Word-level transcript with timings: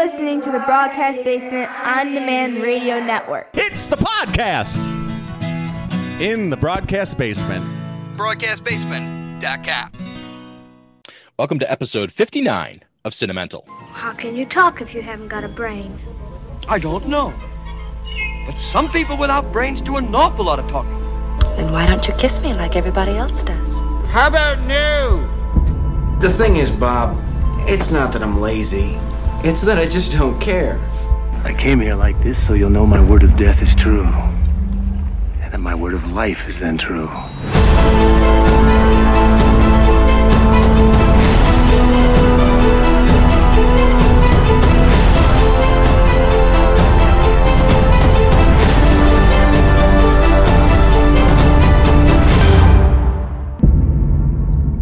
listening 0.00 0.40
to 0.40 0.50
the 0.50 0.60
Broadcast 0.60 1.22
Basement 1.24 1.70
On 1.70 2.14
Demand 2.14 2.62
Radio 2.62 2.98
Network. 3.00 3.50
It's 3.52 3.84
the 3.84 3.96
podcast 3.96 4.78
in 6.18 6.48
the 6.48 6.56
broadcast 6.56 7.18
basement. 7.18 7.62
BroadcastBasement.com. 8.16 9.90
Welcome 11.38 11.58
to 11.58 11.70
episode 11.70 12.12
59 12.12 12.82
of 13.04 13.12
Cinemental. 13.12 13.68
How 13.90 14.14
can 14.14 14.34
you 14.34 14.46
talk 14.46 14.80
if 14.80 14.94
you 14.94 15.02
haven't 15.02 15.28
got 15.28 15.44
a 15.44 15.48
brain? 15.48 16.00
I 16.66 16.78
don't 16.78 17.06
know. 17.06 17.34
But 18.46 18.58
some 18.58 18.90
people 18.90 19.18
without 19.18 19.52
brains 19.52 19.82
do 19.82 19.98
an 19.98 20.14
awful 20.14 20.46
lot 20.46 20.58
of 20.58 20.66
talking. 20.70 20.98
Then 21.58 21.72
why 21.72 21.86
don't 21.86 22.08
you 22.08 22.14
kiss 22.14 22.40
me 22.40 22.54
like 22.54 22.74
everybody 22.74 23.18
else 23.18 23.42
does? 23.42 23.82
How 24.08 24.28
about 24.28 24.60
new? 24.60 25.28
The 26.20 26.30
thing 26.30 26.56
is, 26.56 26.70
Bob, 26.70 27.22
it's 27.68 27.90
not 27.90 28.12
that 28.12 28.22
I'm 28.22 28.40
lazy. 28.40 28.98
It's 29.42 29.62
that 29.62 29.78
I 29.78 29.86
just 29.86 30.12
don't 30.12 30.38
care. 30.38 30.78
I 31.44 31.54
came 31.54 31.80
here 31.80 31.94
like 31.94 32.22
this 32.22 32.46
so 32.46 32.52
you'll 32.52 32.68
know 32.68 32.84
my 32.86 33.02
word 33.02 33.22
of 33.22 33.38
death 33.38 33.62
is 33.62 33.74
true. 33.74 34.04
And 34.04 35.50
that 35.50 35.60
my 35.60 35.74
word 35.74 35.94
of 35.94 36.12
life 36.12 36.46
is 36.46 36.58
then 36.58 36.76
true. 36.76 37.08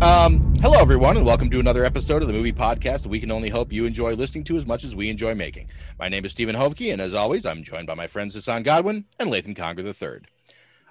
Um, 0.02 0.47
hello, 0.60 0.80
everyone, 0.80 1.16
and 1.16 1.24
welcome 1.24 1.48
to 1.50 1.60
another 1.60 1.84
episode 1.84 2.20
of 2.20 2.26
the 2.26 2.34
movie 2.34 2.52
podcast 2.52 3.02
that 3.02 3.08
we 3.08 3.20
can 3.20 3.30
only 3.30 3.48
hope 3.48 3.72
you 3.72 3.84
enjoy 3.84 4.14
listening 4.14 4.42
to 4.44 4.56
as 4.56 4.66
much 4.66 4.82
as 4.82 4.94
we 4.94 5.08
enjoy 5.08 5.34
making. 5.34 5.68
My 5.98 6.08
name 6.08 6.24
is 6.24 6.32
Stephen 6.32 6.56
Hovke, 6.56 6.92
and 6.92 7.00
as 7.00 7.14
always, 7.14 7.46
I'm 7.46 7.62
joined 7.62 7.86
by 7.86 7.94
my 7.94 8.08
friends 8.08 8.34
Hassan 8.34 8.64
Godwin 8.64 9.04
and 9.18 9.30
Latham 9.30 9.54
Conger 9.54 9.86
III. 9.86 10.22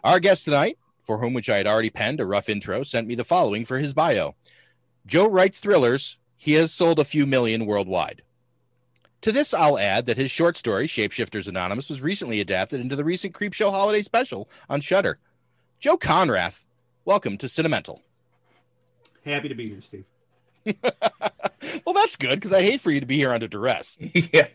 Our 0.04 0.20
guest 0.20 0.46
tonight, 0.46 0.78
for 1.02 1.18
whom 1.18 1.34
which 1.34 1.50
I 1.50 1.58
had 1.58 1.68
already 1.68 1.90
penned 1.90 2.22
a 2.22 2.26
rough 2.26 2.48
intro, 2.48 2.84
sent 2.84 3.08
me 3.08 3.16
the 3.16 3.26
following 3.26 3.66
for 3.66 3.80
his 3.80 3.94
bio. 3.94 4.36
Joe 5.06 5.28
writes 5.28 5.60
thrillers. 5.60 6.18
He 6.38 6.54
has 6.54 6.72
sold 6.72 7.00
a 7.00 7.06
few 7.06 7.26
million 7.26 7.66
worldwide. 7.66 8.22
To 9.22 9.32
this, 9.32 9.54
I'll 9.54 9.80
add 9.80 10.06
that 10.06 10.18
his 10.18 10.32
short 10.32 10.56
story, 10.56 10.88
Shapeshifters 10.88 11.48
Anonymous, 11.48 11.90
was 11.90 12.02
recently 12.02 12.40
adapted 12.40 12.80
into 12.80 12.96
the 12.96 13.04
recent 13.04 13.34
Creepshow 13.34 13.72
holiday 13.72 14.04
special 14.04 14.48
on 14.70 14.80
Shudder. 14.80 15.18
Joe 15.80 15.98
Konrath, 15.98 16.66
welcome 17.04 17.38
to 17.40 17.48
Cinemental. 17.48 18.02
Happy 19.28 19.50
to 19.50 19.56
be 19.56 19.70
here, 19.70 19.82
Steve. 19.82 20.06
well, 21.86 21.94
that's 21.94 22.16
good 22.16 22.36
because 22.36 22.54
I 22.54 22.62
hate 22.62 22.82
for 22.82 22.92
you 22.92 23.00
to 23.00 23.06
be 23.06 23.18
here 23.18 23.32
under 23.32 23.48
duress. 23.48 23.98
yeah, 24.14 24.48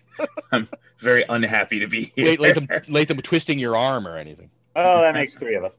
I'm 0.50 0.68
very 0.98 1.24
unhappy 1.28 1.80
to 1.80 1.86
be 1.86 2.12
here. 2.16 2.24
Wait, 2.24 2.40
Latham, 2.40 2.68
Latham 2.88 3.18
twisting 3.18 3.58
your 3.58 3.76
arm 3.76 4.06
or 4.06 4.16
anything. 4.16 4.50
Oh, 4.74 5.02
that 5.02 5.14
makes 5.14 5.34
three 5.34 5.54
of 5.56 5.64
us. 5.64 5.76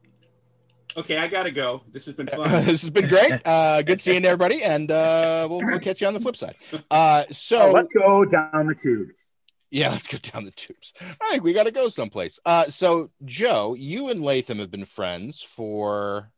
Okay, 0.96 1.18
I 1.18 1.28
gotta 1.28 1.50
go. 1.50 1.82
This 1.92 2.06
has 2.06 2.14
been 2.14 2.28
fun. 2.36 2.50
this 2.66 2.82
has 2.82 2.90
been 2.92 3.08
great. 3.08 3.42
Uh, 3.44 3.82
good 3.82 4.00
seeing 4.00 4.26
everybody, 4.26 4.62
and 4.62 4.92
uh, 4.92 5.48
we'll, 5.50 5.60
we'll 5.60 5.80
catch 5.80 6.02
you 6.02 6.08
on 6.08 6.14
the 6.14 6.20
flip 6.20 6.38
side. 6.38 6.56
Uh, 6.92 7.24
so 7.32 7.70
oh, 7.70 7.72
let's 7.72 7.92
go 7.92 8.26
down 8.26 8.68
the 8.68 8.76
tubes. 8.76 9.16
Yeah, 9.72 9.90
let's 9.90 10.08
go 10.08 10.20
down 10.20 10.46
the 10.46 10.52
tubes. 10.52 10.94
All 11.02 11.32
right, 11.32 11.42
we 11.42 11.52
got 11.52 11.64
to 11.64 11.72
go 11.72 11.90
someplace. 11.90 12.38
Uh, 12.46 12.66
so, 12.66 13.10
Joe, 13.26 13.74
you 13.74 14.08
and 14.10 14.22
Latham 14.22 14.60
have 14.60 14.70
been 14.70 14.86
friends 14.86 15.42
for 15.42 16.32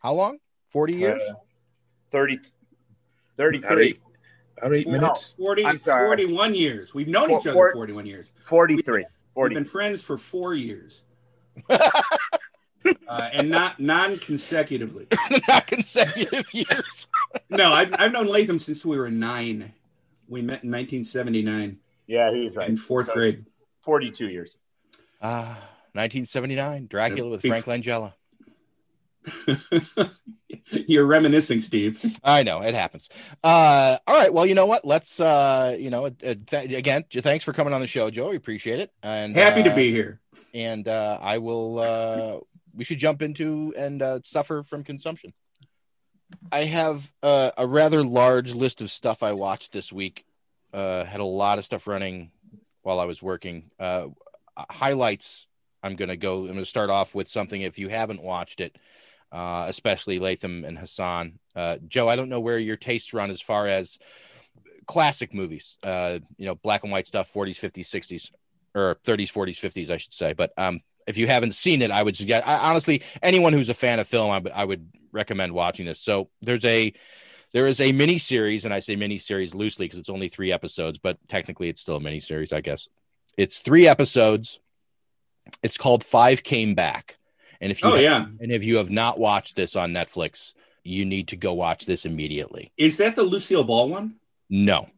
how 0.00 0.14
long? 0.14 0.38
40 0.72 0.96
years? 0.96 1.22
Uh, 1.30 1.34
30, 2.10 2.40
33. 3.36 3.66
About 3.66 3.80
eight, 3.80 4.00
about 4.58 4.74
eight 4.74 4.86
no, 4.86 4.92
minutes. 4.92 5.34
40, 5.38 5.66
I'm 5.66 5.78
sorry. 5.78 6.06
41 6.06 6.54
years. 6.54 6.94
We've 6.94 7.08
known 7.08 7.28
For- 7.28 7.38
each 7.40 7.46
other 7.46 7.52
for- 7.52 7.72
41 7.74 8.06
years. 8.06 8.32
43. 8.44 8.96
We've 8.98 9.06
40. 9.34 9.54
been 9.54 9.64
friends 9.64 10.02
for 10.02 10.18
four 10.18 10.54
years. 10.54 11.02
uh, 11.70 11.78
and 13.08 13.50
not 13.50 13.78
non-consecutively. 13.78 15.06
Not 15.48 15.66
consecutive 15.66 16.46
years. 16.54 17.06
No, 17.50 17.70
I've, 17.72 17.90
I've 17.98 18.12
known 18.12 18.26
Latham 18.26 18.58
since 18.58 18.84
we 18.84 18.96
were 18.96 19.10
nine. 19.10 19.72
We 20.28 20.40
met 20.40 20.64
in 20.64 20.70
1979 20.70 21.78
Yeah, 22.06 22.32
he's 22.32 22.56
right. 22.56 22.68
in 22.68 22.76
fourth 22.78 23.06
So, 23.08 23.12
grade. 23.12 23.44
42 23.82 24.28
years. 24.28 24.56
Ah, 25.20 25.58
1979, 25.92 26.86
Dracula 26.86 27.30
with 27.30 27.42
Frank 27.42 27.66
Langella. 27.66 28.14
You're 30.86 31.06
reminiscing, 31.06 31.60
Steve. 31.60 32.02
I 32.22 32.42
know 32.42 32.60
it 32.62 32.74
happens. 32.74 33.08
Uh, 33.42 33.98
all 34.06 34.16
right. 34.16 34.32
Well, 34.32 34.46
you 34.46 34.54
know 34.54 34.66
what? 34.66 34.84
Let's, 34.84 35.18
uh, 35.20 35.76
you 35.78 35.90
know, 35.90 36.08
th- 36.10 36.52
again, 36.52 37.04
thanks 37.10 37.44
for 37.44 37.52
coming 37.52 37.72
on 37.72 37.80
the 37.80 37.86
show, 37.86 38.10
Joe. 38.10 38.30
We 38.30 38.36
appreciate 38.36 38.80
it. 38.80 38.92
And 39.02 39.34
Happy 39.34 39.62
to 39.62 39.72
uh, 39.72 39.76
be 39.76 39.90
here. 39.90 40.20
and 40.54 40.86
uh, 40.88 41.18
I 41.20 41.38
will. 41.38 41.78
Uh, 41.78 42.38
we 42.74 42.84
should 42.84 42.98
jump 42.98 43.22
into 43.22 43.74
and 43.76 44.00
uh, 44.02 44.20
suffer 44.24 44.62
from 44.62 44.82
consumption. 44.84 45.32
I 46.50 46.64
have 46.64 47.12
uh, 47.22 47.50
a 47.58 47.66
rather 47.66 48.02
large 48.02 48.54
list 48.54 48.80
of 48.80 48.90
stuff 48.90 49.22
I 49.22 49.32
watched 49.32 49.72
this 49.72 49.92
week. 49.92 50.24
Uh, 50.72 51.04
had 51.04 51.20
a 51.20 51.24
lot 51.24 51.58
of 51.58 51.64
stuff 51.66 51.86
running 51.86 52.30
while 52.82 52.98
I 52.98 53.04
was 53.04 53.22
working. 53.22 53.70
Uh, 53.78 54.08
highlights. 54.56 55.46
I'm 55.82 55.96
going 55.96 56.08
to 56.08 56.16
go. 56.16 56.40
I'm 56.40 56.46
going 56.46 56.58
to 56.58 56.64
start 56.64 56.88
off 56.90 57.14
with 57.14 57.28
something. 57.28 57.60
If 57.60 57.78
you 57.78 57.88
haven't 57.88 58.22
watched 58.22 58.60
it, 58.60 58.76
uh, 59.32 59.64
especially 59.68 60.18
Latham 60.18 60.64
and 60.64 60.78
Hassan, 60.78 61.38
uh, 61.56 61.78
Joe, 61.88 62.08
I 62.08 62.16
don't 62.16 62.28
know 62.28 62.40
where 62.40 62.58
your 62.58 62.76
tastes 62.76 63.12
run 63.14 63.30
as 63.30 63.40
far 63.40 63.66
as 63.66 63.98
classic 64.86 65.32
movies. 65.34 65.78
Uh, 65.82 66.18
you 66.36 66.46
know, 66.46 66.54
black 66.54 66.82
and 66.82 66.92
white 66.92 67.06
stuff, 67.06 67.32
40s, 67.32 67.58
50s, 67.58 67.88
60s, 67.88 68.30
or 68.74 68.96
30s, 69.04 69.32
40s, 69.32 69.58
50s, 69.58 69.90
I 69.90 69.96
should 69.96 70.12
say. 70.12 70.32
But 70.32 70.52
um, 70.56 70.80
if 71.06 71.16
you 71.18 71.26
haven't 71.26 71.54
seen 71.54 71.82
it, 71.82 71.90
I 71.90 72.02
would 72.02 72.16
suggest. 72.16 72.46
I, 72.46 72.70
honestly, 72.70 73.02
anyone 73.22 73.52
who's 73.52 73.68
a 73.68 73.74
fan 73.74 73.98
of 73.98 74.06
film, 74.06 74.30
I, 74.30 74.42
I 74.54 74.64
would 74.64 74.88
recommend 75.12 75.52
watching 75.52 75.86
this. 75.86 76.00
So 76.00 76.28
there's 76.40 76.64
a 76.64 76.92
there 77.52 77.66
is 77.66 77.80
a 77.80 77.92
mini 77.92 78.18
series, 78.18 78.64
and 78.64 78.72
I 78.72 78.80
say 78.80 78.96
mini 78.96 79.18
series 79.18 79.54
loosely 79.54 79.86
because 79.86 79.98
it's 79.98 80.08
only 80.08 80.28
three 80.28 80.52
episodes, 80.52 80.98
but 80.98 81.18
technically 81.28 81.68
it's 81.68 81.80
still 81.80 81.96
a 81.96 82.00
mini 82.00 82.20
series, 82.20 82.52
I 82.52 82.60
guess. 82.62 82.88
It's 83.36 83.58
three 83.58 83.86
episodes. 83.86 84.58
It's 85.62 85.76
called 85.76 86.04
Five 86.04 86.42
Came 86.42 86.74
Back, 86.74 87.16
and 87.62 87.72
if 87.72 87.82
you 87.82 87.88
Oh, 87.88 87.94
yeah. 87.94 88.26
and 88.40 88.52
if 88.52 88.62
you 88.62 88.76
have 88.76 88.90
not 88.90 89.18
watched 89.18 89.56
this 89.56 89.74
on 89.74 89.92
Netflix, 89.92 90.52
you 90.84 91.06
need 91.06 91.28
to 91.28 91.36
go 91.36 91.54
watch 91.54 91.86
this 91.86 92.04
immediately. 92.04 92.72
Is 92.76 92.98
that 92.98 93.14
the 93.16 93.22
Lucille 93.22 93.64
Ball 93.64 93.88
one? 93.88 94.16
No, 94.50 94.88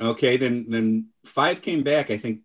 Okay, 0.00 0.36
then 0.36 0.66
then 0.68 1.10
five 1.24 1.62
came 1.62 1.82
back. 1.84 2.10
I 2.10 2.18
think. 2.18 2.40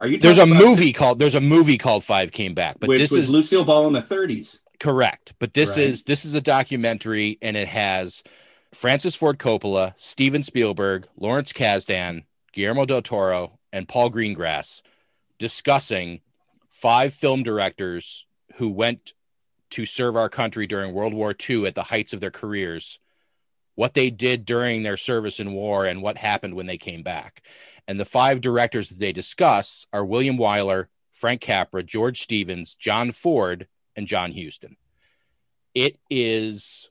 Are 0.00 0.06
you? 0.08 0.18
there's 0.18 0.38
a 0.38 0.46
movie 0.46 0.92
called 0.92 1.18
there's 1.20 1.36
a 1.36 1.40
movie 1.40 1.78
called 1.78 2.02
Five 2.02 2.32
Came 2.32 2.52
Back, 2.54 2.78
but 2.80 2.88
which 2.88 2.98
this 2.98 3.12
is 3.12 3.30
Lucille 3.30 3.64
Ball 3.64 3.86
in 3.86 3.92
the 3.92 4.02
30s. 4.02 4.58
Correct. 4.80 5.32
But 5.38 5.54
this 5.54 5.76
Right. 5.76 5.86
is 5.86 6.02
this 6.02 6.24
is 6.24 6.34
a 6.34 6.40
documentary 6.40 7.38
and 7.40 7.56
it 7.56 7.68
has 7.68 8.22
Francis 8.74 9.14
Ford 9.14 9.38
Coppola, 9.38 9.94
Steven 9.98 10.42
Spielberg, 10.42 11.06
Lawrence 11.16 11.52
Kasdan, 11.52 12.24
Guillermo 12.52 12.84
del 12.86 13.00
Toro, 13.02 13.58
and 13.72 13.86
Paul 13.88 14.10
Greengrass 14.10 14.82
discussing 15.38 16.20
five 16.68 17.14
film 17.14 17.42
directors 17.44 18.26
who 18.56 18.68
went 18.68 19.12
to 19.70 19.86
serve 19.86 20.16
our 20.16 20.28
country 20.28 20.66
during 20.66 20.92
World 20.92 21.14
War 21.14 21.34
II 21.48 21.66
at 21.66 21.74
the 21.74 21.84
heights 21.84 22.12
of 22.12 22.20
their 22.20 22.30
careers, 22.30 22.98
what 23.74 23.94
they 23.94 24.10
did 24.10 24.44
during 24.44 24.82
their 24.82 24.98
service 24.98 25.40
in 25.40 25.52
war, 25.52 25.86
and 25.86 26.02
what 26.02 26.18
happened 26.18 26.54
when 26.54 26.66
they 26.66 26.78
came 26.78 27.02
back. 27.02 27.42
And 27.88 27.98
the 27.98 28.04
five 28.04 28.40
directors 28.40 28.90
that 28.90 28.98
they 28.98 29.12
discuss 29.12 29.86
are 29.92 30.04
William 30.04 30.36
Wyler, 30.36 30.86
Frank 31.10 31.40
Capra, 31.40 31.82
George 31.82 32.20
Stevens, 32.20 32.74
John 32.74 33.12
Ford, 33.12 33.66
and 33.96 34.06
John 34.06 34.32
Huston. 34.32 34.76
It 35.74 35.98
is 36.10 36.90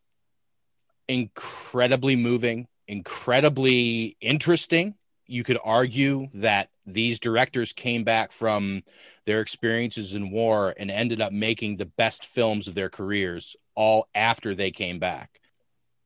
incredibly 1.07 2.15
moving, 2.15 2.67
incredibly 2.87 4.17
interesting. 4.21 4.95
You 5.27 5.43
could 5.43 5.59
argue 5.63 6.29
that 6.33 6.69
these 6.85 7.19
directors 7.19 7.73
came 7.73 8.03
back 8.03 8.31
from 8.31 8.83
their 9.25 9.41
experiences 9.41 10.13
in 10.13 10.31
war 10.31 10.73
and 10.77 10.89
ended 10.89 11.21
up 11.21 11.31
making 11.31 11.77
the 11.77 11.85
best 11.85 12.25
films 12.25 12.67
of 12.67 12.75
their 12.75 12.89
careers 12.89 13.55
all 13.75 14.07
after 14.15 14.55
they 14.55 14.71
came 14.71 14.99
back. 14.99 15.39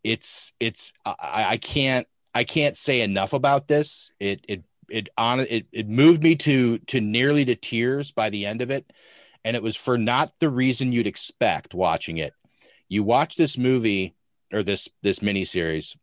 It's 0.04 0.52
it's 0.60 0.94
I, 1.06 1.46
I 1.50 1.58
can't 1.58 2.08
I 2.34 2.44
can't 2.44 2.76
say 2.76 3.02
enough 3.02 3.34
about 3.34 3.68
this. 3.68 4.12
It 4.20 4.46
it 4.48 4.64
it 4.90 5.10
on 5.18 5.40
it, 5.42 5.68
it 5.72 5.88
moved 5.88 6.24
me 6.24 6.36
to 6.36 6.78
to 6.80 7.02
nearly 7.02 7.46
to 7.46 7.56
tears 7.56 8.12
by 8.12 8.30
the 8.30 8.46
end 8.46 8.62
of 8.62 8.70
it 8.70 8.92
and 9.44 9.56
it 9.56 9.64
was 9.64 9.76
for 9.76 9.98
not 9.98 10.34
the 10.40 10.50
reason 10.50 10.92
you'd 10.92 11.08
expect 11.08 11.74
watching 11.74 12.18
it 12.18 12.34
you 12.88 13.04
watch 13.04 13.36
this 13.36 13.58
movie 13.58 14.16
or 14.54 14.64
this 14.64 14.90
this 15.02 15.20
miniseries 15.20 15.96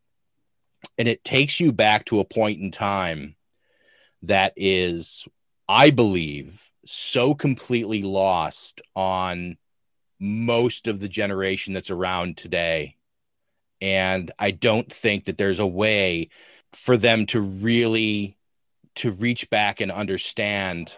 and 0.99 1.09
it 1.09 1.25
takes 1.25 1.61
you 1.61 1.73
back 1.73 2.05
to 2.05 2.21
a 2.21 2.25
point 2.25 2.61
in 2.61 2.71
time 2.71 3.37
that 4.23 4.53
is 4.57 5.27
i 5.69 5.91
believe 5.91 6.71
so 6.87 7.35
completely 7.35 8.03
lost 8.03 8.81
on 8.95 9.57
most 10.19 10.87
of 10.87 11.01
the 11.01 11.09
generation 11.09 11.75
that's 11.75 11.91
around 11.91 12.37
today. 12.37 12.97
And 13.81 14.31
i 14.39 14.53
don't 14.53 14.93
think 14.93 15.25
that 15.25 15.39
there's 15.39 15.59
a 15.59 15.67
way 15.67 16.29
for 16.73 16.97
them 16.97 17.27
to 17.27 17.41
really 17.41 18.37
to 18.95 19.11
reach 19.11 19.51
back 19.51 19.81
and 19.81 19.91
understand 19.91 20.97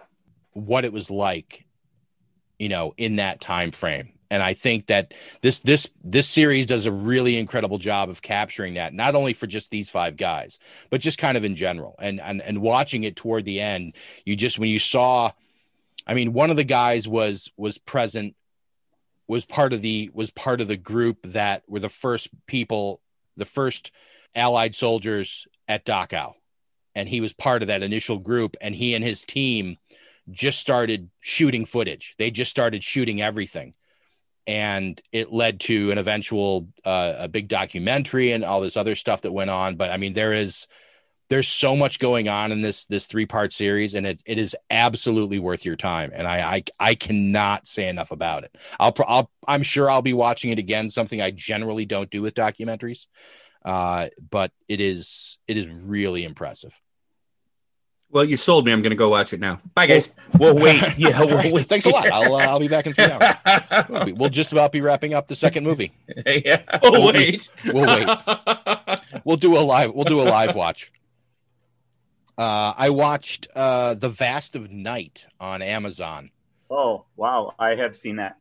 what 0.52 0.84
it 0.84 0.92
was 0.92 1.10
like 1.10 1.64
you 2.58 2.68
know 2.68 2.94
in 2.96 3.16
that 3.16 3.40
time 3.40 3.72
frame. 3.72 4.10
And 4.30 4.42
i 4.42 4.52
think 4.52 4.88
that 4.88 5.14
this 5.40 5.60
this 5.60 5.88
this 6.02 6.28
series 6.28 6.66
does 6.66 6.84
a 6.84 6.92
really 6.92 7.38
incredible 7.38 7.78
job 7.78 8.10
of 8.10 8.20
capturing 8.20 8.74
that 8.74 8.92
not 8.92 9.14
only 9.14 9.32
for 9.32 9.46
just 9.46 9.70
these 9.70 9.88
five 9.88 10.16
guys 10.18 10.58
but 10.90 11.00
just 11.00 11.16
kind 11.18 11.38
of 11.38 11.44
in 11.44 11.56
general. 11.56 11.94
And 11.98 12.20
and 12.20 12.42
and 12.42 12.60
watching 12.60 13.04
it 13.04 13.16
toward 13.16 13.46
the 13.46 13.60
end 13.62 13.96
you 14.26 14.36
just 14.36 14.58
when 14.58 14.68
you 14.68 14.78
saw 14.78 15.32
i 16.06 16.14
mean 16.14 16.32
one 16.32 16.50
of 16.50 16.56
the 16.56 16.64
guys 16.64 17.08
was 17.08 17.50
was 17.56 17.78
present 17.78 18.34
was 19.26 19.44
part 19.44 19.72
of 19.72 19.82
the 19.82 20.10
was 20.12 20.30
part 20.30 20.60
of 20.60 20.68
the 20.68 20.76
group 20.76 21.18
that 21.24 21.62
were 21.66 21.80
the 21.80 21.88
first 21.88 22.28
people 22.46 23.00
the 23.36 23.44
first 23.44 23.90
allied 24.34 24.74
soldiers 24.74 25.46
at 25.68 25.84
dachau. 25.84 26.34
And 26.94 27.08
he 27.08 27.20
was 27.20 27.32
part 27.32 27.62
of 27.62 27.68
that 27.68 27.82
initial 27.82 28.18
group 28.18 28.56
and 28.60 28.74
he 28.74 28.94
and 28.94 29.04
his 29.04 29.24
team 29.24 29.78
just 30.30 30.60
started 30.60 31.10
shooting 31.20 31.66
footage. 31.66 32.14
They 32.18 32.30
just 32.30 32.50
started 32.50 32.84
shooting 32.84 33.20
everything. 33.20 33.74
And 34.46 35.00
it 35.10 35.32
led 35.32 35.60
to 35.60 35.90
an 35.90 35.98
eventual 35.98 36.68
uh, 36.84 37.14
a 37.18 37.28
big 37.28 37.48
documentary 37.48 38.32
and 38.32 38.44
all 38.44 38.60
this 38.60 38.76
other 38.76 38.94
stuff 38.94 39.22
that 39.22 39.32
went 39.32 39.50
on. 39.50 39.76
But 39.76 39.90
i 39.90 39.96
mean 39.96 40.12
there 40.12 40.32
is 40.32 40.66
there's 41.30 41.48
so 41.48 41.74
much 41.74 41.98
going 41.98 42.28
on 42.28 42.52
in 42.52 42.60
this 42.60 42.84
this 42.86 43.06
three 43.06 43.26
part 43.26 43.52
series 43.52 43.94
and 43.94 44.06
it, 44.06 44.22
it 44.26 44.38
is 44.38 44.54
absolutely 44.70 45.38
worth 45.38 45.64
your 45.64 45.76
time 45.76 46.10
and 46.14 46.26
I, 46.26 46.56
I 46.56 46.64
i 46.78 46.94
cannot 46.94 47.66
say 47.66 47.88
enough 47.88 48.10
about 48.10 48.44
it 48.44 48.54
i'll 48.78 48.94
i'll 49.06 49.30
i'm 49.48 49.62
sure 49.62 49.90
i'll 49.90 50.02
be 50.02 50.12
watching 50.12 50.50
it 50.50 50.58
again 50.58 50.90
something 50.90 51.20
i 51.22 51.30
generally 51.30 51.86
don't 51.86 52.10
do 52.10 52.20
with 52.22 52.34
documentaries 52.34 53.06
uh 53.64 54.08
but 54.30 54.52
it 54.68 54.80
is 54.80 55.38
it 55.48 55.56
is 55.56 55.68
really 55.68 56.24
impressive 56.24 56.78
Well, 58.10 58.24
you 58.24 58.36
sold 58.36 58.64
me. 58.66 58.70
I'm 58.72 58.80
going 58.82 58.90
to 58.90 58.96
go 58.96 59.08
watch 59.08 59.32
it 59.32 59.40
now. 59.40 59.60
Bye, 59.74 59.86
guys. 59.86 60.08
Well, 60.38 60.54
wait. 60.54 60.80
Yeah, 60.98 61.18
well, 61.24 61.52
wait. 61.52 61.66
thanks 61.72 61.86
a 61.86 61.88
lot 61.88 62.06
i'll 62.12 62.34
uh, 62.36 62.46
i'll 62.46 62.60
be 62.60 62.68
back 62.68 62.86
in 62.86 62.92
three 62.92 63.06
hours 63.10 63.34
we'll, 63.88 64.04
be- 64.08 64.12
we'll 64.12 64.28
just 64.30 64.52
about 64.52 64.70
be 64.72 64.80
wrapping 64.82 65.14
up 65.14 65.26
the 65.28 65.34
second 65.36 65.64
movie 65.64 65.90
yeah. 66.26 66.62
Oh, 66.82 66.92
We'll 66.92 67.12
wait. 67.12 67.48
we'll 67.72 67.86
wait 67.86 68.08
we'll 69.24 69.36
do 69.38 69.56
a 69.56 69.60
live 69.60 69.92
we'll 69.94 70.04
do 70.04 70.20
a 70.20 70.28
live 70.38 70.54
watch 70.54 70.92
uh 72.38 72.74
i 72.76 72.90
watched 72.90 73.46
uh 73.54 73.94
the 73.94 74.08
vast 74.08 74.56
of 74.56 74.70
night 74.70 75.26
on 75.40 75.62
amazon 75.62 76.30
Oh, 76.70 77.04
wow. 77.14 77.54
I 77.58 77.76
have 77.76 77.94
seen 77.94 78.16
that. 78.16 78.36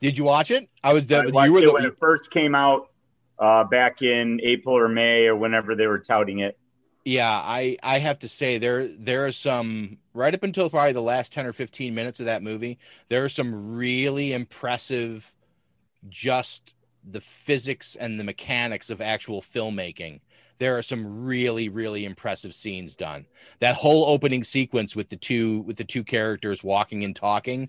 did 0.00 0.18
you 0.18 0.24
watch 0.24 0.50
it 0.50 0.68
i 0.84 0.92
was 0.92 1.04
I 1.04 1.24
the, 1.24 1.40
you 1.44 1.52
were 1.52 1.58
it 1.60 1.64
the, 1.66 1.72
when 1.72 1.84
it 1.86 1.98
first 1.98 2.30
came 2.30 2.54
out 2.54 2.88
uh, 3.38 3.64
back 3.64 4.02
in 4.02 4.40
April 4.44 4.76
or 4.76 4.88
May 4.88 5.26
or 5.26 5.34
whenever 5.34 5.74
they 5.74 5.86
were 5.86 5.98
touting 5.98 6.40
it. 6.40 6.56
yeah 7.04 7.30
i 7.32 7.76
i 7.82 7.98
have 7.98 8.18
to 8.20 8.28
say 8.28 8.58
there 8.58 8.86
there 8.88 9.24
are 9.26 9.32
some 9.32 9.98
right 10.12 10.34
up 10.34 10.42
until 10.42 10.68
probably 10.68 10.92
the 10.92 11.00
last 11.00 11.32
10 11.32 11.46
or 11.46 11.52
15 11.52 11.94
minutes 11.94 12.20
of 12.20 12.26
that 12.26 12.42
movie 12.42 12.78
there 13.08 13.24
are 13.24 13.28
some 13.28 13.74
really 13.74 14.32
impressive 14.32 15.34
just 16.08 16.74
the 17.04 17.20
physics 17.20 17.96
and 17.96 18.20
the 18.20 18.24
mechanics 18.24 18.90
of 18.90 19.00
actual 19.00 19.40
filmmaking 19.40 20.20
there 20.62 20.78
are 20.78 20.82
some 20.82 21.24
really 21.24 21.68
really 21.68 22.04
impressive 22.04 22.54
scenes 22.54 22.94
done 22.94 23.26
that 23.60 23.74
whole 23.74 24.08
opening 24.08 24.44
sequence 24.44 24.94
with 24.94 25.08
the 25.08 25.16
two 25.16 25.60
with 25.62 25.76
the 25.76 25.84
two 25.84 26.04
characters 26.04 26.62
walking 26.62 27.02
and 27.04 27.16
talking 27.16 27.68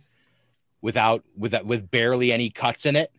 without 0.82 1.24
with 1.38 1.52
that 1.52 1.66
with 1.66 1.90
barely 1.90 2.32
any 2.32 2.50
cuts 2.50 2.86
in 2.86 2.96
it 2.96 3.12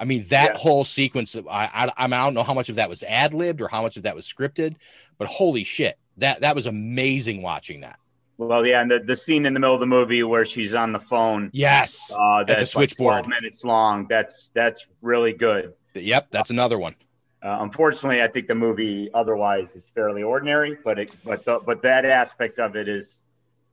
i 0.00 0.04
mean 0.04 0.24
that 0.24 0.52
Yeah. 0.54 0.58
whole 0.58 0.84
sequence 0.84 1.36
i 1.36 1.42
I, 1.48 1.92
I, 1.96 2.06
don't 2.08 2.34
know 2.34 2.42
how 2.42 2.54
much 2.54 2.68
of 2.68 2.76
that 2.76 2.88
was 2.88 3.02
ad-libbed 3.02 3.60
or 3.60 3.68
how 3.68 3.82
much 3.82 3.96
of 3.96 4.02
that 4.02 4.16
was 4.16 4.26
scripted 4.26 4.74
but 5.18 5.28
holy 5.28 5.64
shit 5.64 5.98
that 6.16 6.40
that 6.40 6.54
was 6.56 6.66
amazing 6.66 7.42
watching 7.42 7.80
that 7.82 7.98
Well, 8.38 8.66
yeah, 8.66 8.80
and 8.82 8.90
the, 8.90 8.98
the 8.98 9.16
scene 9.16 9.46
in 9.46 9.54
the 9.54 9.60
middle 9.60 9.74
of 9.74 9.80
the 9.80 9.86
movie 9.86 10.22
where 10.24 10.44
she's 10.44 10.74
on 10.74 10.92
the 10.92 10.98
phone, 11.00 11.48
yes 11.52 12.12
uh, 12.18 12.42
the 12.44 12.64
switchboard. 12.64 13.14
like 13.14 13.24
12 13.24 13.28
minutes 13.28 13.64
long. 13.64 14.06
That's 14.08 14.48
that's 14.48 14.86
really 15.00 15.32
good. 15.32 15.74
yep 15.94 16.26
that's 16.30 16.50
another 16.50 16.78
one 16.78 16.96
Uh, 17.42 17.58
unfortunately, 17.60 18.22
I 18.22 18.28
think 18.28 18.46
the 18.46 18.54
movie 18.54 19.10
otherwise 19.12 19.74
is 19.74 19.90
fairly 19.94 20.22
ordinary, 20.22 20.78
but 20.84 20.98
it 21.00 21.16
but 21.24 21.44
the, 21.44 21.58
but 21.64 21.82
that 21.82 22.04
aspect 22.04 22.60
of 22.60 22.76
it 22.76 22.88
is 22.88 23.22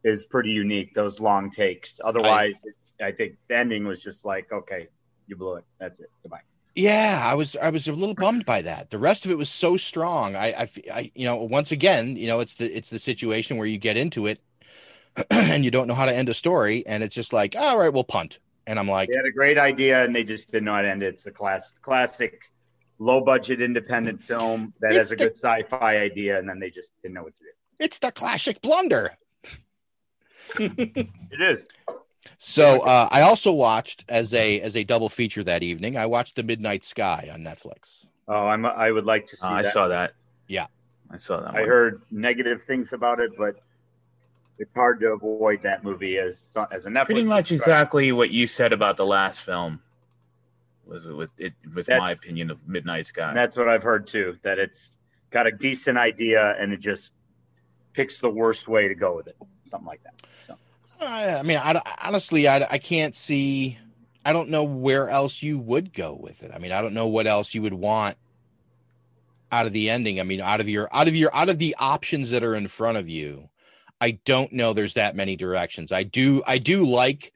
is 0.04 0.26
pretty 0.26 0.50
unique. 0.52 0.96
Those 0.96 1.20
long 1.20 1.52
takes. 1.52 2.02
Otherwise, 2.04 2.66
I, 3.02 3.12
think 3.12 3.36
the 3.48 3.58
ending 3.58 3.86
was 3.86 4.02
just 4.02 4.26
like, 4.26 4.52
okay, 4.52 4.88
you 5.28 5.36
blew 5.36 5.56
it. 5.56 5.66
That's 5.80 6.00
it. 6.00 6.10
Goodbye. 6.24 6.42
Yeah, 6.76 7.22
I 7.24 7.36
was 7.36 7.56
I 7.58 7.70
was 7.70 7.88
a 7.88 7.94
little 7.94 8.16
bummed 8.16 8.46
by 8.46 8.64
that. 8.64 8.90
The 8.90 8.98
rest 8.98 9.26
of 9.26 9.32
it 9.32 9.38
was 9.38 9.50
so 9.50 9.78
strong. 9.78 10.36
I, 10.36 10.48
I, 10.48 10.70
I- 10.92 11.12
you 11.14 11.26
know, 11.26 11.36
once 11.36 11.72
again, 11.72 12.16
you 12.16 12.28
know, 12.28 12.40
it's 12.40 12.56
the 12.56 12.76
it's 12.76 12.90
the 12.90 13.00
situation 13.00 13.58
where 13.58 13.68
you 13.68 13.78
get 13.78 13.98
into 13.98 14.26
it 14.26 14.42
and 15.30 15.64
you 15.64 15.70
don't 15.70 15.88
know 15.88 15.96
how 15.96 16.06
to 16.06 16.16
end 16.16 16.30
a 16.30 16.34
story, 16.34 16.86
and 16.88 17.04
it's 17.04 17.16
just 17.16 17.34
like, 17.34 17.56
all 17.56 17.78
right, 17.78 17.94
we'll 17.94 18.04
punt. 18.04 18.40
And 18.66 18.80
I'm 18.80 18.88
like, 18.88 19.10
They 19.10 19.16
had 19.16 19.26
a 19.26 19.32
great 19.32 19.58
idea, 19.58 20.04
and 20.04 20.16
they 20.16 20.24
just 20.24 20.52
didn't 20.52 20.66
know 20.66 20.74
how 20.76 20.82
to 20.82 20.90
end 20.90 21.04
it. 21.04 21.08
It's 21.16 21.26
a 21.26 21.32
class 21.32 21.74
classic 21.82 22.40
low 23.00 23.22
budget 23.22 23.62
independent 23.62 24.22
film 24.22 24.74
that 24.82 24.92
has 24.92 25.12
a 25.12 25.16
good 25.16 25.36
sci-fi 25.36 25.98
idea, 25.98 26.38
and 26.38 26.48
then 26.48 26.60
they 26.60 26.70
just 26.70 26.92
didn't 27.02 27.16
know 27.16 27.24
what 27.24 27.34
to 27.38 27.44
do. 27.44 27.50
it's 27.80 28.00
the 28.00 28.12
classic 28.12 28.62
blunder. 28.62 29.18
It 30.58 31.08
is. 31.40 31.68
So 32.40 32.80
uh, 32.82 33.08
I 33.12 33.22
also 33.22 33.52
watched 33.52 34.04
as 34.10 34.34
a 34.34 34.60
as 34.62 34.76
a 34.76 34.84
double 34.84 35.08
feature 35.08 35.44
that 35.44 35.62
evening. 35.62 35.96
I 35.96 36.08
watched 36.08 36.36
The 36.36 36.44
Midnight 36.44 36.84
Sky 36.84 37.30
on 37.32 37.42
Netflix. 37.42 38.08
Oh, 38.28 38.48
I'm. 38.48 38.66
I 38.66 38.92
would 38.92 39.06
like 39.06 39.28
to 39.28 39.38
see. 39.38 39.46
Uh, 39.46 39.52
I 39.52 39.64
saw 39.64 39.88
that. 39.90 40.14
Yeah. 40.48 40.66
I 41.12 41.18
saw 41.18 41.40
that. 41.40 41.56
I 41.56 41.62
one. 41.62 41.70
heard 41.70 42.02
negative 42.12 42.64
things 42.64 42.94
about 42.94 43.20
it, 43.20 43.32
but 43.38 43.58
it's 44.58 44.74
hard 44.76 45.00
to 45.02 45.10
avoid 45.10 45.62
that 45.62 45.84
movie 45.84 46.18
as 46.18 46.56
as 46.72 46.86
a 46.86 46.90
Netflix. 46.90 47.06
pretty 47.06 47.24
much 47.24 47.50
subscriber. 47.50 47.72
exactly 47.72 48.12
what 48.12 48.32
you 48.32 48.48
said 48.48 48.74
about 48.74 48.98
the 48.98 49.06
last 49.06 49.42
film. 49.42 49.82
Was 50.90 51.06
with 51.06 51.32
it 51.38 51.54
with 51.76 51.88
my 51.88 52.12
opinion 52.12 52.50
of 52.50 52.68
Midnight 52.68 53.06
Sky. 53.06 53.32
That's 53.34 53.56
what 53.56 53.70
I've 53.70 53.84
heard 53.84 54.08
too. 54.08 54.38
That 54.42 54.58
it's 54.58 54.90
got 55.30 55.46
a 55.46 55.52
decent 55.52 56.00
idea 56.00 56.56
and 56.58 56.74
it 56.74 56.80
just 56.80 57.14
picks 57.94 58.18
the 58.18 58.30
worst 58.30 58.68
way 58.68 58.88
to 58.88 58.96
go 58.96 59.16
with 59.16 59.28
it. 59.28 59.36
Something 59.66 59.88
like 59.88 60.02
that. 60.04 60.24
So 60.48 60.56
I, 61.00 61.36
I 61.36 61.42
mean, 61.44 61.58
I, 61.58 61.80
honestly, 62.02 62.48
I, 62.48 62.68
I 62.70 62.80
can't 62.80 63.16
see. 63.16 63.78
I 64.26 64.34
don't 64.34 64.50
know 64.50 64.64
where 64.64 65.10
else 65.10 65.44
you 65.44 65.60
would 65.60 65.94
go 65.94 66.14
with 66.14 66.44
it. 66.44 66.52
I 66.54 66.58
mean, 66.58 66.72
I 66.72 66.82
don't 66.82 66.94
know 66.96 67.08
what 67.08 67.28
else 67.28 67.54
you 67.54 67.62
would 67.62 67.74
want 67.74 68.18
out 69.52 69.68
of 69.68 69.74
the 69.74 69.90
ending. 69.90 70.20
I 70.20 70.24
mean, 70.24 70.42
out 70.42 70.60
of 70.60 70.68
your 70.68 70.90
out 70.92 71.08
of 71.08 71.16
your 71.16 71.30
out 71.36 71.50
of 71.50 71.60
the 71.60 71.76
options 71.78 72.32
that 72.32 72.44
are 72.44 72.56
in 72.56 72.68
front 72.68 72.98
of 72.98 73.08
you, 73.08 73.50
I 74.02 74.20
don't 74.26 74.54
know. 74.54 74.74
There's 74.74 74.96
that 74.96 75.16
many 75.16 75.36
directions. 75.36 75.92
I 75.92 76.02
do. 76.02 76.42
I 76.48 76.58
do 76.58 76.84
like 76.84 77.32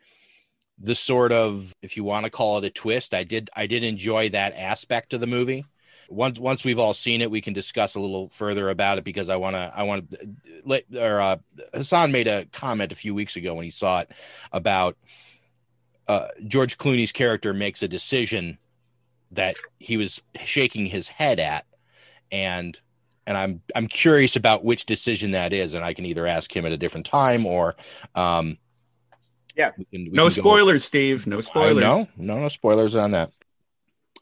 the 0.79 0.95
sort 0.95 1.31
of, 1.31 1.73
if 1.81 1.95
you 1.97 2.03
want 2.03 2.25
to 2.25 2.31
call 2.31 2.57
it 2.57 2.65
a 2.65 2.69
twist. 2.69 3.13
I 3.13 3.23
did. 3.23 3.49
I 3.55 3.67
did 3.67 3.83
enjoy 3.83 4.29
that 4.29 4.55
aspect 4.55 5.13
of 5.13 5.19
the 5.19 5.27
movie. 5.27 5.65
Once 6.09 6.39
once 6.39 6.63
we've 6.63 6.79
all 6.79 6.93
seen 6.93 7.21
it, 7.21 7.31
we 7.31 7.41
can 7.41 7.53
discuss 7.53 7.95
a 7.95 7.99
little 7.99 8.29
further 8.29 8.69
about 8.69 8.97
it 8.97 9.03
because 9.03 9.29
I 9.29 9.37
want 9.37 9.55
to. 9.55 9.71
I 9.73 9.83
want 9.83 10.11
to 10.11 10.35
let 10.65 10.83
or 10.95 11.21
uh, 11.21 11.37
Hassan 11.73 12.11
made 12.11 12.27
a 12.27 12.45
comment 12.51 12.91
a 12.91 12.95
few 12.95 13.15
weeks 13.15 13.35
ago 13.35 13.53
when 13.53 13.65
he 13.65 13.71
saw 13.71 14.01
it 14.01 14.11
about 14.51 14.97
uh, 16.07 16.27
George 16.47 16.77
Clooney's 16.77 17.11
character 17.11 17.53
makes 17.53 17.81
a 17.81 17.87
decision 17.87 18.57
that 19.31 19.55
he 19.79 19.97
was 19.97 20.21
shaking 20.43 20.85
his 20.85 21.07
head 21.07 21.39
at, 21.39 21.65
and 22.31 22.79
and 23.25 23.37
I'm 23.37 23.61
I'm 23.75 23.87
curious 23.87 24.35
about 24.35 24.65
which 24.65 24.85
decision 24.85 25.31
that 25.31 25.53
is, 25.53 25.73
and 25.73 25.83
I 25.83 25.93
can 25.93 26.05
either 26.05 26.27
ask 26.27 26.55
him 26.55 26.65
at 26.65 26.71
a 26.71 26.77
different 26.77 27.05
time 27.05 27.45
or, 27.45 27.75
um, 28.15 28.57
yeah, 29.55 29.71
we 29.77 29.85
can, 29.85 30.03
we 30.05 30.09
No 30.11 30.29
can 30.29 30.35
go- 30.35 30.49
spoilers, 30.49 30.83
Steve. 30.85 31.27
No 31.27 31.41
spoilers. 31.41 31.81
no, 31.81 32.07
no, 32.17 32.39
no 32.39 32.47
spoilers 32.49 32.95
on 32.95 33.11
that. 33.11 33.31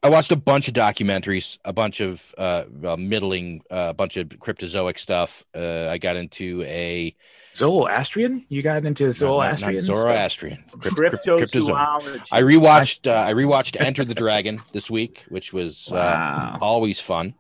I 0.04 0.10
watched 0.10 0.32
a 0.32 0.36
bunch 0.36 0.68
of 0.68 0.74
documentaries, 0.74 1.60
a 1.64 1.72
bunch 1.74 2.00
of 2.02 2.34
uh, 2.36 2.64
well, 2.72 2.98
middling, 2.98 3.62
a 3.70 3.74
uh, 3.74 3.94
bunch 3.94 4.18
of 4.18 4.30
cryptozoic 4.30 4.98
stuff. 4.98 5.46
Uh, 5.56 5.88
I 5.90 6.00
got 6.00 6.16
into 6.16 6.64
a 6.64 7.16
Zoroastrian? 7.54 8.44
You 8.50 8.64
got 8.64 8.84
into 8.86 9.04
not- 9.04 9.10
not 9.10 9.16
Zoroastrian? 9.16 9.82
stuff? 9.84 9.98
Zoroastrian. 9.98 10.64
Crypt- 10.80 10.96
crypt- 10.96 11.26
Cryptozoology. 11.26 12.22
I 12.32 12.42
rewatched. 12.42 13.06
Uh, 13.06 13.28
I 13.28 13.34
rewatched 13.34 13.80
Enter 13.80 14.04
the 14.04 14.16
Dragon 14.16 14.60
this 14.72 14.90
week, 14.90 15.24
which 15.30 15.54
was 15.54 15.92
uh, 15.92 15.96
Wow. 15.96 16.58
always 16.62 17.00
fun. 17.00 17.36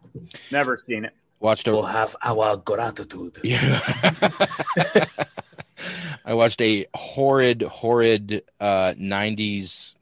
Never 0.52 0.78
seen 0.78 1.06
it. 1.06 1.14
Watched 1.40 1.68
a 1.68 1.72
We'll 1.72 1.84
have 1.86 2.16
our 2.22 2.58
gratitude. 2.58 3.40
Yeah. 3.44 3.80
I 6.32 6.34
watched 6.34 6.62
a 6.62 6.86
horrid, 6.96 7.62
horrid 7.62 8.44
uh, 8.58 8.94
90s 8.98 9.96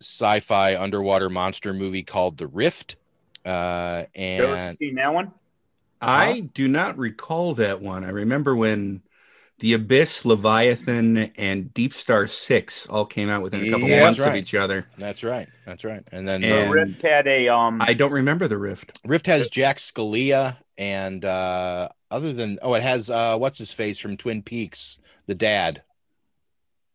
sci 0.00 0.40
fi 0.40 0.74
underwater 0.74 1.30
monster 1.30 1.72
movie 1.72 2.02
called 2.02 2.38
The 2.38 2.48
Rift. 2.48 2.96
Uh, 3.44 4.02
Joe's 4.16 4.58
and 4.58 4.76
seen 4.76 4.96
that 4.96 5.14
one? 5.14 5.30
I 6.02 6.40
do 6.54 6.66
not 6.66 6.98
recall 6.98 7.54
that 7.54 7.80
one. 7.80 8.02
I 8.04 8.08
remember 8.08 8.56
when 8.56 9.02
The 9.60 9.74
Abyss, 9.74 10.24
Leviathan, 10.24 11.30
and 11.36 11.72
Deep 11.72 11.94
Star 11.94 12.26
Six 12.26 12.88
all 12.88 13.06
came 13.06 13.28
out 13.28 13.42
within 13.42 13.64
a 13.64 13.70
couple 13.70 13.88
Yeah, 13.88 14.00
months 14.02 14.18
that's 14.18 14.30
of 14.30 14.34
each 14.34 14.56
other. 14.56 14.88
That's 14.98 15.22
right. 15.22 15.46
That's 15.66 15.84
right. 15.84 16.02
And 16.10 16.26
then 16.26 16.42
And- 16.42 16.68
The 16.68 16.74
Rift 16.74 17.02
had 17.02 17.28
a 17.28 17.46
um. 17.46 17.80
I 17.80 17.94
don't 17.94 18.10
remember 18.12 18.48
the 18.48 18.58
Rift. 18.58 18.98
Rift 19.06 19.26
has 19.26 19.48
Jack 19.48 19.76
Scalia 19.76 20.56
and 20.80 21.24
uh 21.26 21.90
other 22.10 22.32
than 22.32 22.58
oh 22.62 22.72
it 22.74 22.82
has 22.82 23.10
uh 23.10 23.36
what's 23.36 23.58
his 23.58 23.70
face 23.72 23.98
from 23.98 24.16
Twin 24.16 24.42
Peaks, 24.42 24.98
the 25.26 25.34
dad. 25.36 25.82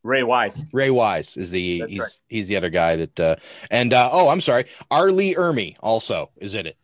Ray 0.03 0.23
Wise. 0.23 0.63
Ray 0.73 0.89
Wise 0.91 1.37
is 1.37 1.51
the 1.51 1.79
That's 1.79 1.91
he's 1.91 1.99
right. 1.99 2.19
he's 2.27 2.47
the 2.47 2.57
other 2.57 2.69
guy 2.69 2.95
that 2.97 3.19
uh 3.19 3.35
and 3.71 3.93
uh 3.93 4.09
oh 4.11 4.27
I'm 4.29 4.41
sorry, 4.41 4.65
R. 4.91 5.11
Lee 5.11 5.35
Ermey 5.35 5.77
also 5.81 6.31
is 6.37 6.55
in 6.55 6.65
it. 6.67 6.77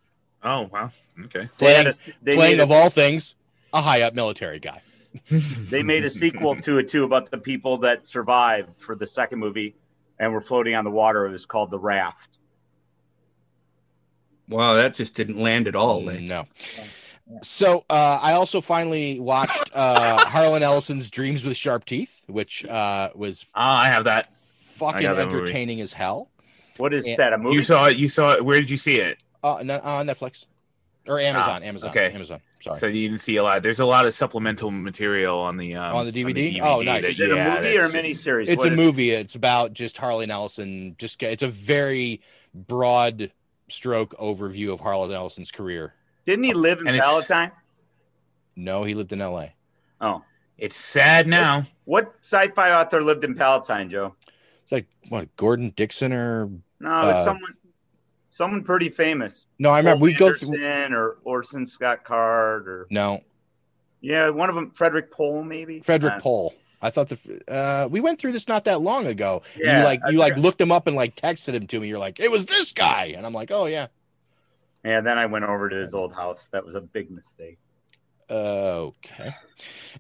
Oh 0.44 0.70
wow. 0.72 0.92
Okay. 1.26 1.48
They 1.58 1.74
had 1.74 1.84
Playing, 1.84 1.88
a- 1.88 2.24
they 2.26 2.36
playing 2.36 2.58
made 2.58 2.60
a- 2.62 2.64
of 2.64 2.72
all 2.72 2.90
things, 2.90 3.36
a 3.74 3.82
high 3.82 4.02
up 4.04 4.14
military 4.14 4.60
guy. 4.60 4.82
They 5.30 5.84
made 5.84 6.06
a 6.06 6.10
sequel 6.10 6.56
to 6.62 6.78
it 6.78 6.88
too 6.90 7.04
about 7.04 7.30
the 7.32 7.38
people 7.38 7.80
that 7.80 8.08
survived 8.08 8.70
for 8.78 8.96
the 8.96 9.06
second 9.06 9.40
movie 9.40 9.76
and 10.18 10.32
were 10.34 10.40
floating 10.42 10.74
on 10.76 10.86
the 10.86 10.90
water. 10.92 11.26
It 11.26 11.32
was 11.32 11.46
called 11.46 11.70
The 11.70 11.80
Raft. 11.80 12.30
Wow, 14.52 14.74
that 14.76 14.96
just 14.96 15.16
didn't 15.16 15.38
land 15.40 15.68
at 15.68 15.76
all. 15.76 16.04
Like. 16.04 16.20
No. 16.20 16.46
So 17.44 17.86
uh, 17.90 18.20
I 18.22 18.34
also 18.34 18.60
finally 18.62 19.20
watched 19.20 19.72
uh, 19.74 20.26
Harlan 20.28 20.64
Ellison's 20.64 21.10
Dreams 21.10 21.44
with 21.46 21.56
Sharp 21.56 21.86
Teeth, 21.86 22.24
which 22.28 22.66
uh, 22.66 23.10
was 23.16 23.46
Ah, 23.56 23.82
I 23.82 23.88
have 23.88 24.04
that. 24.04 24.28
I 24.30 24.34
fucking 24.78 25.02
got 25.02 25.16
that 25.16 25.28
movie. 25.28 25.38
entertaining 25.40 25.82
as 25.82 25.94
hell. 25.94 26.30
What 26.78 26.94
is 26.94 27.06
And- 27.06 27.18
that? 27.18 27.34
A 27.34 27.38
movie? 27.38 27.56
You 27.56 27.64
saw 27.64 27.86
it. 27.88 27.98
You 27.98 28.10
saw 28.10 28.34
it. 28.34 28.44
Where 28.44 28.60
did 28.60 28.70
you 28.70 28.78
see 28.78 28.96
it? 29.00 29.24
Uh, 29.44 29.62
no, 29.64 29.76
uh, 29.76 30.04
Netflix 30.04 30.46
or 31.08 31.20
Amazon. 31.20 31.62
Ah, 31.64 31.66
Amazon. 31.66 31.90
okay. 31.92 32.12
Amazon. 32.12 32.42
Sorry. 32.62 32.78
So 32.78 32.86
you 32.88 33.08
didn't 33.10 33.22
see 33.22 33.38
a 33.38 33.44
lot. 33.44 33.64
There's 33.64 33.80
a 33.80 33.86
lot 33.86 34.06
of 34.06 34.14
supplemental 34.14 34.70
material 34.70 35.40
on 35.40 35.58
the 35.58 35.76
um, 35.76 35.96
On 35.96 36.06
the 36.06 36.12
DVD? 36.12 36.60
Oh, 36.62 36.82
nice. 36.82 37.02
that- 37.04 37.10
Is 37.12 37.20
it 37.20 37.32
a 37.32 37.36
yeah, 37.36 37.56
movie 37.56 37.78
or 37.78 37.86
a 37.86 37.90
that's 37.90 37.94
just- 37.94 38.26
miniseries? 38.28 38.48
it's 38.50 38.58
What 38.60 38.68
a 38.70 38.72
is- 38.74 38.78
movie. 38.78 39.12
It's 39.12 39.36
about 39.36 39.74
just 39.74 39.98
Harlan 39.98 40.30
Ellison. 40.32 40.96
Just 41.00 41.22
it's 41.24 41.42
a 41.44 41.48
very 41.48 42.22
broad 42.54 43.32
stroke 43.72 44.14
overview 44.18 44.72
of 44.74 44.80
Harlan 44.80 45.12
Ellison's 45.12 45.52
career. 45.52 45.94
Didn't 46.26 46.44
he 46.46 46.54
live 46.54 46.80
in 46.80 46.88
And 46.88 47.00
Palatine? 47.00 47.52
No, 48.56 48.84
he 48.84 48.94
lived 48.94 49.14
in 49.14 49.22
L.A. 49.22 49.54
Oh, 50.02 50.24
It's 50.58 50.76
sad 50.76 51.28
now. 51.28 51.66
what 51.86 52.14
sci-fi 52.22 52.72
author 52.74 53.02
lived 53.04 53.24
in 53.24 53.34
Palatine, 53.36 53.90
Joe? 53.90 54.16
It's 54.64 54.72
like 54.72 54.88
what 55.10 55.36
Gordon 55.38 55.72
Dickson 55.76 56.14
or 56.14 56.46
No, 56.80 57.02
it 57.04 57.06
was 57.08 57.16
Uh, 57.18 57.24
someone, 57.24 57.54
someone 58.30 58.64
pretty 58.64 58.90
famous. 58.90 59.48
no? 59.60 59.70
I 59.72 59.78
remember 59.80 60.04
we 60.04 60.14
go 60.14 60.34
through. 60.34 60.56
Anderson 60.64 60.94
or 60.94 61.18
Orson 61.24 61.66
Scott 61.66 62.04
Card 62.04 62.68
or 62.68 62.88
No, 62.92 63.22
yeah, 64.02 64.30
one 64.30 64.50
of 64.50 64.56
them, 64.56 64.72
Frederik 64.72 65.12
Pohl, 65.12 65.44
maybe. 65.44 65.80
Frederik 65.82 66.14
Uh, 66.14 66.20
Pohl. 66.20 66.54
I 66.82 66.90
thought 66.90 67.10
the 67.10 67.42
uh, 67.48 67.88
we 67.90 68.00
went 68.00 68.20
through 68.20 68.32
this 68.32 68.48
not 68.48 68.66
that 68.66 68.82
long 68.82 69.06
ago. 69.06 69.44
Yeah, 69.58 69.80
you 69.80 69.84
like 69.86 70.02
you 70.10 70.18
like 70.18 70.38
looked 70.38 70.60
him 70.60 70.72
up 70.72 70.88
and 70.88 70.96
like 70.96 71.16
texted 71.16 71.54
him 71.54 71.68
to 71.68 71.80
me. 71.80 71.88
You're 71.88 72.00
like, 72.00 72.20
it 72.20 72.32
was 72.32 72.46
this 72.46 72.72
guy, 72.72 73.14
and 73.16 73.26
I'm 73.26 73.34
like, 73.34 73.52
oh 73.52 73.66
yeah. 73.66 73.88
Yeah. 74.84 75.02
then 75.02 75.18
I 75.18 75.28
went 75.28 75.46
over 75.46 75.70
to 75.70 75.76
his 75.76 75.94
old 75.94 76.14
house. 76.14 76.48
That 76.52 76.66
was 76.66 76.76
a 76.76 76.82
big 76.82 77.12
mistake. 77.12 77.60
Okay. 78.32 79.36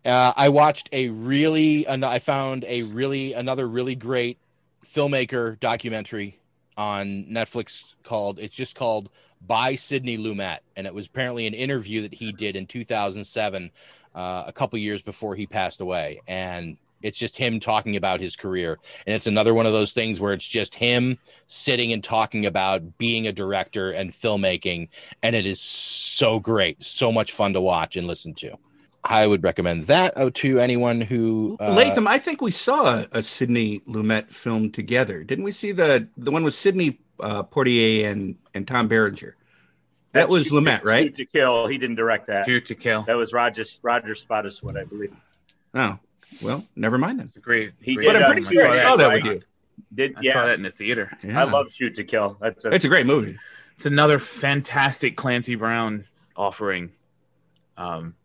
Uh, 0.05 0.33
I 0.35 0.49
watched 0.49 0.89
a 0.93 1.09
really, 1.09 1.85
an- 1.85 2.03
I 2.03 2.19
found 2.19 2.63
a 2.65 2.83
really, 2.83 3.33
another 3.33 3.67
really 3.67 3.95
great 3.95 4.37
filmmaker 4.85 5.59
documentary 5.59 6.39
on 6.77 7.25
Netflix 7.29 7.95
called, 8.03 8.39
it's 8.39 8.55
just 8.55 8.73
called 8.75 9.11
By 9.45 9.75
Sidney 9.75 10.17
Lumet. 10.17 10.59
And 10.77 10.87
it 10.87 10.93
was 10.93 11.07
apparently 11.07 11.45
an 11.45 11.53
interview 11.53 12.01
that 12.03 12.15
he 12.15 12.31
did 12.31 12.55
in 12.55 12.67
2007, 12.67 13.71
uh, 14.15 14.43
a 14.47 14.53
couple 14.53 14.77
years 14.79 15.01
before 15.01 15.35
he 15.35 15.45
passed 15.45 15.81
away. 15.81 16.21
And 16.27 16.77
it's 17.01 17.17
just 17.17 17.37
him 17.37 17.59
talking 17.59 17.95
about 17.95 18.19
his 18.19 18.35
career. 18.35 18.77
And 19.05 19.15
it's 19.15 19.27
another 19.27 19.53
one 19.53 19.65
of 19.65 19.73
those 19.73 19.93
things 19.93 20.19
where 20.19 20.33
it's 20.33 20.47
just 20.47 20.75
him 20.75 21.17
sitting 21.47 21.93
and 21.93 22.03
talking 22.03 22.45
about 22.45 22.97
being 22.97 23.27
a 23.27 23.31
director 23.31 23.91
and 23.91 24.11
filmmaking 24.11 24.89
and 25.23 25.35
it 25.35 25.45
is 25.45 25.59
so 25.59 26.39
great, 26.39 26.83
so 26.83 27.11
much 27.11 27.31
fun 27.31 27.53
to 27.53 27.61
watch 27.61 27.97
and 27.97 28.07
listen 28.07 28.33
to. 28.35 28.57
I 29.03 29.25
would 29.25 29.43
recommend 29.43 29.85
that 29.85 30.13
oh, 30.15 30.29
to 30.29 30.59
anyone 30.59 31.01
who 31.01 31.57
uh, 31.59 31.73
Latham, 31.73 32.07
I 32.07 32.19
think 32.19 32.39
we 32.39 32.51
saw 32.51 33.03
a, 33.11 33.23
Sidney 33.23 33.79
Lumet 33.87 34.29
film 34.29 34.71
together. 34.71 35.23
Didn't 35.23 35.43
we 35.43 35.51
see 35.51 35.71
the 35.71 36.07
the 36.17 36.29
one 36.29 36.43
with 36.43 36.53
Sidney 36.53 36.99
uh, 37.19 37.41
Poitier 37.41 38.05
and 38.11 38.35
and 38.53 38.67
Tom 38.67 38.87
Berenger? 38.87 39.35
That 40.13 40.29
was 40.29 40.45
Shoot- 40.45 40.53
Lumet, 40.53 40.83
right? 40.83 41.05
Shoot 41.05 41.15
to 41.15 41.25
Kill. 41.25 41.67
He 41.67 41.77
didn't 41.77 41.95
direct 41.95 42.27
that. 42.27 42.45
Shoot 42.45 42.65
to 42.67 42.75
Kill. 42.75 43.03
That 43.03 43.15
was 43.17 43.33
Roger 43.33 43.63
Roger 43.81 44.13
Spottiswoode, 44.13 44.79
I 44.79 44.83
believe. 44.83 45.13
Oh, 45.73 45.97
well, 46.41 46.65
never 46.75 46.97
mind 46.97 47.19
then. 47.19 47.31
Great. 47.41 47.71
He 47.81 47.95
great 47.95 48.05
did, 48.05 48.13
But 48.13 48.15
I'm 48.17 48.23
uh, 48.23 48.27
pretty 48.33 48.41
film. 48.41 48.53
sure 48.53 48.67
I 48.67 48.75
yeah, 48.75 48.83
saw 48.83 48.95
that 48.97 49.07
right. 49.07 49.23
with 49.23 49.33
you. 49.33 49.41
Did 49.93 50.17
I 50.17 50.21
yeah? 50.21 50.33
saw 50.33 50.45
that 50.45 50.55
in 50.55 50.63
the 50.63 50.71
theater. 50.71 51.17
Yeah. 51.23 51.41
I 51.41 51.43
love 51.43 51.71
Shoot 51.71 51.95
to 51.95 52.03
Kill. 52.03 52.37
That's 52.39 52.65
a, 52.65 52.69
It's 52.69 52.85
a 52.85 52.89
great 52.89 53.05
movie. 53.05 53.37
It's 53.75 53.85
another 53.85 54.19
fantastic 54.19 55.15
Clancy 55.17 55.55
Brown 55.55 56.05
offering. 56.35 56.91
Um, 57.77 58.15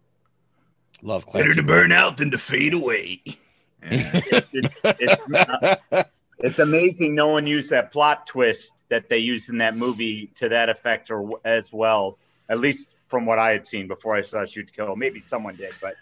love 1.03 1.27
Clancy. 1.27 1.49
Better 1.49 1.55
to 1.61 1.67
burn 1.67 1.93
out 1.93 2.17
than 2.17 2.31
to 2.33 2.39
fade 2.39 2.75
away. 2.75 3.23
yeah. 3.25 4.11
it's, 4.53 4.81
it's, 4.85 5.33
uh, 5.33 6.05
it's 6.39 6.59
amazing 6.59 7.15
no 7.15 7.29
one 7.29 7.47
used 7.47 7.71
that 7.71 7.93
plot 7.93 8.27
twist 8.27 8.85
that 8.89 9.09
they 9.09 9.19
used 9.19 9.49
in 9.49 9.59
that 9.59 9.77
movie 9.77 10.27
to 10.37 10.49
that 10.51 10.69
effect 10.69 11.11
or 11.11 11.39
as 11.45 11.73
well. 11.73 12.19
At 12.49 12.61
least 12.61 12.91
from 13.09 13.27
what 13.27 13.39
I 13.39 13.51
had 13.51 13.67
seen 13.67 13.89
before 13.89 14.15
I 14.17 14.21
saw 14.23 14.45
Shoot 14.45 14.69
to 14.69 14.73
Kill. 14.73 14.97
Maybe 14.97 15.21
someone 15.21 15.57
did, 15.57 15.73
but 15.81 15.95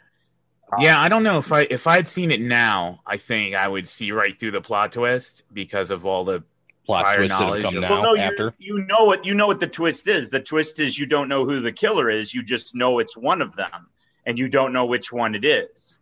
um, 0.72 0.80
yeah, 0.80 1.00
I 1.00 1.08
don't 1.08 1.22
know 1.22 1.38
if 1.38 1.52
I 1.52 1.66
if 1.70 1.86
I'd 1.86 2.08
seen 2.08 2.30
it 2.30 2.40
now, 2.40 3.00
I 3.06 3.16
think 3.16 3.54
I 3.54 3.68
would 3.68 3.88
see 3.88 4.12
right 4.12 4.38
through 4.38 4.50
the 4.52 4.60
plot 4.60 4.92
twist 4.92 5.42
because 5.52 5.90
of 5.90 6.04
all 6.06 6.24
the 6.24 6.42
Plot 6.86 7.04
prior 7.04 7.16
twists 7.16 7.38
that 7.38 7.48
have 7.48 7.62
come 7.62 7.76
of- 7.76 7.80
now 7.82 7.90
well, 8.02 8.14
no, 8.14 8.20
after. 8.22 8.54
you, 8.58 8.76
you 8.76 8.84
know 8.84 9.04
what 9.04 9.24
you 9.24 9.32
know 9.34 9.46
what 9.46 9.58
the 9.60 9.66
twist 9.66 10.06
is. 10.06 10.28
The 10.28 10.40
twist 10.40 10.78
is 10.80 10.98
you 10.98 11.06
don't 11.06 11.28
know 11.28 11.46
who 11.46 11.60
the 11.60 11.72
killer 11.72 12.10
is. 12.10 12.34
You 12.34 12.42
just 12.42 12.74
know 12.74 12.98
it's 12.98 13.16
one 13.16 13.40
of 13.40 13.56
them, 13.56 13.88
and 14.26 14.38
you 14.38 14.50
don't 14.50 14.72
know 14.74 14.84
which 14.84 15.10
one 15.10 15.34
it 15.34 15.46
is. 15.46 15.98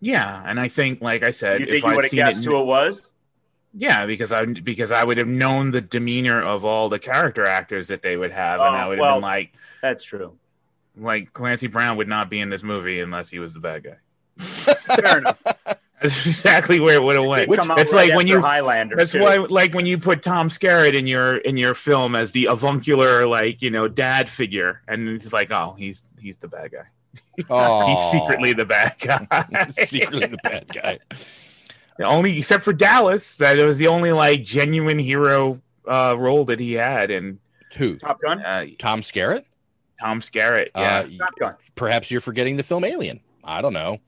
yeah, 0.00 0.42
and 0.44 0.60
I 0.60 0.68
think 0.68 1.00
like 1.00 1.22
I 1.22 1.30
said, 1.30 1.60
You 1.60 1.66
think 1.66 1.76
if 1.78 1.82
you 1.84 1.88
I'd 1.88 1.94
would 1.96 2.04
have 2.04 2.10
seen 2.10 2.18
guessed 2.18 2.40
it, 2.44 2.50
who 2.50 2.60
it 2.60 2.66
was? 2.66 3.12
Yeah, 3.76 4.06
because 4.06 4.32
I 4.32 4.44
because 4.46 4.90
I 4.90 5.04
would 5.04 5.18
have 5.18 5.28
known 5.28 5.70
the 5.70 5.80
demeanor 5.80 6.42
of 6.42 6.64
all 6.64 6.88
the 6.88 6.98
character 6.98 7.44
actors 7.46 7.88
that 7.88 8.02
they 8.02 8.16
would 8.16 8.32
have, 8.32 8.60
and 8.60 8.68
Oh, 8.74 8.78
I 8.78 8.88
would 8.88 8.98
have 8.98 9.02
well- 9.02 9.16
been 9.16 9.22
like, 9.22 9.52
That's 9.82 10.02
true. 10.04 10.36
like 10.96 11.32
Clancy 11.32 11.66
Brown 11.66 11.96
would 11.98 12.08
not 12.08 12.30
be 12.30 12.40
in 12.40 12.48
this 12.50 12.62
movie 12.62 13.00
unless 13.00 13.28
he 13.30 13.38
was 13.38 13.52
the 13.54 13.60
bad 13.60 13.84
guy. 13.84 13.96
Fair 14.38 15.18
enough. 15.18 15.42
That's 16.02 16.26
exactly 16.26 16.78
where 16.78 16.94
it 16.96 17.02
would 17.02 17.16
have 17.16 17.24
went. 17.24 17.48
Did 17.50 17.58
come 17.58 17.70
out 17.70 17.78
It's 17.80 17.92
right 17.92 18.08
like 18.10 18.16
when 18.16 18.26
you 18.26 18.38
Highlander. 18.40 18.96
That's 18.96 19.12
too. 19.12 19.20
why, 19.20 19.36
like, 19.36 19.72
when 19.74 19.86
you 19.86 19.96
put 19.96 20.22
Tom 20.22 20.50
Skerritt 20.50 20.92
in 20.92 21.06
your 21.06 21.38
in 21.38 21.56
your 21.56 21.74
film 21.74 22.14
as 22.14 22.32
the 22.32 22.46
avuncular, 22.46 23.26
like, 23.26 23.62
you 23.62 23.70
know, 23.70 23.88
dad 23.88 24.28
figure, 24.28 24.82
and 24.86 25.08
it's 25.08 25.32
like, 25.32 25.50
oh, 25.50 25.74
he's 25.78 26.02
he's 26.20 26.36
the 26.36 26.48
bad 26.48 26.72
guy. 26.72 26.84
Oh, 27.48 27.86
He's 28.12 28.20
secretly 28.20 28.52
the 28.52 28.66
bad 28.66 28.94
guy. 29.00 29.26
secretly 29.70 30.26
the 30.26 30.36
bad 30.42 30.68
guy. 30.68 30.98
Only 32.04 32.38
except 32.38 32.62
for 32.62 32.72
Dallas, 32.72 33.36
that 33.36 33.58
it 33.58 33.64
was 33.64 33.78
the 33.78 33.86
only 33.88 34.12
like 34.12 34.42
genuine 34.44 34.98
hero 34.98 35.60
uh, 35.88 36.14
role 36.18 36.44
that 36.46 36.60
he 36.60 36.74
had, 36.74 37.10
and 37.10 37.38
Who? 37.76 37.96
Top 37.96 38.20
Gun. 38.20 38.40
uh, 38.42 38.66
Tom 38.78 39.00
Skerritt? 39.02 39.44
Tom 40.00 40.20
Skerritt. 40.20 40.68
Yeah, 40.76 40.98
Uh, 40.98 41.08
Top 41.18 41.34
Gun. 41.38 41.54
perhaps 41.74 42.10
you're 42.10 42.20
forgetting 42.20 42.56
the 42.56 42.62
film 42.62 42.84
Alien. 42.84 43.20
I 43.44 43.62
don't 43.62 43.72
know. 43.72 43.98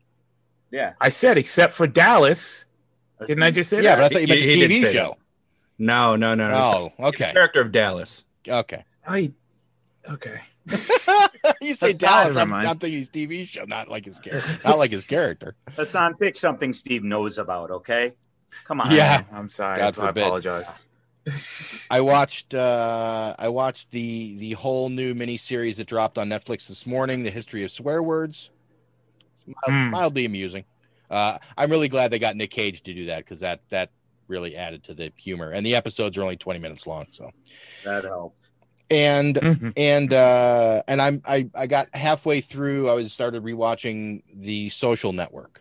Yeah. 0.71 0.93
I 1.01 1.09
said 1.09 1.39
except 1.39 1.73
for 1.73 1.87
Dallas. 1.87 2.67
Didn't 3.27 3.43
I 3.43 3.51
just 3.51 3.71
say 3.71 3.79
Yeah, 3.83 3.97
that? 3.97 3.97
but 3.97 4.05
I 4.05 4.09
thought 4.11 4.23
you 4.23 4.29
meant 4.29 4.41
He- 4.41 4.55
he 4.57 4.61
the 4.63 4.69
did 4.69 4.83
TV 4.83 4.87
say 4.87 4.93
show. 4.93 5.17
No, 5.79 6.17
no, 6.17 6.35
no, 6.35 6.51
no. 6.51 6.93
Oh, 7.01 7.07
okay. 7.09 7.33
Character 7.33 7.61
of 7.61 7.73
Dallas. 7.73 8.25
Okay. 8.47 8.85
I 9.07 9.33
okay. 10.11 10.41
you 11.63 11.75
say 11.75 11.89
That's 11.89 11.99
Dallas, 11.99 12.37
I'm. 12.37 12.53
I'm 12.53 12.79
thinking 12.79 12.99
his 12.99 13.11
TV 13.11 13.47
show, 13.47 13.65
not 13.65 13.89
like 13.89 14.05
his 14.05 14.19
character. 14.21 14.59
Not 14.65 14.79
like 14.79 14.91
his 14.91 15.05
character. 15.05 15.55
Hassan, 15.77 16.15
pick 16.17 16.37
something 16.37 16.73
Steve 16.73 17.03
knows 17.05 17.39
about, 17.39 17.71
okay? 17.71 18.13
Come 18.65 18.81
on. 18.81 18.91
Yeah. 18.91 19.23
I'm 19.33 19.51
sorry. 19.51 19.79
God 19.79 19.99
I 19.99 20.07
forbid. 20.07 20.23
apologize. 20.23 20.71
I 21.91 22.01
watched 22.01 22.55
uh 22.55 23.35
I 23.39 23.49
watched 23.49 23.91
the 23.91 24.37
the 24.39 24.53
whole 24.53 24.89
new 24.89 25.15
miniseries 25.15 25.77
that 25.77 25.87
dropped 25.87 26.17
on 26.17 26.29
Netflix 26.29 26.67
this 26.67 26.87
morning, 26.87 27.23
The 27.23 27.31
History 27.31 27.63
of 27.65 27.71
Swear 27.71 28.03
Words. 28.03 28.51
Mild- 29.47 29.57
Hmm. 29.67 29.91
mildly 29.91 30.25
amusing. 30.25 30.65
Uh 31.11 31.39
I'm 31.57 31.71
really 31.71 31.89
glad 31.89 32.11
they 32.11 32.19
got 32.19 32.37
Nick 32.37 32.51
Cage 32.51 32.83
to 32.85 32.95
do 32.95 33.07
that 33.07 33.19
because 33.19 33.41
that 33.41 33.61
that 33.69 33.91
really 34.27 34.57
added 34.57 34.85
to 34.85 34.95
the 34.95 35.13
humor. 35.17 35.51
And 35.51 35.65
the 35.67 35.75
episodes 35.75 36.17
are 36.19 36.23
only 36.23 36.37
20 36.37 36.59
minutes 36.61 36.87
long, 36.87 37.07
so 37.13 37.31
That 37.85 38.05
helps. 38.05 38.49
And 38.91 39.37
Mhm. 39.37 39.73
and 39.77 40.13
uh 40.13 40.83
and 40.89 41.01
I'm 41.03 41.23
I 41.27 41.49
I 41.55 41.67
got 41.67 41.95
halfway 41.95 42.41
through. 42.41 42.89
I 42.89 42.95
was 42.95 43.13
started 43.13 43.43
rewatching 43.43 44.23
the 44.35 44.69
Social 44.71 45.13
Network, 45.13 45.61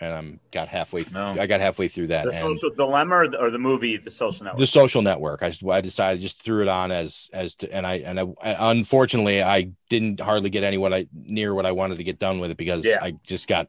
and 0.00 0.12
I'm 0.12 0.40
got 0.52 0.68
halfway. 0.68 1.02
Th- 1.02 1.12
No. 1.14 1.34
I 1.40 1.46
got 1.46 1.60
halfway 1.60 1.88
through 1.88 2.08
that. 2.08 2.26
The 2.26 2.34
and 2.34 2.56
Social 2.56 2.74
Dilemma 2.76 3.14
or 3.16 3.28
the, 3.28 3.40
or 3.40 3.50
the 3.50 3.58
movie 3.58 3.96
The 3.96 4.10
Social 4.10 4.44
Network? 4.44 4.58
the 4.60 4.66
Social 4.66 5.02
Network. 5.02 5.42
I 5.42 5.52
I 5.68 5.80
decided 5.80 6.20
just 6.20 6.42
threw 6.42 6.62
it 6.62 6.68
on 6.68 6.92
as 6.92 7.30
as 7.32 7.54
to, 7.56 7.72
and 7.72 7.86
I 7.86 7.94
and 7.96 8.20
I 8.20 8.24
I, 8.42 8.70
unfortunately 8.70 9.42
I 9.42 9.70
didn't 9.88 10.20
hardly 10.20 10.50
get 10.50 10.62
any 10.62 10.78
what 10.78 10.92
I 10.94 11.06
near 11.12 11.54
what 11.54 11.66
I 11.66 11.72
wanted 11.72 11.98
to 11.98 12.04
get 12.04 12.18
done 12.18 12.38
with 12.38 12.50
it 12.52 12.56
because 12.56 12.84
Yeah. 12.84 12.98
I 13.02 13.12
just 13.24 13.48
got 13.48 13.68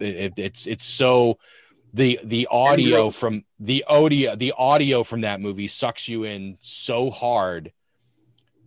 It, 0.00 0.14
it- 0.14 0.38
it's 0.38 0.66
it's 0.68 0.84
so 0.84 1.38
the 1.92 2.20
the 2.22 2.46
audio 2.52 3.10
from 3.10 3.44
the 3.58 3.82
audio 3.88 4.36
the 4.36 4.52
audio 4.56 5.02
from 5.02 5.22
that 5.22 5.40
movie 5.40 5.66
sucks 5.66 6.06
you 6.06 6.22
in 6.22 6.56
so 6.60 7.10
hard 7.10 7.72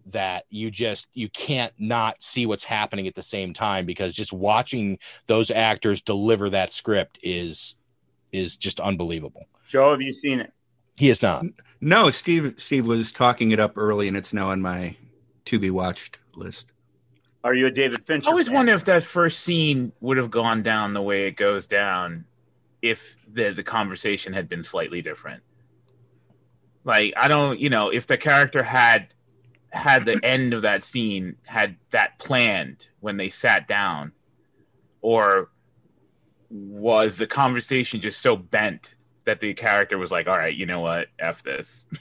that 0.07 0.45
you 0.49 0.71
just 0.71 1.07
you 1.13 1.29
can't 1.29 1.73
not 1.77 2.21
see 2.21 2.45
what's 2.45 2.63
happening 2.63 3.07
at 3.07 3.15
the 3.15 3.23
same 3.23 3.53
time 3.53 3.85
because 3.85 4.15
just 4.15 4.33
watching 4.33 4.99
those 5.27 5.51
actors 5.51 6.01
deliver 6.01 6.49
that 6.49 6.73
script 6.73 7.19
is 7.23 7.77
is 8.31 8.57
just 8.57 8.79
unbelievable. 8.79 9.45
Joe, 9.67 9.91
have 9.91 10.01
you 10.01 10.13
seen 10.13 10.39
it? 10.39 10.51
He 10.97 11.09
is 11.09 11.21
not. 11.21 11.45
No, 11.79 12.09
Steve. 12.09 12.55
Steve 12.57 12.85
was 12.85 13.11
talking 13.11 13.51
it 13.51 13.59
up 13.59 13.77
early, 13.77 14.07
and 14.07 14.15
it's 14.15 14.33
now 14.33 14.49
on 14.49 14.61
my 14.61 14.95
to 15.45 15.59
be 15.59 15.71
watched 15.71 16.19
list. 16.35 16.71
Are 17.43 17.55
you 17.55 17.65
a 17.65 17.71
David 17.71 18.05
Fincher? 18.05 18.29
I 18.29 18.31
always 18.31 18.47
fan? 18.47 18.55
wonder 18.55 18.73
if 18.73 18.85
that 18.85 19.03
first 19.03 19.39
scene 19.39 19.91
would 19.99 20.17
have 20.17 20.29
gone 20.29 20.61
down 20.61 20.93
the 20.93 21.01
way 21.01 21.27
it 21.27 21.35
goes 21.35 21.65
down 21.65 22.25
if 22.81 23.15
the 23.31 23.49
the 23.51 23.63
conversation 23.63 24.33
had 24.33 24.47
been 24.47 24.63
slightly 24.63 25.01
different. 25.01 25.41
Like 26.83 27.13
I 27.17 27.27
don't, 27.27 27.59
you 27.59 27.69
know, 27.69 27.89
if 27.89 28.07
the 28.07 28.17
character 28.17 28.63
had 28.63 29.13
had 29.71 30.05
the 30.05 30.19
end 30.23 30.53
of 30.53 30.61
that 30.63 30.83
scene 30.83 31.35
had 31.47 31.77
that 31.91 32.19
planned 32.19 32.87
when 32.99 33.17
they 33.17 33.29
sat 33.29 33.67
down, 33.67 34.11
or 35.01 35.49
was 36.49 37.17
the 37.17 37.27
conversation 37.27 38.01
just 38.01 38.21
so 38.21 38.35
bent 38.35 38.93
that 39.23 39.39
the 39.39 39.53
character 39.53 39.97
was 39.97 40.11
like, 40.11 40.27
"All 40.27 40.37
right, 40.37 40.53
you 40.55 40.65
know 40.65 40.79
what, 40.81 41.07
f 41.19 41.43
this." 41.43 41.85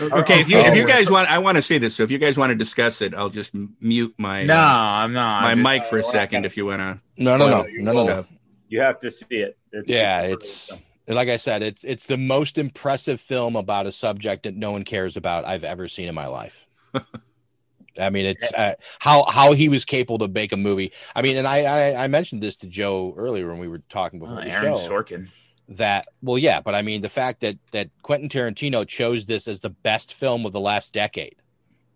Okay, 0.00 0.40
if 0.40 0.48
you 0.48 0.58
if 0.58 0.74
you 0.74 0.82
Oh. 0.82 0.86
guys 0.86 1.08
want, 1.08 1.30
I 1.30 1.38
want 1.38 1.54
to 1.56 1.62
say 1.62 1.78
this. 1.78 1.94
So 1.94 2.02
if 2.02 2.10
you 2.10 2.18
guys 2.18 2.36
want 2.36 2.50
to 2.50 2.56
discuss 2.56 3.00
it, 3.00 3.14
I'll 3.14 3.30
just 3.30 3.52
mute 3.80 4.12
my 4.18 4.42
No, 4.42 4.54
uh, 4.56 4.58
I'm 4.58 5.12
not. 5.12 5.42
my 5.42 5.52
I'm 5.52 5.62
mic 5.62 5.78
just- 5.82 5.90
for 5.90 5.98
a 5.98 6.02
second. 6.02 6.44
If 6.44 6.56
you 6.56 6.66
want 6.66 6.80
to, 6.80 7.00
No, 7.16 7.36
no, 7.36 7.48
no, 7.48 7.62
no, 7.78 7.92
no, 7.92 8.04
no. 8.04 8.26
You 8.68 8.80
have 8.80 8.98
to 9.00 9.10
see 9.12 9.26
it. 9.36 9.56
It's, 9.70 9.88
Yeah, 9.88 10.22
it's 10.22 10.72
like 11.08 11.28
I 11.28 11.36
said, 11.36 11.62
it's 11.62 11.84
it's 11.84 12.06
the 12.06 12.16
most 12.16 12.58
impressive 12.58 13.20
film 13.20 13.56
about 13.56 13.86
a 13.86 13.92
subject 13.92 14.44
that 14.44 14.54
no 14.54 14.72
one 14.72 14.84
cares 14.84 15.16
about 15.16 15.44
I've 15.44 15.64
ever 15.64 15.88
seen 15.88 16.08
in 16.08 16.14
my 16.14 16.26
life. 16.26 16.66
I 18.00 18.08
mean, 18.10 18.24
it's 18.24 18.52
uh, 18.54 18.74
how 19.00 19.24
how 19.24 19.52
he 19.52 19.68
was 19.68 19.84
capable 19.84 20.18
to 20.18 20.28
make 20.28 20.52
a 20.52 20.56
movie. 20.56 20.92
I 21.14 21.22
mean, 21.22 21.36
and 21.36 21.46
I 21.46 21.62
I, 21.64 22.04
I 22.04 22.08
mentioned 22.08 22.42
this 22.42 22.56
to 22.56 22.66
Joe 22.66 23.14
earlier 23.16 23.48
when 23.48 23.58
we 23.58 23.68
were 23.68 23.82
talking 23.90 24.18
before 24.18 24.38
Oh, 24.38 24.44
the 24.44 24.50
Aaron 24.50 24.76
show. 24.76 24.76
Sorkin. 24.76 25.28
That 25.68 26.08
well, 26.22 26.38
yeah, 26.38 26.60
but 26.60 26.74
I 26.74 26.82
mean, 26.82 27.02
the 27.02 27.08
fact 27.08 27.40
that 27.40 27.58
that 27.72 27.90
Quentin 28.02 28.28
Tarantino 28.28 28.86
chose 28.86 29.26
this 29.26 29.46
as 29.46 29.60
the 29.60 29.70
best 29.70 30.12
film 30.12 30.44
of 30.46 30.52
the 30.52 30.60
last 30.60 30.92
decade, 30.92 31.36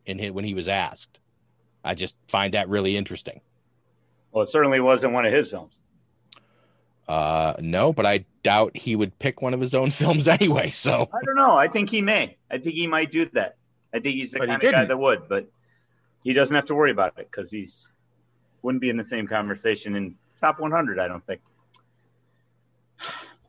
in 0.05 0.19
his, 0.19 0.33
when 0.33 0.45
he 0.45 0.55
was 0.55 0.69
asked, 0.69 1.19
I 1.85 1.95
just 1.95 2.15
find 2.29 2.55
that 2.55 2.69
really 2.69 2.97
interesting. 2.97 3.41
well, 4.33 4.45
it 4.45 4.49
certainly 4.49 4.81
wasn't 4.81 5.13
one 5.13 5.27
of 5.27 5.33
his 5.33 5.51
films. 5.51 5.75
Uh, 7.09 7.55
no, 7.61 7.93
but 7.93 8.05
I 8.05 8.25
doubt 8.43 8.77
he 8.77 8.97
would 8.97 9.19
pick 9.19 9.41
one 9.41 9.55
of 9.55 9.61
his 9.61 9.75
own 9.75 9.91
films 10.03 10.29
anyway. 10.29 10.71
So 10.71 11.09
I 11.13 11.25
don't 11.25 11.37
know. 11.37 11.57
I 11.57 11.69
think 11.69 11.91
he 11.91 12.03
may. 12.03 12.37
I 12.51 12.59
think 12.59 12.75
he 12.75 12.87
might 12.87 13.13
do 13.13 13.29
that. 13.33 13.57
I 13.95 14.01
think 14.01 14.17
he's 14.17 14.33
the 14.33 14.41
But 14.41 14.49
he 14.49 14.55
kind 14.55 14.65
of 14.65 14.73
guy 14.73 14.85
that 14.85 14.99
would, 14.99 15.29
but 15.29 15.49
he 16.25 16.33
doesn't 16.33 16.55
have 16.55 16.67
to 16.67 16.75
worry 16.75 16.91
about 16.91 17.19
it 17.19 17.29
because 17.31 17.51
he's 17.51 17.93
wouldn't 18.63 18.83
be 18.83 18.91
in 18.91 18.97
the 18.97 19.05
same 19.05 19.29
conversation 19.29 19.95
in 19.95 20.17
top 20.41 20.59
100. 20.59 20.99
I 20.99 21.07
don't 21.07 21.25
think. 21.27 21.41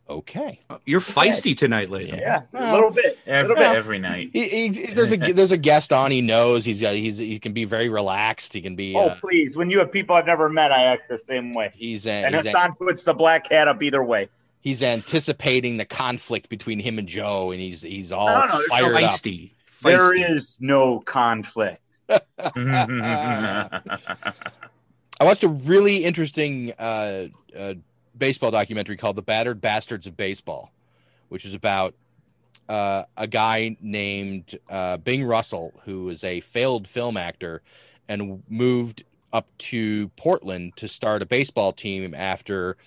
Okay. 0.09 0.59
you're 0.85 0.99
feisty 0.99 1.57
tonight, 1.57 1.89
lady. 1.89 2.17
Yeah, 2.17 2.41
a 2.53 2.73
little 2.73 2.91
bit. 2.91 3.17
Every, 3.25 3.55
Well, 3.55 3.75
every 3.75 3.99
night. 3.99 4.29
He, 4.33 4.69
he, 4.69 4.85
there's 4.93 5.11
a 5.11 5.17
there's 5.17 5.51
a 5.51 5.57
guest 5.57 5.91
on. 5.93 6.11
He 6.11 6.21
knows 6.21 6.65
he's 6.65 6.81
got 6.81 6.95
he's 6.95 7.17
he 7.17 7.39
can 7.39 7.53
be 7.53 7.65
very 7.65 7.89
relaxed. 7.89 8.53
He 8.53 8.61
can 8.61 8.75
be. 8.75 8.95
Oh, 8.95 9.07
Uh, 9.07 9.15
please! 9.19 9.57
When 9.57 9.69
you 9.69 9.79
have 9.79 9.91
people 9.91 10.15
I've 10.15 10.25
never 10.25 10.49
met, 10.49 10.71
I 10.71 10.83
act 10.83 11.09
the 11.09 11.17
same 11.17 11.53
way. 11.53 11.71
he's 11.75 12.07
uh, 12.07 12.11
And 12.11 12.35
he's, 12.35 12.45
Hassan 12.45 12.73
puts 12.75 13.03
the 13.03 13.13
black 13.13 13.51
hat 13.51 13.67
up 13.67 13.81
either 13.83 14.03
way. 14.03 14.29
he's 14.61 14.81
anticipating 14.83 15.77
the 15.77 15.85
conflict 15.85 16.49
between 16.49 16.79
him 16.79 16.99
and 16.99 17.07
Joe, 17.07 17.51
and 17.51 17.59
he's 17.59 17.81
he's 17.81 18.11
all 18.11 18.27
No, 18.27 18.45
no, 18.45 18.57
there's 18.57 18.69
no 18.69 18.77
fired 18.77 19.03
up. 19.03 19.11
Feisty. 19.11 19.51
There 19.83 20.13
Feisty. 20.15 20.29
is 20.31 20.57
no 20.59 20.99
conflict. 21.01 21.81
I 25.19 25.23
watched 25.23 25.43
a 25.43 25.47
really 25.47 26.03
interesting 26.03 26.73
uh, 26.77 27.27
uh, 27.57 27.73
baseball 28.17 28.51
documentary 28.51 28.97
called 28.97 29.15
"The 29.15 29.21
Battered 29.21 29.61
Bastards 29.61 30.07
of 30.07 30.17
Baseball," 30.17 30.71
which 31.29 31.45
is 31.45 31.53
about 31.53 31.95
uh, 32.69 33.03
a 33.15 33.27
guy 33.27 33.77
named 33.81 34.59
uh, 34.69 34.97
Bing 34.97 35.23
Russell, 35.23 35.73
who 35.85 36.09
is 36.09 36.23
a 36.23 36.41
failed 36.41 36.87
film 36.87 37.17
actor 37.17 37.61
and 38.09 38.43
moved 38.49 39.03
up 39.33 39.47
to 39.57 40.09
Portland 40.09 40.75
to 40.77 40.87
start 40.87 41.21
a 41.21 41.25
baseball 41.25 41.73
team 41.73 42.13
after 42.15 42.77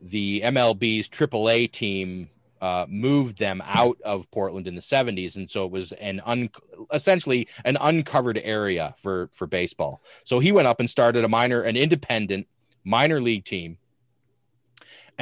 the 0.00 0.40
MLB's 0.42 1.08
AAA 1.08 1.70
team 1.70 2.28
uh, 2.60 2.86
moved 2.88 3.38
them 3.38 3.60
out 3.64 4.00
of 4.04 4.30
Portland 4.30 4.68
in 4.68 4.76
the 4.76 4.80
70s, 4.80 5.34
and 5.34 5.50
so 5.50 5.64
it 5.64 5.72
was 5.72 5.90
an 5.92 6.22
un- 6.24 6.48
essentially 6.92 7.48
an 7.64 7.76
uncovered 7.80 8.40
area 8.42 8.94
for 8.98 9.28
for 9.32 9.48
baseball. 9.48 10.00
So 10.24 10.38
he 10.38 10.52
went 10.52 10.68
up 10.68 10.78
and 10.78 10.88
started 10.88 11.24
a 11.24 11.28
minor, 11.28 11.62
an 11.62 11.76
independent 11.76 12.46
minor 12.84 13.20
league 13.20 13.44
team, 13.44 13.78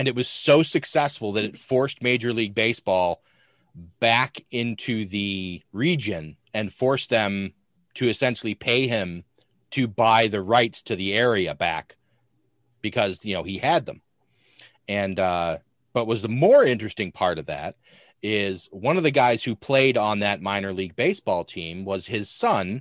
and 0.00 0.08
it 0.08 0.14
was 0.14 0.28
so 0.28 0.62
successful 0.62 1.32
that 1.32 1.44
it 1.44 1.58
forced 1.58 2.02
Major 2.02 2.32
League 2.32 2.54
Baseball 2.54 3.20
back 3.74 4.46
into 4.50 5.04
the 5.04 5.62
region 5.74 6.38
and 6.54 6.72
forced 6.72 7.10
them 7.10 7.52
to 7.92 8.08
essentially 8.08 8.54
pay 8.54 8.86
him 8.88 9.24
to 9.72 9.86
buy 9.86 10.26
the 10.26 10.40
rights 10.40 10.82
to 10.84 10.96
the 10.96 11.12
area 11.12 11.54
back 11.54 11.98
because 12.80 13.22
you 13.26 13.34
know 13.34 13.42
he 13.42 13.58
had 13.58 13.84
them. 13.84 14.00
And 14.88 15.20
uh 15.20 15.58
but 15.92 16.06
was 16.06 16.22
the 16.22 16.28
more 16.30 16.64
interesting 16.64 17.12
part 17.12 17.38
of 17.38 17.44
that 17.46 17.76
is 18.22 18.70
one 18.72 18.96
of 18.96 19.02
the 19.02 19.10
guys 19.10 19.44
who 19.44 19.54
played 19.54 19.98
on 19.98 20.20
that 20.20 20.40
minor 20.40 20.72
league 20.72 20.96
baseball 20.96 21.44
team 21.44 21.84
was 21.84 22.06
his 22.06 22.30
son 22.30 22.80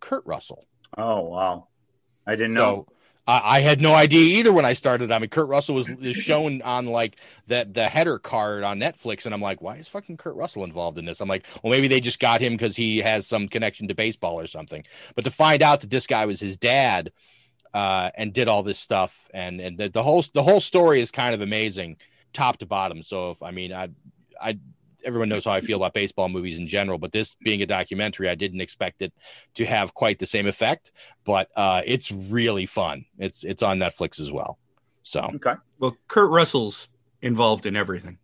kurt 0.00 0.24
russell. 0.24 0.64
Oh 0.96 1.24
wow, 1.24 1.68
I 2.26 2.32
didn't 2.32 2.54
know. 2.54 2.86
I, 3.28 3.58
I 3.58 3.60
had 3.60 3.80
no 3.80 3.94
idea 3.94 4.38
either 4.38 4.52
when 4.52 4.64
I 4.64 4.72
started. 4.72 5.12
I 5.12 5.18
mean, 5.18 5.28
Kurt 5.28 5.48
Russell 5.48 5.76
was 5.76 5.88
is 5.88 6.16
shown 6.16 6.62
on 6.62 6.86
like 6.86 7.16
that 7.46 7.74
the 7.74 7.84
header 7.84 8.18
card 8.18 8.64
on 8.64 8.80
Netflix, 8.80 9.26
and 9.26 9.34
I'm 9.34 9.42
like, 9.42 9.60
why 9.62 9.76
is 9.76 9.86
fucking 9.86 10.16
Kurt 10.16 10.34
Russell 10.34 10.64
involved 10.64 10.98
in 10.98 11.04
this? 11.04 11.20
I'm 11.20 11.28
like, 11.28 11.46
well, 11.62 11.70
maybe 11.70 11.86
they 11.86 12.00
just 12.00 12.18
got 12.18 12.40
him 12.40 12.54
because 12.54 12.74
he 12.74 12.98
has 12.98 13.26
some 13.26 13.46
connection 13.46 13.86
to 13.88 13.94
baseball 13.94 14.40
or 14.40 14.46
something. 14.46 14.84
But 15.14 15.24
to 15.24 15.30
find 15.30 15.62
out 15.62 15.82
that 15.82 15.90
this 15.90 16.06
guy 16.06 16.24
was 16.24 16.40
his 16.40 16.56
dad 16.56 17.12
uh, 17.74 18.10
and 18.16 18.32
did 18.32 18.48
all 18.48 18.62
this 18.62 18.78
stuff, 18.78 19.28
and 19.34 19.60
and 19.60 19.78
the, 19.78 19.90
the 19.90 20.02
whole 20.02 20.24
the 20.32 20.42
whole 20.42 20.60
story 20.60 21.00
is 21.00 21.10
kind 21.10 21.34
of 21.34 21.42
amazing, 21.42 21.98
top 22.32 22.56
to 22.58 22.66
bottom. 22.66 23.02
So 23.02 23.30
if 23.32 23.42
I 23.42 23.50
mean, 23.50 23.72
I 23.74 23.90
I 24.40 24.58
everyone 25.04 25.28
knows 25.28 25.44
how 25.44 25.52
I 25.52 25.60
feel 25.60 25.76
about 25.78 25.94
baseball 25.94 26.28
movies 26.28 26.58
in 26.58 26.66
general, 26.66 26.98
but 26.98 27.12
this 27.12 27.36
being 27.42 27.62
a 27.62 27.66
documentary, 27.66 28.28
I 28.28 28.34
didn't 28.34 28.60
expect 28.60 29.02
it 29.02 29.12
to 29.54 29.64
have 29.64 29.94
quite 29.94 30.18
the 30.18 30.26
same 30.26 30.46
effect. 30.46 30.92
But 31.24 31.48
uh, 31.56 31.82
it's 31.84 32.10
really 32.10 32.66
fun. 32.66 33.04
It's 33.18 33.44
it's 33.44 33.62
on 33.62 33.78
Netflix 33.78 34.20
as 34.20 34.30
well. 34.30 34.58
So 35.02 35.30
Okay. 35.36 35.54
Well, 35.78 35.96
Kurt 36.08 36.30
Russell's 36.30 36.88
involved 37.22 37.66
in 37.66 37.76
everything. 37.76 38.18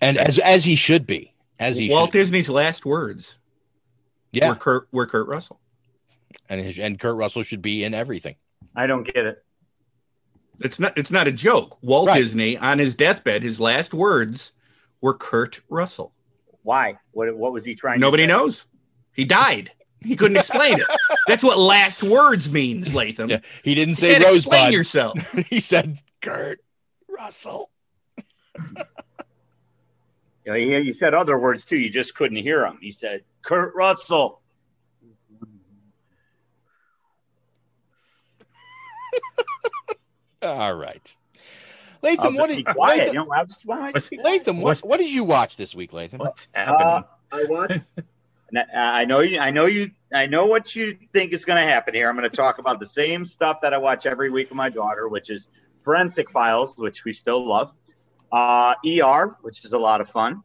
and 0.00 0.16
as 0.18 0.38
as 0.38 0.64
he 0.64 0.74
should 0.76 1.06
be, 1.06 1.34
as 1.58 1.76
he 1.76 1.88
Walt 1.90 2.08
should. 2.08 2.18
Disney's 2.18 2.48
last 2.48 2.84
words 2.86 3.38
Yeah, 4.32 4.48
were 4.50 4.54
Kurt 4.56 4.88
were 4.92 5.06
Kurt 5.06 5.26
Russell. 5.28 5.60
and 6.48 6.60
his, 6.60 6.78
and 6.78 6.98
Kurt 6.98 7.16
Russell 7.16 7.42
should 7.42 7.62
be 7.62 7.84
in 7.84 7.92
everything. 7.94 8.36
I 8.74 8.86
don't 8.86 9.04
get 9.04 9.26
it. 9.26 9.44
It's 10.60 10.78
not 10.78 10.96
it's 10.96 11.10
not 11.10 11.26
a 11.28 11.32
joke. 11.32 11.78
Walt 11.82 12.08
Right. 12.08 12.18
Disney 12.22 12.56
on 12.56 12.78
his 12.78 12.94
deathbed, 12.94 13.42
his 13.42 13.58
last 13.58 13.92
words 13.92 14.52
were 15.02 15.12
Kurt 15.12 15.60
Russell. 15.68 16.14
Why? 16.62 16.98
What? 17.10 17.36
What 17.36 17.52
was 17.52 17.64
he 17.66 17.74
trying? 17.74 18.00
Nobody 18.00 18.22
to 18.22 18.32
say? 18.32 18.36
knows. 18.38 18.66
He 19.14 19.26
died. 19.26 19.72
He 20.00 20.16
couldn't 20.16 20.36
explain 20.38 20.80
it. 20.80 20.86
That's 21.26 21.42
what 21.42 21.58
last 21.58 22.02
words 22.02 22.50
means, 22.50 22.94
Latham. 22.94 23.28
Yeah, 23.28 23.40
he 23.62 23.74
didn't 23.74 23.96
say 23.96 24.12
can't 24.14 24.34
explain 24.34 24.60
Rosebud. 24.60 24.72
yourself. 24.72 25.32
he 25.48 25.60
said 25.60 25.98
Kurt 26.22 26.60
Russell. 27.08 27.70
You 30.44 30.50
know, 30.50 30.58
he, 30.58 30.86
he 30.86 30.92
said 30.92 31.14
other 31.14 31.38
words 31.38 31.64
too. 31.64 31.76
You 31.76 31.88
just 31.88 32.16
couldn't 32.16 32.38
hear 32.38 32.66
him. 32.66 32.76
He 32.80 32.90
said 32.90 33.22
Kurt 33.42 33.76
Russell. 33.76 34.40
All 40.42 40.74
right, 40.74 41.14
I'll 41.14 41.21
Latham. 42.02 42.34
What 42.34 42.48
did 42.50 42.66
quiet. 42.66 42.98
Latham, 42.98 43.14
You 43.14 43.20
know, 43.24 43.32
I'll 43.32 43.46
just, 43.46 43.64
why- 43.64 43.92
Latham, 44.24 44.60
what, 44.60 44.78
what 44.80 44.98
did 44.98 45.10
you 45.10 45.24
watch 45.24 45.56
this 45.56 45.74
week, 45.74 45.92
Latham? 45.92 46.18
What's 46.20 46.48
happening? 46.52 46.86
Uh, 46.86 47.02
I 47.32 47.44
watched. 47.44 47.80
I 48.76 49.04
know 49.06 49.20
you. 49.20 49.38
I 49.38 49.50
know 49.50 49.64
you. 49.66 49.92
I 50.12 50.26
know 50.26 50.44
what 50.46 50.76
you 50.76 50.98
think 51.14 51.32
is 51.32 51.44
going 51.46 51.64
to 51.64 51.72
happen 51.72 51.94
here. 51.94 52.08
I'm 52.08 52.16
going 52.16 52.28
to 52.28 52.36
talk 52.36 52.58
about 52.58 52.80
the 52.80 52.86
same 52.86 53.24
stuff 53.24 53.62
that 53.62 53.72
I 53.72 53.78
watch 53.78 54.04
every 54.04 54.28
week 54.30 54.50
with 54.50 54.56
my 54.56 54.68
daughter, 54.68 55.08
which 55.08 55.30
is 55.30 55.48
Forensic 55.84 56.30
Files, 56.30 56.76
which 56.76 57.02
we 57.04 57.14
still 57.14 57.48
love, 57.48 57.72
uh, 58.30 58.74
ER, 58.86 59.36
which 59.40 59.64
is 59.64 59.72
a 59.72 59.78
lot 59.78 60.02
of 60.02 60.10
fun, 60.10 60.42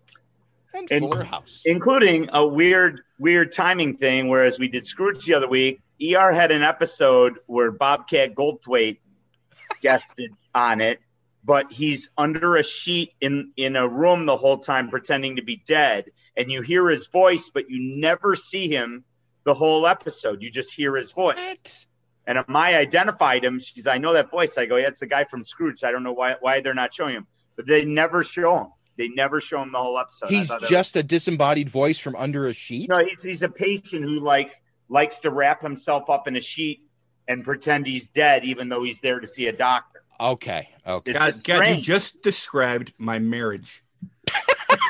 And 0.74 0.89
and- 0.89 1.02
Fuller 1.02 1.24
House. 1.26 1.63
including 1.65 2.30
a 2.32 2.48
weird, 2.48 3.02
weird 3.20 3.52
timing 3.52 3.98
thing. 3.98 4.30
Whereas 4.30 4.58
we 4.58 4.70
did 4.70 4.86
Scrooge 4.86 5.26
the 5.26 5.34
other 5.34 5.50
week, 5.50 5.82
ER 6.02 6.32
had 6.32 6.54
an 6.54 6.63
episode 6.63 7.39
where 7.48 7.72
Bobcat 7.72 8.36
Goldthwait 8.36 9.00
guested 9.82 10.32
on 10.56 10.80
it, 10.80 11.00
but 11.43 11.71
he's 11.71 12.10
under 12.17 12.56
a 12.58 12.63
sheet 12.63 13.13
in 13.21 13.52
in 13.58 13.76
a 13.76 13.88
room 13.88 14.26
the 14.26 14.38
whole 14.38 14.58
time 14.58 14.89
pretending 14.89 15.38
to 15.38 15.41
be 15.41 15.63
dead, 15.65 16.06
and 16.36 16.52
you 16.52 16.62
hear 16.62 16.88
his 16.89 17.08
voice, 17.08 17.50
but 17.54 17.69
you 17.69 18.00
never 18.00 18.36
see 18.36 18.67
him 18.67 19.04
the 19.43 19.54
whole 19.54 19.88
episode. 19.88 20.41
You 20.41 20.52
just 20.52 20.73
hear 20.73 20.95
his 20.95 21.12
voice. 21.13 21.38
what? 21.38 21.86
And 22.28 22.43
Maya 22.50 22.78
identified 22.78 23.45
him. 23.45 23.60
She's, 23.60 23.88
I 23.88 24.00
know 24.00 24.12
that 24.12 24.30
voice. 24.30 24.58
I 24.58 24.65
go, 24.65 24.76
yeah, 24.76 24.88
it's 24.88 25.00
the 25.00 25.08
guy 25.08 25.23
from 25.23 25.45
Scrooge. 25.45 25.86
I 25.86 25.91
don't 25.91 26.04
know 26.04 26.12
why 26.12 26.36
why 26.41 26.60
they're 26.60 26.73
not 26.73 26.93
showing 26.93 27.15
him, 27.15 27.28
but 27.56 27.65
they 27.65 27.86
never 27.86 28.23
show 28.23 28.58
him. 28.58 28.67
They 28.97 29.08
never 29.08 29.39
show 29.39 29.62
him 29.62 29.71
the 29.71 29.78
whole 29.78 29.97
episode. 29.97 30.30
He's 30.30 30.52
just 30.67 30.95
a 30.97 31.04
disembodied 31.04 31.69
voice 31.69 32.00
from 32.00 32.15
under 32.15 32.47
a 32.47 32.54
sheet. 32.54 32.89
no, 32.89 32.97
he's 32.97 33.23
he's 33.23 33.41
a 33.43 33.50
patient 33.50 34.04
who 34.04 34.19
like 34.19 34.52
likes 34.89 35.19
to 35.19 35.30
wrap 35.30 35.62
himself 35.62 36.10
up 36.10 36.28
in 36.28 36.36
a 36.36 36.41
sheet 36.41 36.82
and 37.28 37.44
pretend 37.44 37.86
he's 37.88 38.08
dead, 38.08 38.44
even 38.46 38.70
though 38.70 38.84
he's 38.84 39.00
there 39.00 39.20
to 39.20 39.28
see 39.28 39.48
a 39.48 39.54
doctor. 39.54 40.04
Okay. 40.20 40.70
Okay. 40.86 41.13
God, 41.13 41.44
God, 41.44 41.68
you 41.70 41.82
just 41.82 42.22
described 42.24 42.94
my 42.98 43.20
marriage. 43.20 43.84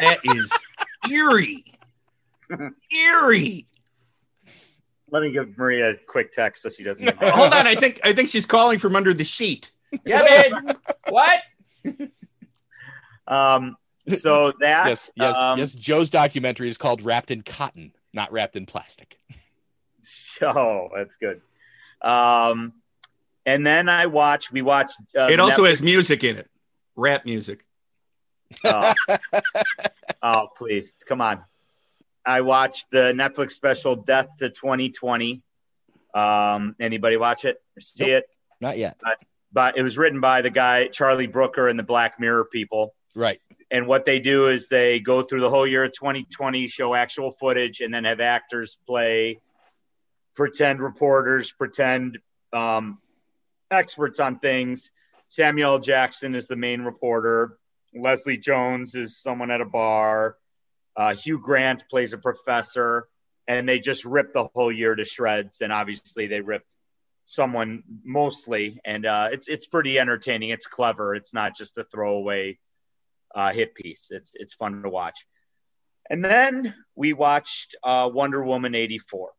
that 0.01 0.17
is 0.23 0.49
eerie. 1.09 1.65
eerie. 2.91 3.67
Let 5.09 5.23
me 5.23 5.31
give 5.31 5.57
Maria 5.57 5.91
a 5.91 5.95
quick 5.95 6.33
text 6.33 6.63
so 6.63 6.69
she 6.69 6.83
doesn't. 6.83 7.09
Hold 7.23 7.53
on, 7.53 7.65
I 7.67 7.75
think 7.75 7.99
I 8.03 8.13
think 8.13 8.29
she's 8.29 8.45
calling 8.45 8.77
from 8.79 8.95
under 8.95 9.13
the 9.13 9.23
sheet. 9.23 9.71
Yeah, 10.05 10.49
man. 10.51 10.75
what? 11.09 11.39
Um. 13.25 13.77
So 14.17 14.51
that 14.59 14.87
Yes. 14.87 15.11
Yes. 15.15 15.35
um, 15.37 15.59
yes. 15.59 15.73
Joe's 15.73 16.09
documentary 16.09 16.69
is 16.69 16.77
called 16.77 17.01
"Wrapped 17.01 17.31
in 17.31 17.41
Cotton," 17.41 17.93
not 18.13 18.31
wrapped 18.31 18.55
in 18.55 18.65
plastic. 18.65 19.17
So 20.09 20.89
that's 20.95 21.15
good. 21.15 21.41
Um, 22.01 22.73
and 23.45 23.65
then 23.65 23.89
I 23.89 24.07
watched. 24.07 24.51
We 24.51 24.61
watched. 24.61 24.97
Uh, 25.17 25.27
it 25.31 25.39
also 25.39 25.63
Netflix- 25.63 25.69
has 25.69 25.81
music 25.81 26.23
in 26.23 26.37
it, 26.37 26.49
rap 26.95 27.25
music. 27.25 27.63
Oh. 28.63 28.93
oh, 30.21 30.47
please, 30.57 30.93
come 31.07 31.21
on. 31.21 31.43
I 32.25 32.41
watched 32.41 32.87
the 32.91 33.13
Netflix 33.13 33.51
special 33.51 33.95
"Death 33.95 34.27
to 34.39 34.49
2020." 34.49 35.41
Um, 36.13 36.75
anybody 36.79 37.17
watch 37.17 37.45
it 37.45 37.61
or 37.77 37.81
see 37.81 38.05
Nope. 38.05 38.09
it? 38.09 38.25
Not 38.59 38.77
yet. 38.77 38.97
But, 39.01 39.19
but 39.53 39.77
it 39.77 39.83
was 39.83 39.97
written 39.97 40.19
by 40.19 40.41
the 40.41 40.49
guy 40.49 40.87
Charlie 40.87 41.27
Brooker 41.27 41.67
and 41.69 41.77
the 41.77 41.83
Black 41.83 42.19
Mirror 42.19 42.45
people. 42.45 42.95
Right. 43.15 43.39
And 43.69 43.87
what 43.87 44.05
they 44.05 44.19
do 44.19 44.47
is 44.47 44.67
they 44.67 44.99
go 44.99 45.21
through 45.23 45.41
the 45.41 45.49
whole 45.49 45.67
year 45.67 45.83
of 45.83 45.91
2020, 45.93 46.67
show 46.67 46.93
actual 46.93 47.31
footage, 47.31 47.81
and 47.81 47.93
then 47.93 48.05
have 48.05 48.19
actors 48.19 48.77
play 48.87 49.39
pretend 50.37 50.79
reporters, 50.79 51.51
pretend 51.51 52.19
um, 52.53 52.99
experts 53.71 54.19
on 54.19 54.39
things. 54.39 54.91
Samuel 55.27 55.79
Jackson 55.79 56.35
is 56.35 56.47
the 56.47 56.55
main 56.55 56.83
reporter. 56.83 57.57
Leslie 57.93 58.37
Jones 58.37 58.95
is 58.95 59.21
someone 59.21 59.51
at 59.51 59.59
a 59.59 59.65
bar. 59.65 60.37
Uh, 60.95 61.15
Hugh 61.15 61.39
Grant 61.39 61.83
plays 61.89 62.13
a 62.13 62.17
professor, 62.17 63.07
and 63.47 63.67
they 63.67 63.79
just 63.79 64.05
rip 64.05 64.31
the 64.31 64.47
whole 64.53 64.71
year 64.71 64.95
to 64.95 65.03
shreds. 65.03 65.61
And 65.61 65.73
obviously, 65.73 66.27
they 66.27 66.41
rip 66.41 66.63
someone 67.25 67.83
mostly, 68.03 68.79
and 68.85 69.05
uh, 69.05 69.29
it's 69.31 69.47
it's 69.47 69.67
pretty 69.67 69.99
entertaining. 69.99 70.51
It's 70.51 70.67
clever. 70.67 71.15
It's 71.15 71.33
not 71.33 71.57
just 71.57 71.77
a 71.77 71.83
throwaway 71.83 72.59
uh, 73.35 73.51
hit 73.53 73.75
piece. 73.75 74.09
It's 74.11 74.31
it's 74.35 74.53
fun 74.53 74.83
to 74.83 74.89
watch. 74.89 75.25
And 76.09 76.23
then 76.23 76.73
we 76.95 77.13
watched 77.13 77.75
uh, 77.83 78.09
Wonder 78.11 78.43
Woman 78.43 78.75
'84. 78.75 79.31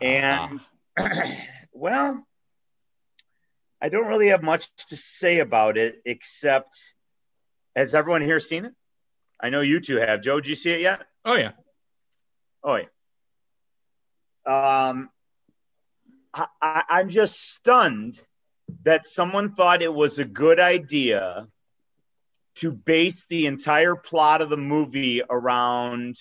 Uh-huh. 0.00 0.10
And 0.10 0.60
uh-huh. 0.96 1.34
well, 1.72 2.26
I 3.80 3.88
don't 3.88 4.06
really 4.06 4.28
have 4.28 4.42
much 4.42 4.74
to 4.88 4.96
say 4.96 5.38
about 5.38 5.76
it 5.76 5.96
except 6.04 6.76
has 7.76 7.94
everyone 7.94 8.22
here 8.22 8.40
seen 8.40 8.64
it? 8.64 8.72
I 9.40 9.50
know 9.50 9.60
you 9.60 9.80
two 9.80 9.96
have. 9.96 10.20
Joe, 10.20 10.40
did 10.40 10.48
you 10.48 10.56
see 10.56 10.72
it 10.72 10.80
yet? 10.80 11.02
Oh 11.24 11.36
yeah. 11.36 11.52
Oh 12.64 12.76
yeah. 12.76 12.86
Um 14.90 15.10
I, 16.34 16.46
I 16.60 16.82
I'm 16.88 17.08
just 17.08 17.40
stunned 17.52 18.20
that 18.84 19.06
someone 19.06 19.54
thought 19.54 19.82
it 19.82 19.92
was 19.92 20.18
a 20.18 20.24
good 20.24 20.60
idea 20.60 21.46
to 22.56 22.72
base 22.72 23.26
the 23.26 23.46
entire 23.46 23.94
plot 23.94 24.42
of 24.42 24.50
the 24.50 24.56
movie 24.56 25.22
around 25.28 26.16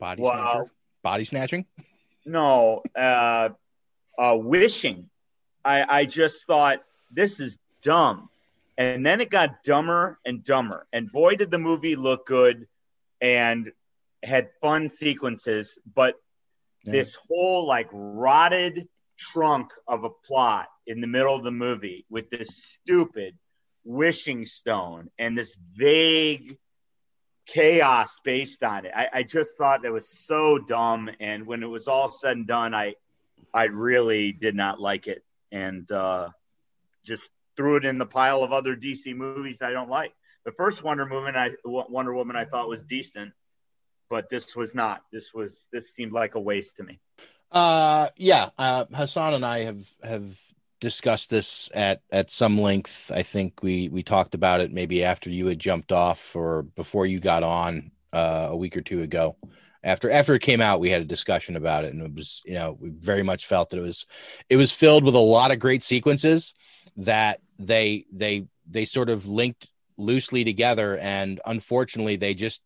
body 0.00 0.22
well, 0.22 0.70
Body 1.04 1.24
snatching. 1.24 1.66
no 2.24 2.82
uh, 2.96 3.50
uh, 4.18 4.36
wishing. 4.36 5.10
I, 5.64 6.00
I 6.00 6.04
just 6.06 6.46
thought 6.46 6.82
this 7.12 7.40
is 7.40 7.58
dumb, 7.82 8.30
and 8.78 9.04
then 9.04 9.20
it 9.20 9.30
got 9.30 9.62
dumber 9.62 10.18
and 10.24 10.42
dumber. 10.42 10.86
And 10.92 11.12
boy, 11.12 11.36
did 11.36 11.50
the 11.50 11.58
movie 11.58 11.94
look 11.94 12.26
good 12.26 12.66
and 13.20 13.70
had 14.22 14.48
fun 14.62 14.88
sequences, 14.88 15.78
but 15.94 16.16
this 16.84 17.14
whole 17.14 17.66
like 17.66 17.88
rotted 17.92 18.88
trunk 19.18 19.70
of 19.86 20.04
a 20.04 20.10
plot 20.26 20.68
in 20.86 21.00
the 21.00 21.06
middle 21.06 21.34
of 21.34 21.44
the 21.44 21.50
movie 21.50 22.04
with 22.10 22.30
this 22.30 22.56
stupid 22.56 23.36
wishing 23.84 24.46
stone 24.46 25.10
and 25.18 25.36
this 25.36 25.56
vague 25.76 26.56
chaos 27.46 28.20
based 28.24 28.62
on 28.62 28.86
it. 28.86 28.92
I, 28.94 29.08
I 29.12 29.22
just 29.22 29.56
thought 29.56 29.82
that 29.82 29.92
was 29.92 30.08
so 30.08 30.58
dumb. 30.58 31.10
And 31.20 31.46
when 31.46 31.62
it 31.62 31.66
was 31.66 31.88
all 31.88 32.08
said 32.08 32.36
and 32.36 32.46
done, 32.46 32.74
I 32.74 32.94
I 33.52 33.64
really 33.64 34.32
did 34.32 34.54
not 34.54 34.80
like 34.80 35.06
it 35.06 35.22
and 35.52 35.90
uh, 35.92 36.30
just 37.04 37.30
threw 37.56 37.76
it 37.76 37.84
in 37.84 37.98
the 37.98 38.06
pile 38.06 38.42
of 38.42 38.52
other 38.52 38.74
DC 38.74 39.14
movies 39.14 39.62
I 39.62 39.70
don't 39.70 39.88
like. 39.88 40.12
The 40.44 40.52
first 40.52 40.82
Wonder 40.82 41.06
Woman, 41.06 41.36
I 41.36 41.50
Wonder 41.64 42.12
Woman, 42.12 42.36
I 42.36 42.44
thought 42.44 42.68
was 42.68 42.84
decent, 42.84 43.32
but 44.10 44.28
this 44.28 44.54
was 44.54 44.74
not. 44.74 45.02
This 45.12 45.32
was 45.32 45.68
this 45.72 45.90
seemed 45.94 46.12
like 46.12 46.34
a 46.34 46.40
waste 46.40 46.76
to 46.78 46.82
me. 46.82 47.00
Uh, 47.50 48.08
yeah. 48.16 48.50
Uh, 48.58 48.84
Hassan 48.92 49.34
and 49.34 49.46
I 49.46 49.60
have 49.60 49.88
have 50.02 50.38
discussed 50.84 51.30
this 51.30 51.70
at 51.74 52.02
at 52.12 52.30
some 52.30 52.60
length. 52.60 53.10
I 53.12 53.22
think 53.22 53.62
we 53.62 53.88
we 53.88 54.02
talked 54.02 54.34
about 54.34 54.60
it 54.60 54.70
maybe 54.70 55.02
after 55.02 55.30
you 55.30 55.46
had 55.46 55.58
jumped 55.58 55.92
off 55.92 56.36
or 56.36 56.62
before 56.62 57.06
you 57.06 57.20
got 57.20 57.42
on 57.42 57.90
uh, 58.12 58.48
a 58.50 58.56
week 58.56 58.76
or 58.76 58.82
two 58.82 59.00
ago. 59.00 59.36
After 59.82 60.10
after 60.10 60.34
it 60.34 60.42
came 60.42 60.60
out, 60.60 60.80
we 60.80 60.90
had 60.90 61.00
a 61.00 61.06
discussion 61.06 61.56
about 61.56 61.84
it, 61.84 61.94
and 61.94 62.02
it 62.02 62.14
was 62.14 62.42
you 62.44 62.54
know 62.54 62.76
we 62.78 62.90
very 62.90 63.22
much 63.22 63.46
felt 63.46 63.70
that 63.70 63.78
it 63.78 63.82
was 63.82 64.06
it 64.50 64.58
was 64.58 64.72
filled 64.72 65.04
with 65.04 65.14
a 65.14 65.18
lot 65.18 65.50
of 65.50 65.58
great 65.58 65.82
sequences 65.82 66.52
that 66.98 67.40
they 67.58 68.04
they 68.12 68.46
they 68.68 68.84
sort 68.84 69.08
of 69.08 69.26
linked 69.26 69.68
loosely 69.96 70.44
together, 70.44 70.98
and 70.98 71.40
unfortunately 71.46 72.16
they 72.16 72.34
just 72.34 72.60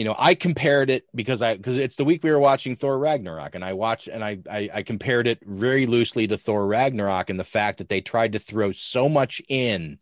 you 0.00 0.04
know, 0.04 0.16
I 0.18 0.34
compared 0.34 0.88
it 0.88 1.04
because 1.14 1.42
I 1.42 1.58
because 1.58 1.76
it's 1.76 1.96
the 1.96 2.06
week 2.06 2.24
we 2.24 2.30
were 2.30 2.38
watching 2.38 2.74
Thor 2.74 2.98
Ragnarok, 2.98 3.54
and 3.54 3.62
I 3.62 3.74
watched 3.74 4.08
and 4.08 4.24
I, 4.24 4.38
I 4.50 4.70
I 4.76 4.82
compared 4.82 5.26
it 5.26 5.40
very 5.44 5.84
loosely 5.84 6.26
to 6.26 6.38
Thor 6.38 6.66
Ragnarok 6.66 7.28
and 7.28 7.38
the 7.38 7.44
fact 7.44 7.76
that 7.76 7.90
they 7.90 8.00
tried 8.00 8.32
to 8.32 8.38
throw 8.38 8.72
so 8.72 9.10
much 9.10 9.42
in, 9.46 9.98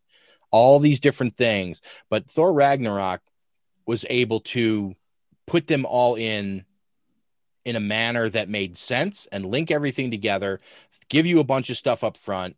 all 0.52 0.78
these 0.78 1.00
different 1.00 1.36
things, 1.36 1.82
but 2.10 2.30
Thor 2.30 2.52
Ragnarok 2.52 3.22
was 3.86 4.06
able 4.08 4.38
to 4.38 4.94
put 5.48 5.66
them 5.66 5.84
all 5.84 6.14
in 6.14 6.64
in 7.64 7.74
a 7.74 7.80
manner 7.80 8.28
that 8.28 8.48
made 8.48 8.78
sense 8.78 9.26
and 9.32 9.46
link 9.46 9.68
everything 9.72 10.12
together, 10.12 10.60
give 11.08 11.26
you 11.26 11.40
a 11.40 11.44
bunch 11.44 11.70
of 11.70 11.76
stuff 11.76 12.04
up 12.04 12.16
front. 12.16 12.56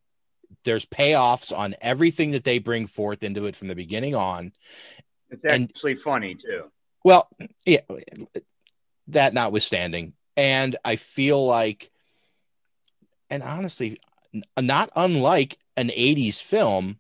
There's 0.67 0.85
payoffs 0.85 1.57
on 1.57 1.75
everything 1.81 2.33
that 2.33 2.45
they 2.45 2.59
bring 2.59 2.87
forth 2.87 3.23
into 3.23 3.47
it 3.47 3.57
from 3.57 3.69
the 3.69 3.75
beginning 3.75 4.15
on. 4.15 4.53
It's 5.31 5.43
And- 5.43 5.71
actually 5.71 5.95
funny 5.95 6.35
too. 6.35 6.71
Well, 7.05 7.29
yeah, 7.65 7.81
that 9.09 9.35
notwithstanding. 9.35 10.15
And 10.37 10.77
I 10.85 10.97
feel 10.97 11.45
like, 11.45 11.91
and 13.29 13.43
honestly, 13.43 14.01
not 14.59 14.91
unlike 14.97 15.59
an 15.77 15.89
80s 15.89 16.41
film, 16.41 16.99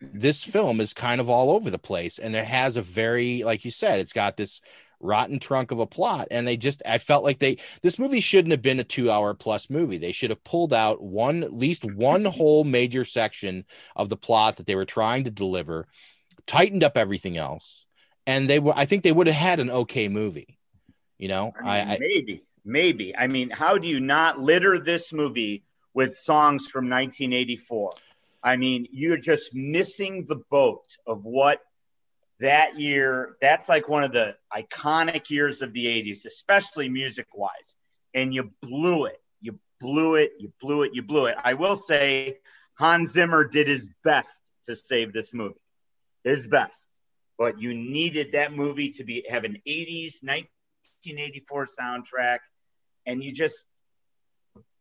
this 0.00 0.44
film 0.44 0.80
is 0.80 0.94
kind 0.94 1.20
of 1.20 1.28
all 1.28 1.50
over 1.50 1.70
the 1.70 1.78
place. 1.78 2.18
And 2.18 2.34
it 2.36 2.44
has 2.44 2.76
a 2.76 2.82
very, 2.82 3.42
like 3.42 3.64
you 3.64 3.70
said, 3.70 3.98
it's 3.98 4.12
got 4.12 4.36
this 4.36 4.60
rotten 5.00 5.38
trunk 5.38 5.70
of 5.70 5.78
a 5.80 5.86
plot. 5.86 6.28
And 6.30 6.46
they 6.46 6.56
just, 6.56 6.82
I 6.86 6.98
felt 6.98 7.24
like 7.24 7.38
they, 7.38 7.58
this 7.82 7.98
movie 7.98 8.20
shouldn't 8.20 8.52
have 8.52 8.62
been 8.62 8.80
a 8.80 8.84
two 8.84 9.10
hour 9.10 9.34
plus 9.34 9.68
movie. 9.68 9.98
They 9.98 10.12
should 10.12 10.30
have 10.30 10.44
pulled 10.44 10.72
out 10.72 11.02
one, 11.02 11.42
at 11.42 11.52
least 11.52 11.84
one 11.84 12.24
whole 12.26 12.64
major 12.64 13.04
section 13.04 13.64
of 13.96 14.08
the 14.08 14.16
plot 14.16 14.56
that 14.56 14.66
they 14.66 14.76
were 14.76 14.84
trying 14.84 15.24
to 15.24 15.30
deliver, 15.30 15.86
tightened 16.46 16.84
up 16.84 16.96
everything 16.96 17.36
else 17.36 17.84
and 18.28 18.48
they 18.48 18.58
were 18.58 18.72
i 18.76 18.84
think 18.84 19.02
they 19.02 19.12
would 19.12 19.26
have 19.26 19.36
had 19.36 19.58
an 19.58 19.70
okay 19.70 20.08
movie 20.08 20.58
you 21.18 21.28
know 21.28 21.52
I 21.60 21.62
mean, 21.62 21.88
I 21.88 21.98
maybe, 21.98 22.44
maybe. 22.68 23.16
I 23.16 23.26
mean, 23.26 23.50
how 23.50 23.78
do 23.78 23.88
you 23.88 23.98
not 23.98 24.38
litter 24.38 24.78
this 24.78 25.12
movie 25.12 25.64
with 25.94 26.16
songs 26.16 26.66
from 26.66 26.84
1984? 26.84 27.94
I 28.42 28.56
mean, 28.56 28.86
you're 28.92 29.16
just 29.16 29.54
missing 29.54 30.26
the 30.28 30.36
boat 30.36 30.84
of 31.06 31.24
what 31.24 31.60
that 32.38 32.78
year. 32.78 33.36
That's 33.40 33.68
like 33.68 33.88
one 33.88 34.04
of 34.04 34.12
the 34.12 34.36
iconic 34.54 35.30
years 35.30 35.60
of 35.62 35.72
the 35.72 35.86
80s, 35.86 36.24
especially 36.24 36.88
music 36.88 37.26
wise. 37.34 37.74
And 38.14 38.32
you 38.32 38.52
blew 38.62 39.06
it. 39.06 39.20
You 39.40 39.58
blew 39.80 40.14
it, 40.14 40.32
you 40.38 40.52
blew 40.60 40.82
it, 40.82 40.92
you 40.94 41.02
blew 41.02 41.26
it. 41.26 41.36
I 41.42 41.54
will 41.54 41.76
say 41.76 42.38
Hans 42.74 43.12
Zimmer 43.12 43.44
did 43.44 43.66
his 43.66 43.88
best 44.04 44.38
to 44.68 44.76
save 44.76 45.12
this 45.12 45.34
movie. 45.34 45.60
His 46.24 46.46
best. 46.46 46.87
But 47.38 47.60
you 47.60 47.72
needed 47.72 48.32
that 48.32 48.52
movie 48.52 48.90
to 48.92 49.04
be 49.04 49.24
have 49.28 49.44
an 49.44 49.62
80s 49.66 50.22
1984 50.22 51.68
soundtrack 51.80 52.38
and 53.06 53.22
you 53.22 53.32
just 53.32 53.66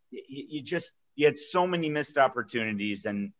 you, 0.09 0.45
you 0.49 0.61
just 0.63 0.91
you 1.15 1.27
had 1.27 1.37
so 1.37 1.67
many 1.67 1.89
missed 1.89 2.17
opportunities 2.17 3.05
and 3.05 3.31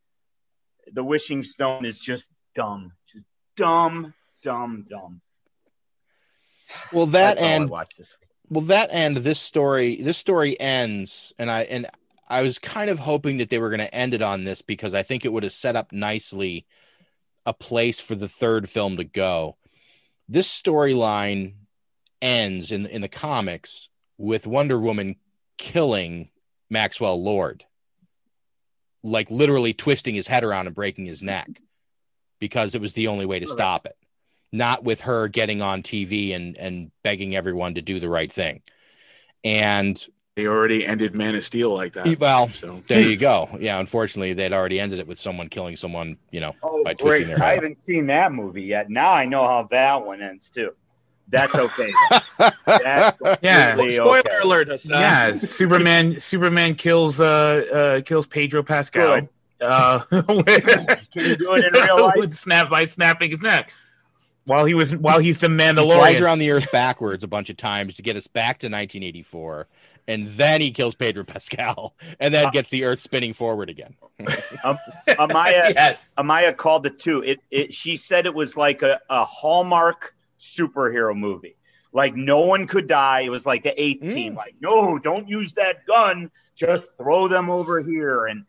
the 0.93 1.03
wishing 1.03 1.43
stone 1.43 1.86
is 1.86 1.99
just 1.99 2.25
dumb. 2.56 2.93
Just 3.12 3.25
dumb, 3.56 4.13
dumb, 4.41 4.86
dumb. 4.89 5.21
Well, 6.91 7.06
that 7.08 7.38
and 7.38 7.69
well, 7.69 8.62
that 8.65 8.89
and 8.91 9.17
this 9.17 9.39
story. 9.39 10.01
This 10.01 10.17
story 10.17 10.60
ends, 10.60 11.34
and 11.38 11.49
I 11.49 11.63
and 11.63 11.88
I 12.27 12.41
was 12.41 12.60
kind 12.60 12.89
of 12.89 12.99
hoping 12.99 13.38
that 13.38 13.49
they 13.49 13.60
were 13.60 13.69
going 13.69 13.80
to 13.80 13.93
end 13.93 14.13
it 14.13 14.21
on 14.21 14.43
this 14.43 14.62
because 14.62 14.93
I 14.93 15.03
think 15.03 15.23
it 15.23 15.32
would 15.32 15.43
have 15.43 15.53
set 15.53 15.75
up 15.75 15.91
nicely 15.91 16.65
a 17.47 17.53
place 17.53 17.99
for 17.99 18.13
the 18.13 18.27
third 18.27 18.69
film 18.69 18.97
to 18.97 19.05
go. 19.05 19.55
This 20.27 20.49
storyline 20.49 21.53
ends 22.21 22.71
in 22.71 22.86
in 22.86 23.01
the 23.01 23.07
comics 23.07 23.88
with 24.17 24.45
Wonder 24.45 24.77
Woman 24.77 25.15
killing 25.57 26.29
Maxwell 26.69 27.23
Lord, 27.23 27.63
like 29.01 29.31
literally 29.31 29.73
twisting 29.73 30.13
his 30.13 30.27
head 30.27 30.43
around 30.43 30.67
and 30.67 30.75
breaking 30.75 31.05
his 31.05 31.23
neck 31.23 31.47
because 32.38 32.75
it 32.75 32.81
was 32.81 32.91
the 32.91 33.07
only 33.07 33.25
way 33.25 33.39
to 33.39 33.47
stop 33.47 33.86
it. 33.86 33.95
Not 34.51 34.83
with 34.83 35.01
her 35.01 35.29
getting 35.29 35.62
on 35.62 35.83
TV 35.83 36.36
and 36.36 36.57
and 36.57 36.91
begging 37.01 37.33
everyone 37.33 37.75
to 37.75 37.81
do 37.81 38.01
the 38.01 38.10
right 38.10 38.31
thing. 38.31 38.62
And 39.45 39.97
They 40.38 40.45
already 40.45 40.86
ended 40.86 41.15
Man 41.15 41.34
of 41.34 41.43
Steel 41.43 41.73
like 41.73 41.93
that. 41.93 42.19
well, 42.19 42.47
So- 42.50 42.80
there 42.88 43.02
you 43.02 43.17
go. 43.30 43.50
Yeah, 43.60 43.80
unfortunately, 43.80 44.34
they'd 44.34 44.54
already 44.54 44.80
ended 44.80 45.00
it 45.00 45.08
with 45.08 45.19
someone 45.19 45.50
killing 45.50 45.76
someone, 45.76 46.17
you 46.30 46.39
know, 46.39 46.54
Oh, 46.62 46.84
by 46.84 46.93
great. 46.93 47.26
twisting 47.26 47.36
their 47.38 47.43
I 47.43 47.56
haven't 47.56 47.80
seen 47.80 48.06
that 48.08 48.32
movie 48.32 48.62
yet. 48.62 48.88
Now 48.88 49.12
I 49.13 49.26
know 49.26 49.47
how 49.47 49.67
that 49.71 50.06
one 50.06 50.21
ends 50.21 50.52
too. 50.52 50.76
That's 51.30 51.56
okay. 51.56 51.91
That's 52.67 53.17
Yeah. 53.41 53.69
completely 53.71 53.95
Spoiler 53.95 54.19
okay. 54.19 54.38
alert, 54.43 54.67
Hassan. 54.67 55.02
yeah, 55.02 55.34
Superman. 55.36 56.21
Superman 56.21 56.76
kills 56.76 57.19
uh, 57.19 57.26
uh 57.97 58.02
kills 58.02 58.28
Pedro 58.28 58.62
Pascal. 58.62 59.21
Good. 59.21 59.30
Uh, 59.60 60.00
Can 60.10 60.23
you 61.15 61.36
do 61.36 61.54
it 61.56 61.65
in 61.65 61.73
real 61.73 62.00
life? 62.06 62.13
with 62.15 62.34
snap 62.36 62.69
by 62.69 62.86
snapping 62.86 63.32
his 63.32 63.41
neck 63.41 63.71
while 64.45 64.65
he 64.65 64.76
was 64.76 64.95
while 64.95 65.17
he's 65.17 65.39
the 65.39 65.50
He 65.50 65.58
flies 65.58 65.76
Mandalorian. 65.76 66.21
around 66.21 66.39
the 66.39 66.52
earth 66.52 66.71
backwards 66.71 67.23
a 67.23 67.28
bunch 67.28 67.50
of 67.50 67.58
times 67.58 67.95
to 67.95 68.04
get 68.04 68.15
us 68.15 68.28
back 68.28 68.60
to 68.60 68.67
1984, 68.67 69.67
and 70.07 70.27
then 70.29 70.61
he 70.61 70.71
kills 70.71 70.95
Pedro 70.95 71.23
Pascal, 71.23 71.95
and 72.19 72.33
Uh, 72.33 72.41
then 72.43 72.51
gets 72.51 72.69
the 72.69 72.85
earth 72.85 73.01
spinning 73.01 73.33
forward 73.33 73.69
again. 73.69 73.95
Um, 74.63 74.77
Amaya, 75.07 75.73
yes. 75.75 76.13
Amaya 76.17 76.55
called 76.55 76.85
it 76.87 76.97
too. 76.99 77.21
It, 77.23 77.39
it. 77.51 77.73
She 77.73 77.95
said 77.97 78.25
it 78.25 78.33
was 78.33 78.57
like 78.57 78.81
a, 78.81 78.99
a 79.09 79.23
Hallmark 79.23 80.15
superhero 80.39 81.15
movie. 81.15 81.55
Like 81.93 82.15
no 82.15 82.41
one 82.41 82.67
could 82.67 82.87
die. 82.87 83.21
It 83.21 83.29
was 83.29 83.45
like 83.45 83.63
the 83.63 83.79
eighth 83.81 84.03
Mm. 84.03 84.13
team. 84.13 84.35
Like 84.35 84.55
no, 84.59 84.97
don't 84.99 85.27
use 85.29 85.53
that 85.53 85.85
gun. 85.85 86.31
Just 86.55 86.87
throw 86.97 87.27
them 87.27 87.49
over 87.51 87.81
here. 87.81 88.25
And 88.25 88.45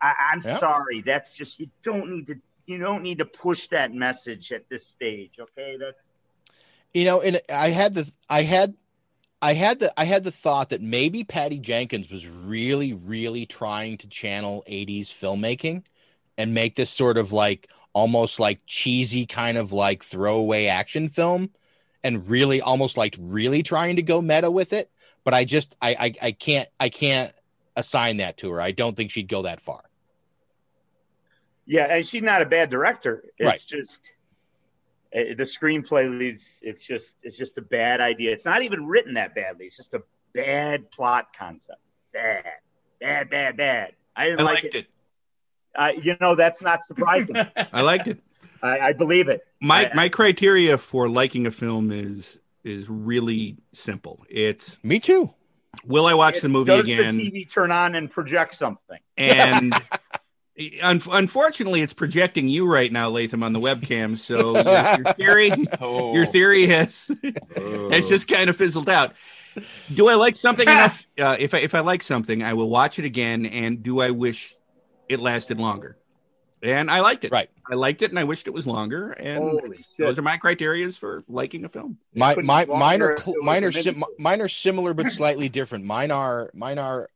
I, 0.00 0.12
I'm 0.32 0.42
Yeah. 0.44 0.58
sorry. 0.58 1.00
That's 1.00 1.34
just 1.36 1.58
you 1.60 1.68
don't 1.82 2.10
need 2.10 2.26
to. 2.28 2.36
You 2.66 2.78
don't 2.78 3.02
need 3.02 3.18
to 3.18 3.24
push 3.24 3.66
that 3.68 3.92
message 3.92 4.52
at 4.52 4.68
this 4.68 4.86
stage. 4.86 5.32
Okay, 5.40 5.76
that's 5.80 6.06
You 6.94 7.04
know, 7.06 7.20
and 7.22 7.40
I 7.48 7.70
had 7.70 7.94
the, 7.94 8.10
I 8.28 8.42
had, 8.42 8.74
I 9.42 9.54
had 9.54 9.78
the, 9.78 9.92
I 9.98 10.04
had 10.04 10.24
the 10.24 10.30
thought 10.30 10.68
that 10.70 10.82
maybe 10.82 11.24
Patty 11.24 11.58
Jenkins 11.58 12.10
was 12.10 12.26
really, 12.26 12.92
really 12.92 13.46
trying 13.46 13.96
to 13.98 14.08
channel 14.08 14.62
80s 14.68 15.08
filmmaking 15.08 15.84
and 16.36 16.52
make 16.54 16.76
this 16.76 16.90
sort 16.90 17.16
of 17.16 17.32
like 17.32 17.68
almost 17.94 18.38
like 18.38 18.60
cheesy 18.66 19.26
kind 19.26 19.56
of 19.56 19.72
like 19.72 20.02
throwaway 20.04 20.66
action 20.66 21.08
film 21.08 21.50
and 22.04 22.28
really 22.28 22.60
almost 22.60 22.96
like 22.96 23.16
really 23.18 23.62
trying 23.62 23.96
to 23.96 24.02
go 24.02 24.20
meta 24.20 24.50
with 24.50 24.72
it. 24.72 24.90
But 25.24 25.34
I 25.34 25.44
just, 25.44 25.76
I, 25.80 25.90
I, 25.98 26.14
I 26.28 26.32
can't, 26.32 26.68
I 26.78 26.88
can't 26.90 27.32
assign 27.76 28.18
that 28.18 28.36
to 28.38 28.50
her. 28.50 28.60
I 28.60 28.72
don't 28.72 28.96
think 28.96 29.10
she'd 29.10 29.28
go 29.28 29.42
that 29.42 29.60
far. 29.60 29.82
Yeah, 31.66 31.84
and 31.84 32.06
she's 32.06 32.22
not 32.22 32.42
a 32.42 32.46
bad 32.46 32.70
director. 32.70 33.24
It's 33.38 33.46
Right. 33.46 33.64
just 33.64 34.12
uh, 35.14 35.34
the 35.36 35.44
screenplay 35.44 36.16
leads. 36.18 36.60
It's 36.62 36.86
just 36.86 37.16
it's 37.22 37.36
just 37.36 37.58
a 37.58 37.62
bad 37.62 38.00
idea. 38.00 38.32
It's 38.32 38.44
not 38.44 38.62
even 38.62 38.86
written 38.86 39.14
that 39.14 39.34
badly. 39.34 39.66
It's 39.66 39.76
just 39.76 39.94
a 39.94 40.02
bad 40.34 40.90
plot 40.90 41.28
concept. 41.36 41.80
Bad, 42.12 42.44
bad, 43.00 43.30
bad, 43.30 43.56
bad. 43.56 43.92
I 44.16 44.24
didn't 44.26 44.40
I 44.40 44.42
like 44.44 44.62
liked 44.64 44.74
it. 44.74 44.78
it. 44.78 44.86
Uh, 45.74 45.92
you 46.02 46.16
know, 46.20 46.34
that's 46.34 46.60
not 46.62 46.82
surprising. 46.84 47.36
I 47.72 47.80
liked 47.82 48.08
it. 48.08 48.18
I, 48.62 48.78
I 48.80 48.92
believe 48.92 49.28
it. 49.28 49.40
My 49.60 49.88
I- 49.90 49.94
my 49.94 50.08
criteria 50.08 50.76
for 50.78 51.08
liking 51.08 51.46
a 51.46 51.50
film 51.50 51.90
is 51.90 52.38
is 52.64 52.88
really 52.90 53.56
simple. 53.72 54.24
It's 54.28 54.78
Me 54.82 55.00
too. 55.00 55.32
will 55.86 56.06
I 56.06 56.14
watch 56.14 56.40
the 56.40 56.48
movie 56.48 56.72
Does 56.72 56.84
again? 56.84 57.16
the 57.16 57.30
TV 57.30 57.50
turn 57.50 57.70
on 57.72 57.94
and 57.94 58.10
project 58.10 58.54
something? 58.54 58.98
and 59.16 59.72
un- 59.74 59.80
unfortunately, 60.56 61.80
it's 61.82 61.92
projecting 61.94 62.48
you 62.48 62.66
right 62.66 62.92
now, 62.92 63.08
Latham, 63.08 63.42
on 63.42 63.52
the 63.52 63.60
webcam. 63.60 64.18
So 64.18 64.54
your, 64.54 65.04
your 65.04 65.12
theory, 65.48 65.66
Oh. 65.80 66.14
your 66.14 66.26
theory 66.26 66.66
has 66.66 67.10
has 67.90 68.08
just 68.08 68.28
kind 68.28 68.50
of 68.50 68.56
fizzled 68.56 68.88
out. 68.88 69.14
Do 69.94 70.08
I 70.08 70.14
like 70.14 70.36
something 70.36 70.68
enough? 70.68 71.06
Uh, 71.18 71.36
if 71.38 71.54
I 71.54 71.58
if 71.58 71.74
I 71.74 71.80
like 71.80 72.02
something, 72.02 72.42
I 72.42 72.54
will 72.54 72.68
watch 72.68 72.98
it 72.98 73.04
again. 73.04 73.46
And 73.46 73.82
do 73.82 74.00
I 74.00 74.10
wish 74.10 74.54
it 75.08 75.20
lasted 75.20 75.58
longer? 75.58 75.96
And 76.62 76.90
I 76.90 77.00
liked 77.00 77.24
it. 77.24 77.32
Right. 77.32 77.48
I 77.70 77.74
liked 77.74 78.02
it, 78.02 78.10
and 78.10 78.18
I 78.18 78.24
wished 78.24 78.46
it 78.46 78.50
was 78.52 78.66
longer. 78.66 79.12
And 79.12 79.60
those 79.98 80.18
are 80.18 80.22
my 80.22 80.36
criterias 80.36 80.98
for 80.98 81.24
liking 81.26 81.64
a 81.64 81.70
film. 81.70 81.96
My, 82.14 82.34
my, 82.36 82.66
mine 82.66 83.00
are, 83.00 83.16
cl- 83.16 83.42
mine 83.42 83.64
are, 83.64 83.72
sim- 83.72 84.04
mine 84.18 84.42
are 84.42 84.48
similar 84.48 84.92
but 84.92 85.10
slightly 85.10 85.48
different. 85.48 85.86
Mine 85.86 86.10
are, 86.10 86.50
mine 86.52 86.78
are. 86.78 87.08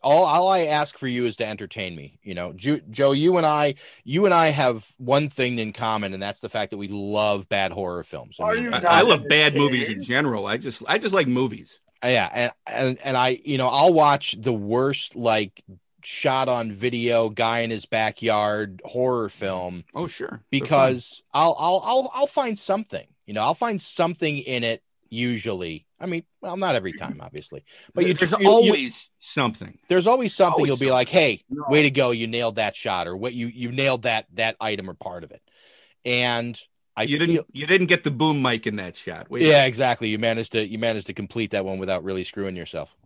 All, 0.00 0.24
all 0.24 0.48
I 0.48 0.60
ask 0.60 0.96
for 0.96 1.08
you 1.08 1.26
is 1.26 1.36
to 1.38 1.46
entertain 1.46 1.96
me. 1.96 2.18
You 2.22 2.34
know, 2.34 2.52
Ju- 2.52 2.82
Joe, 2.90 3.12
you 3.12 3.36
and 3.36 3.46
I, 3.46 3.74
you 4.04 4.24
and 4.24 4.34
I 4.34 4.48
have 4.48 4.92
one 4.98 5.28
thing 5.28 5.58
in 5.58 5.72
common, 5.72 6.14
and 6.14 6.22
that's 6.22 6.40
the 6.40 6.48
fact 6.48 6.70
that 6.70 6.76
we 6.76 6.88
love 6.88 7.48
bad 7.48 7.72
horror 7.72 8.04
films. 8.04 8.38
Are 8.38 8.54
mean, 8.54 8.64
you 8.64 8.70
I, 8.70 8.78
I 8.78 9.00
love 9.02 9.26
bad 9.28 9.54
movies 9.54 9.88
in 9.88 10.02
general. 10.02 10.46
I 10.46 10.56
just 10.56 10.82
I 10.86 10.98
just 10.98 11.14
like 11.14 11.26
movies. 11.26 11.80
yeah, 12.02 12.30
and, 12.32 12.52
and 12.66 13.02
and 13.02 13.16
I, 13.16 13.40
you 13.44 13.58
know, 13.58 13.68
I'll 13.68 13.92
watch 13.92 14.36
the 14.38 14.52
worst 14.52 15.16
like 15.16 15.64
shot 16.02 16.48
on 16.48 16.70
video 16.70 17.28
guy 17.28 17.60
in 17.60 17.70
his 17.70 17.84
backyard 17.84 18.80
horror 18.84 19.28
mm-hmm. 19.28 19.38
film 19.38 19.84
Oh 19.94 20.06
sure, 20.06 20.40
because 20.50 21.22
I'll 21.34 21.56
I'll 21.58 21.82
I'll 21.84 22.10
I'll 22.14 22.26
find 22.26 22.58
something. 22.58 23.06
You 23.26 23.34
know, 23.34 23.42
I'll 23.42 23.54
find 23.54 23.82
something 23.82 24.38
in 24.38 24.64
it 24.64 24.82
usually. 25.10 25.86
I 26.00 26.06
mean, 26.06 26.22
well, 26.40 26.56
not 26.56 26.74
every 26.74 26.92
time, 26.92 27.20
obviously, 27.20 27.64
but 27.94 28.06
you, 28.06 28.14
there's 28.14 28.32
you- 28.32 28.38
you- 28.40 28.48
always 28.48 29.10
something. 29.18 29.78
there's 29.88 30.06
always 30.06 30.34
something 30.34 30.54
always 30.60 30.68
you'll 30.68 30.76
be 30.88 30.92
like, 30.92 31.08
"Hey, 31.08 31.42
No. 31.50 31.64
way 31.68 31.82
to 31.82 31.90
go! 31.90 32.10
You 32.12 32.26
nailed 32.26 32.56
that 32.56 32.76
shot, 32.76 33.08
or 33.08 33.16
what 33.16 33.34
you 33.34 33.48
you 33.48 33.72
nailed 33.72 34.02
that 34.02 34.26
that 34.34 34.56
item 34.60 34.88
or 34.88 34.94
part 34.94 35.24
of 35.24 35.30
it." 35.32 35.42
And 36.04 36.60
I 36.96 37.02
you 37.02 37.18
feel, 37.18 37.26
didn't 37.26 37.46
you 37.52 37.66
didn't 37.66 37.86
get 37.88 38.02
the 38.04 38.10
boom 38.10 38.42
mic 38.42 38.66
in 38.66 38.76
that 38.76 38.96
shot. 38.96 39.30
Wait 39.30 39.42
yeah, 39.42 39.64
exactly. 39.64 40.08
You 40.08 40.18
managed 40.18 40.52
to 40.52 40.66
you 40.66 40.78
managed 40.78 41.06
to 41.08 41.14
complete 41.14 41.50
that 41.50 41.64
one 41.64 41.78
without 41.78 42.04
really 42.04 42.24
screwing 42.24 42.56
yourself. 42.56 42.96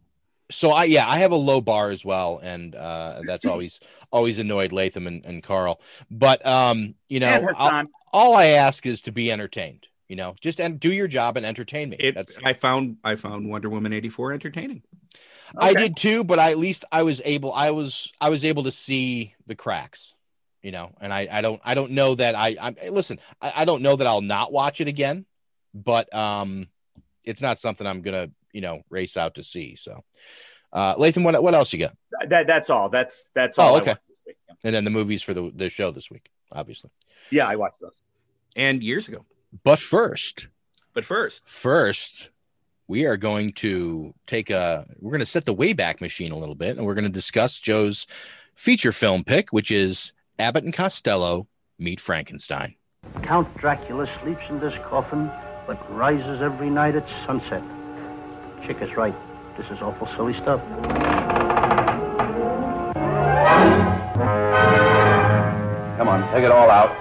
So 0.50 0.70
I 0.70 0.85
yeah, 0.85 1.09
I 1.09 1.18
have 1.18 1.33
a 1.33 1.37
low 1.37 1.61
bar 1.61 1.90
as 1.90 2.05
well, 2.05 2.38
and 2.42 2.74
uh, 2.74 3.22
that's 3.24 3.46
always 3.52 3.81
always 4.11 4.38
annoyed 4.38 4.72
Latham 4.72 5.07
and, 5.07 5.24
and 5.24 5.42
Carl. 5.42 5.81
But 6.11 6.44
um, 6.46 6.94
you 7.09 7.20
know, 7.20 7.42
And 7.59 7.88
all 8.12 8.37
I 8.37 8.46
ask 8.46 8.85
is 8.87 9.00
to 9.02 9.12
be 9.12 9.33
entertained. 9.33 9.87
You 10.12 10.16
know, 10.16 10.35
just 10.42 10.61
and 10.61 10.79
do 10.79 10.92
your 10.92 11.09
job 11.09 11.38
and 11.38 11.46
entertain 11.46 11.88
me. 11.88 11.96
It, 11.98 12.14
That's 12.14 12.37
I 12.44 12.53
found 12.53 12.98
I 13.03 13.16
found 13.16 13.48
Wonder 13.48 13.70
Woman 13.70 13.94
eighty 13.94 14.11
four 14.11 14.35
entertaining. 14.35 14.83
I 15.57 15.72
did 15.72 15.96
too, 15.96 16.22
but 16.22 16.38
I, 16.38 16.51
at 16.51 16.59
least 16.59 16.85
I 16.92 17.03
was 17.03 17.22
able 17.25 17.51
I 17.51 17.70
was 17.70 18.12
I 18.20 18.29
was 18.29 18.44
able 18.44 18.64
to 18.64 18.72
see 18.72 19.35
the 19.46 19.55
cracks, 19.55 20.14
you 20.62 20.70
know, 20.70 20.90
and 21.01 21.14
I 21.14 21.29
I 21.33 21.40
don't 21.40 21.62
I 21.64 21.72
don't 21.72 21.92
know 21.92 22.14
that 22.16 22.35
I 22.35 22.59
I 22.61 22.90
listen, 22.90 23.20
I, 23.40 23.53
I 23.57 23.64
don't 23.64 23.81
know 23.81 23.96
that 23.96 24.07
I'll 24.07 24.20
not 24.20 24.53
watch 24.53 24.83
it 24.83 24.87
again, 24.87 25.25
but 25.72 26.14
um 26.14 26.68
it's 27.25 27.40
not 27.40 27.59
something 27.59 27.87
I'm 27.87 28.03
gonna, 28.03 28.29
you 28.53 28.61
know, 28.61 28.83
race 28.90 29.16
out 29.16 29.37
to 29.37 29.42
see. 29.42 29.77
So 29.77 30.05
uh 30.75 30.94
Latham, 30.98 31.25
what 31.25 31.42
what 31.42 31.55
else 31.55 31.72
you 31.72 31.79
got? 31.79 31.96
That 32.29 32.46
that's 32.46 32.68
all. 32.68 32.90
That's 32.90 33.31
that's 33.33 33.59
Oh, 33.59 33.62
all. 33.62 33.77
okay. 33.79 33.92
I 33.92 33.94
this 33.94 34.22
week. 34.27 34.37
Yeah. 34.46 34.57
And 34.62 34.75
then 34.75 34.85
the 34.85 34.90
movies 34.90 35.22
for 35.22 35.33
the 35.33 35.51
the 35.55 35.70
show 35.70 35.90
this 35.90 36.11
week, 36.11 36.29
obviously. 36.53 36.90
Yeah, 37.31 37.48
I 37.48 37.57
watched 37.57 37.81
those. 37.81 38.03
And 38.55 38.83
years 38.83 39.09
ago. 39.09 39.25
But 39.64 39.78
first, 39.78 40.48
But 40.94 41.04
first, 41.04 41.42
first 41.44 42.30
we 42.88 43.06
are 43.06 43.16
going 43.16 43.52
to 43.52 44.14
take 44.26 44.50
a 44.50 44.86
we're 44.98 45.12
going 45.12 45.20
to 45.20 45.26
set 45.26 45.44
the 45.44 45.54
wayback 45.54 46.00
machine 46.00 46.32
a 46.32 46.38
little 46.38 46.54
bit 46.54 46.76
and 46.76 46.84
we're 46.84 46.94
going 46.94 47.04
to 47.04 47.10
discuss 47.10 47.58
joe's 47.58 48.06
feature 48.54 48.92
film 48.92 49.24
pick 49.24 49.50
which 49.50 49.70
is 49.70 50.12
abbott 50.38 50.64
and 50.64 50.74
costello 50.74 51.46
meet 51.78 52.00
frankenstein 52.00 52.74
Count 53.22 53.56
Dracula 53.56 54.08
sleeps 54.20 54.42
in 54.48 54.60
this 54.60 54.74
coffin, 54.84 55.30
but 55.66 55.78
rises 55.94 56.40
every 56.40 56.70
night 56.70 56.94
at 56.94 57.04
sunset. 57.26 57.62
Chick 58.64 58.80
is 58.80 58.96
right. 58.96 59.14
This 59.56 59.66
is 59.70 59.82
awful 59.82 60.06
silly 60.14 60.34
stuff. 60.34 60.60
Come 65.98 66.08
on, 66.08 66.32
take 66.32 66.44
it 66.44 66.50
all 66.50 66.70
out. 66.70 66.96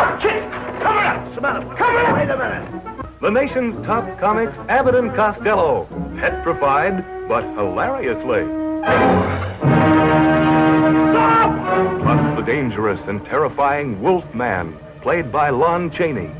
Wow! 0.00 0.12
Look 0.12 0.14
out, 0.14 0.22
Chip! 0.22 0.50
Cover 0.82 0.98
up! 0.98 1.34
Samantha, 1.34 1.76
cover 1.76 1.98
up! 1.98 2.16
Wait 2.16 2.30
a 2.30 2.36
minute. 2.36 3.10
The 3.20 3.30
nation's 3.30 3.86
top 3.86 4.18
comics, 4.18 4.56
Abbott 4.68 4.94
and 4.94 5.14
Costello. 5.14 5.86
Petrified, 6.18 7.28
but 7.28 7.44
hilariously. 7.54 8.44
Plus 12.02 12.36
the 12.36 12.42
dangerous 12.42 13.00
and 13.08 13.22
terrifying 13.26 14.00
Wolfman, 14.00 14.74
played 15.02 15.30
by 15.30 15.50
Lon 15.50 15.90
Chaney. 15.90 16.30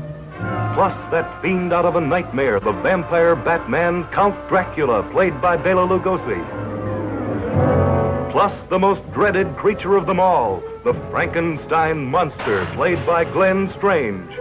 Plus 0.73 1.11
that 1.11 1.41
fiend 1.43 1.71
out 1.71 1.85
of 1.85 1.95
a 1.95 2.01
nightmare, 2.01 2.59
the 2.59 2.71
vampire 2.71 3.35
Batman, 3.35 4.05
Count 4.05 4.35
Dracula, 4.49 5.03
played 5.11 5.39
by 5.39 5.55
Bela 5.55 5.87
Lugosi. 5.87 6.41
Plus 8.31 8.53
the 8.69 8.79
most 8.79 9.03
dreaded 9.13 9.55
creature 9.55 9.95
of 9.95 10.07
them 10.07 10.19
all, 10.19 10.63
the 10.83 10.93
Frankenstein 11.11 12.05
monster, 12.05 12.65
played 12.73 13.05
by 13.05 13.23
Glenn 13.23 13.69
Strange. 13.73 14.31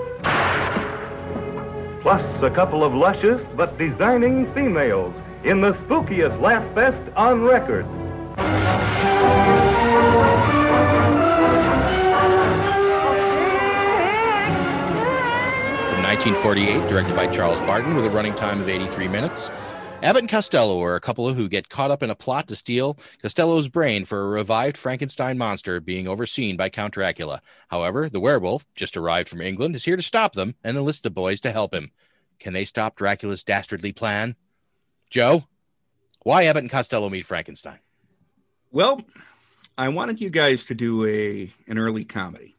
Plus 2.00 2.42
a 2.42 2.50
couple 2.50 2.82
of 2.82 2.94
luscious 2.94 3.42
but 3.56 3.76
designing 3.76 4.50
females 4.54 5.14
in 5.44 5.60
the 5.60 5.72
spookiest 5.74 6.40
laugh 6.40 6.64
fest 6.74 7.02
on 7.14 7.42
record. 7.42 7.84
From 15.88 16.02
1948, 16.02 16.88
directed 16.88 17.14
by 17.14 17.26
Charles 17.26 17.60
Barton, 17.60 17.94
with 17.94 18.06
a 18.06 18.10
running 18.10 18.34
time 18.34 18.62
of 18.62 18.68
83 18.68 19.08
minutes. 19.08 19.50
Abbott 20.02 20.22
and 20.22 20.30
Costello 20.30 20.82
are 20.82 20.94
a 20.96 21.00
couple 21.00 21.34
who 21.34 21.46
get 21.46 21.68
caught 21.68 21.90
up 21.90 22.02
in 22.02 22.08
a 22.08 22.14
plot 22.14 22.48
to 22.48 22.56
steal 22.56 22.98
Costello's 23.20 23.68
brain 23.68 24.06
for 24.06 24.22
a 24.22 24.28
revived 24.28 24.78
Frankenstein 24.78 25.36
monster 25.36 25.78
being 25.78 26.08
overseen 26.08 26.56
by 26.56 26.70
Count 26.70 26.94
Dracula. 26.94 27.42
However, 27.68 28.08
the 28.08 28.18
werewolf, 28.20 28.64
just 28.74 28.96
arrived 28.96 29.28
from 29.28 29.42
England, 29.42 29.76
is 29.76 29.84
here 29.84 29.96
to 29.96 30.02
stop 30.02 30.32
them 30.32 30.54
and 30.64 30.78
enlist 30.78 31.02
the 31.02 31.10
boys 31.10 31.40
to 31.42 31.52
help 31.52 31.74
him. 31.74 31.90
Can 32.38 32.54
they 32.54 32.64
stop 32.64 32.96
Dracula's 32.96 33.44
dastardly 33.44 33.92
plan? 33.92 34.36
Joe, 35.10 35.44
why 36.22 36.44
Abbott 36.44 36.62
and 36.64 36.70
Costello 36.70 37.10
meet 37.10 37.26
Frankenstein? 37.26 37.80
Well, 38.72 39.02
I 39.76 39.88
wanted 39.88 40.18
you 40.18 40.30
guys 40.30 40.64
to 40.66 40.74
do 40.74 41.04
a 41.04 41.52
an 41.66 41.76
early 41.76 42.06
comedy. 42.06 42.56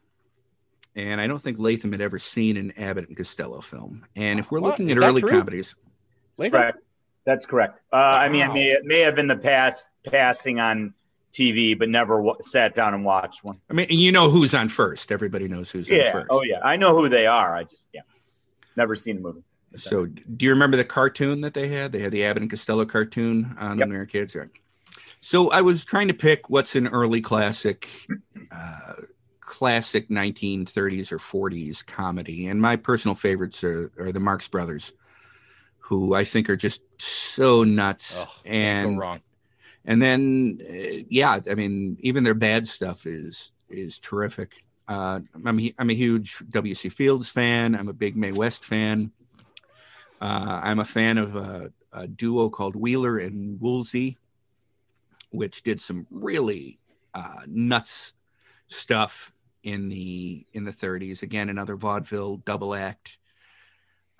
And 0.94 1.20
I 1.20 1.26
don't 1.26 1.42
think 1.42 1.58
Latham 1.58 1.90
had 1.90 2.02
ever 2.02 2.20
seen 2.20 2.56
an 2.56 2.72
Abbott 2.76 3.08
and 3.08 3.16
Costello 3.16 3.62
film. 3.62 4.04
And 4.14 4.38
if 4.38 4.52
we're 4.52 4.60
What? 4.60 4.72
looking 4.72 4.90
Is 4.90 4.98
at 4.98 5.02
early 5.02 5.22
true? 5.22 5.30
comedies, 5.30 5.74
Correct. 6.38 6.78
That's 7.24 7.46
correct. 7.46 7.78
Uh, 7.92 7.96
I 7.96 8.28
mean, 8.28 8.42
it 8.42 8.52
may, 8.52 8.70
it 8.70 8.84
may 8.84 9.00
have 9.00 9.14
been 9.14 9.28
the 9.28 9.36
past 9.36 9.86
passing 10.04 10.58
on 10.58 10.94
TV, 11.32 11.78
but 11.78 11.88
never 11.88 12.16
w- 12.16 12.36
sat 12.40 12.74
down 12.74 12.94
and 12.94 13.04
watched 13.04 13.44
one. 13.44 13.60
I 13.70 13.74
mean, 13.74 13.86
you 13.90 14.10
know 14.12 14.28
who's 14.28 14.54
on 14.54 14.68
first. 14.68 15.12
Everybody 15.12 15.48
knows 15.48 15.70
who's 15.70 15.90
on 15.90 15.96
Yeah. 15.96 16.12
first. 16.12 16.26
Oh, 16.30 16.42
yeah. 16.42 16.60
I 16.62 16.76
know 16.76 16.94
who 16.96 17.08
they 17.08 17.26
are. 17.26 17.56
I 17.56 17.64
just, 17.64 17.86
yeah, 17.92 18.02
never 18.76 18.96
seen 18.96 19.16
the 19.16 19.22
movie. 19.22 19.42
So, 19.76 20.04
do 20.06 20.44
you 20.44 20.50
remember 20.50 20.76
the 20.76 20.84
cartoon 20.84 21.40
that 21.42 21.54
they 21.54 21.68
had? 21.68 21.92
They 21.92 22.00
had 22.00 22.12
the 22.12 22.24
Abbott 22.24 22.42
and 22.42 22.50
Costello 22.50 22.84
cartoon 22.84 23.56
on 23.58 23.78
when 23.78 23.88
we 23.88 23.96
were 23.96 24.04
kids, 24.04 24.34
right? 24.34 24.50
So, 25.22 25.50
I 25.50 25.62
was 25.62 25.84
trying 25.86 26.08
to 26.08 26.14
pick 26.14 26.50
what's 26.50 26.76
an 26.76 26.88
early 26.88 27.22
classic, 27.22 27.88
uh, 28.50 28.94
classic 29.40 30.10
1930s 30.10 31.10
or 31.12 31.18
40s 31.18 31.86
comedy, 31.86 32.48
and 32.48 32.60
my 32.60 32.76
personal 32.76 33.14
favorites 33.14 33.64
are, 33.64 33.90
are 33.98 34.12
the 34.12 34.20
Marx 34.20 34.46
Brothers, 34.46 34.92
who 35.82 36.14
I 36.14 36.24
think 36.24 36.48
are 36.48 36.56
just 36.56 36.82
so 36.98 37.64
nuts 37.64 38.26
and 38.44 38.98
wrong. 38.98 39.20
And 39.84 40.00
then, 40.00 40.60
uh, 40.62 41.04
yeah, 41.08 41.40
I 41.50 41.54
mean, 41.54 41.98
even 42.00 42.24
their 42.24 42.34
bad 42.34 42.68
stuff 42.68 43.06
is 43.06 43.52
is 43.68 43.98
terrific. 43.98 44.64
Uh, 44.86 45.20
I'm 45.34 45.58
a, 45.58 45.74
I'm 45.78 45.90
a 45.90 45.94
huge 45.94 46.42
W.C. 46.50 46.88
Fields 46.88 47.28
fan. 47.28 47.74
I'm 47.74 47.88
a 47.88 47.92
big 47.92 48.16
Mae 48.16 48.32
West 48.32 48.64
fan. 48.64 49.10
Uh, 50.20 50.60
I'm 50.62 50.78
a 50.78 50.84
fan 50.84 51.18
of 51.18 51.34
a, 51.34 51.72
a 51.92 52.06
duo 52.06 52.48
called 52.48 52.76
Wheeler 52.76 53.18
and 53.18 53.60
Woolsey, 53.60 54.18
which 55.30 55.62
did 55.62 55.80
some 55.80 56.06
really 56.10 56.78
uh, 57.14 57.40
nuts 57.46 58.12
stuff 58.68 59.32
in 59.62 59.88
the 59.88 60.46
in 60.52 60.64
the 60.64 60.72
30s. 60.72 61.22
Again, 61.22 61.48
another 61.48 61.74
vaudeville 61.74 62.36
double 62.38 62.74
act 62.74 63.18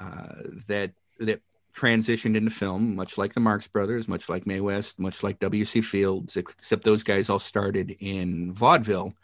uh, 0.01 0.43
that 0.67 0.93
that 1.21 1.41
transitioned 1.77 2.37
into 2.37 2.51
film, 2.51 2.95
much 2.97 3.17
like 3.17 3.35
the 3.35 3.41
Marx 3.41 3.67
Brothers, 3.69 4.09
much 4.09 4.29
like 4.29 4.47
Mae 4.47 4.61
West, 4.61 4.99
much 4.99 5.23
like 5.23 5.39
W.C. 5.41 5.81
Fields, 5.81 6.37
except 6.37 6.85
those 6.85 7.03
guys 7.03 7.31
all 7.31 7.39
started 7.39 7.97
in 7.99 8.53
vaudeville. 8.53 9.15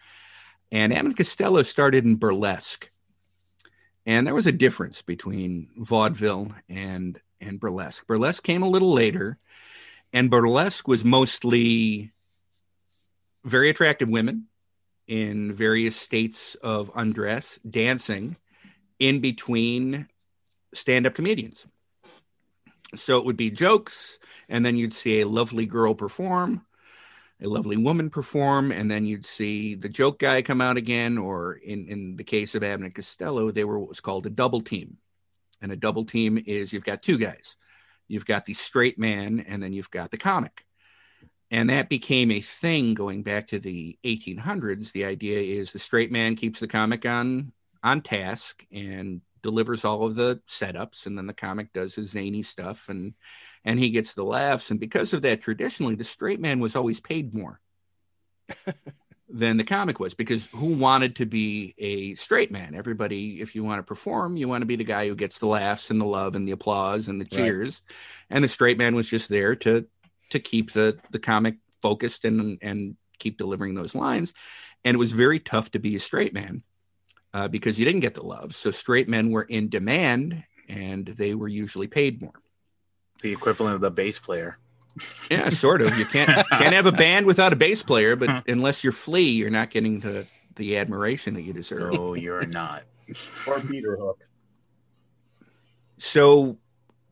And 0.72 0.92
Abbott 0.92 1.16
Costello 1.16 1.62
started 1.62 2.04
in 2.04 2.16
burlesque. 2.16 2.90
And 4.06 4.26
there 4.26 4.34
was 4.34 4.46
a 4.46 4.52
difference 4.52 5.02
between 5.02 5.68
vaudeville 5.76 6.54
and 6.68 7.20
and 7.40 7.60
burlesque. 7.60 8.06
Burlesque 8.06 8.42
came 8.42 8.62
a 8.62 8.68
little 8.68 8.92
later, 8.92 9.38
and 10.12 10.30
burlesque 10.30 10.88
was 10.88 11.04
mostly 11.04 12.12
very 13.44 13.68
attractive 13.70 14.08
women 14.08 14.46
in 15.06 15.52
various 15.54 15.96
states 15.96 16.54
of 16.56 16.90
undress 16.94 17.58
dancing 17.68 18.36
in 18.98 19.20
between 19.20 20.08
stand-up 20.74 21.14
comedians. 21.14 21.66
So 22.96 23.18
it 23.18 23.24
would 23.24 23.36
be 23.36 23.50
jokes, 23.50 24.18
and 24.48 24.64
then 24.64 24.76
you'd 24.76 24.94
see 24.94 25.20
a 25.20 25.28
lovely 25.28 25.66
girl 25.66 25.94
perform, 25.94 26.64
a 27.42 27.46
lovely 27.46 27.76
woman 27.76 28.10
perform, 28.10 28.72
and 28.72 28.90
then 28.90 29.04
you'd 29.04 29.26
see 29.26 29.74
the 29.74 29.88
joke 29.88 30.18
guy 30.18 30.42
come 30.42 30.60
out 30.60 30.76
again, 30.76 31.18
or 31.18 31.54
in, 31.54 31.86
in 31.88 32.16
the 32.16 32.24
case 32.24 32.54
of 32.54 32.62
and 32.62 32.94
Costello, 32.94 33.50
they 33.50 33.64
were 33.64 33.78
what 33.78 33.90
was 33.90 34.00
called 34.00 34.26
a 34.26 34.30
double 34.30 34.62
team. 34.62 34.96
And 35.60 35.70
a 35.70 35.76
double 35.76 36.04
team 36.04 36.42
is 36.46 36.72
you've 36.72 36.84
got 36.84 37.02
two 37.02 37.18
guys. 37.18 37.56
You've 38.06 38.26
got 38.26 38.46
the 38.46 38.54
straight 38.54 38.98
man, 38.98 39.40
and 39.40 39.62
then 39.62 39.72
you've 39.72 39.90
got 39.90 40.10
the 40.10 40.16
comic. 40.16 40.64
And 41.50 41.70
that 41.70 41.88
became 41.88 42.30
a 42.30 42.40
thing 42.40 42.94
going 42.94 43.22
back 43.22 43.48
to 43.48 43.58
the 43.58 43.98
1800s. 44.04 44.92
The 44.92 45.04
idea 45.04 45.40
is 45.40 45.72
the 45.72 45.78
straight 45.78 46.12
man 46.12 46.36
keeps 46.36 46.60
the 46.60 46.68
comic 46.68 47.06
on 47.06 47.52
on 47.82 48.02
task 48.02 48.66
and 48.72 49.20
delivers 49.42 49.84
all 49.84 50.04
of 50.06 50.14
the 50.14 50.40
setups, 50.48 51.06
and 51.06 51.16
then 51.16 51.26
the 51.26 51.32
comic 51.34 51.72
does 51.72 51.94
his 51.94 52.10
zany 52.10 52.42
stuff, 52.42 52.88
and 52.88 53.14
and 53.64 53.78
he 53.78 53.90
gets 53.90 54.14
the 54.14 54.24
laughs. 54.24 54.70
And 54.70 54.80
because 54.80 55.12
of 55.12 55.22
that, 55.22 55.42
traditionally, 55.42 55.94
the 55.94 56.04
straight 56.04 56.40
man 56.40 56.60
was 56.60 56.76
always 56.76 57.00
paid 57.00 57.34
more 57.34 57.60
than 59.28 59.58
the 59.58 59.64
comic 59.64 60.00
was 60.00 60.14
because 60.14 60.46
who 60.52 60.74
wanted 60.74 61.16
to 61.16 61.26
be 61.26 61.74
a 61.78 62.14
straight 62.14 62.50
man? 62.50 62.74
Everybody, 62.74 63.40
if 63.40 63.54
you 63.54 63.62
want 63.62 63.78
to 63.78 63.82
perform, 63.82 64.36
you 64.36 64.48
want 64.48 64.62
to 64.62 64.66
be 64.66 64.76
the 64.76 64.84
guy 64.84 65.06
who 65.06 65.14
gets 65.14 65.38
the 65.38 65.46
laughs 65.46 65.90
and 65.90 66.00
the 66.00 66.06
love 66.06 66.34
and 66.34 66.48
the 66.48 66.52
applause 66.52 67.08
and 67.08 67.20
the 67.20 67.26
Right. 67.30 67.36
cheers. 67.36 67.82
And 68.30 68.42
the 68.42 68.48
straight 68.48 68.78
man 68.78 68.94
was 68.94 69.08
just 69.08 69.28
there 69.28 69.54
to 69.56 69.86
to 70.30 70.38
keep 70.38 70.72
the 70.72 70.98
the 71.10 71.18
comic 71.18 71.56
focused 71.82 72.24
and 72.24 72.58
and 72.62 72.96
keep 73.18 73.36
delivering 73.36 73.74
those 73.74 73.94
lines. 73.94 74.32
And 74.84 74.94
it 74.94 74.98
was 74.98 75.12
very 75.12 75.40
tough 75.40 75.72
to 75.72 75.78
be 75.78 75.96
a 75.96 76.00
straight 76.00 76.32
man 76.32 76.62
uh, 77.38 77.46
because 77.46 77.78
you 77.78 77.84
didn't 77.84 78.00
get 78.00 78.14
the 78.14 78.26
love. 78.26 78.54
So 78.54 78.70
straight 78.72 79.08
men 79.08 79.30
were 79.30 79.42
in 79.42 79.68
demand 79.68 80.42
and 80.68 81.06
they 81.06 81.34
were 81.34 81.46
usually 81.48 81.86
paid 81.86 82.20
more. 82.20 82.32
The 83.22 83.32
equivalent 83.32 83.76
of 83.76 83.80
the 83.80 83.90
bass 83.90 84.18
player. 84.18 84.58
Yeah, 85.30 85.50
sort 85.50 85.80
of. 85.80 85.96
You 85.96 86.04
can't 86.04 86.28
can't 86.48 86.72
have 86.72 86.86
a 86.86 86.90
band 86.90 87.24
without 87.26 87.52
a 87.52 87.56
bass 87.56 87.84
player, 87.84 88.16
but 88.16 88.48
unless 88.48 88.82
you're 88.82 88.92
Flea, 88.92 89.28
you're 89.28 89.48
not 89.48 89.70
getting 89.70 90.00
the 90.00 90.26
the 90.56 90.76
admiration 90.76 91.34
that 91.34 91.42
you 91.42 91.52
deserve. 91.52 91.94
Oh, 91.96 92.14
you're 92.14 92.46
not. 92.46 92.82
Or 93.46 93.60
Peter 93.60 93.96
Hook. 93.96 94.18
So, 95.98 96.58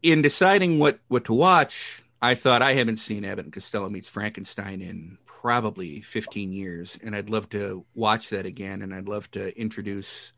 in 0.02 0.20
deciding 0.20 0.80
what 0.80 0.98
what 1.06 1.26
to 1.26 1.34
watch, 1.34 2.02
I 2.20 2.34
thought 2.34 2.60
I 2.60 2.74
haven't 2.74 2.96
seen 2.96 3.24
Abbott 3.24 3.44
and 3.44 3.54
Costello 3.54 3.88
meets 3.88 4.08
Frankenstein 4.08 4.80
in 4.80 5.18
probably 5.46 6.00
15 6.00 6.52
years, 6.52 6.98
and 7.04 7.14
I'd 7.14 7.30
love 7.30 7.48
to 7.50 7.86
watch 7.94 8.30
that 8.30 8.46
again, 8.46 8.82
and 8.82 8.92
I'd 8.92 9.06
love 9.06 9.30
to 9.30 9.56
introduce 9.56 10.32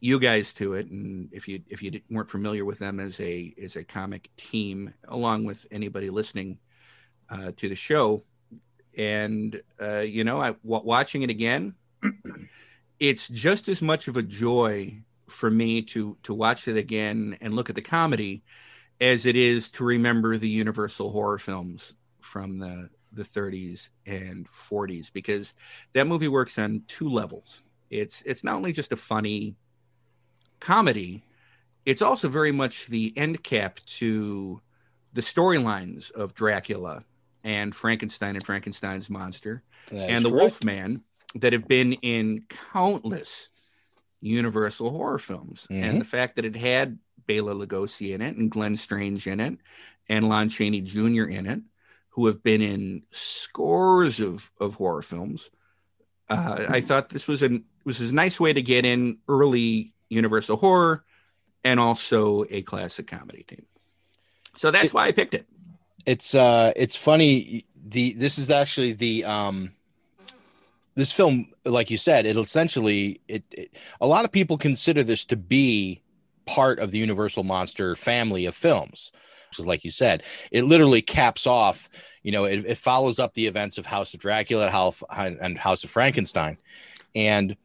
you 0.00 0.18
guys 0.18 0.52
to 0.54 0.74
it. 0.74 0.90
And 0.90 1.28
if 1.32 1.46
you 1.46 1.62
if 1.68 1.80
you 1.80 2.00
weren't 2.10 2.28
familiar 2.28 2.64
with 2.64 2.80
them 2.80 2.98
as 2.98 3.20
a 3.20 3.54
as 3.62 3.76
a 3.76 3.84
comic 3.84 4.30
team, 4.36 4.92
along 5.06 5.44
with 5.44 5.64
anybody 5.70 6.10
listening 6.10 6.58
uh, 7.30 7.52
to 7.56 7.68
the 7.68 7.76
show, 7.76 8.24
and 8.98 9.62
uh, 9.80 9.98
you 9.98 10.24
know, 10.24 10.40
I 10.40 10.56
w- 10.64 10.84
watching 10.84 11.22
it 11.22 11.30
again, 11.30 11.76
it's 12.98 13.28
just 13.28 13.68
as 13.68 13.80
much 13.80 14.08
of 14.08 14.16
a 14.16 14.24
joy 14.24 15.02
for 15.28 15.48
me 15.48 15.82
to 15.82 16.16
to 16.24 16.34
watch 16.34 16.66
it 16.66 16.76
again 16.76 17.38
and 17.40 17.54
look 17.54 17.70
at 17.70 17.76
the 17.76 17.80
comedy 17.80 18.42
as 19.00 19.24
it 19.24 19.36
is 19.36 19.70
to 19.70 19.84
remember 19.84 20.36
the 20.36 20.48
universal 20.48 21.12
horror 21.12 21.38
films 21.38 21.94
from 22.20 22.58
the 22.58 22.90
the 23.16 23.24
30s 23.24 23.88
and 24.06 24.46
40s 24.46 25.12
because 25.12 25.54
that 25.94 26.06
movie 26.06 26.28
works 26.28 26.58
on 26.58 26.82
two 26.86 27.08
levels 27.08 27.62
it's 27.90 28.22
it's 28.22 28.44
not 28.44 28.54
only 28.56 28.72
just 28.72 28.92
a 28.92 28.96
funny 28.96 29.56
comedy 30.60 31.24
it's 31.84 32.02
also 32.02 32.28
very 32.28 32.52
much 32.52 32.86
the 32.86 33.12
end 33.16 33.42
cap 33.42 33.80
to 33.86 34.60
the 35.12 35.20
storylines 35.20 36.10
of 36.10 36.34
Dracula 36.34 37.04
and 37.44 37.74
Frankenstein 37.74 38.34
and 38.34 38.44
Frankenstein's 38.44 39.08
monster 39.08 39.62
That 39.90 40.10
and 40.10 40.24
the 40.24 40.30
correct. 40.30 40.42
Wolfman 40.42 41.02
that 41.36 41.52
have 41.52 41.68
been 41.68 41.94
in 41.94 42.44
countless 42.72 43.48
Universal 44.20 44.90
horror 44.90 45.18
films. 45.18 45.66
Mhm. 45.70 45.82
And 45.82 46.00
the 46.00 46.04
fact 46.04 46.36
that 46.36 46.44
it 46.44 46.56
had 46.56 46.98
Bela 47.26 47.54
Lugosi 47.54 48.14
in 48.14 48.22
it 48.22 48.36
and 48.36 48.50
Glenn 48.50 48.76
Strange 48.76 49.26
in 49.26 49.40
it 49.40 49.58
and 50.08 50.28
Lon 50.28 50.48
Chaney 50.48 50.80
Jr. 50.80 51.24
in 51.24 51.46
it, 51.46 51.60
who 52.16 52.26
have 52.26 52.42
been 52.42 52.62
in 52.62 53.02
scores 53.10 54.20
of, 54.20 54.50
of 54.58 54.74
horror 54.74 55.02
films. 55.02 55.50
Uh, 56.30 56.64
I 56.68 56.80
thought 56.80 57.10
this 57.10 57.28
was 57.28 57.42
an 57.42 57.64
was 57.84 58.00
a 58.00 58.12
nice 58.12 58.40
way 58.40 58.52
to 58.52 58.62
get 58.62 58.84
in 58.84 59.18
early 59.28 59.92
Universal 60.08 60.56
horror 60.56 61.04
and 61.62 61.78
also 61.78 62.44
a 62.48 62.62
classic 62.62 63.06
comedy 63.06 63.44
team. 63.44 63.66
So 64.54 64.70
that's 64.70 64.94
why 64.94 65.06
I 65.06 65.12
picked 65.12 65.34
it. 65.34 65.46
It's 66.06 66.34
uh 66.34 66.72
it's 66.74 66.96
funny 66.96 67.66
the 67.84 68.14
this 68.14 68.38
is 68.38 68.50
actually 68.50 68.92
the 68.92 69.24
um 69.24 69.72
this 70.94 71.12
film 71.12 71.52
like 71.64 71.90
you 71.90 71.98
said 71.98 72.24
it'll 72.24 72.44
essentially 72.44 73.20
it, 73.28 73.44
it 73.52 73.76
a 74.00 74.06
lot 74.06 74.24
of 74.24 74.32
people 74.32 74.56
consider 74.56 75.02
this 75.02 75.26
to 75.26 75.36
be 75.36 76.02
part 76.46 76.78
of 76.78 76.92
the 76.92 76.98
Universal 76.98 77.44
Monster 77.44 77.94
family 77.94 78.46
of 78.46 78.54
films. 78.54 79.12
So 79.52 79.62
like 79.62 79.84
you 79.84 79.90
said, 79.90 80.22
it 80.50 80.64
literally 80.64 81.02
caps 81.02 81.46
off, 81.46 81.88
you 82.22 82.32
know, 82.32 82.44
it, 82.44 82.64
it 82.66 82.78
follows 82.78 83.18
up 83.18 83.34
the 83.34 83.46
events 83.46 83.78
of 83.78 83.86
House 83.86 84.12
of 84.14 84.20
Dracula 84.20 84.70
House- 84.70 85.02
and 85.10 85.58
House 85.58 85.84
of 85.84 85.90
Frankenstein. 85.90 86.58
And 87.14 87.56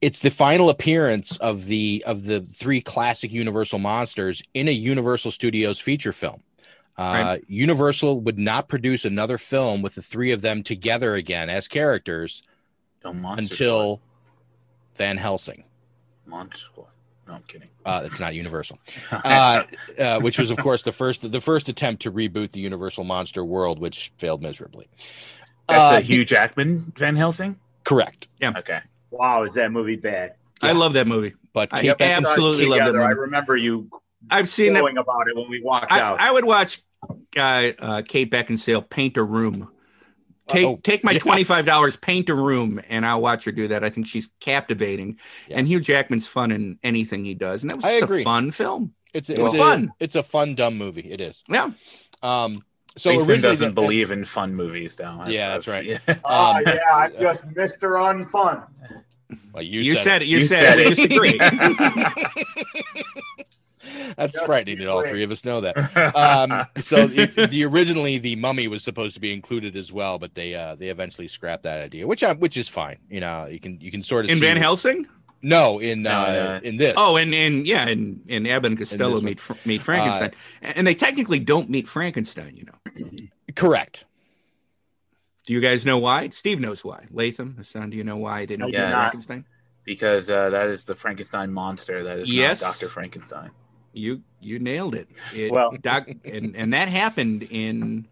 it's 0.00 0.20
the 0.20 0.30
final 0.30 0.70
appearance 0.70 1.36
of 1.36 1.66
the 1.66 2.02
of 2.06 2.24
the 2.24 2.40
three 2.40 2.80
classic 2.80 3.30
Universal 3.30 3.78
monsters 3.78 4.42
in 4.54 4.66
a 4.66 4.72
Universal 4.72 5.30
Studios 5.30 5.78
feature 5.78 6.12
film. 6.12 6.42
Uh, 6.98 7.02
Right. 7.02 7.44
Universal 7.48 8.20
would 8.20 8.38
not 8.38 8.68
produce 8.68 9.04
another 9.04 9.38
film 9.38 9.80
with 9.82 9.94
the 9.94 10.02
three 10.02 10.32
of 10.32 10.40
them 10.42 10.62
together 10.62 11.14
again 11.14 11.48
as 11.48 11.68
characters 11.68 12.42
until 13.52 14.02
Van 14.96 15.16
Helsing. 15.16 15.64
Monster 16.26 16.66
Squad. 16.72 16.89
No, 17.30 17.36
I'm 17.36 17.42
kidding. 17.44 17.68
Uh, 17.86 18.02
it's 18.04 18.18
not 18.18 18.34
Universal, 18.34 18.80
uh, 19.12 19.62
uh, 19.98 20.18
which 20.20 20.36
was, 20.36 20.50
of 20.50 20.58
course, 20.58 20.82
the 20.82 20.90
first 20.90 21.30
the 21.30 21.40
first 21.40 21.68
attempt 21.68 22.02
to 22.02 22.10
reboot 22.10 22.50
the 22.50 22.58
Universal 22.58 23.04
Monster 23.04 23.44
world, 23.44 23.78
which 23.78 24.12
failed 24.18 24.42
miserably. 24.42 24.88
That's 25.68 25.94
Uh, 25.94 25.98
a 25.98 26.00
Hugh 26.00 26.24
Jackman 26.24 26.92
Van 26.96 27.14
Helsing. 27.14 27.54
Correct. 27.84 28.26
Yeah. 28.40 28.52
Okay. 28.58 28.80
Wow, 29.12 29.44
is 29.44 29.54
that 29.54 29.70
movie 29.70 29.94
bad? 29.94 30.34
I 30.60 30.72
love 30.72 30.94
that 30.94 31.06
movie. 31.06 31.34
But 31.52 31.68
I 31.72 31.82
Kate 31.82 32.00
absolutely 32.00 32.66
love 32.66 32.78
that 32.80 32.86
Together, 32.86 33.02
I 33.02 33.10
remember 33.10 33.56
you 33.56 33.88
I've 34.28 34.48
seen 34.48 34.72
that. 34.74 34.84
about 34.84 35.28
it 35.28 35.36
when 35.36 35.48
we 35.48 35.62
walked 35.62 35.92
I, 35.92 36.00
out. 36.00 36.18
I 36.18 36.32
would 36.32 36.44
watch 36.44 36.82
uh, 37.36 37.70
uh, 37.78 38.02
Kate 38.06 38.30
Beckinsale 38.30 38.88
paint 38.90 39.16
a 39.16 39.22
room. 39.22 39.68
Take 40.50 40.64
Uh-oh. 40.66 40.80
take 40.82 41.04
my 41.04 41.16
twenty 41.18 41.44
five 41.44 41.64
dollars, 41.66 41.96
paint 41.96 42.28
a 42.28 42.34
room, 42.34 42.80
and 42.88 43.06
I'll 43.06 43.20
watch 43.22 43.44
her 43.44 43.52
do 43.52 43.68
that. 43.68 43.84
I 43.84 43.90
think 43.90 44.06
she's 44.08 44.28
captivating, 44.40 45.18
and 45.48 45.66
Hugh 45.66 45.80
Jackman's 45.80 46.26
fun 46.26 46.50
in 46.52 46.78
anything 46.82 47.24
he 47.24 47.34
does, 47.34 47.62
and 47.62 47.70
that 47.70 47.76
was 47.76 47.84
I 47.84 47.92
just 48.00 48.04
agree. 48.04 48.22
a 48.22 48.24
fun 48.24 48.50
film. 48.50 48.94
It's 49.14 49.28
It 49.30 49.34
it's 49.34 49.42
was 49.42 49.54
a, 49.54 49.58
fun. 49.58 49.92
It's 50.00 50.14
a 50.14 50.22
fun 50.22 50.54
dumb 50.54 50.76
movie. 50.78 51.10
It 51.10 51.20
is. 51.20 51.42
Yeah. 51.48 51.70
Um. 52.22 52.56
So 52.96 53.10
Ethan 53.10 53.20
originally, 53.22 53.40
doesn't 53.42 53.68
the- 53.68 53.74
believe 53.82 54.10
in 54.10 54.24
fun 54.24 54.54
movies, 54.54 54.96
though. 54.96 55.24
Yeah, 55.28 55.52
that's 55.52 55.68
right. 55.68 56.00
oh 56.24 56.56
Um, 56.56 56.62
yeah, 56.66 56.78
I'm 56.92 57.12
just 57.20 57.46
Mr. 57.48 57.96
Unfun. 57.98 58.66
Well, 59.52 59.62
you, 59.62 59.80
You 59.80 59.94
said, 59.94 60.04
said 60.04 60.22
it. 60.22 60.28
You, 60.28 60.38
You 60.38 60.46
said, 60.46 60.96
said 60.96 60.98
it. 60.98 60.98
it. 60.98 63.46
We 64.00 64.06
disagree. 64.08 64.14
That's 64.16 64.32
Just 64.34 64.46
frightening 64.46 64.78
that 64.78 64.88
all 64.88 65.02
three 65.06 65.22
of 65.22 65.30
us 65.30 65.44
know 65.44 65.60
that. 65.60 65.76
Um, 66.16 66.66
so 66.82 67.06
the, 67.06 67.46
the 67.50 67.64
originally 67.64 68.18
the 68.18 68.36
mummy 68.36 68.68
was 68.68 68.82
supposed 68.84 69.14
to 69.14 69.20
be 69.20 69.32
included 69.32 69.76
as 69.76 69.92
well, 69.92 70.18
but 70.18 70.34
they 70.34 70.54
uh, 70.54 70.74
they 70.74 70.88
eventually 70.88 71.28
scrapped 71.28 71.62
that 71.64 71.80
idea, 71.80 72.06
which 72.06 72.22
I, 72.24 72.32
which 72.34 72.56
is 72.56 72.68
fine. 72.68 72.98
You 73.08 73.20
know, 73.20 73.46
you 73.46 73.60
can 73.60 73.80
you 73.80 73.90
can 73.90 74.02
sort 74.02 74.24
of 74.24 74.30
in 74.30 74.36
see 74.38 74.40
Van 74.46 74.56
Helsing. 74.56 75.06
No, 75.42 75.78
in 75.78 76.02
No, 76.02 76.10
uh, 76.10 76.58
no. 76.62 76.68
in 76.68 76.76
this. 76.76 76.94
Oh, 76.98 77.16
and 77.16 77.34
and 77.34 77.66
yeah, 77.66 77.88
and 77.88 78.20
and 78.28 78.46
Abbott 78.46 78.72
and 78.72 78.78
Costello 78.78 79.20
meet 79.22 79.40
Fr- 79.40 79.54
meet 79.64 79.82
Frankenstein, 79.82 80.32
and 80.60 80.86
they 80.86 80.94
technically 80.94 81.38
don't 81.38 81.70
meet 81.70 81.88
Frankenstein. 81.88 82.56
You 82.56 82.66
know. 82.66 83.06
correct. 83.56 84.04
Do 85.46 85.54
you 85.54 85.60
guys 85.60 85.86
know 85.86 85.96
why? 85.98 86.28
Steve 86.28 86.60
knows 86.60 86.84
why. 86.84 87.06
Latham, 87.10 87.54
Hassan, 87.56 87.88
do 87.90 87.96
you 87.96 88.04
know 88.04 88.18
why 88.18 88.44
they 88.44 88.56
don't 88.58 88.68
I 88.68 88.78
do 88.78 88.84
meet. 88.84 88.92
Frankenstein? 88.92 89.44
because 89.82 90.30
uh, 90.30 90.50
that 90.50 90.68
is 90.68 90.84
the 90.84 90.94
Frankenstein 90.94 91.50
monster. 91.52 92.04
That 92.04 92.18
is 92.18 92.30
Yes. 92.30 92.60
not 92.60 92.68
Doctor 92.68 92.88
Frankenstein. 92.88 93.50
You 93.92 94.22
you 94.40 94.58
nailed 94.58 94.94
it. 94.94 95.08
it 95.34 95.50
Well- 95.52 95.72
doc, 95.80 96.08
and 96.24 96.54
and 96.56 96.72
that 96.74 96.88
happened 96.88 97.42
in 97.44 98.06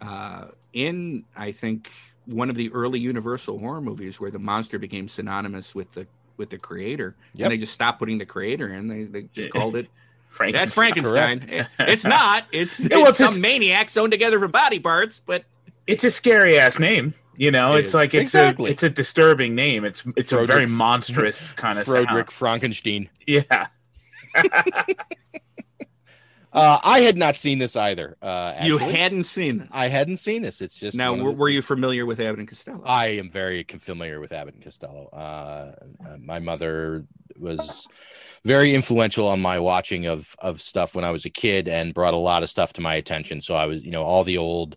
uh 0.00 0.46
in 0.72 1.24
I 1.36 1.52
think 1.52 1.90
one 2.26 2.48
of 2.50 2.56
the 2.56 2.72
early 2.72 2.98
Universal 3.00 3.58
horror 3.58 3.80
movies 3.82 4.18
where 4.20 4.30
the 4.30 4.38
monster 4.38 4.78
became 4.78 5.08
synonymous 5.08 5.74
with 5.74 5.92
the 5.92 6.06
with 6.36 6.50
the 6.50 6.58
creator, 6.58 7.14
Yep. 7.34 7.44
and 7.46 7.52
they 7.52 7.58
just 7.58 7.72
stopped 7.74 7.98
putting 7.98 8.18
the 8.18 8.26
creator 8.26 8.72
in. 8.72 8.88
They 8.88 9.04
they 9.04 9.22
just 9.34 9.50
called 9.50 9.76
it 9.76 9.88
Frankenstein. 10.28 10.64
that's 10.64 10.74
Frankenstein. 10.74 11.48
It- 11.48 11.66
it's 11.78 12.04
not. 12.04 12.44
It's, 12.50 12.80
Yeah, 12.90 12.96
well, 12.96 13.08
it's 13.08 13.20
it's- 13.20 13.34
some 13.34 13.40
maniac 13.40 13.90
sewn 13.90 14.10
together 14.10 14.38
from 14.38 14.50
body 14.50 14.78
parts, 14.80 15.20
but 15.24 15.44
It's 15.86 16.02
a 16.02 16.10
scary 16.10 16.58
ass 16.58 16.78
name. 16.78 17.14
You 17.36 17.50
know, 17.50 17.74
It 17.76 17.80
it's 17.80 17.88
is. 17.90 17.94
like 17.94 18.14
it's 18.14 18.22
Exactly. 18.30 18.70
a 18.70 18.72
it's 18.72 18.82
a 18.82 18.90
disturbing 18.90 19.54
name. 19.54 19.84
It's 19.84 20.04
it's 20.16 20.32
a 20.32 20.44
very 20.46 20.66
monstrous 20.66 21.52
kind 21.52 21.78
of 21.78 21.84
Frederick 21.84 22.30
sound. 22.30 22.38
Frankenstein. 22.38 23.10
Yeah. 23.26 23.66
Uh, 26.52 26.78
I 26.84 27.00
had 27.00 27.16
not 27.18 27.36
seen 27.36 27.58
this 27.58 27.74
either. 27.74 28.16
Uh, 28.22 28.54
you 28.62 28.78
hadn't 28.78 29.24
seen 29.24 29.62
it. 29.62 29.68
I 29.72 29.88
hadn't 29.88 30.18
seen 30.18 30.42
this. 30.42 30.60
It's 30.60 30.78
just 30.78 30.96
Now, 30.96 31.12
were, 31.12 31.32
the- 31.32 31.36
were 31.36 31.48
you 31.48 31.60
familiar 31.60 32.06
with 32.06 32.20
Abbott 32.20 32.38
and 32.38 32.46
Costello? 32.48 32.80
I 32.84 33.06
am 33.06 33.28
very 33.28 33.64
familiar 33.80 34.20
with 34.20 34.30
Abbott 34.30 34.54
and 34.54 34.62
Costello. 34.62 35.08
Uh, 35.12 35.72
uh, 36.08 36.16
my 36.20 36.38
mother 36.38 37.06
was 37.36 37.88
very 38.44 38.72
influential 38.72 39.26
on 39.26 39.40
my 39.40 39.58
watching 39.58 40.06
of 40.06 40.36
of 40.38 40.60
stuff 40.60 40.94
when 40.94 41.04
I 41.04 41.10
was 41.10 41.24
a 41.24 41.30
kid 41.30 41.66
and 41.66 41.92
brought 41.92 42.14
a 42.14 42.18
lot 42.18 42.44
of 42.44 42.50
stuff 42.50 42.72
to 42.74 42.80
my 42.80 42.94
attention. 42.94 43.40
So 43.40 43.56
I 43.56 43.66
was, 43.66 43.82
you 43.82 43.90
know, 43.90 44.04
all 44.04 44.22
the 44.22 44.38
old 44.38 44.76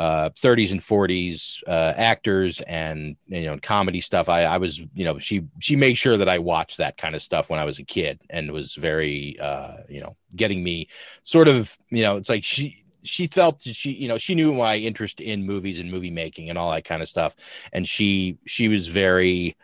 uh 0.00 0.30
30s 0.30 0.70
and 0.70 0.80
40s 0.80 1.62
uh 1.66 1.92
actors 1.94 2.62
and 2.62 3.16
you 3.26 3.42
know 3.42 3.58
comedy 3.58 4.00
stuff 4.00 4.30
i 4.30 4.44
i 4.44 4.56
was 4.56 4.78
you 4.78 5.04
know 5.04 5.18
she 5.18 5.44
she 5.58 5.76
made 5.76 5.98
sure 5.98 6.16
that 6.16 6.28
i 6.28 6.38
watched 6.38 6.78
that 6.78 6.96
kind 6.96 7.14
of 7.14 7.22
stuff 7.22 7.50
when 7.50 7.60
i 7.60 7.66
was 7.66 7.78
a 7.78 7.84
kid 7.84 8.18
and 8.30 8.50
was 8.50 8.74
very 8.74 9.38
uh 9.38 9.76
you 9.90 10.00
know 10.00 10.16
getting 10.34 10.64
me 10.64 10.88
sort 11.22 11.48
of 11.48 11.76
you 11.90 12.02
know 12.02 12.16
it's 12.16 12.30
like 12.30 12.44
she 12.44 12.82
she 13.02 13.26
felt 13.26 13.60
she 13.60 13.92
you 13.92 14.08
know 14.08 14.16
she 14.16 14.34
knew 14.34 14.54
my 14.54 14.76
interest 14.76 15.20
in 15.20 15.44
movies 15.44 15.78
and 15.78 15.90
movie 15.90 16.10
making 16.10 16.48
and 16.48 16.58
all 16.58 16.70
that 16.70 16.84
kind 16.84 17.02
of 17.02 17.08
stuff 17.08 17.36
and 17.70 17.86
she 17.86 18.38
she 18.46 18.68
was 18.68 18.88
very 18.88 19.54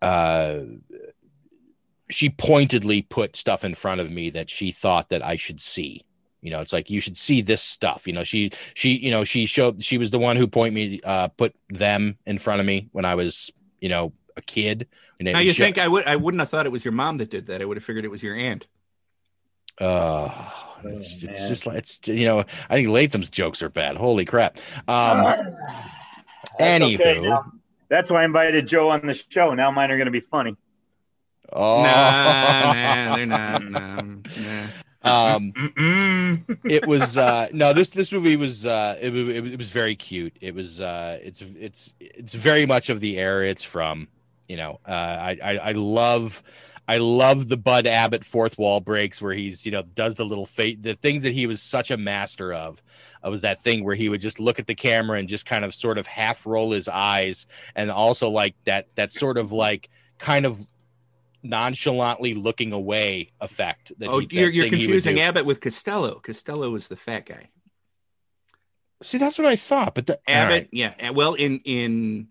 uh 0.00 0.60
she 2.10 2.30
pointedly 2.30 3.02
put 3.02 3.36
stuff 3.36 3.62
in 3.62 3.74
front 3.74 4.00
of 4.00 4.10
me 4.10 4.30
that 4.30 4.48
she 4.48 4.70
thought 4.70 5.08
that 5.08 5.24
I 5.24 5.36
should 5.36 5.60
see. 5.60 6.02
You 6.44 6.50
know, 6.50 6.60
it's 6.60 6.74
like 6.74 6.90
you 6.90 7.00
should 7.00 7.16
see 7.16 7.40
this 7.40 7.62
stuff. 7.62 8.06
You 8.06 8.12
know, 8.12 8.22
she 8.22 8.50
she 8.74 8.90
you 8.90 9.10
know 9.10 9.24
she 9.24 9.46
showed 9.46 9.82
she 9.82 9.96
was 9.96 10.10
the 10.10 10.18
one 10.18 10.36
who 10.36 10.46
point 10.46 10.74
me 10.74 11.00
uh 11.02 11.28
put 11.28 11.54
them 11.70 12.18
in 12.26 12.36
front 12.38 12.60
of 12.60 12.66
me 12.66 12.90
when 12.92 13.06
I 13.06 13.14
was 13.14 13.50
you 13.80 13.88
know 13.88 14.12
a 14.36 14.42
kid. 14.42 14.86
And 15.18 15.32
now 15.32 15.38
you 15.38 15.54
show- 15.54 15.64
think 15.64 15.78
I 15.78 15.88
would 15.88 16.04
I 16.04 16.16
wouldn't 16.16 16.40
have 16.42 16.50
thought 16.50 16.66
it 16.66 16.72
was 16.72 16.84
your 16.84 16.92
mom 16.92 17.16
that 17.16 17.30
did 17.30 17.46
that. 17.46 17.62
I 17.62 17.64
would 17.64 17.78
have 17.78 17.84
figured 17.84 18.04
it 18.04 18.10
was 18.10 18.22
your 18.22 18.36
aunt. 18.36 18.66
Uh, 19.80 20.50
it's, 20.84 21.22
it's 21.22 21.48
just 21.48 21.66
like 21.66 21.78
it's 21.78 21.98
you 22.04 22.26
know 22.26 22.44
I 22.68 22.74
think 22.76 22.90
Latham's 22.90 23.30
jokes 23.30 23.62
are 23.62 23.70
bad. 23.70 23.96
Holy 23.96 24.26
crap. 24.26 24.58
Um, 24.86 25.24
That's 26.58 26.84
anywho, 26.84 27.00
okay. 27.00 27.48
That's 27.88 28.10
why 28.10 28.20
I 28.20 28.24
invited 28.26 28.68
Joe 28.68 28.90
on 28.90 29.06
the 29.06 29.14
show. 29.14 29.54
Now 29.54 29.70
mine 29.70 29.90
are 29.90 29.96
going 29.96 30.06
to 30.06 30.12
be 30.12 30.20
funny. 30.20 30.56
oh, 31.52 31.82
Nah, 31.82 32.72
nah, 32.72 33.16
they're 33.16 33.26
not. 33.26 33.64
Nah, 33.64 34.02
nah. 34.02 34.66
Um, 35.04 35.52
it 36.64 36.86
was 36.86 37.16
uh 37.18 37.48
no 37.52 37.72
this 37.72 37.90
this 37.90 38.10
movie 38.12 38.36
was 38.36 38.64
uh 38.66 38.96
it, 39.00 39.14
it, 39.14 39.42
was- 39.42 39.52
it 39.52 39.58
was 39.58 39.70
very 39.70 39.94
cute 39.96 40.36
it 40.40 40.54
was 40.54 40.80
uh 40.80 41.18
it's 41.22 41.42
it's 41.42 41.94
it's 42.00 42.34
very 42.34 42.66
much 42.66 42.88
of 42.88 43.00
the 43.00 43.18
era 43.18 43.46
it's 43.46 43.64
from 43.64 44.08
you 44.48 44.56
know 44.56 44.80
uh 44.86 44.90
i 44.92 45.38
i, 45.42 45.56
I 45.58 45.72
love 45.72 46.42
I 46.86 46.98
love 46.98 47.48
the 47.48 47.56
Bud 47.56 47.86
Abbott 47.86 48.26
fourth 48.26 48.58
wall 48.58 48.78
breaks 48.78 49.22
where 49.22 49.32
he's, 49.32 49.64
you 49.64 49.72
know, 49.72 49.80
does 49.94 50.16
the 50.16 50.24
little 50.26 50.44
fate, 50.44 50.82
the 50.82 50.92
things 50.92 51.22
that 51.22 51.32
he 51.32 51.46
was 51.46 51.62
such 51.62 51.90
a 51.90 51.96
master 51.96 52.52
of. 52.52 52.82
Uh, 53.24 53.30
was 53.30 53.40
that 53.40 53.58
thing 53.58 53.84
where 53.84 53.94
he 53.94 54.10
would 54.10 54.20
just 54.20 54.38
look 54.38 54.58
at 54.58 54.66
the 54.66 54.74
camera 54.74 55.18
and 55.18 55.26
just 55.26 55.46
kind 55.46 55.64
of 55.64 55.74
sort 55.74 55.96
of 55.96 56.06
half 56.06 56.44
roll 56.44 56.72
his 56.72 56.86
eyes, 56.86 57.46
and 57.74 57.90
also 57.90 58.28
like 58.28 58.54
that 58.64 58.94
that 58.96 59.14
sort 59.14 59.38
of 59.38 59.50
like 59.50 59.88
kind 60.18 60.44
of 60.44 60.60
nonchalantly 61.44 62.34
looking 62.34 62.72
away 62.72 63.30
effect. 63.40 63.92
That 63.98 64.08
Oh, 64.08 64.18
he- 64.18 64.26
that 64.26 64.34
you're, 64.34 64.50
you're 64.50 64.64
thing 64.64 64.78
confusing 64.80 65.14
do. 65.16 65.20
Abbott 65.20 65.44
with 65.46 65.60
Costello. 65.60 66.16
Costello 66.20 66.70
was 66.70 66.88
the 66.88 66.96
fat 66.96 67.26
guy. 67.26 67.50
See, 69.02 69.18
that's 69.18 69.38
what 69.38 69.46
I 69.46 69.56
thought, 69.56 69.94
but 69.94 70.06
the, 70.06 70.18
Abbott, 70.28 70.50
right. 70.62 70.68
yeah. 70.72 71.10
Well, 71.10 71.34
in 71.34 71.60
in 71.64 72.28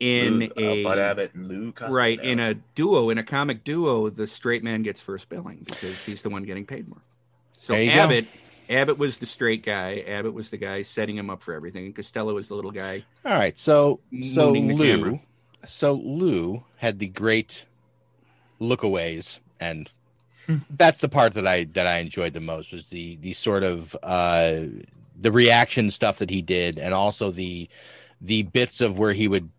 in 0.00 0.38
Lou- 0.38 0.46
uh, 0.56 0.60
a 0.70 0.84
Bud 0.84 0.98
Abbott 0.98 1.34
and 1.34 1.48
Lou 1.48 1.72
Costello. 1.72 1.94
right 1.96 2.22
in 2.22 2.40
a 2.40 2.54
duo 2.54 3.10
in 3.10 3.18
a 3.18 3.22
comic 3.24 3.64
duo, 3.64 4.08
the 4.08 4.26
straight 4.26 4.62
man 4.64 4.82
gets 4.82 5.00
first 5.00 5.28
billing 5.28 5.64
because 5.66 6.02
he's 6.04 6.22
the 6.22 6.30
one 6.30 6.44
getting 6.44 6.64
paid 6.64 6.88
more. 6.88 7.02
So 7.58 7.72
There 7.74 7.82
you 7.82 7.90
go. 7.92 8.00
Abbott, 8.00 8.26
Abbott 8.70 8.98
was 8.98 9.18
the 9.18 9.26
straight 9.26 9.64
guy. 9.64 9.98
Abbott 10.06 10.32
was 10.32 10.48
the 10.50 10.56
guy 10.56 10.82
setting 10.82 11.16
him 11.16 11.28
up 11.28 11.42
for 11.42 11.52
everything, 11.52 11.84
and 11.86 11.94
Costello 11.94 12.34
was 12.34 12.48
the 12.48 12.54
little 12.54 12.70
guy. 12.70 13.04
All 13.24 13.32
right, 13.36 13.58
so 13.58 14.00
so 14.22 14.52
Lou, 14.52 14.78
camera. 14.78 15.20
so 15.66 15.92
Lou 15.94 16.64
had 16.76 16.98
the 17.00 17.08
great 17.08 17.64
lookaways, 18.60 19.40
and 19.60 19.90
that's 20.70 21.00
the 21.00 21.08
part 21.08 21.34
that 21.34 21.46
I 21.46 21.64
that 21.64 21.86
I 21.86 21.98
enjoyed 21.98 22.32
the 22.32 22.40
most 22.40 22.72
was 22.72 22.86
the 22.86 23.16
the 23.16 23.32
sort 23.32 23.62
of 23.62 23.96
uh 24.02 24.60
the 25.20 25.32
reaction 25.32 25.90
stuff 25.90 26.18
that 26.18 26.30
he 26.30 26.42
did, 26.42 26.78
and 26.78 26.94
also 26.94 27.30
the 27.30 27.68
the 28.20 28.42
bits 28.42 28.80
of 28.80 28.98
where 28.98 29.12
he 29.12 29.28
would 29.28 29.50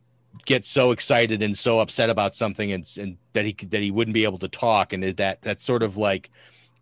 get 0.45 0.65
so 0.65 0.91
excited 0.91 1.41
and 1.43 1.57
so 1.57 1.79
upset 1.79 2.09
about 2.09 2.35
something, 2.35 2.71
and, 2.71 2.89
and 2.97 3.17
that 3.33 3.45
he 3.45 3.53
that 3.67 3.81
he 3.81 3.91
wouldn't 3.91 4.13
be 4.13 4.23
able 4.23 4.39
to 4.39 4.47
talk, 4.47 4.93
and 4.93 5.03
that 5.03 5.41
that 5.41 5.59
sort 5.59 5.83
of 5.83 5.97
like 5.97 6.29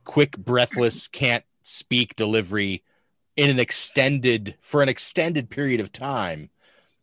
quick, 0.04 0.38
breathless, 0.38 1.08
can't 1.12 1.44
speak 1.64 2.16
delivery 2.16 2.84
in 3.36 3.50
an 3.50 3.60
extended 3.60 4.56
for 4.62 4.82
an 4.82 4.90
extended 4.90 5.50
period 5.50 5.80
of 5.80 5.92
time 5.92 6.50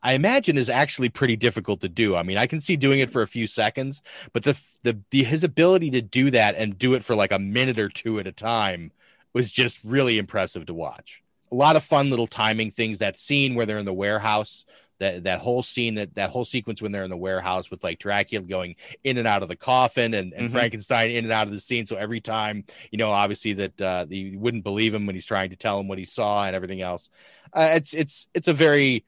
I 0.05 0.13
imagine 0.13 0.59
is 0.59 0.71
actually 0.71 1.09
pretty 1.09 1.37
difficult 1.37 1.81
to 1.81 1.89
do. 1.89 2.15
I 2.15 2.23
mean, 2.23 2.39
I 2.39 2.47
can 2.47 2.61
see 2.61 2.77
doing 2.77 3.01
it 3.01 3.11
for 3.11 3.23
a 3.23 3.27
few 3.27 3.47
seconds, 3.49 4.03
but 4.35 4.45
the 4.45 4.53
the, 4.83 5.01
the 5.11 5.25
his 5.25 5.45
ability 5.45 5.91
to 5.93 6.03
do 6.03 6.31
that 6.31 6.57
and 6.57 6.79
do 6.79 6.95
it 6.95 7.03
for 7.05 7.17
like 7.17 7.33
a 7.33 7.39
minute 7.41 7.79
or 7.79 7.89
two 7.89 8.21
at 8.21 8.27
a 8.27 8.33
time 8.33 8.93
was 9.33 9.51
just 9.51 9.81
really 9.85 10.19
impressive 10.19 10.67
to 10.67 10.75
watch. 10.75 11.23
A 11.51 11.55
lot 11.57 11.77
of 11.77 11.85
fun 11.85 12.11
little 12.11 12.27
timing 12.27 12.71
things. 12.71 12.99
That 13.01 13.19
scene 13.19 13.55
where 13.55 13.67
they're 13.67 13.79
in 13.79 13.87
the 13.87 13.95
warehouse, 13.95 14.67
that 14.99 15.25
that 15.25 15.41
whole 15.41 15.63
scene, 15.63 15.95
that 15.97 16.15
that 16.17 16.31
whole 16.31 16.45
sequence 16.45 16.83
when 16.83 16.93
they're 16.93 17.05
in 17.05 17.11
the 17.11 17.17
warehouse 17.17 17.71
with 17.71 17.83
like 17.83 17.99
Dracula 17.99 18.47
going 18.47 18.77
in 19.05 19.19
and 19.19 19.27
out 19.27 19.43
of 19.43 19.49
the 19.49 19.57
coffin 19.57 20.15
and, 20.15 20.35
and 20.35 20.49
Mhm. 20.49 20.53
Frankenstein 20.53 21.11
in 21.11 21.25
and 21.25 21.33
out 21.33 21.47
of 21.47 21.53
the 21.55 21.61
scene. 21.61 21.87
So 21.87 21.97
every 21.97 22.21
time, 22.21 22.65
you 22.91 22.99
know, 22.99 23.11
obviously 23.11 23.55
that 23.55 23.81
uh, 23.81 24.07
you 24.09 24.39
wouldn't 24.39 24.65
believe 24.65 24.95
him 24.95 25.07
when 25.07 25.15
he's 25.15 25.27
trying 25.27 25.51
to 25.51 25.57
tell 25.57 25.81
him 25.81 25.89
what 25.89 25.99
he 25.99 26.05
saw 26.05 26.45
and 26.45 26.55
everything 26.55 26.83
else. 26.83 27.09
Uh, 27.53 27.71
it's 27.73 27.95
it's 27.95 28.27
it's 28.35 28.49
a 28.49 28.53
very 28.53 29.05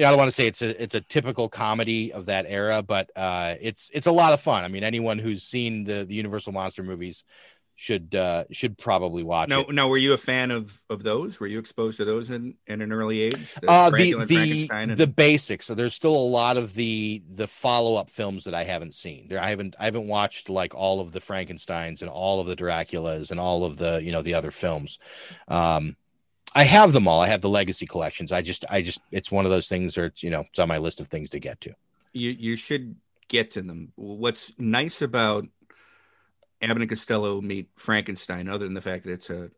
you 0.00 0.04
know, 0.04 0.08
I 0.08 0.10
don't 0.12 0.18
want 0.18 0.28
to 0.28 0.32
say 0.34 0.46
it's 0.46 0.62
a 0.62 0.82
it's 0.82 0.94
a 0.94 1.02
typical 1.02 1.50
comedy 1.50 2.10
of 2.10 2.24
that 2.26 2.46
era, 2.48 2.82
but 2.82 3.10
uh, 3.14 3.56
it's 3.60 3.90
it's 3.92 4.06
a 4.06 4.12
lot 4.12 4.32
of 4.32 4.40
fun. 4.40 4.64
I 4.64 4.68
mean, 4.68 4.82
anyone 4.82 5.18
who's 5.18 5.42
seen 5.42 5.84
the 5.84 6.06
the 6.06 6.14
Universal 6.14 6.52
monster 6.52 6.82
movies 6.82 7.22
should 7.76 8.14
uh, 8.14 8.44
should 8.50 8.76
probably 8.78 9.22
watch 9.22 9.48
Now, 9.48 9.60
it. 9.60 9.74
now, 9.74 9.88
were 9.88 9.96
you 9.98 10.12
a 10.14 10.18
fan 10.18 10.50
of 10.50 10.82
of 10.88 11.02
those? 11.02 11.38
Were 11.38 11.46
you 11.46 11.58
exposed 11.58 11.98
to 11.98 12.04
those 12.06 12.30
in, 12.30 12.54
in 12.66 12.80
an 12.82 12.92
early 12.92 13.20
age? 13.20 13.54
Uh, 13.66 13.90
the 13.90 14.24
the 14.24 14.68
and- 14.72 14.96
the 14.96 15.06
basics. 15.06 15.66
So 15.66 15.74
there's 15.74 15.94
still 15.94 16.14
a 16.16 16.28
lot 16.40 16.56
of 16.56 16.72
the 16.74 17.22
the 17.30 17.46
follow 17.46 17.96
up 17.96 18.10
films 18.10 18.44
that 18.44 18.54
I 18.54 18.64
haven't 18.64 18.94
seen. 18.94 19.28
There, 19.28 19.40
I 19.42 19.50
haven't 19.50 19.76
I 19.78 19.84
haven't 19.84 20.08
watched 20.08 20.48
like 20.48 20.74
all 20.74 21.00
of 21.00 21.12
the 21.12 21.20
Frankenstein's 21.20 22.00
and 22.02 22.10
all 22.10 22.40
of 22.40 22.46
the 22.46 22.56
Draculas 22.56 23.30
and 23.30 23.38
all 23.40 23.64
of 23.64 23.76
the 23.76 24.02
you 24.02 24.12
know 24.12 24.22
the 24.22 24.34
other 24.34 24.50
films. 24.50 24.98
Um, 25.48 25.96
I 26.54 26.64
have 26.64 26.92
them 26.92 27.06
all. 27.06 27.20
I 27.20 27.28
have 27.28 27.40
the 27.42 27.48
legacy 27.48 27.86
collections. 27.86 28.32
I 28.32 28.42
just 28.42 28.64
I 28.70 28.82
just 28.82 29.00
it's 29.10 29.30
one 29.30 29.44
of 29.44 29.50
those 29.50 29.68
things 29.68 29.96
where 29.96 30.06
it's 30.06 30.22
you 30.22 30.30
know 30.30 30.44
it's 30.48 30.58
on 30.58 30.68
my 30.68 30.78
list 30.78 31.00
of 31.00 31.08
things 31.08 31.30
to 31.30 31.38
get 31.38 31.60
to. 31.62 31.74
you 32.12 32.30
you 32.30 32.56
should 32.56 32.96
get 33.28 33.52
to 33.52 33.62
them. 33.62 33.92
What's 33.96 34.52
nice 34.58 35.00
about 35.02 35.46
Abbott 36.62 36.82
and 36.82 36.88
Costello 36.90 37.40
meet 37.40 37.70
Frankenstein, 37.76 38.48
other 38.48 38.64
than 38.66 38.74
the 38.74 38.80
fact 38.80 39.04
that 39.04 39.12
it's 39.12 39.30
a 39.30 39.50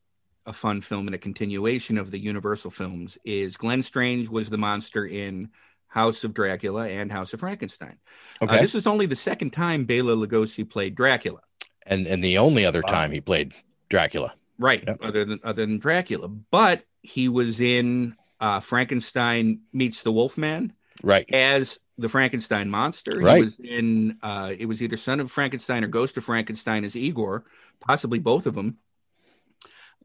a 0.44 0.52
fun 0.52 0.80
film 0.80 1.06
and 1.06 1.14
a 1.14 1.18
continuation 1.18 1.96
of 1.98 2.10
the 2.10 2.18
Universal 2.18 2.72
films, 2.72 3.16
is 3.24 3.56
Glenn 3.56 3.82
Strange 3.82 4.28
was 4.28 4.50
the 4.50 4.58
monster 4.58 5.06
in 5.06 5.50
House 5.86 6.24
of 6.24 6.34
Dracula 6.34 6.88
and 6.88 7.12
House 7.12 7.32
of 7.32 7.40
Frankenstein. 7.40 7.98
Uh, 8.40 8.46
Okay. 8.46 8.60
this 8.60 8.74
is 8.74 8.86
only 8.88 9.06
the 9.06 9.14
second 9.16 9.50
time 9.52 9.84
Bela 9.84 10.14
Lugosi 10.16 10.68
played 10.68 10.94
Dracula. 10.96 11.40
and 11.86 12.06
and 12.06 12.22
the 12.22 12.38
only 12.38 12.64
other 12.66 12.82
time 12.82 13.12
he 13.12 13.20
played 13.20 13.54
Dracula. 13.88 14.34
Right 14.58 14.86
other 15.00 15.24
than 15.24 15.40
other 15.42 15.66
than 15.66 15.78
dracula. 15.78 16.28
But 16.28 16.84
he 17.02 17.28
was 17.28 17.60
in 17.60 18.16
uh 18.40 18.60
frankenstein 18.60 19.62
meets 19.72 20.02
the 20.02 20.12
wolfman 20.12 20.72
right. 21.02 21.28
as 21.32 21.78
the 21.98 22.08
frankenstein 22.08 22.70
monster. 22.70 23.18
Right. 23.18 23.36
he 23.36 23.42
was 23.44 23.60
in 23.60 24.18
uh 24.22 24.52
it 24.56 24.66
was 24.66 24.82
either 24.82 24.96
son 24.96 25.20
of 25.20 25.30
frankenstein 25.30 25.84
or 25.84 25.88
ghost 25.88 26.16
of 26.16 26.24
frankenstein 26.24 26.84
as 26.84 26.96
igor 26.96 27.44
possibly 27.80 28.18
both 28.18 28.46
of 28.46 28.54
them 28.54 28.78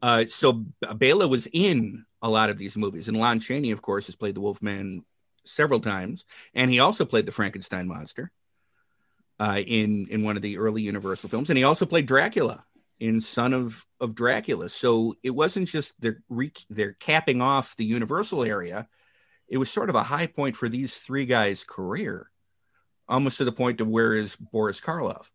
uh 0.02 0.24
so 0.28 0.64
bela 0.96 1.28
was 1.28 1.46
in 1.52 2.04
a 2.22 2.28
lot 2.28 2.50
of 2.50 2.58
these 2.58 2.76
movies. 2.76 3.08
And 3.08 3.16
lon 3.16 3.40
chaney 3.40 3.70
of 3.70 3.82
course 3.82 4.06
has 4.06 4.16
played 4.16 4.34
the 4.34 4.40
wolfman 4.40 5.04
several 5.44 5.80
times. 5.80 6.24
And 6.54 6.70
he 6.70 6.80
also 6.80 7.04
played 7.04 7.26
the 7.26 7.32
frankenstein 7.32 7.88
monster 7.88 8.30
uh, 9.40 9.62
in 9.64 10.08
in 10.08 10.22
one 10.24 10.36
of 10.36 10.42
the 10.42 10.58
early 10.58 10.82
Universal 10.82 11.30
films, 11.30 11.50
and 11.50 11.58
he 11.58 11.64
also 11.64 11.86
played 11.86 12.06
Dracula 12.06 12.64
in 13.00 13.20
Son 13.20 13.54
of 13.54 13.86
of 14.00 14.14
Dracula. 14.14 14.68
So 14.68 15.16
it 15.22 15.30
wasn't 15.30 15.68
just 15.68 16.00
they're 16.00 16.22
re- 16.28 16.52
they're 16.70 16.94
capping 16.94 17.40
off 17.40 17.76
the 17.76 17.84
Universal 17.84 18.44
area; 18.44 18.88
it 19.48 19.58
was 19.58 19.70
sort 19.70 19.90
of 19.90 19.94
a 19.94 20.02
high 20.02 20.26
point 20.26 20.56
for 20.56 20.68
these 20.68 20.96
three 20.96 21.26
guys' 21.26 21.64
career, 21.64 22.30
almost 23.08 23.38
to 23.38 23.44
the 23.44 23.52
point 23.52 23.80
of 23.80 23.88
where 23.88 24.14
is 24.14 24.36
Boris 24.36 24.80
Karloff? 24.80 25.26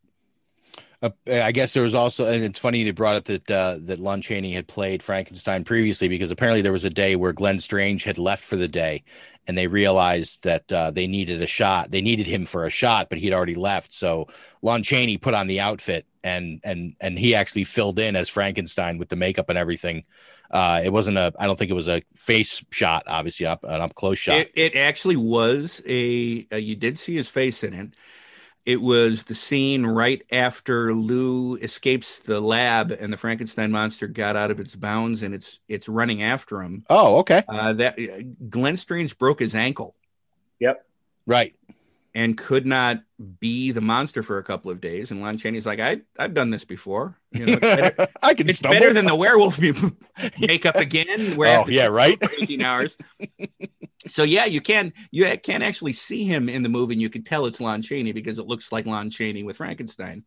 Uh, 1.03 1.09
I 1.27 1.51
guess 1.51 1.73
there 1.73 1.83
was 1.83 1.93
also, 1.93 2.31
and 2.31 2.45
it's 2.45 2.59
funny 2.59 2.85
they 2.85 2.91
brought 2.91 3.17
up 3.17 3.25
that 3.25 3.51
uh, 3.51 3.77
that 3.81 3.99
Lon 3.99 4.21
Chaney 4.21 4.53
had 4.53 4.67
played 4.69 5.03
Frankenstein 5.03 5.65
previously 5.65 6.07
because 6.07 6.31
apparently 6.31 6.61
there 6.61 6.71
was 6.71 6.85
a 6.85 6.89
day 6.89 7.17
where 7.17 7.33
Glenn 7.33 7.59
Strange 7.59 8.05
had 8.05 8.17
left 8.17 8.41
for 8.41 8.55
the 8.55 8.69
day, 8.69 9.03
and 9.45 9.57
they 9.57 9.67
realized 9.67 10.43
that 10.43 10.71
uh, 10.71 10.91
they 10.91 11.07
needed 11.07 11.41
a 11.41 11.47
shot. 11.47 11.91
They 11.91 12.01
needed 12.01 12.25
him 12.25 12.45
for 12.45 12.65
a 12.65 12.69
shot, 12.69 13.09
but 13.09 13.17
he'd 13.17 13.33
already 13.33 13.55
left. 13.55 13.91
So 13.91 14.29
Lon 14.61 14.81
Chaney 14.81 15.17
put 15.17 15.33
on 15.33 15.47
the 15.47 15.59
outfit, 15.59 16.05
and 16.23 16.61
and 16.63 16.95
and 16.99 17.19
he 17.19 17.35
actually 17.35 17.63
filled 17.65 17.99
in 17.99 18.15
as 18.15 18.29
Frankenstein 18.29 18.97
with 18.97 19.09
the 19.09 19.15
makeup 19.15 19.49
and 19.49 19.57
everything. 19.57 20.03
Uh, 20.49 20.81
it 20.83 20.91
wasn't 20.93 21.17
a, 21.17 21.33
I 21.39 21.47
don't 21.47 21.57
think 21.57 21.71
it 21.71 21.75
was 21.75 21.89
a 21.89 22.03
face 22.15 22.63
shot, 22.69 23.03
obviously 23.07 23.45
up 23.47 23.63
an 23.63 23.81
up 23.81 23.95
close 23.95 24.19
shot. 24.19 24.39
It, 24.39 24.51
it 24.55 24.75
actually 24.75 25.15
was 25.15 25.81
a, 25.87 26.47
uh 26.51 26.57
you 26.57 26.75
did 26.75 26.99
see 26.99 27.15
his 27.15 27.27
face 27.27 27.63
in 27.63 27.73
it. 27.73 27.93
It 28.65 28.81
was 28.81 29.23
the 29.23 29.35
scene 29.35 29.85
right 29.85 30.23
after 30.31 30.93
Lou 30.93 31.57
escapes 31.57 32.19
the 32.19 32.39
lab 32.39 32.91
and 32.91 33.11
the 33.11 33.17
Frankenstein 33.17 33.71
monster 33.71 34.07
got 34.07 34.37
out 34.37 34.51
of 34.51 34.59
its 34.59 34.73
bounds 34.75 35.21
and 35.21 35.33
it's 35.35 35.59
it's 35.67 35.89
running 35.89 36.23
after 36.23 36.61
him. 36.61 36.85
oh, 36.89 37.17
okay, 37.17 37.43
Uh, 37.49 37.73
that 37.73 38.49
Glenn 38.49 38.77
Strange 38.77 39.17
broke 39.17 39.39
his 39.39 39.53
ankle 39.55 39.95
Yep. 40.59 40.85
right. 41.25 41.55
And 42.15 42.37
could 42.37 42.65
not 42.65 43.01
be 43.39 43.71
the 43.71 43.81
monster 43.81 44.21
for 44.21 44.37
a 44.37 44.43
couple 44.43 44.69
of 44.69 44.79
days. 44.79 45.09
And 45.11 45.21
Lon 45.21 45.37
Chaney's 45.37 45.65
like, 45.65 45.79
I 45.79 46.01
I've 46.19 46.33
done 46.33 46.49
this 46.51 46.63
before. 46.65 47.17
You 47.31 47.45
know, 47.47 47.53
it's 47.53 47.61
better, 47.61 48.07
I 48.23 48.33
can 48.33 48.47
it's 48.49 48.59
stumble. 48.59 48.79
better 48.79 48.93
than 48.93 49.05
the 49.05 49.15
werewolf 49.15 49.59
makeup 50.39 50.75
again. 50.75 51.35
Where 51.35 51.59
Oh, 51.59 51.65
yeah, 51.67 51.87
right? 51.87 52.19
for 52.23 52.31
18 52.41 52.63
hours. 52.63 52.97
so 54.07 54.23
yeah, 54.23 54.45
you 54.45 54.61
can 54.61 54.93
you 55.11 55.37
can 55.37 55.61
actually 55.63 55.93
see 55.93 56.23
him 56.25 56.49
in 56.49 56.61
the 56.63 56.69
movie, 56.69 56.93
and 56.93 57.01
you 57.01 57.09
can 57.09 57.23
tell 57.23 57.45
it's 57.45 57.59
Lon 57.61 57.81
Chaney 57.81 58.11
because 58.11 58.37
it 58.39 58.45
looks 58.47 58.71
like 58.71 58.85
Lon 58.85 59.09
Chaney 59.09 59.43
with 59.43 59.57
Frankenstein 59.57 60.23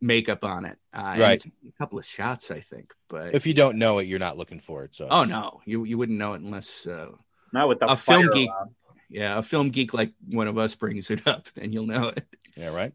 makeup 0.00 0.44
on 0.44 0.64
it. 0.64 0.78
Uh, 0.92 1.16
Right. 1.18 1.44
A 1.44 1.50
couple 1.78 1.98
of 1.98 2.04
shots, 2.06 2.50
I 2.52 2.60
think. 2.60 2.92
But 3.08 3.34
If 3.34 3.46
you 3.46 3.54
don't 3.54 3.78
know 3.78 3.98
it, 3.98 4.06
you're 4.06 4.18
not 4.20 4.36
looking 4.38 4.60
for 4.60 4.84
it. 4.84 4.94
So 4.94 5.06
oh 5.10 5.24
no, 5.24 5.60
you 5.64 5.84
you 5.84 5.98
wouldn't 5.98 6.18
know 6.18 6.34
it 6.34 6.40
unless 6.40 6.86
uh, 6.86 7.08
Not 7.52 7.68
with 7.68 7.80
the 7.80 7.86
a 7.86 7.96
film 7.96 8.28
geek. 8.32 8.48
around. 8.50 8.70
Yeah, 9.10 9.38
a 9.38 9.42
film 9.42 9.70
geek 9.70 9.94
like 9.94 10.12
one 10.30 10.48
of 10.48 10.58
us 10.58 10.74
brings 10.74 11.10
it 11.10 11.26
up, 11.26 11.48
then 11.54 11.72
you'll 11.72 11.86
know 11.86 12.08
it. 12.08 12.26
Yeah, 12.56 12.74
right. 12.74 12.92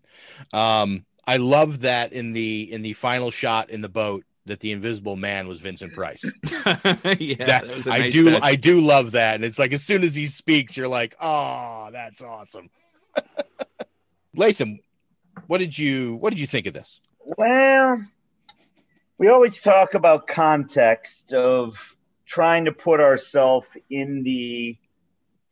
Um, 0.52 1.06
I 1.26 1.38
love 1.38 1.82
that 1.82 2.14
in 2.14 2.34
the 2.34 2.72
in 2.72 2.82
the 2.82 2.94
final 2.94 3.32
shot 3.32 3.70
in 3.70 3.82
the 3.82 3.90
boat 3.90 4.26
that 4.46 4.60
the 4.60 4.72
Invisible 4.72 5.16
Man 5.16 5.48
was 5.48 5.62
Vincent 5.62 5.94
Price. 5.94 6.24
yeah, 6.44 6.66
that, 6.74 7.38
that 7.38 7.68
was 7.68 7.88
a 7.88 7.92
I 7.92 8.00
nice 8.00 8.14
do 8.14 8.32
touch. 8.32 8.44
I 8.44 8.56
do 8.56 8.82
love 8.82 9.12
that, 9.12 9.36
and 9.36 9.46
it's 9.46 9.58
like 9.58 9.72
as 9.72 9.84
soon 9.84 10.04
as 10.04 10.16
he 10.16 10.26
speaks, 10.26 10.76
you're 10.76 10.88
like, 10.88 11.16
oh, 11.22 11.90
that's 11.92 12.22
awesome. 12.22 12.70
Latham, 14.36 14.80
what 15.48 15.60
did 15.60 15.78
you 15.78 16.16
what 16.16 16.32
did 16.32 16.40
you 16.40 16.48
think 16.48 16.68
of 16.68 16.74
this? 16.74 17.00
Well, 17.38 18.04
we 19.18 19.30
always 19.30 19.62
talk 19.62 19.94
about 19.94 20.28
context 20.28 21.34
of 21.34 21.96
trying 22.26 22.66
to 22.66 22.72
put 22.72 23.00
ourselves 23.00 23.68
in 23.90 24.24
the 24.24 24.78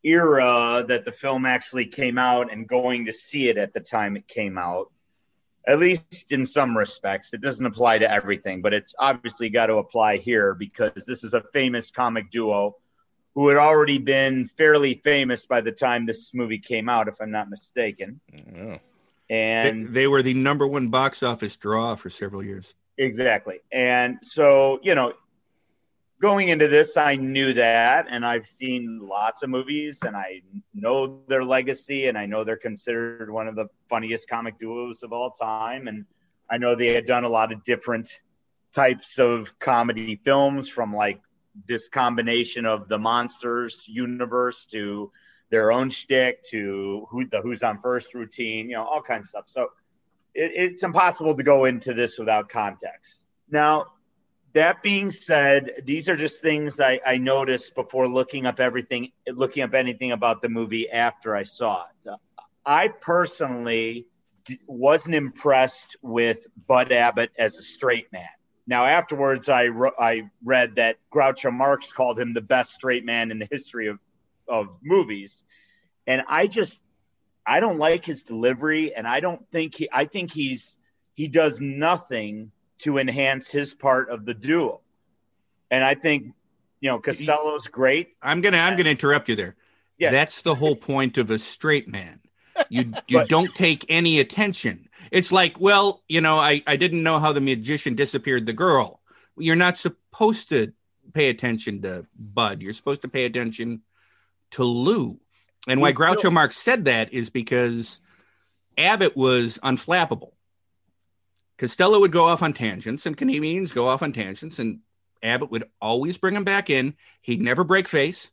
era 0.03 0.83
that 0.87 1.05
the 1.05 1.11
film 1.11 1.45
actually 1.45 1.85
came 1.85 2.17
out 2.17 2.51
and 2.51 2.67
going 2.67 3.05
to 3.05 3.13
see 3.13 3.49
it 3.49 3.57
at 3.57 3.73
the 3.73 3.79
time 3.79 4.15
it 4.15 4.27
came 4.27 4.57
out. 4.57 4.91
At 5.67 5.79
least 5.79 6.31
in 6.31 6.45
some 6.45 6.75
respects, 6.75 7.33
it 7.33 7.41
doesn't 7.41 7.65
apply 7.65 7.99
to 7.99 8.11
everything, 8.11 8.61
but 8.61 8.73
it's 8.73 8.95
obviously 8.97 9.49
got 9.49 9.67
to 9.67 9.75
apply 9.75 10.17
here 10.17 10.55
because 10.55 11.05
this 11.05 11.23
is 11.23 11.33
a 11.33 11.43
famous 11.53 11.91
comic 11.91 12.31
duo 12.31 12.77
who 13.35 13.47
had 13.47 13.57
already 13.57 13.97
been 13.97 14.47
fairly 14.47 14.95
famous 15.03 15.45
by 15.45 15.61
the 15.61 15.71
time 15.71 16.05
this 16.05 16.33
movie 16.33 16.57
came 16.57 16.89
out, 16.89 17.07
if 17.07 17.21
I'm 17.21 17.31
not 17.31 17.49
mistaken. 17.49 18.19
Yeah. 18.33 18.79
And 19.29 19.87
they, 19.87 19.91
they 19.91 20.07
were 20.07 20.21
the 20.21 20.33
number 20.33 20.67
one 20.67 20.89
box 20.89 21.23
office 21.23 21.55
draw 21.55 21.95
for 21.95 22.09
several 22.09 22.43
years. 22.43 22.73
Exactly. 22.97 23.59
And 23.71 24.17
so, 24.21 24.79
you 24.83 24.95
know, 24.95 25.13
going 26.21 26.49
into 26.49 26.67
this, 26.67 26.97
I 26.97 27.15
knew 27.15 27.53
that, 27.53 28.05
and 28.09 28.23
I've 28.23 28.47
seen 28.47 28.99
lots 29.01 29.41
of 29.41 29.49
movies, 29.49 30.03
and 30.05 30.15
I 30.15 30.41
know 30.73 31.21
their 31.27 31.43
legacy, 31.43 32.07
and 32.07 32.17
I 32.17 32.27
know 32.27 32.43
they're 32.43 32.57
considered 32.57 33.31
one 33.31 33.47
of 33.47 33.55
the 33.55 33.65
funniest 33.89 34.29
comic 34.29 34.59
duos 34.59 35.01
of 35.01 35.11
all 35.11 35.31
time, 35.31 35.87
and 35.87 36.05
I 36.49 36.57
know 36.57 36.75
they 36.75 36.93
had 36.93 37.05
done 37.05 37.23
a 37.23 37.29
lot 37.29 37.51
of 37.51 37.63
different 37.63 38.19
types 38.73 39.17
of 39.17 39.57
comedy 39.57 40.21
films, 40.23 40.69
from 40.69 40.95
like 40.95 41.19
this 41.67 41.89
combination 41.89 42.65
of 42.65 42.87
the 42.87 42.99
monsters 42.99 43.83
universe 43.87 44.65
to 44.67 45.11
their 45.49 45.71
own 45.71 45.89
shtick 45.89 46.43
to 46.45 47.07
who 47.09 47.25
the 47.25 47.41
Who's 47.41 47.63
on 47.63 47.81
First 47.81 48.13
routine, 48.13 48.69
you 48.69 48.75
know, 48.75 48.85
all 48.85 49.01
kinds 49.01 49.25
of 49.25 49.29
stuff. 49.29 49.43
So 49.47 49.71
it, 50.33 50.51
it's 50.55 50.83
impossible 50.83 51.35
to 51.35 51.43
go 51.43 51.65
into 51.65 51.93
this 51.93 52.17
without 52.17 52.47
context. 52.47 53.19
Now, 53.49 53.87
that 54.53 54.83
being 54.83 55.11
said, 55.11 55.71
these 55.85 56.09
are 56.09 56.17
just 56.17 56.41
things 56.41 56.79
I, 56.79 56.99
I 57.05 57.17
noticed 57.17 57.75
before 57.75 58.07
looking 58.07 58.45
up 58.45 58.59
everything, 58.59 59.11
looking 59.27 59.63
up 59.63 59.73
anything 59.73 60.11
about 60.11 60.41
the 60.41 60.49
movie 60.49 60.89
after 60.89 61.35
I 61.35 61.43
saw 61.43 61.83
it. 61.83 62.11
I 62.65 62.89
personally 62.89 64.07
wasn't 64.67 65.15
impressed 65.15 65.97
with 66.01 66.47
Bud 66.67 66.91
Abbott 66.91 67.31
as 67.37 67.57
a 67.57 67.63
straight 67.63 68.11
man. 68.11 68.27
Now, 68.67 68.85
afterwards, 68.85 69.49
I, 69.49 69.67
ro- 69.67 69.93
I 69.97 70.29
read 70.43 70.75
that 70.75 70.97
Groucho 71.13 71.51
Marx 71.51 71.91
called 71.91 72.19
him 72.19 72.33
the 72.33 72.41
best 72.41 72.73
straight 72.73 73.05
man 73.05 73.31
in 73.31 73.39
the 73.39 73.47
history 73.49 73.87
of, 73.87 73.99
of 74.47 74.67
movies. 74.83 75.43
And 76.07 76.21
I 76.27 76.47
just, 76.47 76.81
I 77.45 77.59
don't 77.59 77.79
like 77.79 78.05
his 78.05 78.23
delivery. 78.23 78.93
And 78.95 79.07
I 79.07 79.19
don't 79.19 79.49
think 79.51 79.75
he, 79.75 79.89
I 79.91 80.05
think 80.05 80.31
he's, 80.31 80.77
he 81.15 81.27
does 81.27 81.59
nothing 81.59 82.51
to 82.81 82.97
enhance 82.97 83.49
his 83.49 83.73
part 83.73 84.09
of 84.09 84.25
the 84.25 84.33
duo. 84.33 84.81
And 85.69 85.83
I 85.83 85.95
think, 85.95 86.33
you 86.79 86.89
know, 86.89 86.99
Costello's 86.99 87.67
great. 87.67 88.15
I'm 88.21 88.41
gonna 88.41 88.57
I'm 88.57 88.75
gonna 88.75 88.89
interrupt 88.89 89.29
you 89.29 89.35
there. 89.35 89.55
Yeah. 89.97 90.11
That's 90.11 90.41
the 90.41 90.55
whole 90.55 90.75
point 90.75 91.17
of 91.17 91.31
a 91.31 91.37
straight 91.39 91.87
man. 91.87 92.19
You 92.69 92.91
you 93.07 93.25
don't 93.25 93.53
take 93.55 93.85
any 93.89 94.19
attention. 94.19 94.89
It's 95.11 95.31
like, 95.31 95.59
well, 95.59 96.03
you 96.07 96.21
know, 96.21 96.37
I, 96.37 96.63
I 96.65 96.75
didn't 96.75 97.03
know 97.03 97.19
how 97.19 97.33
the 97.33 97.41
magician 97.41 97.95
disappeared 97.95 98.45
the 98.45 98.53
girl. 98.53 99.01
You're 99.37 99.55
not 99.55 99.77
supposed 99.77 100.49
to 100.49 100.73
pay 101.13 101.29
attention 101.29 101.81
to 101.81 102.05
Bud. 102.17 102.61
You're 102.61 102.73
supposed 102.73 103.01
to 103.01 103.07
pay 103.07 103.25
attention 103.25 103.81
to 104.51 104.63
Lou. 104.63 105.19
And 105.67 105.81
why 105.81 105.91
Groucho 105.91 106.19
still- 106.19 106.31
Marx 106.31 106.57
said 106.57 106.85
that 106.85 107.13
is 107.13 107.29
because 107.29 107.99
Abbott 108.77 109.15
was 109.15 109.59
unflappable. 109.63 110.31
Costello 111.61 111.99
would 111.99 112.11
go 112.11 112.25
off 112.25 112.41
on 112.41 112.53
tangents 112.53 113.05
and 113.05 113.15
comedians 113.15 113.71
go 113.71 113.87
off 113.87 114.01
on 114.01 114.13
tangents, 114.13 114.57
and 114.57 114.79
Abbott 115.21 115.51
would 115.51 115.65
always 115.79 116.17
bring 116.17 116.35
him 116.35 116.43
back 116.43 116.71
in. 116.71 116.95
He'd 117.21 117.39
never 117.39 117.63
break 117.63 117.87
face, 117.87 118.31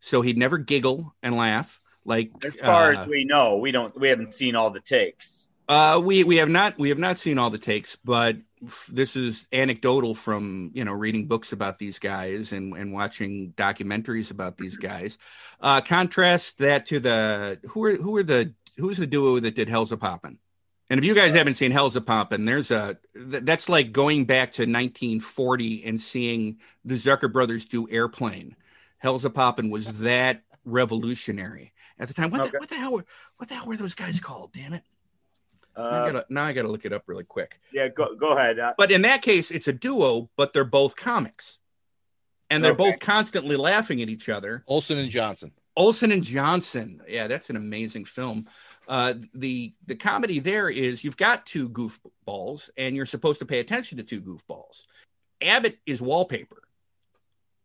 so 0.00 0.22
he'd 0.22 0.36
never 0.36 0.58
giggle 0.58 1.14
and 1.22 1.36
laugh. 1.36 1.80
Like 2.04 2.32
As 2.44 2.58
far 2.58 2.92
uh, 2.92 3.00
as 3.00 3.06
we 3.06 3.24
know, 3.24 3.58
we 3.58 3.70
don't, 3.70 3.96
we 3.98 4.08
haven't 4.08 4.34
seen 4.34 4.56
all 4.56 4.70
the 4.70 4.80
takes. 4.80 5.46
uh, 5.68 6.02
we 6.04 6.24
we 6.24 6.38
have 6.38 6.48
not 6.48 6.76
we 6.76 6.88
have 6.88 6.98
not 6.98 7.16
seen 7.16 7.38
all 7.38 7.48
the 7.48 7.58
takes, 7.58 7.96
but 8.04 8.38
f- 8.66 8.90
this 8.92 9.14
is 9.14 9.46
anecdotal 9.52 10.12
from 10.12 10.72
you 10.74 10.84
know 10.84 10.92
reading 10.92 11.28
books 11.28 11.52
about 11.52 11.78
these 11.78 12.00
guys 12.00 12.50
and 12.50 12.76
and 12.76 12.92
watching 12.92 13.54
documentaries 13.56 14.32
about 14.32 14.58
these 14.58 14.76
guys. 14.76 15.16
Uh, 15.60 15.80
contrast 15.80 16.58
that 16.58 16.86
to 16.86 16.98
the 16.98 17.60
who 17.68 17.84
are 17.84 17.94
who 17.94 18.16
are 18.16 18.24
the 18.24 18.52
who's 18.78 18.98
the 18.98 19.06
duo 19.06 19.38
that 19.38 19.54
did 19.54 19.68
Hellzapoppin'? 19.68 20.38
And 20.90 20.98
if 20.98 21.04
you 21.04 21.14
guys 21.14 21.34
haven't 21.34 21.54
seen 21.54 21.72
Hellzapoppin', 21.72 22.44
there's 22.46 22.70
a 22.70 22.98
that's 23.14 23.68
like 23.68 23.90
going 23.92 24.26
back 24.26 24.52
to 24.54 24.62
1940 24.62 25.84
and 25.84 26.00
seeing 26.00 26.58
the 26.84 26.94
Zucker 26.94 27.32
brothers 27.32 27.66
do 27.66 27.88
Airplane. 27.90 28.54
Hellzapoppin' 29.02 29.70
was 29.70 29.86
that 30.00 30.42
revolutionary 30.64 31.72
at 31.98 32.08
the 32.08 32.14
time. 32.14 32.30
What, 32.30 32.50
the, 32.52 32.58
what 32.58 32.68
the 32.68 32.76
hell 32.76 32.92
were 32.92 33.04
what 33.38 33.48
the 33.48 33.54
hell 33.54 33.66
were 33.66 33.76
those 33.76 33.94
guys 33.94 34.20
called? 34.20 34.52
Damn 34.52 34.74
it! 34.74 34.82
Now 35.76 35.82
I 35.84 35.86
Uh, 35.88 36.06
gotta, 36.12 36.26
now 36.28 36.44
I 36.44 36.52
gotta 36.52 36.68
look 36.68 36.84
it 36.84 36.92
up 36.92 37.04
really 37.06 37.24
quick. 37.24 37.58
yeah, 37.72 37.88
go, 37.88 38.14
go 38.14 38.36
ahead. 38.36 38.58
Uh, 38.58 38.74
But 38.76 38.90
in 38.92 39.02
that 39.02 39.22
case, 39.22 39.50
it's 39.50 39.68
a 39.68 39.72
duo, 39.72 40.28
but 40.36 40.52
they're 40.52 40.64
both 40.64 40.96
comics, 40.96 41.58
and 42.50 42.62
they're 42.62 42.72
Okay. 42.72 42.90
both 42.92 43.00
constantly 43.00 43.56
laughing 43.56 44.02
at 44.02 44.08
each 44.10 44.28
other. 44.28 44.64
Olsen 44.66 44.98
and 44.98 45.10
Johnson. 45.10 45.52
Olsen 45.76 46.12
and 46.12 46.22
Johnson. 46.22 47.02
Yeah, 47.08 47.26
that's 47.26 47.50
an 47.50 47.56
amazing 47.56 48.04
film. 48.04 48.48
Uh, 48.86 49.14
the 49.34 49.74
the 49.86 49.94
comedy 49.94 50.38
there 50.38 50.68
is 50.68 51.04
you've 51.04 51.16
got 51.16 51.46
two 51.46 51.68
goofballs, 51.68 52.70
and 52.76 52.94
you're 52.94 53.06
supposed 53.06 53.38
to 53.40 53.46
pay 53.46 53.60
attention 53.60 53.98
to 53.98 54.04
two 54.04 54.20
goofballs. 54.20 54.84
Abbott 55.40 55.78
is 55.86 56.02
wallpaper. 56.02 56.62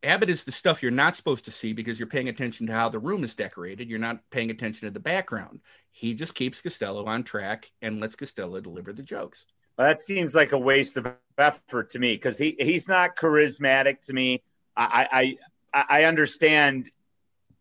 Abbott 0.01 0.29
is 0.29 0.45
the 0.45 0.51
stuff 0.51 0.81
you're 0.81 0.91
not 0.91 1.15
supposed 1.15 1.45
to 1.45 1.51
see 1.51 1.73
because 1.73 1.99
you're 1.99 2.07
paying 2.07 2.29
attention 2.29 2.67
to 2.67 2.73
how 2.73 2.87
the 2.87 2.99
room 2.99 3.23
is 3.23 3.35
decorated. 3.35 3.89
You're 3.89 3.99
not 3.99 4.21
paying 4.31 4.49
attention 4.49 4.87
to 4.87 4.93
the 4.93 4.99
background. 4.99 5.59
He 5.91 6.13
just 6.13 6.35
keeps 6.35 6.61
Costello 6.61 7.05
on 7.05 7.23
track 7.23 7.69
and 7.81 7.99
lets 7.99 8.15
Costello 8.15 8.61
deliver 8.61 8.93
the 8.93 9.03
jokes. 9.03 9.43
Well, 9.77 9.87
that 9.87 9.99
seems 9.99 10.35
like 10.35 10.53
a 10.53 10.57
waste 10.57 10.97
of 10.97 11.07
effort 11.37 11.89
to 11.91 11.99
me 11.99 12.15
because 12.15 12.37
he 12.37 12.55
he's 12.59 12.87
not 12.87 13.15
charismatic 13.15 14.01
to 14.05 14.13
me. 14.13 14.41
I 14.75 15.35
I 15.73 15.85
I 15.89 16.03
understand 16.05 16.89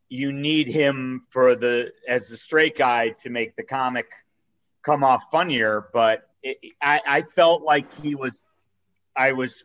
you 0.08 0.32
need 0.32 0.68
him 0.68 1.26
for 1.30 1.54
the 1.54 1.92
as 2.06 2.28
the 2.28 2.36
straight 2.36 2.76
guy 2.76 3.10
to 3.10 3.30
make 3.30 3.56
the 3.56 3.62
comic 3.62 4.06
come 4.82 5.04
off 5.04 5.24
funnier, 5.30 5.88
but 5.92 6.28
it, 6.42 6.58
I 6.80 7.00
I 7.06 7.20
felt 7.22 7.62
like 7.62 7.92
he 7.94 8.14
was 8.14 8.44
I 9.16 9.32
was 9.32 9.64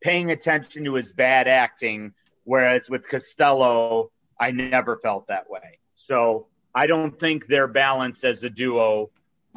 paying 0.00 0.30
attention 0.30 0.84
to 0.84 0.94
his 0.94 1.12
bad 1.12 1.48
acting, 1.48 2.12
whereas 2.44 2.90
with 2.90 3.08
Costello 3.08 4.10
I 4.38 4.50
never 4.50 4.96
felt 4.96 5.28
that 5.28 5.50
way. 5.50 5.78
So 5.94 6.46
I 6.74 6.86
don't 6.86 7.18
think 7.18 7.46
their 7.46 7.66
balance 7.66 8.24
as 8.24 8.44
a 8.44 8.50
duo 8.50 9.10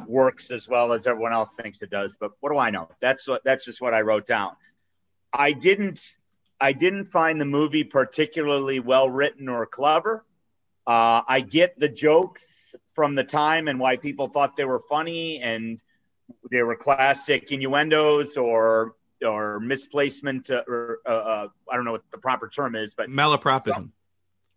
works 0.06 0.50
as 0.50 0.66
well 0.66 0.92
as 0.92 1.06
everyone 1.06 1.32
else 1.32 1.52
thinks 1.52 1.82
it 1.82 1.90
does. 1.90 2.16
But 2.18 2.32
what 2.40 2.50
do 2.50 2.58
I 2.58 2.70
know? 2.70 2.88
That's 3.00 3.28
what 3.28 3.44
that's 3.44 3.64
just 3.64 3.80
what 3.80 3.94
I 3.94 4.00
wrote 4.00 4.26
down. 4.26 4.52
I 5.32 5.52
didn't 5.52 6.14
I 6.62 6.72
didn't 6.72 7.06
find 7.06 7.40
the 7.40 7.44
movie 7.44 7.82
particularly 7.82 8.78
well 8.78 9.10
written 9.10 9.48
or 9.48 9.66
clever. 9.66 10.24
Uh, 10.86 11.22
I 11.26 11.40
get 11.40 11.76
the 11.76 11.88
jokes 11.88 12.72
from 12.94 13.16
the 13.16 13.24
time 13.24 13.66
and 13.66 13.80
why 13.80 13.96
people 13.96 14.28
thought 14.28 14.56
they 14.56 14.64
were 14.64 14.78
funny 14.78 15.40
and 15.40 15.82
they 16.52 16.62
were 16.62 16.76
classic 16.76 17.50
innuendos 17.50 18.36
or 18.36 18.94
or 19.24 19.58
misplacement 19.58 20.50
uh, 20.52 20.62
or 20.68 20.98
uh, 21.04 21.10
uh, 21.10 21.48
I 21.70 21.74
don't 21.74 21.84
know 21.84 21.92
what 21.92 22.04
the 22.12 22.18
proper 22.18 22.48
term 22.48 22.76
is, 22.76 22.94
but 22.94 23.08
Malapropism. 23.08 23.90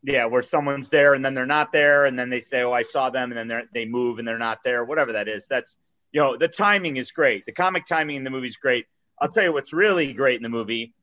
yeah, 0.04 0.26
where 0.26 0.44
someone's 0.44 0.90
there 0.90 1.16
and 1.16 1.26
then 1.26 1.34
they're 1.34 1.48
not 1.48 1.72
there, 1.72 2.06
and 2.06 2.18
then 2.18 2.30
they 2.30 2.42
say, 2.42 2.62
"Oh, 2.62 2.72
I 2.72 2.84
saw 2.84 3.10
them," 3.10 3.32
and 3.32 3.38
then 3.38 3.48
they 3.48 3.82
they 3.82 3.86
move 3.86 4.20
and 4.20 4.28
they're 4.28 4.38
not 4.38 4.60
there. 4.64 4.86
Whatever 4.86 5.14
that 5.14 5.28
is, 5.28 5.48
that's 5.48 5.76
you 6.12 6.22
know 6.22 6.38
the 6.38 6.48
timing 6.48 6.98
is 6.98 7.12
great. 7.12 7.48
The 7.48 7.52
comic 7.52 7.86
timing 7.86 8.18
in 8.18 8.24
the 8.24 8.30
movie 8.30 8.48
is 8.48 8.58
great. 8.58 8.86
I'll 9.20 9.30
tell 9.30 9.44
you 9.44 9.54
what's 9.54 9.74
really 9.74 10.14
great 10.14 10.36
in 10.36 10.44
the 10.44 10.50
movie 10.50 10.94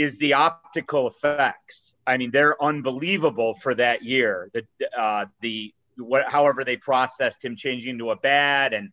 is 0.00 0.18
the 0.18 0.34
optical 0.34 1.06
effects. 1.06 1.94
I 2.06 2.16
mean, 2.16 2.30
they're 2.30 2.60
unbelievable 2.62 3.54
for 3.54 3.74
that 3.74 4.02
year. 4.02 4.50
The 4.52 4.64
uh, 4.96 5.26
the 5.40 5.74
what, 5.96 6.28
however 6.28 6.64
they 6.64 6.76
processed 6.76 7.44
him 7.44 7.56
changing 7.56 7.90
into 7.90 8.10
a 8.10 8.16
bat 8.16 8.72
and 8.72 8.90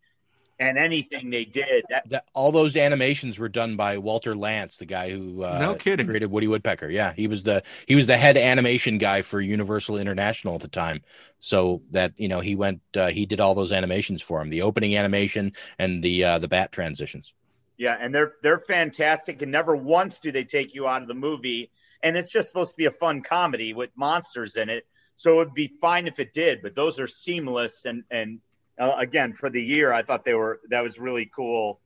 and 0.60 0.78
anything 0.78 1.30
they 1.30 1.45
did. 1.45 1.86
That, 1.89 2.10
That, 2.10 2.26
all 2.34 2.51
those 2.51 2.76
animations 2.76 3.38
were 3.38 3.49
done 3.49 3.76
by 3.76 3.99
Walter 3.99 4.34
Lantz, 4.34 4.78
the 4.78 4.86
guy 4.86 5.12
who 5.12 5.43
uh, 5.43 5.58
No 5.60 5.76
kidding. 5.76 6.08
created 6.08 6.32
Woody 6.32 6.47
Woodpecker. 6.47 6.89
Yeah, 6.89 7.14
he 7.14 7.28
was 7.28 7.43
the 7.43 7.64
he 7.86 7.95
was 7.95 8.08
the 8.08 8.18
head 8.18 8.38
animation 8.38 8.97
guy 8.97 9.22
for 9.22 9.39
Universal 9.39 9.97
International 9.97 10.55
at 10.55 10.62
the 10.62 10.68
time. 10.68 11.01
So 11.39 11.84
that 11.91 12.14
you 12.18 12.28
know 12.28 12.39
he 12.39 12.55
went 12.55 12.82
uh, 12.95 13.08
he 13.10 13.26
did 13.26 13.39
all 13.39 13.55
those 13.55 13.72
animations 13.72 14.22
for 14.22 14.41
him, 14.41 14.49
the 14.49 14.64
opening 14.64 14.97
animation 14.97 15.53
and 15.78 16.03
the 16.03 16.24
uh, 16.24 16.39
the 16.39 16.47
bat 16.47 16.72
transitions. 16.72 17.34
Yeah, 17.78 17.95
and 17.99 18.13
they're 18.13 18.34
they're 18.41 18.59
fantastic, 18.59 19.41
and 19.41 19.51
never 19.51 19.75
once 19.75 20.19
do 20.19 20.32
they 20.32 20.43
take 20.43 20.73
you 20.73 20.88
out 20.88 21.03
of 21.03 21.07
the 21.07 21.13
movie. 21.13 21.71
And 22.03 22.17
it's 22.17 22.32
just 22.32 22.47
supposed 22.47 22.71
to 22.71 22.78
be 22.78 22.86
a 22.86 22.91
fun 22.91 23.21
comedy 23.21 23.73
with 23.73 23.89
monsters 23.95 24.55
in 24.55 24.69
it, 24.69 24.86
so 25.15 25.34
it 25.34 25.36
would 25.38 25.53
be 25.53 25.71
fine 25.80 26.07
if 26.07 26.19
it 26.19 26.34
did. 26.34 26.61
But 26.61 26.75
those 26.75 26.99
are 26.99 27.07
seamless, 27.07 27.86
and 27.86 28.03
and 28.09 28.39
uh, 28.80 28.95
again 28.97 29.34
for 29.34 29.49
the 29.49 29.61
year, 29.61 29.93
I 29.93 30.01
thought 30.01 30.25
they 30.25 30.34
were 30.34 30.59
that 30.69 30.82
was 30.82 30.99
really 30.99 31.30
cool 31.34 31.80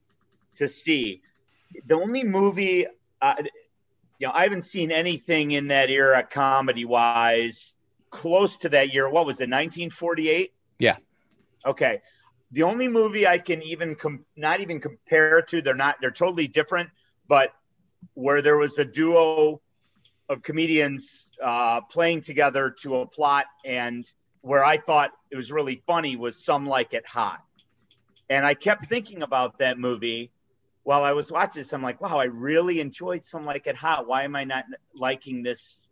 to 0.55 0.67
see. 0.67 1.21
The 1.87 1.95
only 1.95 2.23
movie, 2.23 2.87
uh, 3.21 3.35
you 4.19 4.27
know, 4.27 4.33
I 4.33 4.43
haven't 4.43 4.63
seen 4.63 4.91
anything 4.91 5.51
in 5.51 5.67
that 5.67 5.89
era 5.89 6.23
comedy 6.23 6.85
wise 6.85 7.75
close 8.09 8.57
to 8.57 8.69
that 8.69 8.93
year. 8.93 9.09
What 9.09 9.25
was 9.25 9.39
it, 9.39 9.49
1948? 9.49 10.53
Yeah. 10.79 10.97
Okay. 11.65 12.01
The 12.51 12.63
only 12.63 12.87
movie 12.87 13.25
I 13.25 13.37
can 13.37 13.61
even 13.63 13.95
com- 13.95 14.25
not 14.35 14.59
even 14.59 14.79
compare 14.81 15.41
to, 15.43 15.61
they're 15.61 15.73
not, 15.73 15.97
they're 16.01 16.11
totally 16.11 16.47
different, 16.47 16.89
but 17.27 17.53
where 18.13 18.41
there 18.41 18.57
was 18.57 18.77
a 18.77 18.85
duo 18.85 19.61
of 20.27 20.41
comedians 20.43 21.29
uh, 21.41 21.81
playing 21.81 22.21
together 22.21 22.75
to 22.81 22.97
a 22.97 23.05
plot 23.05 23.45
and 23.65 24.05
where 24.41 24.63
I 24.63 24.77
thought 24.77 25.11
it 25.29 25.35
was 25.35 25.51
really 25.51 25.83
funny 25.85 26.15
was 26.15 26.43
Some 26.43 26.65
Like 26.65 26.93
It 26.93 27.07
Hot. 27.07 27.39
And 28.29 28.45
I 28.45 28.53
kept 28.53 28.87
thinking 28.87 29.21
about 29.21 29.59
that 29.59 29.77
movie 29.77 30.31
while 30.83 31.03
I 31.03 31.11
was 31.11 31.31
watching 31.31 31.59
this, 31.59 31.73
I'm 31.73 31.83
like, 31.83 32.01
wow, 32.01 32.17
I 32.17 32.25
really 32.25 32.79
enjoyed 32.79 33.23
Some 33.23 33.45
Like 33.45 33.67
It 33.67 33.75
Hot. 33.75 34.07
Why 34.07 34.23
am 34.23 34.35
I 34.35 34.45
not 34.45 34.65
liking 34.95 35.43
this 35.43 35.83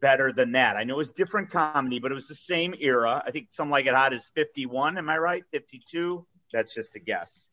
better 0.00 0.32
than 0.32 0.52
that? 0.52 0.76
I 0.76 0.84
know 0.84 0.94
it 0.94 0.98
was 0.98 1.10
different 1.10 1.50
comedy, 1.50 1.98
but 1.98 2.10
it 2.10 2.14
was 2.14 2.28
the 2.28 2.34
same 2.34 2.74
era. 2.80 3.22
I 3.26 3.30
think 3.30 3.48
Some 3.52 3.70
Like 3.70 3.86
It 3.86 3.94
Hot 3.94 4.12
is 4.12 4.30
51. 4.34 4.98
Am 4.98 5.08
I 5.10 5.18
right? 5.18 5.44
52. 5.52 6.26
That's 6.52 6.74
just 6.74 6.94
a 6.96 6.98
guess. 7.00 7.48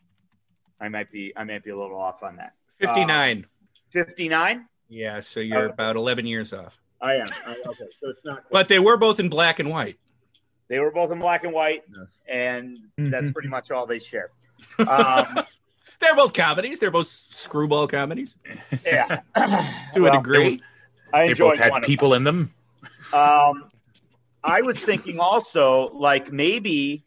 I 0.79 0.89
might 0.89 1.11
be. 1.11 1.33
I 1.35 1.43
might 1.43 1.63
be 1.63 1.69
a 1.71 1.77
little 1.77 1.97
off 1.99 2.23
on 2.23 2.37
that. 2.37 2.53
59. 2.79 3.45
59. 3.91 4.65
yeah, 4.89 5.19
so 5.21 5.39
you're 5.39 5.67
Oh. 5.67 5.69
about 5.71 5.95
11 5.95 6.25
years 6.25 6.53
off. 6.53 6.79
I 7.01 7.15
am. 7.15 7.27
I, 7.45 7.57
okay, 7.67 7.85
so 7.99 8.09
it's 8.09 8.23
not. 8.23 8.43
But 8.51 8.67
they 8.67 8.79
were 8.79 8.97
both 8.97 9.19
in 9.19 9.29
black 9.29 9.59
and 9.59 9.69
white. 9.69 9.97
They 10.69 10.79
were 10.79 10.91
both 10.91 11.11
in 11.11 11.19
black 11.19 11.43
and 11.43 11.51
white, 11.53 11.83
and 12.27 12.77
that's 12.97 13.31
pretty 13.31 13.49
much 13.57 13.71
all 13.71 13.85
they 13.85 13.99
share. 13.99 14.29
Um, 14.79 15.39
They're 15.99 16.15
both 16.15 16.33
comedies. 16.33 16.79
They're 16.79 16.89
both 16.91 17.07
screwball 17.07 17.87
comedies. 17.87 18.35
yeah, 18.85 19.21
To 19.35 20.01
Well, 20.01 20.13
a 20.13 20.17
degree. 20.17 20.61
I 21.13 21.27
They 21.27 21.33
both 21.33 21.57
had 21.57 21.83
people 21.83 22.13
in 22.13 22.23
them. 22.23 22.53
Um, 23.13 23.69
I 24.43 24.61
was 24.61 24.79
thinking 24.79 25.19
also, 25.19 25.89
like 25.93 26.31
maybe. 26.31 27.03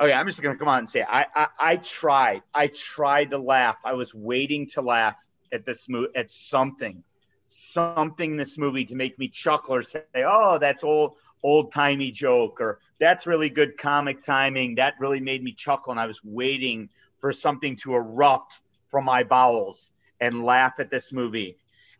Okay, 0.00 0.12
I'm 0.12 0.26
just 0.26 0.40
gonna 0.40 0.56
come 0.56 0.68
on 0.68 0.80
and 0.80 0.88
say 0.88 1.00
it. 1.00 1.06
I, 1.08 1.26
I 1.34 1.46
I 1.58 1.76
tried. 1.76 2.42
I 2.54 2.68
tried 2.68 3.30
to 3.30 3.38
laugh. 3.38 3.78
I 3.84 3.94
was 3.94 4.14
waiting 4.14 4.68
to 4.70 4.80
laugh 4.80 5.16
at 5.52 5.64
this 5.64 5.88
movie 5.88 6.12
at 6.14 6.30
something, 6.30 7.02
something 7.48 8.32
in 8.32 8.36
this 8.36 8.58
movie 8.58 8.84
to 8.86 8.94
make 8.94 9.18
me 9.18 9.28
chuckle 9.28 9.74
or 9.74 9.82
say, 9.82 10.02
"Oh, 10.16 10.58
that's 10.58 10.84
old 10.84 11.16
old 11.42 11.72
timey 11.72 12.10
joke," 12.10 12.60
or 12.60 12.80
"That's 13.00 13.26
really 13.26 13.48
good 13.48 13.76
comic 13.76 14.20
timing." 14.20 14.76
That 14.76 14.94
really 15.00 15.20
made 15.20 15.42
me 15.42 15.52
chuckle, 15.52 15.90
and 15.90 16.00
I 16.00 16.06
was 16.06 16.22
waiting 16.24 16.88
for 17.20 17.32
something 17.32 17.76
to 17.78 17.94
erupt 17.94 18.60
from 18.90 19.04
my 19.04 19.22
bowels 19.24 19.92
and 20.20 20.44
laugh 20.44 20.74
at 20.78 20.90
this 20.90 21.12
movie. 21.12 21.56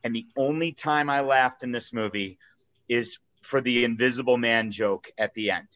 And 0.08 0.16
the 0.16 0.26
only 0.38 0.72
time 0.72 1.10
I 1.10 1.20
laughed 1.20 1.62
in 1.62 1.70
this 1.70 1.92
movie 1.92 2.38
is 2.88 3.18
for 3.42 3.60
the 3.60 3.84
Invisible 3.84 4.38
Man 4.38 4.70
joke 4.70 5.12
at 5.18 5.34
the 5.34 5.50
end. 5.50 5.66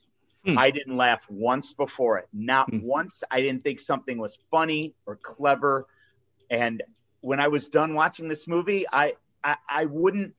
Hmm. 0.47 0.57
I 0.57 0.70
didn't 0.70 0.97
laugh 0.97 1.26
once 1.28 1.74
before 1.74 2.16
it. 2.16 2.28
Not 2.33 2.70
hmm. 2.70 2.80
once. 2.80 3.22
I 3.30 3.43
didn't 3.43 3.62
think 3.62 3.78
something 3.78 4.16
was 4.16 4.39
funny 4.51 4.95
or 5.05 5.16
clever. 5.16 5.87
And 6.51 6.83
when 7.20 7.41
I 7.41 7.49
was 7.49 7.68
done 7.68 7.93
watching 7.93 8.26
this 8.26 8.49
movie, 8.49 8.87
I 8.91 9.16
I, 9.45 9.57
I 9.68 9.85
wouldn't. 9.85 10.33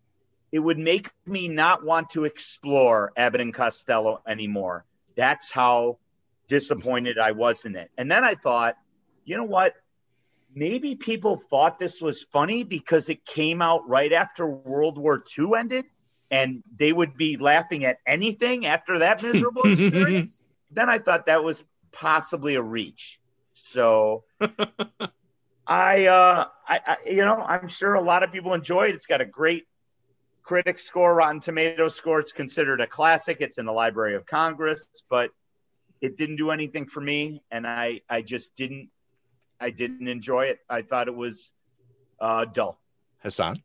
It 0.52 0.58
would 0.58 0.80
make 0.80 1.12
me 1.28 1.48
not 1.48 1.86
want 1.86 2.10
to 2.12 2.26
explore 2.26 3.14
Abbott 3.16 3.41
and 3.41 3.54
Costello 3.54 4.24
anymore. 4.28 4.86
That's 5.16 5.52
how 5.52 6.00
disappointed 6.48 7.20
I 7.20 7.34
was 7.34 7.64
in 7.66 7.76
it. 7.76 7.91
And 8.00 8.12
then 8.12 8.24
I 8.24 8.34
thought, 8.34 8.76
you 9.24 9.38
know 9.38 9.44
what? 9.44 9.76
Maybe 10.56 10.95
people 10.95 11.38
thought 11.38 11.80
this 11.80 12.01
was 12.01 12.24
funny 12.24 12.64
because 12.64 13.10
it 13.10 13.26
came 13.26 13.62
out 13.62 13.88
right 13.89 14.14
after 14.14 14.47
World 14.47 14.97
War 14.97 15.24
II 15.38 15.51
ended 15.58 15.86
and 16.30 16.64
they 16.78 16.91
would 16.91 17.16
be 17.16 17.38
laughing 17.38 17.86
at 17.86 17.97
anything 18.08 18.66
after 18.66 18.99
that 18.99 19.22
miserable 19.22 19.64
experience. 19.64 20.43
then 20.72 20.89
I 20.89 20.97
thought 20.97 21.28
that 21.28 21.43
was 21.43 21.64
possibly 21.91 22.56
a 22.56 22.62
reach. 22.62 23.20
So 23.54 24.24
I, 25.68 26.08
uh, 26.08 26.47
I, 26.68 26.80
I, 26.86 26.97
you 27.06 27.24
know, 27.24 27.36
I'm 27.36 27.68
sure 27.68 27.93
a 27.93 28.01
lot 28.01 28.24
of 28.24 28.32
people 28.32 28.54
enjoy 28.54 28.88
it. 28.88 28.95
It's 28.95 29.06
got 29.06 29.22
a 29.22 29.26
great 29.26 29.66
critic 30.43 30.80
score, 30.80 31.16
Rotten 31.16 31.39
Tomatoes 31.39 31.95
score. 31.95 32.20
It's 32.20 32.32
considered 32.32 32.82
a 32.82 32.88
classic. 32.88 33.38
It's 33.39 33.58
in 33.58 33.66
the 33.66 33.72
Library 33.72 34.16
of 34.16 34.26
Congress, 34.26 34.86
but 35.10 35.32
it 36.01 36.18
didn't 36.18 36.36
do 36.36 36.51
anything 36.51 36.86
for 36.86 36.99
me, 36.99 37.41
and 37.49 37.66
I, 37.66 38.01
I 38.10 38.22
just 38.22 38.56
didn't, 38.56 38.89
I 39.64 39.70
didn't 39.70 40.09
enjoy 40.09 40.47
it. 40.47 40.59
I 40.70 40.82
thought 40.82 41.07
it 41.07 41.16
was 41.16 41.53
uh, 42.20 42.43
dull. 42.43 42.80
Hassan. 43.20 43.64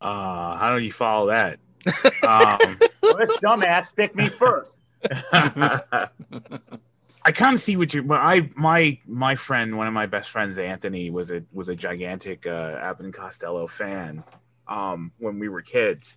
Uh, 0.00 0.56
how 0.56 0.74
do 0.76 0.82
you 0.82 0.90
follow 0.92 1.26
that? 1.26 1.58
um, 2.26 2.78
Well, 3.02 3.16
this 3.18 3.38
dumbass 3.40 3.94
picked 3.94 4.16
me 4.16 4.28
first. 4.28 4.80
I 5.32 6.08
kind 7.32 7.54
of 7.54 7.60
see 7.60 7.76
what 7.76 7.92
you. 7.92 8.02
But 8.02 8.20
I 8.20 8.48
my 8.54 8.98
my 9.06 9.34
friend, 9.34 9.76
one 9.76 9.86
of 9.86 9.92
my 9.92 10.06
best 10.06 10.30
friends, 10.30 10.58
Anthony, 10.58 11.10
was 11.10 11.30
a 11.30 11.42
was 11.52 11.68
a 11.68 11.74
gigantic 11.74 12.46
uh, 12.46 12.78
Abbott 12.80 13.04
and 13.04 13.14
Costello 13.14 13.66
fan. 13.66 14.24
Um, 14.66 15.12
when 15.18 15.38
we 15.38 15.50
were 15.50 15.60
kids, 15.60 16.16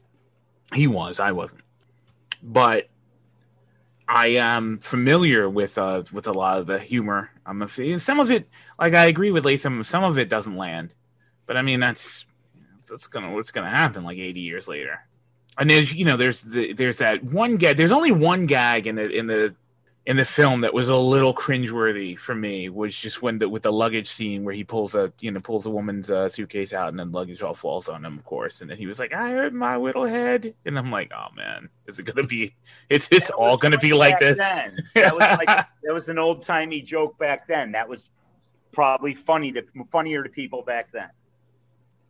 he 0.73 0.88
was. 0.88 1.19
I 1.19 1.34
wasn't, 1.34 1.63
but 2.41 2.88
I 4.07 4.28
am 4.28 4.80
familiar 4.80 5.49
with 5.49 5.78
uh 5.78 6.03
with 6.13 6.28
a 6.28 6.34
lot 6.34 6.59
of 6.59 6.67
the 6.67 6.80
humor. 6.80 7.30
I'm 7.48 7.62
a. 7.62 7.98
Some 8.00 8.20
of 8.20 8.30
it, 8.30 8.50
like 8.78 8.93
I 8.93 9.06
agree 9.06 9.32
with 9.32 9.45
Latham. 9.45 9.84
Some 9.84 10.04
of 10.04 10.18
it 10.18 10.30
doesn't 10.30 10.58
land, 10.58 10.93
but 11.45 11.56
I 11.56 11.62
mean 11.62 11.80
that's 11.80 12.26
that's 12.89 13.08
gonna 13.08 13.32
what's 13.32 13.52
gonna 13.52 13.70
happen 13.70 14.04
like 14.04 14.18
80 14.18 14.39
years 14.41 14.68
later. 14.68 15.00
And 15.58 15.70
there's 15.70 15.93
you 15.93 16.06
know 16.06 16.18
there's 16.18 16.41
the, 16.41 16.74
there's 16.74 16.98
that 16.98 17.24
one 17.24 17.56
gag. 17.56 17.78
There's 17.78 17.91
only 17.91 18.12
one 18.12 18.45
gag 18.45 18.86
in 18.86 18.95
the 18.95 19.10
in 19.10 19.28
the 19.28 19.56
in 20.08 20.16
the 20.16 20.24
film 20.26 20.62
that 20.62 20.74
was 20.74 20.88
a 20.88 20.95
little 20.95 21.34
cringeworthy 21.36 22.18
for 22.18 22.34
me 22.34 22.70
was 22.70 22.95
just 22.97 23.22
when 23.22 23.38
the 23.39 23.47
with 23.49 23.64
the 23.64 23.72
luggage 23.74 24.08
scene 24.08 24.45
where 24.45 24.53
he 24.55 24.64
pulls 24.64 24.95
a 24.95 25.12
you 25.20 25.30
know 25.30 25.39
pulls 25.41 25.66
a 25.66 25.70
woman's 25.70 26.10
uh, 26.10 26.30
suitcase 26.30 26.72
out 26.72 26.88
and 26.88 26.97
then 26.97 27.12
luggage 27.12 27.43
all 27.43 27.53
falls 27.53 27.89
on 27.89 28.05
him 28.05 28.18
of 28.18 28.24
course 28.24 28.62
and 28.62 28.70
then 28.72 28.78
he 28.78 28.88
was 28.88 28.99
like 28.99 29.14
I 29.14 29.32
hurt 29.32 29.53
my 29.53 29.76
little 29.76 30.05
head 30.05 30.53
and 30.66 30.80
I'm 30.80 30.91
like 30.91 31.12
oh 31.14 31.28
man 31.36 31.68
is 31.88 31.99
it 31.99 32.03
gonna 32.05 32.26
be 32.26 32.55
is 32.89 33.10
this 33.10 33.30
all 33.30 33.58
gonna 33.58 33.78
be 33.78 33.91
like 33.93 34.18
this 34.18 34.38
then. 34.38 34.78
That 34.95 35.14
was 35.14 35.38
like 35.38 35.47
that 35.84 35.93
was 35.93 36.08
an 36.08 36.18
old 36.18 36.41
timey 36.41 36.82
joke 36.82 37.18
back 37.18 37.45
then. 37.45 37.74
That 37.74 37.89
was 37.89 38.10
probably 38.72 39.14
funny 39.14 39.51
to 39.51 39.64
funnier 39.91 40.24
to 40.24 40.30
people 40.30 40.62
back 40.62 40.88
then. 40.93 41.10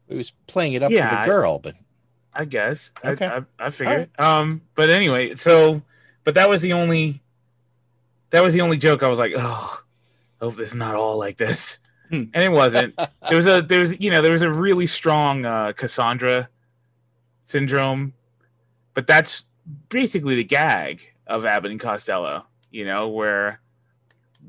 He 0.08 0.16
was 0.16 0.32
playing 0.45 0.74
it 0.74 0.84
up 0.84 0.91
Yeah, 0.91 1.10
for 1.10 1.16
the 1.16 1.22
I- 1.22 1.26
girl, 1.26 1.58
but 1.60 1.74
I 2.34 2.45
guess. 2.45 2.91
Okay. 3.04 3.26
I, 3.26 3.38
I, 3.38 3.41
I 3.60 3.70
figured. 3.72 4.10
Um, 4.20 4.62
but 4.76 4.91
anyway, 4.91 5.34
so, 5.34 5.82
but 6.24 6.36
that 6.36 6.48
was 6.50 6.62
the 6.62 6.74
only, 6.74 7.24
that 8.30 8.43
was 8.43 8.53
the 8.53 8.61
only 8.61 8.78
joke. 8.78 9.03
I 9.03 9.07
was 9.07 9.19
like, 9.19 9.34
oh, 9.36 9.84
I 10.41 10.45
hope 10.45 10.55
this 10.55 10.69
is 10.69 10.75
not 10.75 10.95
all 10.95 11.17
like 11.17 11.38
this, 11.38 11.80
and 12.11 12.30
it 12.34 12.51
wasn't. 12.51 12.95
there 12.95 13.38
was 13.38 13.47
a, 13.47 13.61
there 13.61 13.80
was, 13.80 13.99
you 13.99 14.11
know, 14.11 14.21
there 14.21 14.32
was 14.32 14.41
a 14.41 14.51
really 14.51 14.88
strong 14.88 15.45
uh, 15.45 15.73
Cassandra 15.73 16.49
syndrome, 17.43 18.13
but 18.93 19.07
that's 19.07 19.45
basically 19.89 20.36
the 20.36 20.43
gag 20.43 21.07
of 21.25 21.45
Abbott 21.45 21.71
and 21.71 21.80
Costello. 21.80 22.45
You 22.71 22.86
know, 22.86 23.07
where 23.07 23.61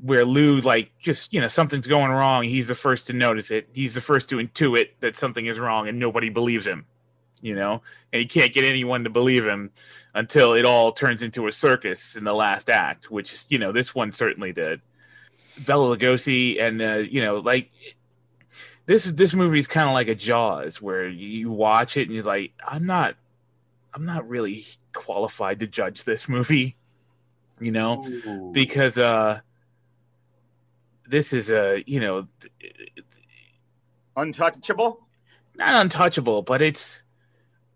where 0.01 0.25
Lou 0.25 0.61
like 0.61 0.91
just 0.99 1.33
you 1.33 1.41
know 1.41 1.47
something's 1.47 1.87
going 1.87 2.11
wrong. 2.11 2.43
He's 2.43 2.67
the 2.67 2.75
first 2.75 3.07
to 3.07 3.13
notice 3.13 3.51
it. 3.51 3.69
He's 3.73 3.93
the 3.93 4.01
first 4.01 4.29
to 4.29 4.37
intuit 4.37 4.89
that 4.99 5.15
something 5.15 5.45
is 5.45 5.59
wrong, 5.59 5.87
and 5.87 5.99
nobody 5.99 6.29
believes 6.29 6.67
him 6.67 6.85
you 7.41 7.55
know, 7.55 7.81
and 8.11 8.19
he 8.19 8.25
can't 8.25 8.53
get 8.53 8.63
anyone 8.65 9.03
to 9.03 9.09
believe 9.09 9.45
him 9.45 9.71
until 10.13 10.53
it 10.53 10.65
all 10.65 10.91
turns 10.91 11.21
into 11.21 11.47
a 11.47 11.51
circus 11.51 12.15
in 12.15 12.23
the 12.23 12.33
last 12.33 12.69
act, 12.69 13.09
which 13.11 13.43
you 13.49 13.57
know 13.59 13.71
this 13.71 13.93
one 13.95 14.11
certainly 14.11 14.51
did. 14.51 14.81
Bela 15.65 15.95
Lugosi 15.97 16.61
and 16.61 16.81
uh, 16.81 16.95
you 16.97 17.21
know 17.21 17.37
like 17.37 17.71
this 18.85 19.05
this 19.05 19.33
movie 19.33 19.59
is 19.59 19.67
kind 19.67 19.87
of 19.87 19.93
like 19.93 20.07
a 20.07 20.15
Jaws 20.15 20.81
where 20.81 21.07
you 21.07 21.51
watch 21.51 21.97
it 21.97 22.03
and 22.07 22.11
you're 22.13 22.23
like 22.23 22.53
I'm 22.65 22.85
not 22.85 23.15
I'm 23.93 24.05
not 24.05 24.27
really 24.27 24.65
qualified 24.93 25.59
to 25.59 25.67
judge 25.67 26.03
this 26.05 26.27
movie, 26.29 26.75
you 27.59 27.71
know, 27.71 28.05
because 28.51 28.97
uh 28.97 29.41
this 31.07 31.33
is 31.33 31.51
a 31.51 31.83
you 31.85 31.99
know 31.99 32.27
Untouchable. 34.15 35.07
not 35.55 35.75
untouchable, 35.75 36.41
but 36.41 36.61
it's 36.61 37.03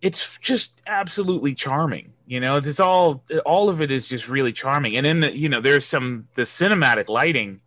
it's 0.04 0.38
just 0.40 0.82
absolutely 0.86 1.56
charming. 1.56 2.12
You 2.28 2.42
know, 2.42 2.58
it's, 2.58 2.68
it's 2.68 2.80
all 2.80 3.24
all 3.46 3.70
of 3.70 3.82
it 3.82 3.90
is 3.90 4.06
just 4.06 4.28
really 4.28 4.52
charming. 4.52 4.98
And 4.98 5.06
then 5.06 5.22
the, 5.22 5.36
you 5.36 5.48
know, 5.48 5.62
there's 5.62 5.86
some 5.86 6.28
the 6.36 6.44
cinematic 6.44 7.10
lighting 7.10 7.62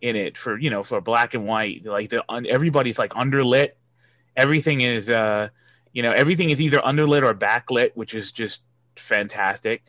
in 0.00 0.14
it 0.14 0.36
for 0.36 0.58
you 0.58 0.70
know 0.70 0.82
for 0.82 1.00
black 1.00 1.34
and 1.34 1.46
white. 1.46 1.84
Like 1.84 2.10
the 2.10 2.22
un, 2.28 2.46
everybody's 2.46 2.98
like 2.98 3.12
underlit. 3.14 3.70
Everything 4.36 4.82
is 4.82 5.10
uh 5.10 5.48
you 5.92 6.02
know 6.02 6.12
everything 6.12 6.50
is 6.50 6.60
either 6.60 6.78
underlit 6.78 7.22
or 7.22 7.34
backlit, 7.34 7.92
which 7.94 8.14
is 8.14 8.30
just 8.32 8.62
fantastic. 8.96 9.82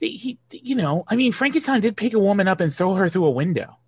The, 0.00 0.08
he 0.08 0.38
you 0.52 0.76
know 0.76 1.04
I 1.08 1.16
mean 1.16 1.32
Frankenstein 1.32 1.80
did 1.80 1.96
pick 1.96 2.12
a 2.12 2.18
woman 2.18 2.46
up 2.46 2.60
and 2.60 2.72
throw 2.72 2.94
her 2.94 3.08
through 3.08 3.24
a 3.24 3.30
window. 3.30 3.78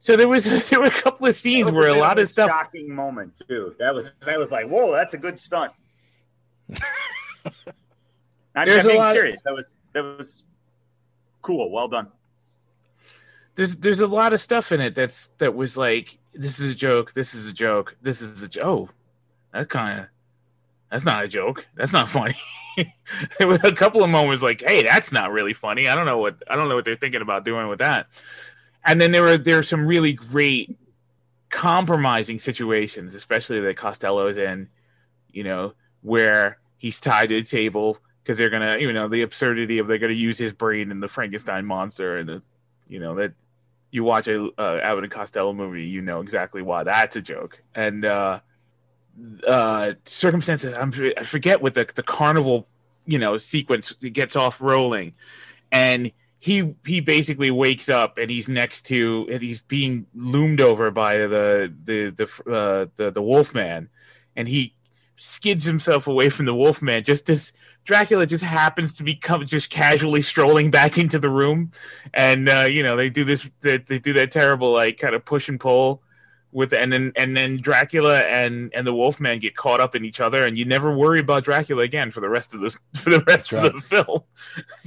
So 0.00 0.16
there 0.16 0.28
was 0.28 0.44
there 0.70 0.80
were 0.80 0.86
a 0.86 0.90
couple 0.90 1.26
of 1.26 1.34
scenes 1.34 1.70
where 1.70 1.90
a 1.90 1.92
bit 1.92 2.00
lot 2.00 2.18
of 2.18 2.30
stuff 2.30 2.50
shocking 2.50 2.94
moment 2.94 3.34
too. 3.46 3.74
That 3.78 3.94
was 3.94 4.06
that 4.24 4.38
was 4.38 4.50
like, 4.50 4.68
whoa, 4.68 4.92
that's 4.92 5.12
a 5.12 5.18
good 5.18 5.38
stunt. 5.38 5.72
I'm 8.54 8.66
There's 8.66 8.84
a 8.84 8.88
being 8.88 9.00
lot- 9.00 9.12
serious. 9.12 9.42
That 9.44 9.54
was 9.54 9.76
that 9.92 10.02
was 10.02 10.42
cool. 11.42 11.70
Well 11.70 11.88
done. 11.88 12.08
there's 13.54 13.76
there's 13.76 14.00
a 14.00 14.06
lot 14.06 14.32
of 14.32 14.40
stuff 14.40 14.72
in 14.72 14.80
it 14.80 14.94
that's 14.94 15.28
that 15.38 15.54
was 15.54 15.76
like 15.76 16.18
this 16.34 16.58
is 16.60 16.72
a 16.72 16.74
joke 16.74 17.12
this 17.14 17.34
is 17.34 17.46
a 17.48 17.52
joke 17.52 17.96
this 18.02 18.20
is 18.20 18.42
a 18.42 18.48
joke 18.48 18.64
oh 18.64 18.88
that 19.52 19.68
kind 19.68 20.00
of 20.00 20.06
that's 20.90 21.04
not 21.04 21.24
a 21.24 21.28
joke 21.28 21.66
that's 21.74 21.92
not 21.92 22.08
funny 22.16 22.34
there 23.38 23.48
were 23.48 23.58
a 23.64 23.72
couple 23.72 24.04
of 24.04 24.10
moments 24.10 24.42
like 24.42 24.62
hey 24.66 24.82
that's 24.82 25.10
not 25.10 25.32
really 25.32 25.54
funny 25.54 25.88
i 25.88 25.94
don't 25.94 26.06
know 26.06 26.18
what 26.18 26.36
i 26.48 26.54
don't 26.54 26.68
know 26.68 26.74
what 26.76 26.84
they're 26.84 26.96
thinking 26.96 27.22
about 27.22 27.44
doing 27.44 27.66
with 27.68 27.78
that 27.80 28.06
and 28.84 29.00
then 29.00 29.10
there 29.10 29.22
were 29.22 29.36
there 29.38 29.58
are 29.58 29.62
some 29.64 29.86
really 29.86 30.12
great 30.12 30.76
compromising 31.50 32.38
situations, 32.38 33.14
especially 33.14 33.58
that 33.60 33.76
Costello's 33.76 34.36
in, 34.36 34.68
you 35.32 35.42
know, 35.44 35.72
where 36.08 36.58
he's 36.78 37.00
tied 37.00 37.28
to 37.28 37.36
the 37.36 37.46
table 37.46 37.98
because 38.22 38.38
they're 38.38 38.50
gonna, 38.50 38.78
you 38.78 38.92
know, 38.92 39.08
the 39.08 39.22
absurdity 39.22 39.78
of 39.78 39.86
they're 39.86 39.98
gonna 39.98 40.12
use 40.12 40.38
his 40.38 40.52
brain 40.52 40.90
in 40.90 41.00
the 41.00 41.08
Frankenstein 41.08 41.64
monster, 41.64 42.16
and 42.16 42.28
the, 42.28 42.42
you 42.88 42.98
know, 42.98 43.14
that 43.16 43.32
you 43.90 44.04
watch 44.04 44.26
a 44.26 44.48
uh, 44.58 44.80
Abbott 44.82 45.04
and 45.04 45.12
Costello 45.12 45.52
movie, 45.52 45.84
you 45.84 46.00
know 46.00 46.20
exactly 46.20 46.62
why 46.62 46.82
that's 46.82 47.16
a 47.16 47.22
joke, 47.22 47.62
and 47.74 48.04
uh, 48.04 48.40
uh, 49.46 49.92
circumstances. 50.04 50.74
I'm, 50.76 50.92
I 51.16 51.22
forget 51.22 51.60
what 51.62 51.74
the 51.74 51.88
the 51.94 52.02
carnival, 52.02 52.66
you 53.06 53.18
know, 53.18 53.36
sequence 53.36 53.92
gets 53.92 54.34
off 54.34 54.60
rolling, 54.60 55.14
and 55.70 56.12
he 56.38 56.74
he 56.86 57.00
basically 57.00 57.50
wakes 57.50 57.88
up 57.88 58.16
and 58.16 58.30
he's 58.30 58.48
next 58.48 58.82
to 58.82 59.26
and 59.30 59.42
he's 59.42 59.60
being 59.60 60.06
loomed 60.14 60.60
over 60.60 60.90
by 60.90 61.18
the 61.18 61.72
the 61.84 62.10
the 62.10 62.50
uh, 62.50 62.86
the, 62.96 63.10
the 63.10 63.22
Wolfman, 63.22 63.88
and 64.36 64.48
he 64.48 64.74
skids 65.18 65.64
himself 65.64 66.06
away 66.06 66.30
from 66.30 66.46
the 66.46 66.54
Wolfman. 66.54 67.02
Just 67.04 67.28
as 67.28 67.52
Dracula 67.84 68.26
just 68.26 68.44
happens 68.44 68.94
to 68.94 69.02
become 69.02 69.44
just 69.44 69.68
casually 69.70 70.22
strolling 70.22 70.70
back 70.70 70.96
into 70.96 71.18
the 71.18 71.30
room, 71.30 71.72
and 72.14 72.48
uh, 72.48 72.66
you 72.70 72.82
know 72.82 72.96
they 72.96 73.10
do 73.10 73.24
this 73.24 73.50
they, 73.60 73.78
they 73.78 73.98
do 73.98 74.12
that 74.14 74.30
terrible 74.30 74.72
like 74.72 74.98
kind 74.98 75.14
of 75.14 75.24
push 75.24 75.48
and 75.48 75.60
pull 75.60 76.02
with 76.52 76.72
and 76.72 76.92
then 76.92 77.12
and 77.16 77.36
then 77.36 77.56
Dracula 77.56 78.20
and 78.20 78.72
and 78.74 78.86
the 78.86 78.94
Wolfman 78.94 79.38
get 79.38 79.56
caught 79.56 79.80
up 79.80 79.94
in 79.94 80.04
each 80.04 80.20
other, 80.20 80.44
and 80.44 80.56
you 80.56 80.64
never 80.64 80.94
worry 80.94 81.20
about 81.20 81.44
Dracula 81.44 81.82
again 81.82 82.10
for 82.10 82.20
the 82.20 82.28
rest 82.28 82.54
of 82.54 82.60
the 82.60 82.70
for 82.94 83.10
the 83.10 83.22
rest 83.26 83.52
of 83.52 83.72
the 83.72 83.80
film. 83.80 84.22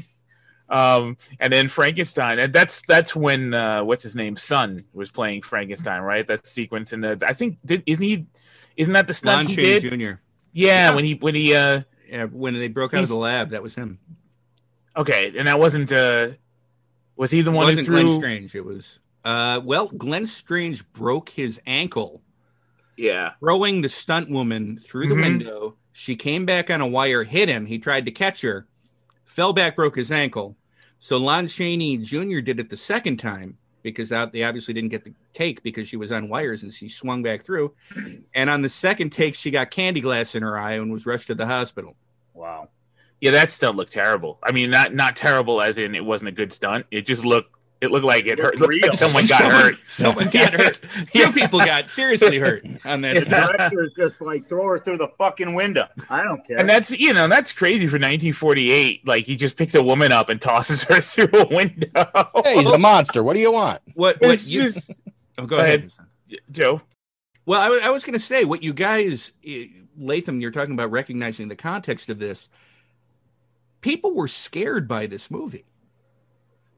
um, 0.70 1.18
and 1.40 1.52
then 1.52 1.68
Frankenstein, 1.68 2.40
and 2.40 2.54
that's 2.54 2.82
that's 2.84 3.16
when 3.16 3.54
uh, 3.54 3.84
what's 3.84 4.04
his 4.04 4.16
name, 4.16 4.38
Son 4.38 4.80
was 4.94 5.12
playing 5.12 5.44
Frankenstein, 5.44 6.02
right? 6.02 6.26
That 6.26 6.48
sequence 6.48 6.94
in 6.94 7.02
the 7.02 7.22
I 7.28 7.34
think 7.34 7.58
did 7.66 7.84
isn't 7.86 8.04
he? 8.04 8.26
Isn't 8.82 8.94
that 8.94 9.06
the 9.08 9.14
stunt 9.14 9.38
Lon 9.38 9.46
he 9.48 9.56
Chaney 9.56 9.80
did? 9.80 10.00
Jr. 10.02 10.14
Yeah, 10.54 10.96
when 10.96 11.06
he 11.06 11.14
when 11.14 11.36
he 11.36 11.54
uh 11.54 11.82
Yeah, 12.10 12.26
when 12.26 12.56
they 12.56 12.68
broke 12.68 12.94
out 12.96 13.04
of 13.04 13.10
the 13.10 13.16
lab, 13.16 13.50
that 13.52 13.62
was 13.62 13.76
him. 13.76 14.00
okay, 14.98 15.32
and 15.38 15.48
that 15.48 15.60
wasn't 15.60 15.92
uh 15.92 16.30
was 17.16 17.30
he 17.30 17.42
the 17.42 17.52
It 17.52 17.56
one 17.56 17.66
wasn't 17.68 17.86
threw? 17.86 18.04
Glenn 18.04 18.20
Strange. 18.20 18.56
It 18.56 18.66
was 18.66 19.00
uh 19.24 19.62
well, 19.64 19.88
Glenn 19.88 20.26
Strange 20.26 20.90
broke 20.94 21.30
his 21.30 21.62
ankle 21.68 22.24
Yeah, 22.98 23.34
throwing 23.40 23.82
the 23.82 23.90
stunt 23.90 24.30
woman 24.32 24.78
through 24.80 25.08
the 25.10 25.16
Mhm. 25.16 25.22
window. 25.22 25.76
She 25.94 26.16
came 26.16 26.46
back 26.48 26.72
on 26.72 26.82
a 26.82 26.88
wire, 26.88 27.24
hit 27.24 27.50
him. 27.50 27.68
He 27.68 27.78
tried 27.78 28.06
to 28.06 28.12
catch 28.12 28.42
her, 28.42 28.66
fell 29.26 29.54
back, 29.54 29.76
broke 29.76 29.96
his 29.96 30.12
ankle. 30.12 30.58
So 31.00 31.18
Lon 31.18 31.48
Chaney 31.48 31.98
Jr. 31.98 32.40
did 32.40 32.60
it 32.60 32.70
the 32.72 32.78
second 32.78 33.18
time 33.18 33.58
because 33.84 34.10
they 34.10 34.44
obviously 34.44 34.74
didn't 34.74 34.90
get 34.90 35.04
the 35.04 35.14
take 35.34 35.64
because 35.64 35.88
she 35.88 35.98
was 35.98 36.12
on 36.12 36.30
wires 36.30 36.64
and 36.64 36.74
she 36.74 36.90
swung 36.90 37.24
back 37.24 37.44
through. 37.44 37.74
And 38.34 38.50
on 38.50 38.62
the 38.62 38.70
second 38.70 39.12
take, 39.12 39.36
she 39.36 39.52
got 39.52 39.72
candy 39.72 40.02
glass 40.02 40.36
in 40.36 40.44
her 40.44 40.58
eye 40.58 40.74
and 40.74 40.92
was 40.92 41.06
rushed 41.06 41.28
to 41.28 41.36
the 41.36 41.46
hospital. 41.46 41.96
Wow. 42.34 42.70
yeah, 43.20 43.32
that 43.32 43.52
stunt 43.52 43.78
looked 43.78 43.92
terrible. 43.94 44.40
I 44.44 44.52
mean, 44.52 44.72
not 44.72 44.94
not 44.94 45.16
terrible 45.16 45.62
as 45.62 45.78
in 45.78 45.96
it 45.96 46.04
wasn't 46.04 46.30
a 46.30 46.32
good 46.32 46.52
stunt. 46.52 46.86
It 46.92 47.06
just 47.06 47.24
looked 47.24 47.56
it 47.82 47.92
looked 47.92 48.06
like 48.06 48.26
it 48.28 48.38
hurt. 48.40 48.56
It 48.62 48.82
like 48.84 48.94
someone 48.94 49.26
got 49.28 49.40
Someone- 49.42 49.62
hurt. 49.62 49.76
Someone 49.88 50.30
got 50.30 50.54
hurt. 50.54 50.80
Two 51.14 51.32
people 51.32 51.60
got 51.60 51.90
seriously 51.90 52.38
hurt 52.40 52.66
on 52.86 53.02
that 53.02 53.16
The 53.16 53.22
stunt. 53.22 53.58
director 53.58 53.84
is 53.84 53.94
just 53.98 54.22
like 54.22 54.48
throw 54.48 54.66
her 54.68 54.80
through 54.80 54.98
the 54.98 55.10
fucking 55.18 55.54
window. 55.56 55.88
I 56.10 56.24
don't 56.24 56.46
care. 56.48 56.58
And 56.60 56.70
that's 56.70 56.92
you 56.92 57.14
know 57.14 57.28
that's 57.28 57.52
crazy 57.52 57.88
for 57.88 57.96
1948. 57.96 59.08
Like 59.08 59.26
he 59.26 59.36
just 59.36 59.58
picks 59.58 59.74
a 59.76 59.82
woman 59.84 60.12
up 60.12 60.30
and 60.30 60.42
tosses 60.42 60.84
her 60.84 61.02
through 61.02 61.40
a 61.40 61.48
window. 61.48 61.90
Hey, 62.44 62.60
he's 62.60 62.70
a 62.70 62.78
monster. 62.78 63.24
What 63.24 63.34
do 63.34 63.40
you 63.40 63.52
want? 63.52 63.82
What, 63.96 64.22
what 64.22 64.32
It's 64.32 64.48
you, 64.48 64.64
just 64.64 65.02
oh, 65.38 65.46
go 65.46 65.58
Go 65.58 65.64
ahead. 65.64 65.92
Joe. 66.52 66.82
Well, 67.46 67.60
I, 67.60 67.70
wa- 67.70 67.80
I 67.84 67.90
was 67.90 68.04
going 68.04 68.14
to 68.14 68.24
say 68.24 68.46
what 68.46 68.62
you 68.64 68.72
guys, 68.72 69.34
eh, 69.46 69.66
Latham, 69.98 70.40
you're 70.40 70.52
talking 70.52 70.76
about 70.76 70.92
recognizing 70.92 71.48
the 71.48 71.56
context 71.56 72.10
of 72.10 72.20
this. 72.20 72.48
People 73.82 74.14
were 74.16 74.28
scared 74.28 74.88
by 74.88 75.08
this 75.08 75.32
movie. 75.32 75.66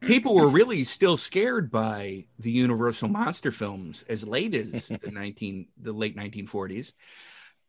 People 0.05 0.35
were 0.35 0.47
really 0.47 0.83
still 0.83 1.17
scared 1.17 1.71
by 1.71 2.25
the 2.39 2.51
Universal 2.51 3.09
monster 3.09 3.51
films 3.51 4.03
as 4.09 4.25
late 4.25 4.53
as 4.53 4.87
the 5.03 5.11
19 5.11 5.67
the 5.81 5.93
late 5.93 6.15
1940s. 6.15 6.93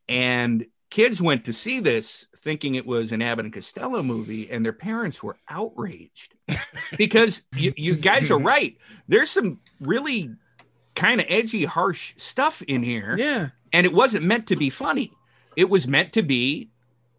And 0.07 0.65
kids 0.89 1.21
went 1.21 1.45
to 1.45 1.53
see 1.53 1.79
this 1.79 2.27
thinking 2.39 2.75
it 2.75 2.85
was 2.85 3.11
an 3.11 3.21
Abbott 3.21 3.45
and 3.45 3.53
Costello 3.53 4.03
movie 4.03 4.51
and 4.51 4.63
their 4.63 4.73
parents 4.73 5.23
were 5.23 5.37
outraged. 5.49 6.35
because 6.97 7.41
you, 7.55 7.73
you 7.75 7.95
guys 7.95 8.29
are 8.29 8.39
right. 8.39 8.77
There's 9.07 9.31
some 9.31 9.59
really 9.79 10.31
kind 10.95 11.19
of 11.19 11.27
edgy, 11.29 11.65
harsh 11.65 12.13
stuff 12.17 12.61
in 12.63 12.83
here. 12.83 13.17
Yeah. 13.17 13.49
And 13.73 13.85
it 13.85 13.93
wasn't 13.93 14.25
meant 14.25 14.47
to 14.47 14.55
be 14.55 14.69
funny. 14.69 15.11
It 15.55 15.69
was 15.69 15.87
meant 15.87 16.13
to 16.13 16.21
be 16.23 16.69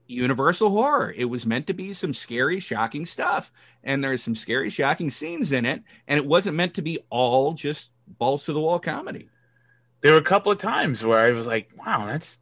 universal 0.07 0.71
horror. 0.71 1.13
It 1.17 1.27
was 1.27 1.47
meant 1.47 1.67
to 1.67 1.75
be 1.75 1.93
some 1.93 2.15
scary, 2.15 2.61
shocking 2.61 3.07
stuff. 3.07 3.53
And 3.85 4.03
there's 4.03 4.23
some 4.23 4.35
scary, 4.35 4.71
shocking 4.71 5.11
scenes 5.11 5.53
in 5.53 5.65
it. 5.65 5.83
And 6.09 6.19
it 6.19 6.27
wasn't 6.27 6.57
meant 6.57 6.75
to 6.75 6.83
be 6.83 6.99
all 7.11 7.53
just 7.53 7.91
balls 8.07 8.45
to 8.45 8.53
the 8.53 8.61
wall 8.61 8.79
comedy. 8.79 9.29
There 10.01 10.13
were 10.13 10.19
a 10.19 10.23
couple 10.23 10.53
of 10.53 10.59
times 10.59 11.05
where 11.05 11.19
I 11.19 11.33
was 11.33 11.47
like, 11.47 11.71
"Wow, 11.77 12.07
that's 12.07 12.39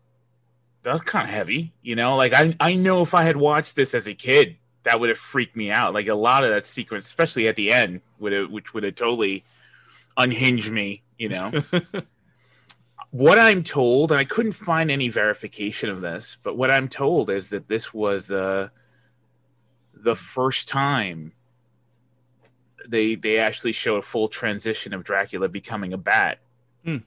that's 0.82 1.02
kind 1.02 1.26
of 1.26 1.32
heavy," 1.32 1.72
you 1.82 1.96
know. 1.96 2.16
Like 2.16 2.32
I 2.32 2.54
I 2.60 2.74
know 2.74 3.02
if 3.02 3.14
I 3.14 3.22
had 3.22 3.36
watched 3.36 3.76
this 3.76 3.94
as 3.94 4.06
a 4.06 4.14
kid, 4.14 4.56
that 4.82 5.00
would 5.00 5.08
have 5.08 5.18
freaked 5.18 5.56
me 5.56 5.70
out. 5.70 5.94
Like 5.94 6.08
a 6.08 6.14
lot 6.14 6.44
of 6.44 6.50
that 6.50 6.64
sequence, 6.64 7.06
especially 7.06 7.48
at 7.48 7.56
the 7.56 7.72
end, 7.72 8.00
would 8.18 8.32
have 8.32 8.50
which 8.50 8.74
would 8.74 8.82
have 8.82 8.96
totally 8.96 9.44
unhinged 10.16 10.70
me, 10.70 11.02
you 11.18 11.28
know. 11.28 11.52
what 13.14 13.38
I'm 13.38 13.62
told, 13.62 14.10
and 14.10 14.18
I 14.18 14.24
couldn't 14.24 14.52
find 14.52 14.90
any 14.90 15.08
verification 15.08 15.88
of 15.88 16.00
this, 16.00 16.36
but 16.42 16.56
what 16.56 16.68
I'm 16.68 16.88
told 16.88 17.30
is 17.30 17.50
that 17.50 17.68
this 17.68 17.94
was 17.94 18.28
uh, 18.32 18.70
the 19.94 20.16
first 20.16 20.68
time 20.68 21.32
they 22.88 23.14
they 23.14 23.38
actually 23.38 23.70
show 23.70 23.94
a 23.94 24.02
full 24.02 24.26
transition 24.26 24.92
of 24.92 25.04
Dracula 25.04 25.48
becoming 25.48 25.92
a 25.92 25.96
bat 25.96 26.40
Hmm. 26.84 26.98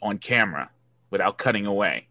on 0.00 0.16
camera 0.16 0.70
without 1.10 1.36
cutting 1.36 1.66
away. 1.66 2.08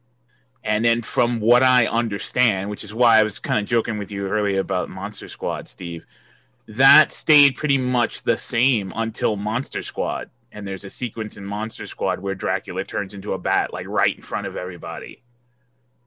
And 0.63 0.85
then 0.85 1.01
from 1.01 1.39
what 1.39 1.63
I 1.63 1.87
understand, 1.87 2.69
which 2.69 2.83
is 2.83 2.93
why 2.93 3.17
I 3.17 3.23
was 3.23 3.39
kind 3.39 3.59
of 3.59 3.65
joking 3.65 3.97
with 3.97 4.11
you 4.11 4.27
earlier 4.27 4.59
about 4.59 4.89
Monster 4.89 5.27
Squad, 5.27 5.67
Steve, 5.67 6.05
that 6.67 7.11
stayed 7.11 7.55
pretty 7.55 7.79
much 7.79 8.21
the 8.21 8.37
same 8.37 8.93
until 8.95 9.35
Monster 9.35 9.81
Squad. 9.81 10.29
And 10.55 10.67
there's 10.67 10.85
a 10.85 10.89
sequence 10.89 11.35
in 11.35 11.45
Monster 11.45 11.87
Squad 11.87 12.19
where 12.19 12.35
Dracula 12.35 12.83
turns 12.85 13.13
into 13.15 13.33
a 13.33 13.37
bat, 13.39 13.73
like 13.73 13.87
right 13.87 14.15
in 14.15 14.21
front 14.21 14.45
of 14.47 14.55
everybody. 14.55 15.23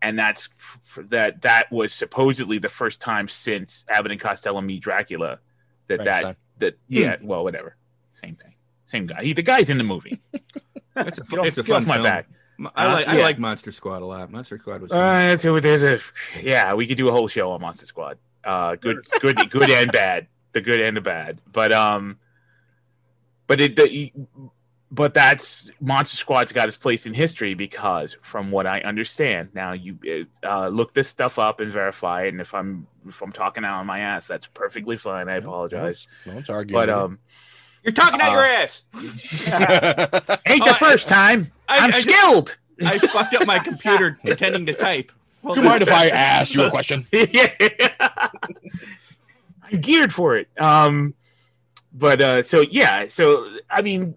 And 0.00 0.16
that's 0.18 0.48
f- 0.58 0.98
that. 1.10 1.42
That 1.42 1.72
was 1.72 1.92
supposedly 1.92 2.58
the 2.58 2.68
first 2.68 3.00
time 3.00 3.26
since 3.28 3.84
Abbott 3.88 4.12
and 4.12 4.20
Costello 4.20 4.60
meet 4.60 4.82
Dracula 4.82 5.40
that 5.88 5.98
that 6.04 6.04
Frankenstein. 6.22 6.36
that 6.58 6.78
yeah. 6.86 7.16
Well, 7.22 7.42
whatever, 7.42 7.76
same 8.14 8.36
thing, 8.36 8.54
same 8.84 9.06
guy. 9.06 9.24
He 9.24 9.32
the 9.32 9.42
guy's 9.42 9.68
in 9.68 9.78
the 9.78 9.84
movie. 9.84 10.20
It's 10.98 11.18
a, 11.18 11.22
Get 11.24 11.38
off- 11.40 11.46
it's 11.46 11.58
a 11.58 11.62
fun 11.64 11.82
off 11.82 11.86
my 11.88 11.94
film. 11.96 12.04
back. 12.04 12.26
I 12.74 12.86
Uh, 12.86 12.92
like 12.94 13.08
I 13.08 13.20
like 13.20 13.38
Monster 13.38 13.70
Squad 13.70 14.00
a 14.00 14.06
lot. 14.06 14.30
Monster 14.32 14.58
Squad 14.58 14.80
was 14.80 14.90
Uh, 14.92 15.32
it's 15.34 15.44
a, 15.44 15.60
there's 15.60 15.82
a 15.82 15.98
yeah, 16.42 16.72
we 16.72 16.86
could 16.86 16.96
do 16.96 17.08
a 17.08 17.12
whole 17.12 17.28
show 17.28 17.50
on 17.50 17.60
Monster 17.60 17.84
Squad. 17.84 18.16
Uh, 18.42 18.76
good, 18.76 18.96
good, 19.20 19.50
good 19.50 19.68
and 19.70 19.92
bad. 19.92 20.26
The 20.52 20.62
good 20.62 20.80
and 20.80 20.96
the 20.96 21.02
bad. 21.02 21.38
But 21.52 21.70
um, 21.72 22.18
but 23.46 23.60
it, 23.60 23.76
the, 23.76 24.12
but 24.90 25.14
that's 25.14 25.70
Monster 25.80 26.16
Squad's 26.16 26.52
got 26.52 26.68
its 26.68 26.76
place 26.76 27.06
in 27.06 27.14
history 27.14 27.54
because, 27.54 28.16
from 28.22 28.50
what 28.50 28.66
I 28.66 28.80
understand, 28.80 29.50
now 29.54 29.72
you 29.72 29.98
uh, 30.42 30.68
look 30.68 30.94
this 30.94 31.08
stuff 31.08 31.38
up 31.38 31.60
and 31.60 31.70
verify 31.72 32.22
it. 32.24 32.28
And 32.28 32.40
if 32.40 32.54
I'm 32.54 32.86
if 33.06 33.20
I'm 33.22 33.32
talking 33.32 33.64
out 33.64 33.78
on 33.80 33.86
my 33.86 33.98
ass, 34.00 34.26
that's 34.26 34.46
perfectly 34.46 34.96
fine. 34.96 35.28
I 35.28 35.36
apologize. 35.36 36.06
No 36.24 36.34
one's 36.34 36.50
arguing. 36.50 36.74
But 36.74 36.88
you. 36.88 36.94
um, 36.94 37.18
You're 37.84 37.92
talking 37.94 38.20
out 38.20 38.32
your 38.32 38.42
Uh, 38.44 38.46
ass. 38.46 38.84
ain't 40.46 40.62
Oh, 40.62 40.66
the 40.68 40.76
first 40.78 41.08
time. 41.08 41.52
I- 41.68 41.78
I'm 41.78 41.94
I 41.94 42.00
skilled. 42.00 42.56
I 42.84 42.98
fucked 42.98 43.34
up 43.34 43.46
my 43.46 43.58
computer 43.58 44.18
pretending 44.24 44.66
to 44.66 44.72
type. 44.74 45.10
Do 45.42 45.54
you 45.54 45.62
mind 45.62 45.82
if 45.82 45.90
I 45.90 46.08
ask 46.08 46.54
you 46.54 46.62
a 46.62 46.70
question? 46.70 47.06
yeah. 47.12 47.48
I'm 49.62 49.80
geared 49.80 50.12
for 50.12 50.36
it. 50.36 50.48
Um, 50.58 51.14
but 51.98 52.20
uh, 52.20 52.42
so 52.42 52.60
yeah, 52.60 53.06
so 53.08 53.50
I 53.70 53.80
mean, 53.80 54.16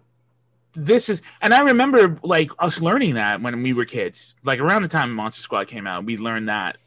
this 0.73 1.07
is, 1.07 1.21
and 1.41 1.53
I 1.53 1.61
remember 1.61 2.19
like 2.23 2.51
us 2.59 2.81
learning 2.81 3.15
that 3.15 3.41
when 3.41 3.63
we 3.63 3.71
were 3.71 3.85
kids, 3.85 4.35
like 4.43 4.59
around 4.59 4.81
the 4.81 4.89
time 4.89 5.13
Monster 5.13 5.41
Squad 5.41 5.67
came 5.67 5.87
out, 5.87 6.03
we 6.03 6.17
learned 6.17 6.49
that, 6.49 6.77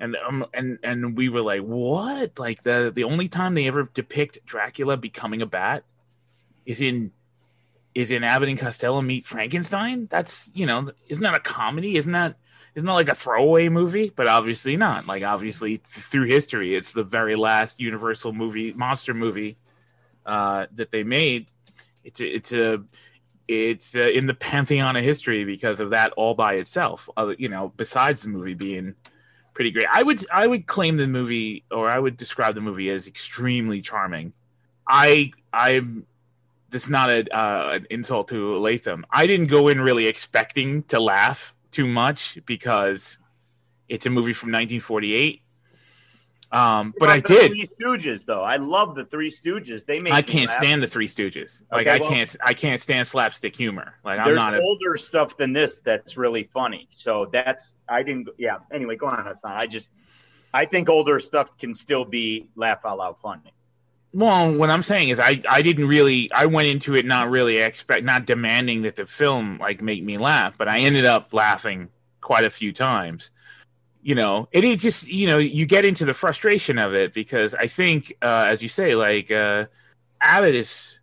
and 0.00 0.16
um, 0.26 0.46
and 0.54 0.78
and 0.82 1.16
we 1.16 1.28
were 1.28 1.42
like, 1.42 1.60
what? 1.60 2.38
Like 2.38 2.62
the 2.62 2.90
the 2.94 3.04
only 3.04 3.28
time 3.28 3.54
they 3.54 3.66
ever 3.66 3.90
depict 3.92 4.38
Dracula 4.46 4.96
becoming 4.96 5.42
a 5.42 5.46
bat 5.46 5.84
is 6.64 6.80
in 6.80 7.12
is 7.94 8.10
in 8.10 8.24
Abbott 8.24 8.48
and 8.48 8.58
Costello 8.58 9.02
meet 9.02 9.26
Frankenstein. 9.26 10.08
That's 10.10 10.50
you 10.54 10.64
know, 10.64 10.90
isn't 11.08 11.22
that 11.22 11.36
a 11.36 11.40
comedy? 11.40 11.96
Isn't 11.98 12.12
that 12.12 12.36
isn't 12.74 12.86
that 12.86 12.92
like 12.94 13.10
a 13.10 13.14
throwaway 13.14 13.68
movie? 13.68 14.10
But 14.16 14.26
obviously 14.26 14.78
not. 14.78 15.06
Like 15.06 15.22
obviously 15.22 15.76
through 15.76 16.24
history, 16.28 16.74
it's 16.74 16.92
the 16.92 17.04
very 17.04 17.36
last 17.36 17.78
Universal 17.78 18.32
movie, 18.32 18.72
monster 18.72 19.12
movie 19.12 19.58
uh, 20.26 20.66
that 20.74 20.90
they 20.90 21.04
made. 21.04 21.50
It's 22.04 22.20
it's 22.20 22.52
a 22.52 22.82
it's 23.48 23.94
uh, 23.94 24.00
in 24.00 24.26
the 24.26 24.34
pantheon 24.34 24.96
of 24.96 25.04
history 25.04 25.44
because 25.44 25.80
of 25.80 25.90
that 25.90 26.12
all 26.12 26.34
by 26.34 26.54
itself. 26.54 27.08
Uh, 27.16 27.34
you 27.38 27.48
know, 27.48 27.72
besides 27.76 28.22
the 28.22 28.28
movie 28.28 28.54
being 28.54 28.94
pretty 29.54 29.70
great, 29.70 29.86
I 29.92 30.02
would 30.02 30.24
I 30.32 30.46
would 30.46 30.66
claim 30.66 30.96
the 30.96 31.06
movie 31.06 31.64
or 31.70 31.90
I 31.90 31.98
would 31.98 32.16
describe 32.16 32.54
the 32.54 32.60
movie 32.60 32.90
as 32.90 33.06
extremely 33.06 33.80
charming. 33.80 34.32
I 34.86 35.32
I'm 35.52 36.06
this 36.70 36.84
is 36.84 36.90
not 36.90 37.10
a 37.10 37.36
uh, 37.36 37.70
an 37.74 37.86
insult 37.90 38.28
to 38.28 38.56
Latham. 38.58 39.06
I 39.10 39.26
didn't 39.26 39.46
go 39.46 39.68
in 39.68 39.80
really 39.80 40.06
expecting 40.06 40.82
to 40.84 41.00
laugh 41.00 41.54
too 41.70 41.86
much 41.86 42.38
because 42.46 43.18
it's 43.88 44.06
a 44.06 44.10
movie 44.10 44.32
from 44.32 44.48
1948. 44.48 45.42
Um, 46.54 46.94
but 46.98 47.10
I 47.10 47.20
did. 47.20 47.50
Three 47.52 47.66
Stooges, 47.66 48.24
though. 48.24 48.42
I 48.42 48.56
love 48.56 48.94
the 48.94 49.04
Three 49.04 49.30
Stooges. 49.30 49.84
They 49.84 49.98
make 49.98 50.12
I 50.12 50.22
can't 50.22 50.50
stand 50.50 50.82
the 50.82 50.86
Three 50.86 51.08
Stooges. 51.08 51.62
Like 51.72 51.86
Okay, 51.86 51.96
I 51.96 51.98
well- 52.00 52.10
can't 52.12 52.36
I 52.44 52.54
can't 52.54 52.80
stand 52.80 53.08
slapstick 53.08 53.56
humor. 53.56 53.94
Like 54.04 54.18
I'm 54.20 54.26
There's 54.26 54.36
not 54.36 54.54
a 54.54 54.60
older 54.60 54.96
stuff 54.96 55.36
than 55.36 55.52
this 55.52 55.80
that's 55.84 56.16
really 56.16 56.44
funny. 56.52 56.86
So 56.90 57.28
that's 57.32 57.76
I 57.88 58.02
didn't. 58.02 58.28
Yeah. 58.38 58.58
Anyway, 58.72 58.96
go 58.96 59.06
on, 59.06 59.24
Hassan. 59.24 59.52
I 59.52 59.66
just 59.66 59.90
I 60.52 60.64
think 60.66 60.88
older 60.88 61.18
stuff 61.18 61.56
can 61.58 61.74
still 61.74 62.04
be 62.04 62.48
laugh 62.54 62.80
out 62.84 62.98
loud 62.98 63.16
funny. 63.20 63.52
Well, 64.12 64.52
what 64.54 64.70
I'm 64.70 64.82
saying 64.82 65.08
is, 65.08 65.18
I 65.18 65.40
I 65.50 65.60
didn't 65.60 65.88
really. 65.88 66.30
I 66.32 66.46
went 66.46 66.68
into 66.68 66.94
it 66.94 67.04
not 67.04 67.30
really 67.30 67.58
expect, 67.58 68.04
not 68.04 68.26
demanding 68.26 68.82
that 68.82 68.94
the 68.94 69.06
film 69.06 69.58
like 69.58 69.82
make 69.82 70.04
me 70.04 70.18
laugh, 70.18 70.54
but 70.56 70.68
I 70.68 70.78
ended 70.78 71.04
up 71.04 71.34
laughing 71.34 71.88
quite 72.20 72.44
a 72.44 72.50
few 72.50 72.72
times. 72.72 73.32
You 74.04 74.14
know, 74.14 74.48
it 74.52 74.64
is 74.64 74.82
just 74.82 75.08
you 75.08 75.26
know 75.26 75.38
you 75.38 75.64
get 75.64 75.86
into 75.86 76.04
the 76.04 76.12
frustration 76.12 76.78
of 76.78 76.92
it 76.92 77.14
because 77.14 77.54
I 77.54 77.68
think, 77.68 78.12
uh, 78.20 78.44
as 78.46 78.62
you 78.62 78.68
say, 78.68 78.94
like 78.94 79.30
uh, 79.30 79.64
Abbott 80.20 80.54
is 80.54 81.00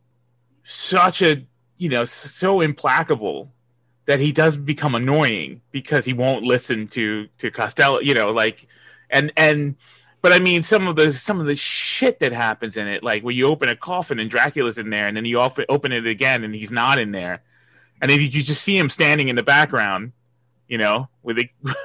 such 0.64 1.24
a 1.24 1.44
you 1.78 1.90
know 1.90 2.06
so 2.06 2.62
implacable 2.62 3.52
that 4.06 4.20
he 4.20 4.32
does 4.32 4.56
become 4.56 4.94
annoying 4.94 5.62
because 5.72 6.06
he 6.06 6.14
won't 6.14 6.46
listen 6.46 6.88
to 6.90 7.28
to 7.40 7.50
Costello. 7.50 8.02
You 8.02 8.14
know, 8.14 8.30
like 8.30 8.68
and 9.10 9.34
and 9.36 9.78
but 10.22 10.32
I 10.32 10.38
mean, 10.38 10.62
some 10.62 10.88
of 10.88 10.96
the 10.96 11.12
some 11.12 11.40
of 11.40 11.48
the 11.48 11.56
shit 11.56 12.20
that 12.20 12.34
happens 12.34 12.78
in 12.78 12.88
it, 12.88 13.02
like 13.04 13.24
when 13.24 13.36
you 13.36 13.48
open 13.48 13.68
a 13.68 13.76
coffin 13.76 14.20
and 14.20 14.30
Dracula's 14.30 14.78
in 14.78 14.92
there, 14.92 15.08
and 15.08 15.18
then 15.18 15.26
you 15.26 15.40
open 15.40 15.66
open 15.70 15.92
it 15.92 16.06
again 16.06 16.44
and 16.44 16.54
he's 16.54 16.72
not 16.72 17.00
in 17.00 17.14
there, 17.14 17.42
and 18.00 18.12
then 18.12 18.22
you 18.22 18.30
just 18.30 18.62
see 18.62 18.78
him 18.78 18.92
standing 18.92 19.28
in 19.28 19.36
the 19.36 19.42
background, 19.42 20.12
you 20.68 20.78
know, 20.78 21.10
with 21.24 21.40
a. 21.40 21.50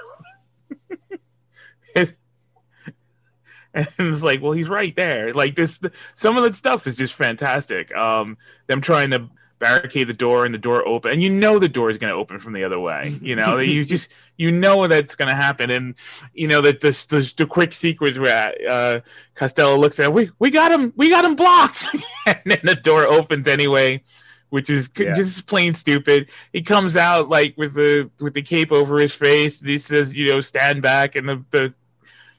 and 3.98 4.08
it's 4.12 4.22
like, 4.22 4.40
well, 4.42 4.52
he's 4.52 4.68
right 4.68 4.94
there. 4.96 5.32
Like 5.32 5.54
this, 5.54 5.80
some 6.14 6.36
of 6.36 6.44
the 6.44 6.52
stuff 6.54 6.86
is 6.86 6.96
just 6.96 7.14
fantastic. 7.14 7.94
Um, 7.94 8.38
them 8.66 8.80
trying 8.80 9.10
to 9.10 9.28
barricade 9.58 10.06
the 10.06 10.12
door 10.12 10.44
and 10.44 10.52
the 10.54 10.58
door 10.58 10.86
open, 10.86 11.12
and 11.12 11.22
you 11.22 11.30
know 11.30 11.58
the 11.58 11.68
door 11.68 11.88
is 11.90 11.96
going 11.98 12.12
to 12.12 12.18
open 12.18 12.38
from 12.38 12.52
the 12.52 12.64
other 12.64 12.78
way. 12.80 13.16
You 13.22 13.36
know, 13.36 13.58
you 13.74 13.84
just 13.84 14.10
you 14.36 14.50
know 14.52 14.86
that's 14.88 15.14
going 15.14 15.28
to 15.28 15.34
happen, 15.34 15.70
and 15.70 15.94
you 16.34 16.48
know 16.48 16.60
that 16.62 16.80
this, 16.80 17.06
this 17.06 17.32
the 17.34 17.46
quick 17.46 17.72
sequence 17.74 18.18
where 18.18 18.54
uh, 18.68 19.00
Costello 19.34 19.76
looks 19.78 20.00
at 20.00 20.12
we 20.12 20.30
we 20.38 20.50
got 20.50 20.72
him 20.72 20.92
we 20.96 21.10
got 21.10 21.24
him 21.24 21.36
blocked, 21.36 21.86
and 22.26 22.38
then 22.44 22.60
the 22.64 22.74
door 22.74 23.06
opens 23.06 23.46
anyway. 23.46 24.02
Which 24.48 24.70
is 24.70 24.88
Yeah. 24.96 25.12
just 25.12 25.48
plain 25.48 25.74
stupid. 25.74 26.30
He 26.52 26.62
comes 26.62 26.96
out 26.96 27.28
like 27.28 27.54
with 27.56 27.74
the 27.74 28.10
with 28.20 28.34
the 28.34 28.42
cape 28.42 28.70
over 28.70 29.00
his 29.00 29.12
face. 29.12 29.60
He 29.60 29.76
says, 29.76 30.14
"You 30.14 30.26
know, 30.26 30.40
stand 30.40 30.82
back." 30.82 31.16
And 31.16 31.28
the, 31.28 31.44
the 31.50 31.74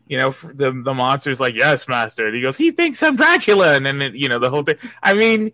you 0.08 0.18
know, 0.18 0.32
the 0.32 0.72
the 0.72 0.94
monster's 0.94 1.40
like, 1.40 1.56
"Yes, 1.56 1.88
master." 1.88 2.28
And 2.28 2.36
he 2.36 2.42
goes, 2.42 2.58
"He 2.58 2.72
thinks 2.72 3.02
I'm 3.04 3.16
Dracula," 3.16 3.76
and 3.76 3.86
then 3.86 4.02
it, 4.02 4.16
you 4.16 4.30
know 4.30 4.40
the 4.40 4.50
whole 4.50 4.64
thing. 4.64 4.78
I 5.04 5.14
mean, 5.14 5.52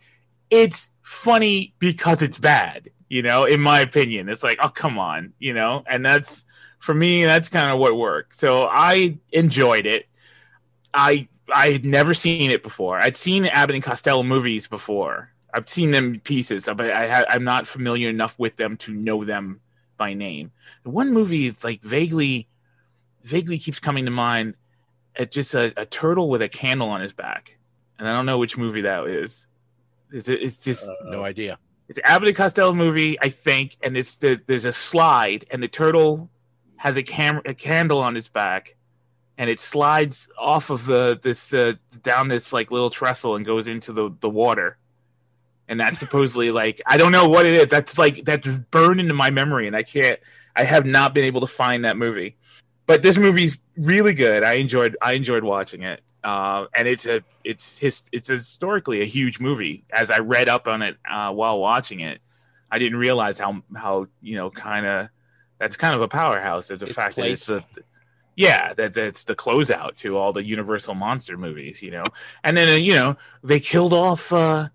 it's 0.50 0.90
funny 1.02 1.74
because 1.80 2.22
it's 2.22 2.38
bad. 2.38 2.90
You 3.10 3.22
know, 3.22 3.46
in 3.46 3.62
my 3.62 3.82
opinion, 3.82 4.30
it's 4.30 4.44
like, 4.44 4.58
oh 4.62 4.70
come 4.70 4.98
on, 4.98 5.34
you 5.40 5.54
know, 5.54 5.84
and 5.88 6.06
that's 6.06 6.46
for 6.80 6.94
me. 6.94 7.26
That's 7.26 7.50
kind 7.50 7.72
of 7.72 7.80
what 7.80 7.96
worked. 7.96 8.36
So 8.36 8.68
I 8.70 9.18
enjoyed 9.32 9.86
it. 9.86 10.08
I 10.94 11.28
I 11.54 11.72
had 11.72 11.86
never 11.86 12.14
seen 12.14 12.52
it 12.52 12.64
before. 12.64 13.00
I'd 13.00 13.18
seen 13.18 13.46
Abbott 13.46 13.76
and 13.76 13.84
Costello 13.84 14.24
movies 14.24 14.68
before. 14.68 15.32
I've 15.54 15.70
seen 15.70 15.92
them 15.92 16.20
pieces, 16.24 16.66
but 16.66 16.90
I 16.90 17.08
ha- 17.08 17.26
I'm 17.30 17.44
not 17.44 17.68
familiar 17.68 18.10
enough 18.10 18.38
with 18.40 18.56
them 18.56 18.78
to 18.78 18.94
know 18.94 19.24
them 19.24 19.62
by 19.98 20.14
name. 20.14 20.52
The 20.84 20.90
one 20.90 21.14
movie 21.14 21.56
like 21.64 21.82
vaguely, 21.82 22.48
vaguely 23.24 23.58
keeps 23.58 23.80
coming 23.80 24.06
to 24.06 24.12
mind. 24.12 24.56
It's 25.16 25.34
just 25.34 25.54
a, 25.54 25.74
a 25.78 25.86
turtle 25.86 26.30
with 26.30 26.42
a 26.42 26.50
candle 26.50 26.90
on 26.90 27.02
his 27.02 27.14
back, 27.14 27.58
and 28.00 28.08
I 28.08 28.14
don't 28.14 28.26
know 28.26 28.38
which 28.38 28.58
movie 28.58 28.82
that 28.82 29.08
is. 29.08 29.46
It's, 30.12 30.30
it's 30.30 30.58
just 30.58 30.88
no 31.06 31.24
idea. 31.24 31.58
it's 31.90 31.98
an 32.00 32.06
Abbott 32.06 32.30
and 32.30 32.38
Costello 32.38 32.74
movie, 32.74 33.20
I 33.22 33.30
think, 33.30 33.78
and 33.82 33.98
it's 33.98 34.16
the, 34.16 34.40
there's 34.46 34.66
a 34.66 34.72
slide, 34.72 35.46
and 35.52 35.62
the 35.62 35.68
turtle 35.68 36.30
has 36.78 36.98
a 36.98 37.04
camera, 37.04 37.42
a 37.46 37.54
candle 37.54 38.00
on 38.00 38.18
its 38.18 38.28
back, 38.28 38.76
and 39.38 39.50
it 39.50 39.60
slides 39.60 40.30
off 40.38 40.70
of 40.70 40.86
the 40.86 41.20
this 41.22 41.54
uh, 41.54 41.74
down 42.02 42.28
this 42.28 42.54
like 42.54 42.72
little 42.72 42.90
trestle 42.90 43.36
and 43.36 43.46
goes 43.46 43.68
into 43.68 43.94
the 43.94 44.12
the 44.20 44.30
water, 44.30 44.78
and 45.68 45.80
that's 45.80 45.98
supposedly 45.98 46.52
like 46.62 46.82
I 46.86 46.98
don't 46.98 47.12
know 47.12 47.30
what 47.30 47.46
it 47.46 47.54
is. 47.54 47.68
That's 47.68 47.98
like 47.98 48.26
that's 48.26 48.48
burned 48.72 49.00
into 49.00 49.14
my 49.14 49.32
memory, 49.32 49.68
and 49.68 49.76
I 49.76 49.84
can't. 49.84 50.20
I 50.56 50.66
have 50.66 50.86
not 50.86 51.16
been 51.16 51.24
able 51.24 51.42
to 51.42 51.48
find 51.48 51.86
that 51.86 51.98
movie, 51.98 52.38
but 52.86 53.02
this 53.02 53.18
movie's 53.18 53.58
really 53.78 54.14
good. 54.14 54.44
I 54.44 54.54
enjoyed 54.54 54.98
I 55.02 55.14
enjoyed 55.14 55.44
watching 55.44 55.84
it. 55.84 56.02
Uh, 56.24 56.68
and 56.74 56.88
it's 56.88 57.06
a 57.06 57.22
it's 57.44 57.78
his 57.80 58.04
it's 58.12 58.30
historically 58.30 59.02
a 59.02 59.06
huge 59.06 59.40
movie. 59.40 59.84
As 59.92 60.10
I 60.10 60.20
read 60.20 60.48
up 60.48 60.68
on 60.68 60.82
it 60.82 60.96
uh, 61.10 61.32
while 61.34 61.60
watching 61.60 62.00
it, 62.00 62.22
I 62.72 62.80
didn't 62.80 62.98
realize 62.98 63.40
how 63.40 63.62
how 63.76 64.08
you 64.22 64.36
know 64.38 64.50
kind 64.50 64.86
of 64.86 65.10
that's 65.60 65.76
kind 65.76 65.96
of 65.96 66.02
a 66.02 66.08
powerhouse. 66.08 66.68
The 66.70 66.76
Its 66.76 66.94
fact 66.94 67.16
place. 67.16 67.48
that 67.48 67.58
it's 67.58 67.78
a 67.78 67.82
yeah 68.36 68.74
that 68.74 68.94
that's 68.94 69.26
the 69.26 69.36
closeout 69.36 69.98
to 69.98 70.18
all 70.18 70.32
the 70.32 70.44
Universal 70.44 70.96
monster 70.96 71.38
movies, 71.38 71.82
you 71.82 71.92
know. 71.92 72.04
And 72.44 72.56
then 72.56 72.70
uh, 72.70 72.78
you 72.78 72.94
know 72.94 73.18
they 73.44 73.60
killed 73.60 73.92
off 73.94 74.32
uh, 74.32 74.70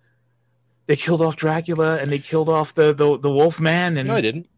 they 0.87 0.97
killed 0.97 1.23
off 1.23 1.37
Dracula 1.37 1.97
and 1.97 2.13
they 2.13 2.19
killed 2.19 2.51
off 2.51 2.75
the 2.75 2.93
the, 2.93 3.19
the 3.19 3.31
Wolf 3.31 3.59
Man 3.59 3.97
and 3.97 4.09
No, 4.09 4.15
I 4.15 4.21
didn't. 4.21 4.49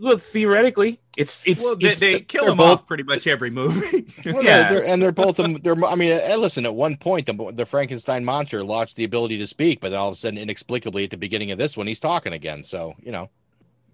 Well, 0.00 0.18
theoretically, 0.18 1.00
it's 1.16 1.42
it's, 1.46 1.62
Well, 1.62 1.76
they, 1.76 1.90
it's 1.90 2.00
they 2.00 2.20
kill 2.20 2.46
them 2.46 2.56
both- 2.58 2.80
off 2.80 2.86
pretty 2.86 3.02
much 3.02 3.26
every 3.26 3.50
movie. 3.50 4.06
Well, 4.24 4.42
Yeah. 4.44 4.68
they're, 4.70 4.80
they're, 4.80 4.86
and 4.86 5.02
they're 5.02 5.12
both. 5.12 5.36
They're. 5.36 5.84
I 5.84 5.94
mean, 5.94 6.12
uh, 6.12 6.36
listen. 6.36 6.64
At 6.66 6.74
one 6.74 6.96
point, 6.96 7.26
the, 7.26 7.52
the 7.52 7.66
Frankenstein 7.66 8.24
monster 8.24 8.62
lost 8.64 8.96
the 8.96 9.04
ability 9.04 9.38
to 9.38 9.46
speak, 9.46 9.80
but 9.80 9.90
then 9.90 9.98
all 9.98 10.08
of 10.08 10.14
a 10.14 10.16
sudden, 10.16 10.38
inexplicably, 10.38 11.04
at 11.04 11.10
the 11.10 11.16
beginning 11.16 11.50
of 11.50 11.58
this 11.58 11.76
one, 11.76 11.86
he's 11.86 12.00
talking 12.00 12.32
again. 12.32 12.62
So 12.64 12.94
you 13.02 13.12
know, 13.12 13.28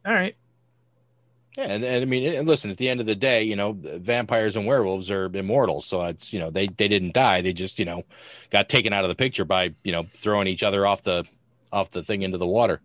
all 0.07 0.12
right. 0.14 0.36
yeah. 1.57 1.64
And, 1.64 1.84
and 1.84 2.02
I 2.02 2.05
mean, 2.05 2.34
and 2.34 2.46
listen. 2.48 2.70
At 2.70 2.76
the 2.78 2.88
end 2.88 3.00
of 3.00 3.07
the 3.07 3.14
day, 3.14 3.42
you 3.44 3.57
know, 3.57 3.72
vampires 3.78 4.57
and 4.57 4.66
werewolves 4.66 5.11
are 5.11 5.26
immortal. 5.34 5.82
So 5.82 6.02
it's 6.05 6.32
you 6.32 6.40
know 6.40 6.50
they 6.50 6.66
they 6.68 6.88
didn't 6.88 7.14
die. 7.14 7.40
They 7.42 7.52
just 7.52 7.78
you 7.78 7.84
know 7.84 8.05
got 8.50 8.68
taken 8.68 8.92
out 8.92 9.05
of 9.05 9.09
the 9.09 9.14
picture 9.14 9.44
by 9.44 9.74
you 9.84 9.92
know 9.92 10.07
throwing 10.14 10.46
each 10.48 10.62
other 10.62 10.86
off 10.86 11.02
the 11.02 11.24
off 11.72 11.90
the 11.90 12.02
thing 12.02 12.22
into 12.22 12.38
the 12.38 12.46
water. 12.46 12.80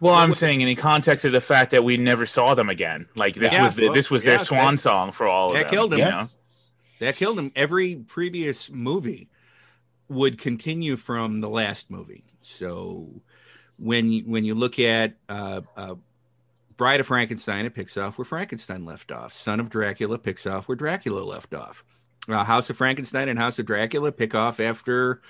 Well, 0.00 0.14
I'm 0.14 0.34
saying 0.34 0.60
in 0.60 0.66
the 0.66 0.74
context 0.74 1.24
of 1.24 1.32
the 1.32 1.40
fact 1.40 1.70
that 1.70 1.84
we 1.84 1.96
never 1.96 2.26
saw 2.26 2.54
them 2.54 2.68
again, 2.68 3.06
like 3.16 3.34
this 3.36 3.52
Yeah, 3.52 3.62
was 3.62 3.74
the, 3.74 3.84
well, 3.86 3.92
this 3.94 4.10
was 4.10 4.22
yeah, 4.24 4.30
their 4.30 4.38
that- 4.38 4.44
swan 4.46 4.78
song 4.78 5.12
for 5.12 5.26
all 5.26 5.50
of 5.50 5.54
that 5.54 5.68
them. 5.68 5.70
killed 5.70 5.92
him. 5.92 5.98
you 6.00 6.04
Yeah. 6.04 6.10
know? 6.10 6.28
that 7.00 7.16
killed 7.16 7.38
him. 7.38 7.52
Every 7.56 7.96
previous 7.96 8.70
movie 8.70 9.28
would 10.08 10.38
continue 10.38 10.96
from 10.96 11.40
the 11.40 11.48
last 11.48 11.90
movie. 11.90 12.24
So 12.40 13.08
when 13.78 14.10
you, 14.10 14.22
when 14.24 14.44
you 14.44 14.54
look 14.54 14.78
at 14.78 15.14
uh, 15.28 15.62
uh, 15.76 15.94
Bride 16.76 17.00
of 17.00 17.06
Frankenstein, 17.06 17.64
it 17.66 17.74
picks 17.74 17.96
off 17.96 18.18
where 18.18 18.24
Frankenstein 18.24 18.84
left 18.84 19.10
off. 19.12 19.32
Son 19.32 19.60
of 19.60 19.70
Dracula 19.70 20.18
picks 20.18 20.46
off 20.46 20.68
where 20.68 20.76
Dracula 20.76 21.20
left 21.24 21.54
off. 21.54 21.84
Uh, 22.28 22.42
House 22.44 22.70
of 22.70 22.76
Frankenstein 22.76 23.28
and 23.28 23.38
House 23.38 23.58
of 23.58 23.66
Dracula 23.66 24.10
pick 24.12 24.34
off 24.34 24.60
after 24.60 25.20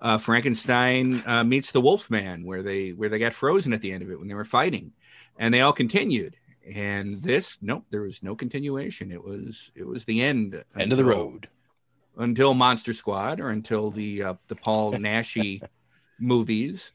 uh, 0.00 0.18
Frankenstein 0.18 1.22
uh, 1.26 1.44
meets 1.44 1.72
the 1.72 1.80
Wolfman, 1.80 2.44
where 2.44 2.62
they 2.62 2.90
where 2.90 3.08
they 3.08 3.18
got 3.18 3.34
frozen 3.34 3.72
at 3.72 3.80
the 3.80 3.92
end 3.92 4.02
of 4.02 4.10
it 4.10 4.18
when 4.18 4.28
they 4.28 4.34
were 4.34 4.44
fighting, 4.44 4.92
and 5.38 5.52
they 5.52 5.60
all 5.60 5.72
continued. 5.72 6.36
And 6.74 7.22
this, 7.22 7.58
nope, 7.60 7.84
there 7.90 8.02
was 8.02 8.22
no 8.22 8.34
continuation. 8.34 9.12
It 9.12 9.22
was 9.22 9.70
it 9.74 9.86
was 9.86 10.04
the 10.04 10.22
end. 10.22 10.62
End 10.78 10.92
of 10.92 10.98
the 10.98 11.04
road. 11.04 11.48
until 12.16 12.54
Monster 12.54 12.94
Squad 12.94 13.40
or 13.40 13.50
until 13.50 13.90
the 13.90 14.22
uh, 14.22 14.34
the 14.48 14.56
Paul 14.56 14.92
Naschy 14.94 15.62
movies, 16.18 16.92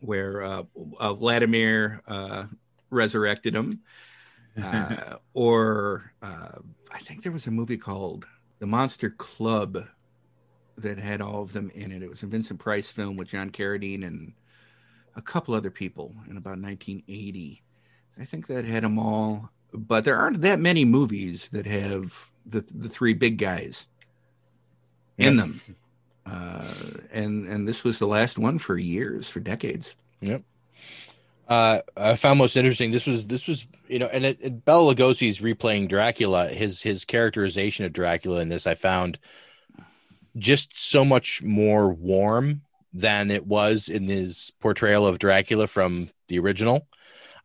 where 0.00 0.42
uh, 0.42 0.62
uh, 0.98 1.14
Vladimir 1.14 2.00
uh, 2.06 2.44
resurrected 2.90 3.54
him, 3.54 3.80
uh, 4.62 5.16
or 5.32 6.12
uh, 6.22 6.58
I 6.92 6.98
think 7.00 7.22
there 7.22 7.32
was 7.32 7.46
a 7.46 7.50
movie 7.50 7.78
called 7.78 8.26
The 8.60 8.66
Monster 8.66 9.10
Club 9.10 9.84
that 10.78 10.98
had 10.98 11.20
all 11.20 11.42
of 11.42 11.52
them 11.52 11.70
in 11.74 11.92
it. 11.92 12.02
It 12.02 12.10
was 12.10 12.22
a 12.22 12.26
Vincent 12.26 12.58
Price 12.60 12.90
film 12.90 13.16
with 13.16 13.28
John 13.28 13.50
Carradine 13.50 14.04
and 14.06 14.32
a 15.16 15.22
couple 15.22 15.54
other 15.54 15.70
people 15.70 16.14
in 16.28 16.36
about 16.36 16.58
1980. 16.60 17.62
I 18.20 18.24
think 18.24 18.46
that 18.48 18.64
had 18.64 18.82
them 18.84 18.98
all, 18.98 19.50
but 19.72 20.04
there 20.04 20.16
aren't 20.16 20.40
that 20.42 20.60
many 20.60 20.84
movies 20.84 21.48
that 21.50 21.66
have 21.66 22.30
the 22.46 22.64
the 22.74 22.88
three 22.88 23.14
big 23.14 23.38
guys 23.38 23.86
in 25.18 25.34
Yeah. 25.36 25.40
them. 25.42 25.60
Uh, 26.26 26.74
and 27.12 27.46
and 27.46 27.68
this 27.68 27.84
was 27.84 27.98
the 27.98 28.06
last 28.06 28.38
one 28.38 28.58
for 28.58 28.78
years, 28.78 29.28
for 29.28 29.40
decades. 29.40 29.94
Yep. 30.20 30.42
Uh, 31.46 31.80
I 31.96 32.16
found 32.16 32.38
most 32.38 32.56
interesting. 32.56 32.90
This 32.90 33.04
was 33.06 33.26
this 33.26 33.46
was 33.46 33.66
you 33.88 33.98
know, 33.98 34.06
and 34.06 34.24
it, 34.24 34.38
it, 34.40 34.64
Bela 34.64 34.94
Lugosi's 34.94 35.40
replaying 35.40 35.88
Dracula. 35.88 36.48
His 36.48 36.80
his 36.82 37.04
characterization 37.04 37.84
of 37.84 37.92
Dracula 37.92 38.40
in 38.40 38.48
this, 38.48 38.66
I 38.66 38.74
found 38.74 39.18
just 40.36 40.78
so 40.78 41.04
much 41.04 41.42
more 41.42 41.92
warm 41.92 42.62
than 42.92 43.30
it 43.30 43.46
was 43.46 43.88
in 43.88 44.06
his 44.06 44.52
portrayal 44.60 45.06
of 45.06 45.18
Dracula 45.18 45.66
from 45.66 46.10
the 46.28 46.38
original. 46.38 46.86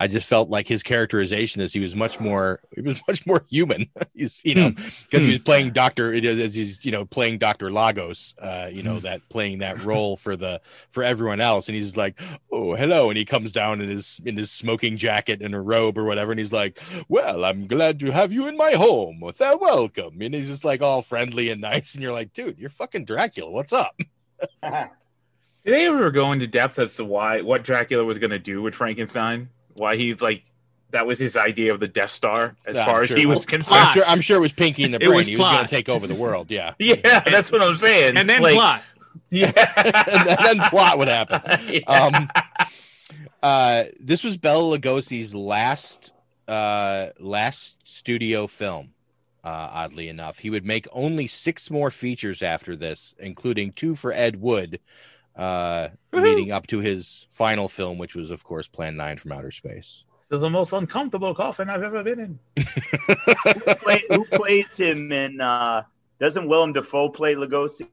I 0.01 0.07
just 0.07 0.27
felt 0.27 0.49
like 0.49 0.67
his 0.67 0.81
characterization 0.81 1.61
is 1.61 1.73
he 1.73 1.81
was 1.81 1.93
much 1.93 2.19
more 2.19 2.61
he 2.73 2.81
was 2.81 3.01
much 3.07 3.25
more 3.25 3.45
human. 3.49 3.89
he's 4.13 4.41
you 4.45 4.55
know 4.55 4.69
hmm. 4.69 4.75
because 4.75 5.21
he 5.21 5.25
hmm. 5.25 5.31
was 5.31 5.39
playing 5.39 5.71
Doctor 5.71 6.13
as 6.13 6.53
he's 6.53 6.85
you 6.85 6.91
know 6.91 7.05
playing 7.05 7.37
Doctor 7.37 7.71
Lagos, 7.71 8.33
uh, 8.39 8.69
you 8.71 8.81
know 8.81 8.95
hmm. 8.95 9.03
that 9.03 9.27
playing 9.29 9.59
that 9.59 9.83
role 9.83 10.15
for 10.15 10.35
the 10.35 10.61
for 10.89 11.03
everyone 11.03 11.41
else, 11.41 11.67
and 11.67 11.75
he's 11.75 11.97
like, 11.97 12.19
oh 12.51 12.75
hello, 12.75 13.09
and 13.09 13.17
he 13.17 13.25
comes 13.25 13.51
down 13.51 13.81
in 13.81 13.89
his 13.89 14.21
in 14.23 14.37
his 14.37 14.51
smoking 14.51 14.97
jacket 14.97 15.41
and 15.41 15.53
a 15.53 15.61
robe 15.61 15.97
or 15.97 16.05
whatever, 16.05 16.31
and 16.31 16.39
he's 16.39 16.53
like, 16.53 16.79
well, 17.09 17.43
I'm 17.43 17.67
glad 17.67 17.99
to 17.99 18.11
have 18.11 18.31
you 18.31 18.47
in 18.47 18.55
my 18.55 18.71
home. 18.71 19.19
With 19.19 19.37
that 19.39 19.59
welcome, 19.59 20.21
and 20.21 20.33
he's 20.33 20.47
just 20.47 20.63
like 20.63 20.81
all 20.81 21.01
friendly 21.01 21.49
and 21.49 21.61
nice, 21.69 21.93
and 21.93 22.01
you're 22.01 22.13
like, 22.13 22.31
dude, 22.33 22.57
you're 22.57 22.69
fucking 22.69 23.05
Dracula. 23.05 23.51
What's 23.51 23.73
up? 23.73 23.99
Did 25.65 25.73
they 25.75 25.87
ever 25.87 26.09
go 26.09 26.31
into 26.31 26.47
depth 26.47 26.79
as 26.79 26.95
to 26.95 27.05
why 27.05 27.41
what 27.41 27.63
Dracula 27.63 28.05
was 28.05 28.17
going 28.17 28.31
to 28.31 28.39
do 28.39 28.61
with 28.61 28.75
Frankenstein? 28.75 29.49
Why 29.79 29.95
he 29.95 30.13
like 30.13 30.43
that 30.91 31.05
was 31.07 31.19
his 31.19 31.37
idea 31.37 31.71
of 31.73 31.79
the 31.79 31.87
Death 31.87 32.11
Star 32.11 32.55
as 32.65 32.75
Yeah, 32.75 32.85
far 32.85 32.97
I'm 32.97 33.03
as 33.03 33.11
he 33.11 33.25
was 33.25 33.45
concerned. 33.45 33.79
I'm 33.79 33.93
sure, 33.93 34.03
I'm 34.07 34.21
sure 34.21 34.37
it 34.37 34.41
was 34.41 34.53
Pinky 34.53 34.83
in 34.83 34.91
the 34.91 34.99
brain. 34.99 35.13
was 35.15 35.27
he 35.27 35.37
was 35.37 35.47
going 35.51 35.63
to 35.65 35.69
take 35.69 35.87
over 35.89 36.05
the 36.07 36.15
world. 36.15 36.49
Yeah, 36.51 36.73
Yeah, 36.79 36.95
that's 37.21 37.51
what 37.51 37.61
I'm 37.61 37.75
saying. 37.75 38.17
And 38.17 38.29
then 38.29 38.41
Like, 38.41 38.53
plot. 38.55 38.83
Yeah, 39.31 39.51
and 39.55 40.57
then 40.59 40.59
plot 40.69 40.97
would 40.97 41.07
happen. 41.07 41.81
Um, 41.87 42.29
uh, 43.43 43.83
this 43.99 44.23
was 44.23 44.37
Bela 44.37 44.77
Lugosi's 44.77 45.33
last 45.35 46.11
uh, 46.47 47.07
last 47.19 47.77
studio 47.87 48.47
film. 48.47 48.93
Uh, 49.43 49.69
oddly 49.71 50.09
enough, 50.09 50.39
he 50.39 50.49
would 50.49 50.65
make 50.65 50.85
only 50.91 51.25
six 51.27 51.69
more 51.71 51.91
features 51.91 52.41
after 52.41 52.75
this, 52.75 53.13
including 53.19 53.71
two 53.71 53.95
for 53.95 54.11
Ed 54.11 54.41
Wood, 54.41 54.79
uh, 55.39 55.89
leading 56.13 56.51
up 56.51 56.67
to 56.67 56.79
his 56.79 57.27
final 57.31 57.67
film, 57.67 57.97
which 57.97 58.15
was, 58.15 58.29
of 58.29 58.43
course, 58.43 58.67
Plan 58.67 58.97
Nine 58.97 59.17
from 59.17 59.31
Outer 59.31 59.51
Space. 59.51 60.03
This 60.29 60.37
is 60.37 60.41
the 60.41 60.49
most 60.49 60.73
uncomfortable 60.73 61.33
coffin 61.33 61.69
I've 61.69 61.81
ever 61.81 62.03
been 62.03 62.19
in. 62.19 62.39
who, 62.65 63.75
play, 63.75 64.03
who 64.09 64.25
plays 64.25 64.77
him 64.77 65.11
in? 65.11 65.41
Uh, 65.41 65.83
doesn't 66.19 66.47
Willem 66.47 66.73
Dafoe 66.73 67.09
play 67.09 67.35
Lugosi? 67.35 67.87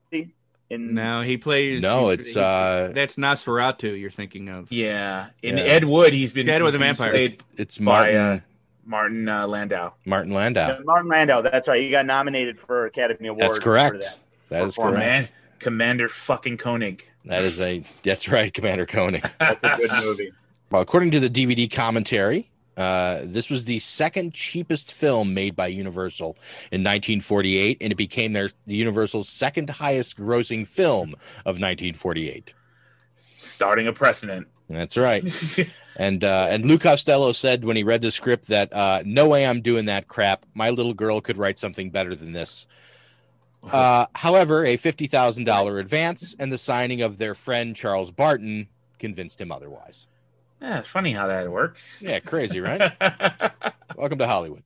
In 0.68 0.94
No, 0.94 1.20
he 1.20 1.36
plays. 1.36 1.80
No, 1.80 2.08
it's, 2.08 2.34
he- 2.34 2.40
uh, 2.40 2.88
that's 2.88 3.14
Nosferatu. 3.16 3.98
You're 3.98 4.10
thinking 4.10 4.48
of. 4.48 4.70
Yeah, 4.72 5.26
in 5.42 5.56
Yeah. 5.56 5.62
Ed 5.64 5.84
Wood, 5.84 6.12
he's 6.12 6.32
been 6.32 6.48
Ed 6.48 6.54
he's 6.56 6.62
was 6.64 6.74
a 6.74 6.78
vampire. 6.78 7.10
played 7.10 7.40
It's 7.56 7.78
by 7.78 7.84
Martin 7.84 8.16
uh, 8.16 8.40
Martin 8.84 9.28
uh, 9.28 9.46
Landau. 9.46 9.92
Martin 10.04 10.32
Landau. 10.32 10.68
Yeah, 10.68 10.78
Martin 10.84 11.08
Landau. 11.08 11.42
That's 11.42 11.68
right. 11.68 11.80
He 11.80 11.90
got 11.90 12.04
nominated 12.04 12.58
for 12.58 12.86
Academy 12.86 13.28
Award. 13.28 13.42
That's 13.42 13.56
for 13.58 13.62
correct. 13.62 14.00
that. 14.00 14.18
That 14.48 14.62
is 14.64 14.74
correct. 14.76 14.98
man, 14.98 15.28
Commander 15.58 16.08
fucking 16.08 16.58
Koenig. 16.58 17.06
That 17.24 17.42
is 17.42 17.58
a 17.60 17.84
that's 18.04 18.28
right, 18.28 18.52
Commander 18.52 18.86
Koenig. 18.86 19.28
That's 19.40 19.64
a 19.64 19.76
good 19.76 19.90
movie. 20.04 20.32
Well, 20.70 20.82
according 20.82 21.10
to 21.12 21.20
the 21.20 21.30
DVD 21.30 21.70
commentary, 21.70 22.50
uh, 22.76 23.20
this 23.24 23.48
was 23.48 23.64
the 23.64 23.78
second 23.78 24.34
cheapest 24.34 24.92
film 24.92 25.32
made 25.32 25.56
by 25.56 25.66
Universal 25.66 26.36
in 26.70 26.82
1948, 26.82 27.78
and 27.80 27.92
it 27.92 27.96
became 27.96 28.32
their 28.32 28.50
the 28.66 28.76
Universal's 28.76 29.28
second 29.28 29.70
highest 29.70 30.16
grossing 30.16 30.66
film 30.66 31.10
of 31.40 31.56
1948. 31.58 32.54
Starting 33.16 33.86
a 33.86 33.92
precedent. 33.92 34.46
That's 34.68 34.96
right. 34.96 35.24
and 35.96 36.22
uh, 36.22 36.48
and 36.50 36.64
Lou 36.66 36.78
Costello 36.78 37.32
said 37.32 37.64
when 37.64 37.76
he 37.76 37.82
read 37.82 38.02
the 38.02 38.10
script 38.10 38.48
that 38.48 38.72
uh, 38.72 39.02
no 39.04 39.28
way 39.28 39.46
I'm 39.46 39.62
doing 39.62 39.86
that 39.86 40.08
crap. 40.08 40.44
My 40.54 40.70
little 40.70 40.94
girl 40.94 41.20
could 41.20 41.38
write 41.38 41.58
something 41.58 41.90
better 41.90 42.14
than 42.14 42.32
this. 42.32 42.66
Uh, 43.72 44.06
however, 44.14 44.64
a 44.64 44.76
fifty 44.76 45.06
thousand 45.06 45.44
dollar 45.44 45.78
advance 45.78 46.34
and 46.38 46.52
the 46.52 46.58
signing 46.58 47.02
of 47.02 47.18
their 47.18 47.34
friend 47.34 47.74
Charles 47.74 48.10
Barton 48.10 48.68
convinced 48.98 49.40
him 49.40 49.50
otherwise. 49.52 50.06
Yeah, 50.62 50.78
it's 50.78 50.88
funny 50.88 51.12
how 51.12 51.26
that 51.26 51.50
works. 51.50 52.02
Yeah, 52.06 52.20
crazy, 52.20 52.60
right? 52.60 52.92
Welcome 53.96 54.18
to 54.18 54.26
Hollywood. 54.26 54.62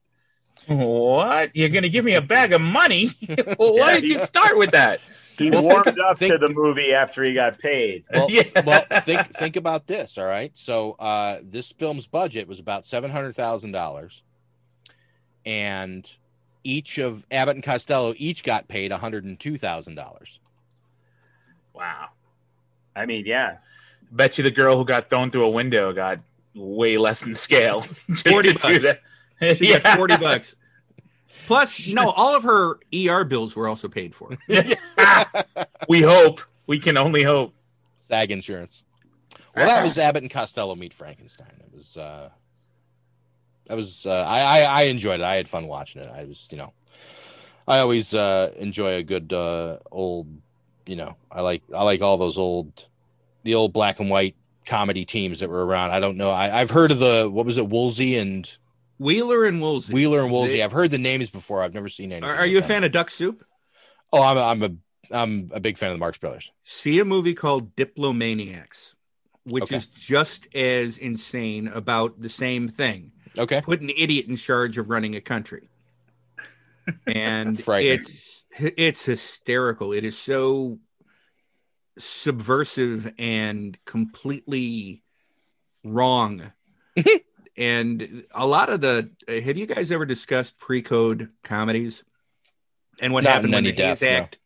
What? 0.66 1.50
You're 1.56 1.68
going 1.68 1.82
to 1.82 1.88
give 1.88 2.04
me 2.04 2.14
a 2.14 2.20
bag 2.20 2.52
of 2.52 2.60
money? 2.60 3.08
well, 3.58 3.74
why 3.76 3.94
Yeah, 3.94 4.00
did 4.00 4.08
you 4.08 4.14
he- 4.18 4.24
start 4.24 4.56
with 4.56 4.70
that? 4.70 5.00
He 5.36 5.50
Well, 5.50 5.62
warmed 5.62 5.84
think- 5.86 5.98
up 5.98 6.18
think- 6.18 6.32
to 6.32 6.38
the 6.38 6.50
movie 6.50 6.92
after 6.94 7.24
he 7.24 7.32
got 7.34 7.58
paid. 7.58 8.04
Well, 8.12 8.30
Yeah. 8.30 8.42
well, 8.64 8.84
think 9.00 9.26
think 9.34 9.56
about 9.56 9.86
this. 9.86 10.18
All 10.18 10.26
right, 10.26 10.52
so 10.54 10.92
uh, 10.98 11.38
this 11.42 11.72
film's 11.72 12.06
budget 12.06 12.46
was 12.46 12.60
about 12.60 12.84
seven 12.86 13.10
hundred 13.10 13.34
thousand 13.34 13.72
dollars, 13.72 14.22
and 15.46 16.08
each 16.64 16.98
of 16.98 17.26
Abbott 17.30 17.56
and 17.56 17.64
Costello 17.64 18.14
each 18.16 18.44
got 18.44 18.68
paid 18.68 18.90
one 18.90 19.00
hundred 19.00 19.24
and 19.24 19.38
two 19.38 19.58
thousand 19.58 19.94
dollars. 19.94 20.40
Wow. 21.74 22.10
I 22.94 23.06
mean, 23.06 23.24
yeah. 23.26 23.58
Bet 24.10 24.38
you 24.38 24.44
the 24.44 24.50
girl 24.50 24.76
who 24.76 24.84
got 24.84 25.08
thrown 25.08 25.30
through 25.30 25.44
a 25.44 25.50
window 25.50 25.92
got 25.92 26.20
way 26.54 26.98
less 26.98 27.24
in 27.24 27.34
scale. 27.34 27.80
40 28.26 28.52
bucks. 28.54 28.82
that. 28.82 29.00
She 29.56 29.72
got 29.72 29.96
forty 29.96 30.16
bucks. 30.16 30.54
Plus, 31.46 31.88
no, 31.92 32.10
all 32.10 32.36
of 32.36 32.44
her 32.44 32.78
ER 32.94 33.24
bills 33.24 33.56
were 33.56 33.66
also 33.66 33.88
paid 33.88 34.14
for. 34.14 34.36
we 35.88 36.02
hope. 36.02 36.40
We 36.66 36.78
can 36.78 36.96
only 36.96 37.22
hope. 37.22 37.54
SAG 38.00 38.30
insurance. 38.30 38.84
Well, 39.56 39.66
that 39.66 39.82
was 39.82 39.98
Abbott 39.98 40.22
and 40.22 40.30
Costello 40.30 40.76
meet 40.76 40.94
Frankenstein. 40.94 41.52
It 41.60 41.76
was 41.76 41.96
uh, 41.96 42.30
that 43.66 43.76
was 43.76 44.06
uh, 44.06 44.10
I, 44.26 44.40
I 44.40 44.60
I 44.62 44.82
enjoyed 44.84 45.20
it. 45.20 45.24
I 45.24 45.36
had 45.36 45.48
fun 45.48 45.66
watching 45.66 46.02
it. 46.02 46.08
I 46.12 46.24
was 46.24 46.48
you 46.50 46.58
know, 46.58 46.72
I 47.68 47.78
always 47.78 48.14
uh, 48.14 48.52
enjoy 48.56 48.94
a 48.96 49.02
good 49.02 49.32
uh, 49.32 49.78
old 49.90 50.26
you 50.86 50.96
know 50.96 51.16
I 51.30 51.42
like 51.42 51.62
I 51.74 51.82
like 51.84 52.02
all 52.02 52.16
those 52.16 52.38
old 52.38 52.86
the 53.44 53.54
old 53.54 53.72
black 53.72 54.00
and 54.00 54.10
white 54.10 54.36
comedy 54.66 55.04
teams 55.04 55.40
that 55.40 55.48
were 55.50 55.64
around. 55.64 55.90
I 55.90 56.00
don't 56.00 56.16
know. 56.16 56.30
I, 56.30 56.60
I've 56.60 56.70
heard 56.70 56.90
of 56.90 56.98
the 56.98 57.28
what 57.30 57.46
was 57.46 57.58
it 57.58 57.68
Woolsey 57.68 58.16
and 58.16 58.52
Wheeler 58.98 59.44
and 59.44 59.60
Woolsey. 59.62 59.94
Wheeler 59.94 60.20
and 60.22 60.30
Woolsey. 60.30 60.54
They- 60.58 60.62
I've 60.62 60.72
heard 60.72 60.90
the 60.90 60.98
names 60.98 61.30
before. 61.30 61.62
I've 61.62 61.72
never 61.74 61.88
seen 61.88 62.12
any. 62.12 62.26
Are, 62.26 62.34
are 62.36 62.46
you 62.46 62.58
a 62.58 62.62
fan 62.62 62.84
of 62.84 62.92
Duck 62.92 63.08
Soup? 63.10 63.44
Oh, 64.12 64.22
I'm 64.22 64.36
a, 64.36 64.42
I'm 64.42 64.62
a 64.62 64.70
I'm 65.12 65.50
a 65.54 65.60
big 65.60 65.78
fan 65.78 65.90
of 65.90 65.94
the 65.94 65.98
Marx 66.00 66.18
Brothers. 66.18 66.50
See 66.64 66.98
a 66.98 67.04
movie 67.04 67.34
called 67.34 67.74
Diplomaniacs, 67.76 68.94
which 69.44 69.64
Okay. 69.64 69.76
is 69.76 69.86
just 69.86 70.54
as 70.54 70.98
insane 70.98 71.68
about 71.68 72.20
the 72.20 72.28
same 72.28 72.68
thing. 72.68 73.12
Okay. 73.38 73.60
Put 73.60 73.80
an 73.80 73.90
idiot 73.90 74.26
in 74.26 74.36
charge 74.36 74.78
of 74.78 74.90
running 74.90 75.14
a 75.16 75.20
country. 75.20 75.68
And 77.06 77.58
it's 77.68 78.44
it's 78.58 79.04
hysterical. 79.04 79.92
It 79.92 80.04
is 80.04 80.18
so 80.18 80.78
subversive 81.98 83.12
and 83.18 83.78
completely 83.84 85.02
wrong. 85.84 86.52
and 87.56 88.24
a 88.32 88.46
lot 88.46 88.70
of 88.70 88.80
the 88.80 89.10
have 89.28 89.56
you 89.56 89.66
guys 89.66 89.90
ever 89.90 90.06
discussed 90.06 90.58
pre-code 90.58 91.28
comedies 91.42 92.04
and 93.00 93.12
what 93.12 93.24
Not 93.24 93.34
happened 93.34 93.52
when 93.52 93.64
the 93.64 93.72
depth, 93.72 94.00
Hays 94.00 94.10
no. 94.10 94.16
Act? 94.16 94.38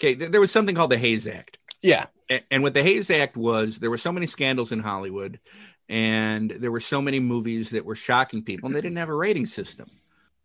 Okay, 0.00 0.14
th- 0.14 0.30
there 0.30 0.40
was 0.40 0.52
something 0.52 0.74
called 0.74 0.90
the 0.92 0.98
Hays 0.98 1.26
Act. 1.26 1.58
Yeah. 1.82 2.06
A- 2.30 2.44
And 2.52 2.62
what 2.62 2.74
the 2.74 2.82
Hays 2.82 3.10
Act 3.10 3.36
was, 3.36 3.78
there 3.78 3.90
were 3.90 3.98
so 3.98 4.12
many 4.12 4.26
scandals 4.26 4.70
in 4.70 4.78
Hollywood, 4.80 5.40
and 5.88 6.50
there 6.50 6.72
were 6.72 6.80
so 6.80 7.00
many 7.00 7.20
movies 7.20 7.70
that 7.70 7.84
were 7.84 7.94
shocking 7.94 8.42
people, 8.42 8.66
and 8.66 8.76
they 8.76 8.80
didn't 8.80 8.98
have 8.98 9.08
a 9.08 9.14
rating 9.14 9.46
system. 9.46 9.90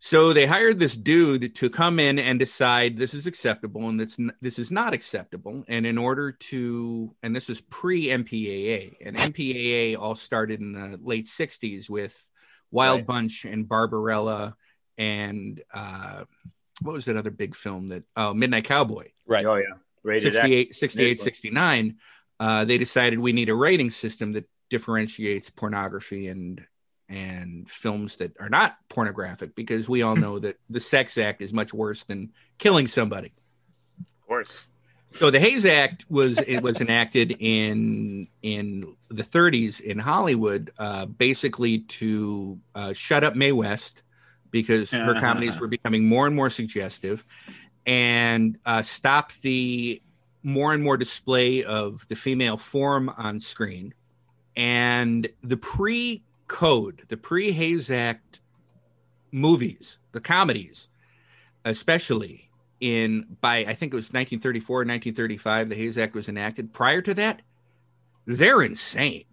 So 0.00 0.34
they 0.34 0.44
hired 0.44 0.78
this 0.78 0.98
dude 0.98 1.54
to 1.54 1.70
come 1.70 1.98
in 1.98 2.18
and 2.18 2.38
decide 2.38 2.98
this 2.98 3.14
is 3.14 3.26
acceptable 3.26 3.88
and 3.88 3.98
this 3.98 4.18
this 4.42 4.58
is 4.58 4.70
not 4.70 4.92
acceptable. 4.92 5.64
And 5.66 5.86
in 5.86 5.96
order 5.96 6.32
to, 6.32 7.14
and 7.22 7.34
this 7.34 7.48
is 7.48 7.62
pre 7.62 8.08
MPAA, 8.08 8.96
and 9.04 9.16
MPAA 9.16 9.96
all 9.98 10.14
started 10.14 10.60
in 10.60 10.72
the 10.72 11.00
late 11.02 11.26
'60s 11.26 11.88
with 11.88 12.14
Wild 12.70 12.98
Right. 12.98 13.06
Bunch 13.06 13.44
and 13.46 13.66
Barbarella 13.66 14.56
and 14.98 15.62
uh, 15.72 16.24
what 16.82 16.92
was 16.92 17.06
that 17.06 17.16
other 17.16 17.30
big 17.30 17.54
film 17.54 17.88
that? 17.88 18.02
Oh, 18.16 18.34
Midnight 18.34 18.64
Cowboy. 18.64 19.08
Right. 19.26 19.46
Oh 19.46 19.56
yeah. 19.56 19.74
Rated 20.02 20.34
68, 20.34 20.74
68 20.74 21.20
69, 21.20 21.96
uh, 22.38 22.64
they 22.66 22.76
decided 22.76 23.18
we 23.18 23.32
need 23.32 23.48
a 23.48 23.54
rating 23.54 23.88
system 23.88 24.32
that 24.32 24.44
differentiates 24.70 25.50
pornography 25.50 26.28
and 26.28 26.64
and 27.08 27.70
films 27.70 28.16
that 28.16 28.32
are 28.40 28.48
not 28.48 28.76
pornographic 28.88 29.54
because 29.54 29.88
we 29.88 30.02
all 30.02 30.16
know 30.16 30.38
that 30.38 30.58
the 30.70 30.80
sex 30.80 31.18
act 31.18 31.42
is 31.42 31.52
much 31.52 31.74
worse 31.74 32.04
than 32.04 32.32
killing 32.58 32.86
somebody. 32.86 33.32
Of 34.00 34.26
course. 34.26 34.66
So 35.12 35.30
the 35.30 35.38
Hays 35.38 35.64
Act 35.64 36.04
was 36.10 36.40
it 36.40 36.60
was 36.60 36.80
enacted 36.80 37.36
in 37.38 38.26
in 38.42 38.96
the 39.10 39.22
30s 39.22 39.80
in 39.80 39.98
Hollywood, 39.98 40.72
uh, 40.78 41.06
basically 41.06 41.80
to 41.80 42.58
uh, 42.74 42.92
shut 42.94 43.22
up 43.22 43.36
Mae 43.36 43.52
West 43.52 44.02
because 44.50 44.90
her 44.90 45.18
comedies 45.20 45.58
were 45.58 45.66
becoming 45.66 46.06
more 46.06 46.26
and 46.26 46.34
more 46.34 46.50
suggestive, 46.50 47.24
and 47.86 48.58
uh, 48.66 48.82
stop 48.82 49.32
the 49.42 50.00
more 50.42 50.74
and 50.74 50.82
more 50.82 50.96
display 50.96 51.64
of 51.64 52.06
the 52.08 52.16
female 52.16 52.56
form 52.56 53.08
on 53.16 53.40
screen, 53.40 53.94
and 54.56 55.28
the 55.42 55.56
pre-code, 55.56 57.02
the 57.08 57.16
pre-Hays 57.16 57.90
Act 57.90 58.40
movies, 59.32 59.98
the 60.12 60.20
comedies, 60.20 60.88
especially 61.64 62.50
in 62.80 63.24
by 63.40 63.58
I 63.58 63.74
think 63.74 63.92
it 63.92 63.96
was 63.96 64.12
1934 64.12 64.78
1935 64.78 65.68
the 65.68 65.74
Hays 65.74 65.98
Act 65.98 66.14
was 66.14 66.28
enacted. 66.28 66.72
Prior 66.72 67.00
to 67.02 67.14
that, 67.14 67.42
they're 68.26 68.62
insane. 68.62 69.24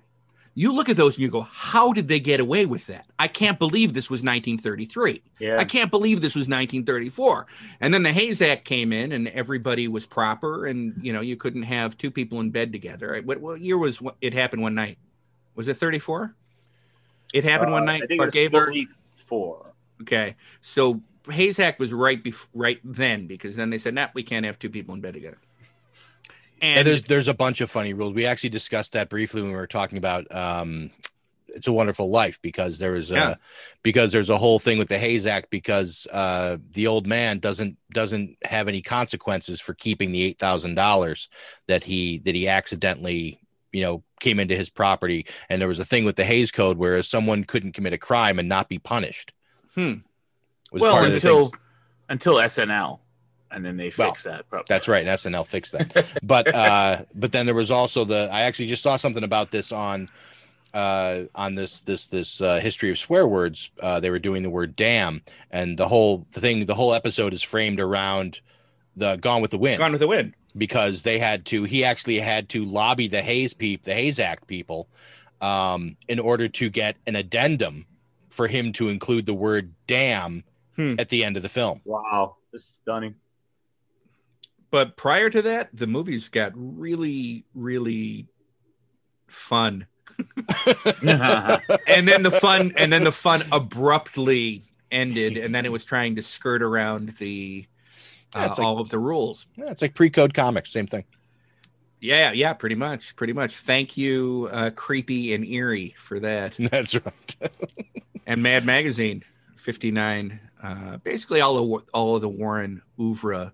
You 0.54 0.74
look 0.74 0.90
at 0.90 0.98
those 0.98 1.16
and 1.16 1.24
you 1.24 1.32
go, 1.32 1.48
how 1.50 1.94
did 1.94 2.10
they 2.10 2.20
get 2.20 2.42
away 2.42 2.66
with 2.66 2.86
that? 2.88 3.06
I 3.18 3.30
can't 3.30 3.58
believe 3.58 3.94
this 3.94 4.10
was 4.10 4.20
1933. 4.20 5.24
Yeah. 5.40 5.58
I 5.58 5.64
can't 5.64 5.90
believe 5.90 6.20
this 6.20 6.36
was 6.36 6.50
1934. 6.50 7.48
And 7.80 7.94
then 7.94 8.04
the 8.04 8.12
Hays 8.12 8.42
Act 8.42 8.66
came 8.66 8.92
in 8.92 9.14
and 9.14 9.30
everybody 9.30 9.88
was 9.88 10.06
proper 10.06 10.66
and 10.66 10.94
you 11.02 11.14
know, 11.14 11.22
you 11.22 11.38
couldn't 11.38 11.64
have 11.64 11.98
two 11.98 12.12
people 12.12 12.42
in 12.42 12.52
bed 12.52 12.74
together. 12.74 13.22
What, 13.24 13.40
what 13.40 13.62
year 13.62 13.78
was 13.78 14.02
what, 14.02 14.16
it 14.20 14.34
happened 14.34 14.62
one 14.62 14.76
night? 14.76 14.98
Was 15.56 15.68
it 15.68 15.78
34? 15.78 16.36
It 17.34 17.44
happened 17.44 17.72
one 17.72 17.84
Uh, 17.84 17.86
night. 17.86 18.04
I 18.04 18.08
think 18.08 18.20
Clark 18.20 18.36
it 18.36 18.52
was 18.52 18.52
Gable? 18.52 18.60
34. 18.66 19.74
Okay, 20.02 20.36
so 20.62 21.02
Hays 21.30 21.60
Act 21.60 21.80
was 21.80 21.94
right 21.94 22.22
bef- 22.24 22.50
right 22.54 22.80
then 22.84 23.28
because 23.28 23.56
then 23.56 23.70
they 23.70 23.78
said, 23.78 23.94
"Nah, 23.94 24.08
we 24.14 24.24
can't 24.24 24.46
have 24.46 24.58
two 24.58 24.70
people 24.70 24.96
in 24.96 25.02
bed 25.02 25.14
together." 25.14 25.38
And, 26.62 26.80
And 26.80 26.88
there's 26.88 27.04
there's 27.04 27.28
a 27.28 27.34
bunch 27.34 27.62
of 27.62 27.70
funny 27.72 27.94
rules. 27.94 28.14
We 28.14 28.26
actually 28.26 28.50
discussed 28.50 28.94
that 28.94 29.10
briefly 29.10 29.42
when 29.42 29.52
we 29.52 29.56
were 29.58 29.68
talking 29.68 29.98
about 30.00 30.34
um, 30.36 30.90
"It's 31.48 31.68
a 31.68 31.72
Wonderful 31.74 32.10
Life" 32.10 32.40
because 32.42 32.80
there 32.80 32.94
was 32.94 33.12
a 33.12 33.16
Yeah. 33.16 33.36
because 33.84 34.12
there's 34.12 34.30
a 34.30 34.38
whole 34.38 34.58
thing 34.60 34.78
with 34.80 34.90
the 34.90 34.98
Hays 34.98 35.26
Act 35.28 35.50
because 35.52 36.08
uh, 36.12 36.58
the 36.72 36.88
old 36.88 37.06
man 37.08 37.38
doesn't 37.40 37.78
doesn't 37.94 38.38
have 38.44 38.68
any 38.68 38.82
consequences 38.82 39.62
for 39.62 39.74
keeping 39.76 40.12
the 40.12 40.24
eight 40.24 40.40
thousand 40.40 40.74
dollars 40.76 41.30
that 41.68 41.84
he 41.84 42.18
that 42.26 42.34
he 42.36 42.48
accidentally 42.48 43.40
you 43.72 43.82
know 43.82 44.04
came 44.20 44.40
into 44.40 44.56
his 44.56 44.70
property, 44.70 45.26
and 45.50 45.62
there 45.62 45.68
was 45.68 45.80
a 45.80 45.86
thing 45.86 46.06
with 46.06 46.16
the 46.16 46.24
Hays 46.24 46.52
Code 46.52 46.78
where 46.78 47.02
someone 47.04 47.44
couldn't 47.44 47.74
commit 47.74 47.94
a 47.94 47.98
crime 47.98 48.40
and 48.40 48.48
not 48.48 48.70
be 48.70 48.80
punished. 48.80 49.34
Hmm. 49.76 49.96
Was 50.72 50.82
well, 50.82 50.94
part 50.94 51.06
of 51.06 51.12
the 51.12 51.16
until 51.18 51.52
until 52.10 52.36
SNL, 52.36 53.00
and 53.52 53.66
then 53.66 53.78
they 53.78 53.92
Well, 53.98 54.16
that. 54.24 54.50
Probably. 54.50 54.66
That's 54.68 54.88
right. 54.88 55.06
And 55.06 55.18
SNL 55.18 55.46
fixed 55.46 55.74
that. 55.74 56.08
but 56.24 56.54
uh, 56.54 57.04
but 57.14 57.32
then 57.32 57.46
there 57.46 57.56
was 57.56 57.72
also 57.72 58.06
the 58.06 58.30
I 58.32 58.42
actually 58.42 58.68
just 58.68 58.84
saw 58.84 58.98
something 58.98 59.24
about 59.24 59.52
this 59.52 59.72
on 59.72 60.10
uh, 60.74 61.24
on 61.36 61.56
this 61.56 61.82
this 61.82 62.08
this 62.08 62.42
uh, 62.42 62.60
history 62.60 62.92
of 62.92 62.98
swear 62.98 63.28
words. 63.28 63.72
Uh, 63.80 64.00
they 64.00 64.10
were 64.10 64.20
doing 64.20 64.44
the 64.44 64.50
word 64.50 64.76
damn, 64.76 65.22
and 65.50 65.78
the 65.78 65.88
whole 65.88 66.26
the 66.34 66.40
thing 66.40 66.66
the 66.66 66.76
whole 66.76 66.94
episode 66.94 67.34
is 67.34 67.44
framed 67.44 67.80
around 67.80 68.42
the 68.96 69.16
Gone 69.18 69.42
with 69.42 69.52
the 69.52 69.58
Wind. 69.58 69.80
Gone 69.80 69.92
with 69.92 70.02
the 70.02 70.08
Wind 70.08 70.34
because 70.58 71.04
they 71.04 71.20
had 71.20 71.46
to. 71.48 71.64
He 71.64 71.84
actually 71.84 72.20
had 72.20 72.50
to 72.50 72.66
lobby 72.66 73.08
the 73.08 73.22
Hays 73.22 73.54
peep 73.54 73.84
the 73.84 73.94
Hays 73.94 74.20
Act 74.20 74.48
people 74.48 74.88
um, 75.42 75.98
in 76.08 76.20
order 76.20 76.48
to 76.48 76.70
get 76.70 76.98
an 77.08 77.16
addendum 77.16 77.86
for 78.30 78.48
him 78.48 78.72
to 78.74 78.90
include 78.90 79.26
the 79.26 79.34
word 79.34 79.74
damn 79.88 80.44
Hmm. 80.78 80.96
at 80.98 81.10
the 81.10 81.26
end 81.26 81.36
of 81.36 81.44
the 81.44 81.50
film. 81.50 81.82
Wow, 81.84 82.38
this 82.54 82.62
is 82.64 82.76
stunning. 82.76 83.16
but 84.70 84.96
prior 84.96 85.30
to 85.30 85.42
that, 85.42 85.70
the 85.74 85.86
movies 85.86 86.30
got 86.30 86.54
really, 86.56 87.44
really 87.54 88.28
fun. 89.28 89.86
and 91.04 92.08
then 92.08 92.24
the 92.24 92.32
fun, 92.32 92.72
and 92.78 92.92
then 92.92 93.04
the 93.04 93.12
fun 93.12 93.44
abruptly 93.52 94.64
ended, 94.92 95.38
and 95.38 95.54
then 95.54 95.66
it 95.66 95.72
was 95.74 95.84
trying 95.84 96.16
to 96.16 96.24
skirt 96.24 96.62
around 96.62 97.10
the 97.18 97.66
Yeah, 98.36 98.46
uh, 98.46 98.48
like- 98.50 98.60
all 98.60 98.80
of 98.80 98.90
the 98.90 99.00
rules. 99.00 99.46
Yeah, 99.56 99.72
it's 99.72 99.82
like 99.82 99.94
pre-code 99.96 100.34
comics, 100.34 100.72
same 100.72 100.88
thing. 100.88 101.04
Yeah, 102.00 102.32
yeah, 102.32 102.54
pretty 102.54 102.76
much, 102.76 103.16
pretty 103.16 103.34
much. 103.34 103.56
Thank 103.58 103.96
you, 103.96 104.50
uh, 104.52 104.72
creepy 104.76 105.34
and 105.34 105.46
eerie, 105.46 105.94
for 105.98 106.20
that. 106.20 106.56
That's 106.60 106.96
right. 106.96 107.36
and 108.26 108.42
Mad 108.42 108.66
Magazine, 108.66 109.24
fifty 109.58 109.92
nine. 109.92 110.40
Uh, 110.64 110.98
basically, 110.98 111.42
all 111.42 111.76
of 111.76 111.84
all 111.94 112.16
of 112.16 112.22
the 112.22 112.30
Warren 112.30 112.82
oeuvre 113.00 113.54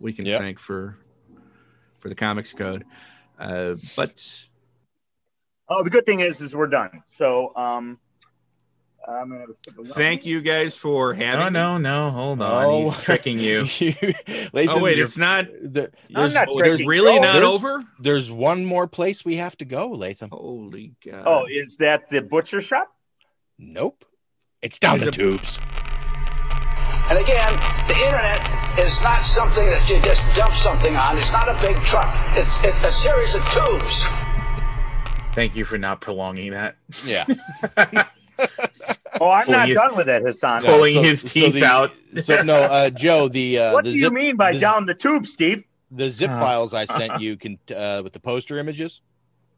we 0.00 0.12
can 0.12 0.26
Yep. 0.26 0.40
thank 0.40 0.58
for 0.60 0.96
for 1.98 2.08
the 2.08 2.14
comics 2.14 2.52
code. 2.52 2.84
Uh, 3.38 3.74
but 3.96 4.12
Oh, 5.68 5.82
the 5.82 5.90
good 5.90 6.06
thing 6.06 6.20
is, 6.20 6.40
is 6.40 6.54
we're 6.56 6.66
done. 6.68 7.02
So, 7.08 7.52
um, 7.56 7.98
I'm 9.08 9.28
gonna 9.30 9.40
have 9.40 9.48
a 9.50 9.54
sip 9.64 9.78
of 9.78 9.88
thank 9.96 10.26
you 10.26 10.40
guys 10.42 10.76
for 10.76 11.14
having. 11.14 11.46
Oh 11.46 11.48
no, 11.48 11.78
no, 11.78 12.10
hold 12.10 12.42
on, 12.42 12.64
Oh. 12.66 12.90
he's 12.90 13.02
tricking 13.02 13.38
you. 13.38 13.62
Oh 14.54 14.82
wait, 14.82 14.98
it's 14.98 15.16
not. 15.16 15.46
There- 15.62 15.90
I'm 16.14 16.22
there's, 16.22 16.34
not 16.34 16.48
oh, 16.50 16.58
tricking 16.58 16.62
there's 16.76 16.86
really 16.86 17.14
you. 17.14 17.20
not 17.20 17.32
there's- 17.34 17.50
over. 17.52 17.82
There's 18.00 18.30
one 18.30 18.64
more 18.66 18.86
place 18.86 19.24
we 19.24 19.36
have 19.36 19.56
to 19.58 19.64
go, 19.64 19.88
Latham. 19.88 20.30
Holy 20.30 20.94
god! 21.04 21.22
Oh, 21.24 21.46
is 21.50 21.76
that 21.78 22.10
the 22.10 22.20
butcher 22.22 22.60
shop? 22.60 22.92
Nope. 23.58 24.04
It's 24.60 24.78
down 24.78 24.98
There's 24.98 25.16
the 25.16 25.22
a- 25.22 25.24
tubes. 25.24 25.58
And 27.10 27.16
again, 27.18 27.54
the 27.88 27.94
internet 28.04 28.40
is 28.78 28.92
not 29.02 29.24
something 29.34 29.64
that 29.64 29.88
you 29.88 30.02
just 30.02 30.20
dump 30.36 30.52
something 30.62 30.94
on. 30.94 31.16
It's 31.16 31.30
not 31.32 31.48
a 31.48 31.54
big 31.66 31.74
truck. 31.86 32.12
It's, 32.36 32.50
it's 32.62 32.84
a 32.84 32.92
series 33.06 33.34
of 33.34 33.42
tubes. 33.46 34.04
Thank 35.34 35.56
you 35.56 35.64
for 35.64 35.78
not 35.78 36.00
prolonging 36.02 36.52
that. 36.52 36.76
Yeah. 37.06 37.24
Oh, 39.20 39.30
I'm 39.30 39.50
not 39.50 39.66
his- 39.68 39.76
done 39.76 39.96
with 39.96 40.06
that, 40.06 40.22
Hassan. 40.22 40.60
Pulling 40.62 40.94
so- 40.94 41.02
his 41.02 41.20
so 41.22 41.28
teeth 41.28 41.54
the- 41.54 41.64
out. 41.64 41.92
So 42.22 42.42
no, 42.42 42.54
uh, 42.54 42.90
Joe, 42.90 43.28
the 43.28 43.58
uh, 43.58 43.72
what 43.72 43.84
the 43.84 43.92
do 43.92 43.98
you 43.98 44.04
zip, 44.04 44.12
mean 44.12 44.36
by 44.36 44.52
the, 44.52 44.60
down 44.60 44.86
the 44.86 44.94
tube, 44.94 45.26
Steve? 45.26 45.64
the 45.90 46.08
zip 46.10 46.30
Uh. 46.30 46.38
files 46.40 46.72
I 46.72 46.84
sent 46.84 47.20
you 47.20 47.36
can 47.36 47.58
uh, 47.74 48.00
with 48.04 48.12
the 48.12 48.20
poster 48.20 48.58
images 48.58 49.02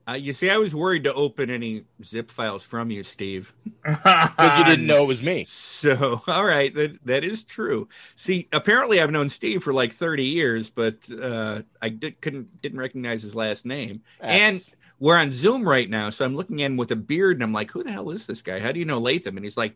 Uh, 0.08 0.14
you 0.14 0.32
see, 0.32 0.48
I 0.50 0.56
was 0.56 0.74
worried 0.74 1.04
to 1.04 1.12
open 1.14 1.50
any 1.50 1.84
zip 2.04 2.30
files 2.30 2.64
from 2.64 2.90
you, 2.90 3.04
Steve. 3.04 3.52
because 3.84 4.58
you 4.58 4.64
didn't 4.64 4.86
know 4.86 5.04
it 5.04 5.08
was 5.08 5.22
me. 5.22 5.44
So, 5.48 6.22
all 6.26 6.44
right, 6.44 6.74
that 6.74 6.98
that 7.04 7.22
is 7.22 7.44
true. 7.44 7.86
See, 8.16 8.48
apparently, 8.52 9.00
I've 9.00 9.10
known 9.12 9.28
Steve 9.28 9.62
for 9.62 9.72
like 9.74 9.92
thirty 9.92 10.24
years, 10.24 10.70
but 10.70 10.96
uh, 11.10 11.62
I 11.82 11.90
did, 11.90 12.20
couldn't 12.20 12.60
didn't 12.62 12.78
recognize 12.80 13.22
his 13.22 13.34
last 13.34 13.64
name. 13.66 14.00
And 14.20 14.56
That's- 14.56 14.70
we're 15.00 15.16
on 15.16 15.32
Zoom 15.32 15.68
right 15.68 15.88
now, 15.90 16.10
so 16.10 16.24
I'm 16.24 16.36
looking 16.36 16.60
in 16.60 16.76
with 16.76 16.92
a 16.92 16.96
beard, 16.96 17.36
and 17.36 17.42
I'm 17.42 17.52
like, 17.52 17.70
"Who 17.72 17.82
the 17.82 17.90
hell 17.90 18.10
is 18.10 18.26
this 18.26 18.42
guy? 18.42 18.60
How 18.60 18.70
do 18.70 18.78
you 18.78 18.84
know 18.84 18.98
Latham?" 18.98 19.36
And 19.36 19.44
he's 19.44 19.56
like, 19.56 19.74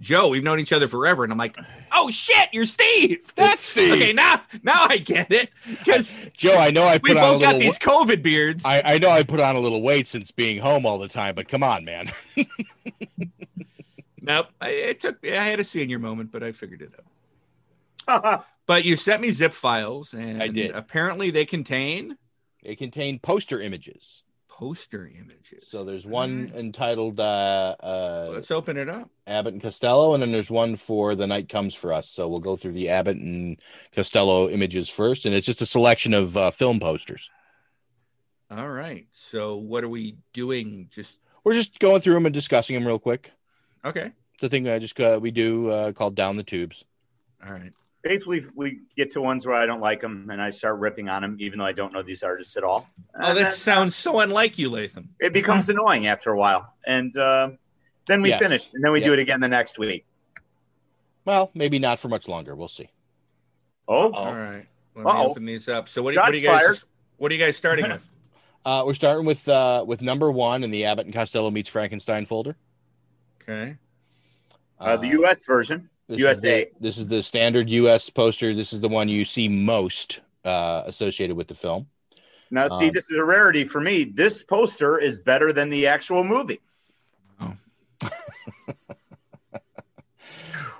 "Joe, 0.00 0.28
we've 0.28 0.44
known 0.44 0.60
each 0.60 0.72
other 0.72 0.86
forever." 0.86 1.24
And 1.24 1.32
I'm 1.32 1.38
like, 1.38 1.56
"Oh 1.90 2.10
shit, 2.10 2.50
you're 2.52 2.66
Steve." 2.66 3.32
That's 3.34 3.64
Steve. 3.64 3.94
Okay, 3.94 4.12
now 4.12 4.42
now 4.62 4.86
I 4.88 4.98
get 4.98 5.32
it 5.32 5.50
because 5.68 6.14
Joe, 6.34 6.56
I 6.56 6.70
know 6.70 6.84
I 6.84 6.94
we 6.94 7.10
put 7.10 7.16
on 7.16 7.24
a 7.24 7.32
both 7.32 7.40
got 7.42 7.58
these 7.58 7.78
COVID 7.78 8.22
beards. 8.22 8.64
I, 8.64 8.82
I 8.84 8.98
know 8.98 9.10
I 9.10 9.22
put 9.22 9.40
on 9.40 9.56
a 9.56 9.60
little 9.60 9.82
weight 9.82 10.06
since 10.06 10.30
being 10.30 10.58
home 10.58 10.86
all 10.86 10.98
the 10.98 11.08
time, 11.08 11.34
but 11.34 11.48
come 11.48 11.62
on, 11.62 11.84
man. 11.84 12.12
Nope, 14.24 14.46
I, 14.60 14.68
it 14.68 15.00
took. 15.00 15.26
I 15.26 15.42
had 15.42 15.58
a 15.58 15.64
senior 15.64 15.98
moment, 15.98 16.30
but 16.30 16.44
I 16.44 16.52
figured 16.52 16.82
it 16.82 16.92
out. 18.08 18.44
But 18.64 18.84
you 18.84 18.96
sent 18.96 19.20
me 19.20 19.32
zip 19.32 19.52
files, 19.52 20.14
and 20.14 20.40
I 20.40 20.46
did. 20.46 20.70
Apparently, 20.70 21.30
they 21.30 21.44
contain 21.44 22.16
they 22.62 22.76
contain 22.76 23.18
poster 23.18 23.60
images. 23.60 24.22
Poster 24.62 25.10
images. 25.20 25.66
So 25.68 25.82
there's 25.84 26.06
one 26.06 26.52
entitled 26.54 27.18
uh, 27.18 27.74
uh, 27.80 28.30
Let's 28.32 28.52
open 28.52 28.76
it 28.76 28.88
up. 28.88 29.10
Abbott 29.26 29.54
and 29.54 29.62
Costello, 29.62 30.14
and 30.14 30.22
then 30.22 30.30
there's 30.30 30.50
one 30.50 30.76
for 30.76 31.16
The 31.16 31.26
Night 31.26 31.48
Comes 31.48 31.74
for 31.74 31.92
Us. 31.92 32.08
So 32.08 32.28
we'll 32.28 32.38
go 32.38 32.56
through 32.56 32.74
the 32.74 32.88
Abbott 32.88 33.16
and 33.16 33.56
Costello 33.92 34.48
images 34.48 34.88
first, 34.88 35.26
and 35.26 35.34
it's 35.34 35.46
just 35.46 35.62
a 35.62 35.66
selection 35.66 36.14
of 36.14 36.36
uh, 36.36 36.52
film 36.52 36.78
posters. 36.78 37.28
All 38.52 38.70
right. 38.70 39.08
So, 39.12 39.56
what 39.56 39.82
are 39.82 39.88
we 39.88 40.16
doing? 40.32 40.88
Just 40.92 41.18
We're 41.42 41.54
just 41.54 41.80
going 41.80 42.00
through 42.00 42.14
them 42.14 42.26
and 42.26 42.34
discussing 42.34 42.74
them 42.74 42.86
real 42.86 43.00
quick. 43.00 43.32
okay. 43.84 44.12
The 44.40 44.48
thing 44.48 44.68
I 44.68 44.78
just 44.78 44.98
uh, 45.00 45.18
we 45.20 45.32
do 45.32 45.70
uh, 45.70 45.92
called 45.92 46.14
Down 46.14 46.36
the 46.36 46.44
Tubes. 46.44 46.84
All 47.44 47.52
right. 47.52 47.72
Basically, 48.02 48.44
we 48.56 48.80
get 48.96 49.12
to 49.12 49.20
ones 49.20 49.46
where 49.46 49.54
I 49.54 49.64
don't 49.64 49.80
like 49.80 50.00
them, 50.00 50.28
and 50.30 50.42
I 50.42 50.50
start 50.50 50.80
ripping 50.80 51.08
on 51.08 51.22
them, 51.22 51.36
even 51.40 51.58
though 51.60 51.64
I 51.66 51.72
don't 51.72 51.92
know 51.92 52.02
these 52.02 52.22
artists 52.24 52.56
at 52.56 52.64
all. 52.64 52.88
Oh, 53.14 53.28
And 53.28 53.38
that 53.38 53.42
then 53.42 53.52
sounds 53.52 53.94
so 53.94 54.18
unlike 54.20 54.58
you, 54.58 54.70
Latham. 54.70 55.10
it 55.20 55.32
becomes 55.32 55.68
annoying 55.68 56.08
after 56.08 56.30
a 56.32 56.36
while, 56.36 56.74
and 56.86 57.16
uh, 57.16 57.50
then 58.06 58.20
we 58.22 58.30
Yes. 58.30 58.40
finish, 58.42 58.72
and 58.74 58.82
then 58.82 58.90
we 58.92 59.00
do 59.00 59.12
it 59.12 59.20
again 59.20 59.38
the 59.40 59.46
next 59.48 59.78
week. 59.78 60.04
Well, 61.24 61.50
maybe 61.54 61.78
not 61.78 62.00
for 62.00 62.08
much 62.08 62.26
longer. 62.26 62.56
We'll 62.56 62.66
see. 62.66 62.88
Oh, 63.86 64.10
All 64.12 64.34
right. 64.34 64.66
Let 64.96 65.04
me 65.04 65.10
Uh-oh. 65.10 65.30
open 65.30 65.44
these 65.46 65.68
up. 65.68 65.88
So, 65.88 66.02
what, 66.02 66.12
do- 66.14 66.20
what 66.20 66.30
are 66.30 66.34
you 66.36 66.42
guys? 66.42 66.60
fired. 66.60 66.78
What 67.18 67.30
are 67.30 67.34
you 67.36 67.44
guys 67.44 67.56
starting 67.56 67.88
with? 67.88 68.02
Uh, 68.64 68.84
we're 68.86 68.94
starting 68.94 69.26
with 69.26 69.48
uh, 69.48 69.84
with 69.84 70.00
number 70.02 70.30
one 70.30 70.62
in 70.62 70.70
the 70.70 70.84
Abbott 70.84 71.04
and 71.04 71.12
Costello 71.12 71.50
meets 71.50 71.68
Frankenstein 71.68 72.26
folder. 72.26 72.54
Okay. 73.42 73.76
uh, 74.78 74.96
the 74.98 75.08
U.S. 75.08 75.44
version, 75.46 75.90
This 76.08 76.16
is 76.16 76.18
USA. 76.20 76.64
the- 76.64 76.70
this 76.80 76.98
is 76.98 77.06
the 77.06 77.22
standard 77.22 77.68
U.S. 77.70 78.10
poster. 78.10 78.54
This 78.54 78.72
is 78.72 78.80
the 78.80 78.88
one 78.88 79.08
you 79.08 79.24
see 79.24 79.48
most 79.48 80.20
uh, 80.44 80.82
associated 80.86 81.36
with 81.36 81.48
the 81.48 81.54
film. 81.54 81.86
Now, 82.50 82.68
see, 82.68 82.88
Um, 82.88 82.92
this 82.92 83.10
is 83.10 83.16
a 83.16 83.24
rarity 83.24 83.64
for 83.64 83.80
me. 83.80 84.04
This 84.04 84.42
poster 84.42 84.98
is 84.98 85.20
better 85.20 85.52
than 85.52 85.70
the 85.70 85.86
actual 85.86 86.22
movie. 86.24 86.60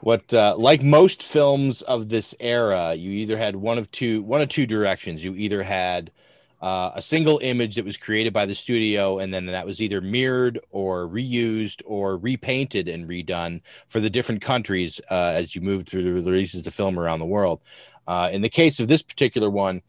What, 0.01 0.35
uh, 0.35 0.57
like 0.59 0.83
most 0.83 1.23
films 1.23 1.81
of 1.83 2.09
this 2.09 2.35
era, 2.41 2.95
you 2.95 3.13
either 3.13 3.37
had 3.37 3.55
one 3.55 3.79
of 3.79 3.89
two 3.93 4.21
one 4.23 4.43
of 4.43 4.49
two 4.49 4.67
directions. 4.67 5.23
You 5.25 5.37
either 5.37 5.63
had 5.63 6.11
uh, 6.63 6.93
a 6.95 7.03
single 7.03 7.41
image 7.43 7.75
that 7.75 7.85
was 7.85 7.97
created 7.97 8.33
by 8.33 8.47
the 8.47 8.55
studio, 8.55 9.19
and 9.19 9.35
then 9.35 9.47
that 9.47 9.67
was 9.67 9.83
either 9.83 10.01
mirrored 10.01 10.61
or 10.71 11.09
reused 11.09 11.83
or 11.85 12.17
repainted 12.17 12.89
and 12.89 13.09
redone 13.09 13.61
for 13.89 13.99
the 13.99 14.09
different 14.09 14.41
countries 14.41 15.01
uh, 15.11 15.33
as 15.35 15.57
you 15.57 15.61
moved 15.61 15.89
through 15.89 16.05
the 16.05 16.31
releases 16.31 16.61
of 16.61 16.65
the 16.65 16.71
film 16.71 16.99
around 16.99 17.19
the 17.19 17.25
world. 17.25 17.61
Uh, 18.07 18.29
in 18.33 18.43
the 18.43 18.49
case 18.49 18.79
of 18.79 18.87
this 18.87 19.03
particular 19.03 19.51
one, 19.51 19.83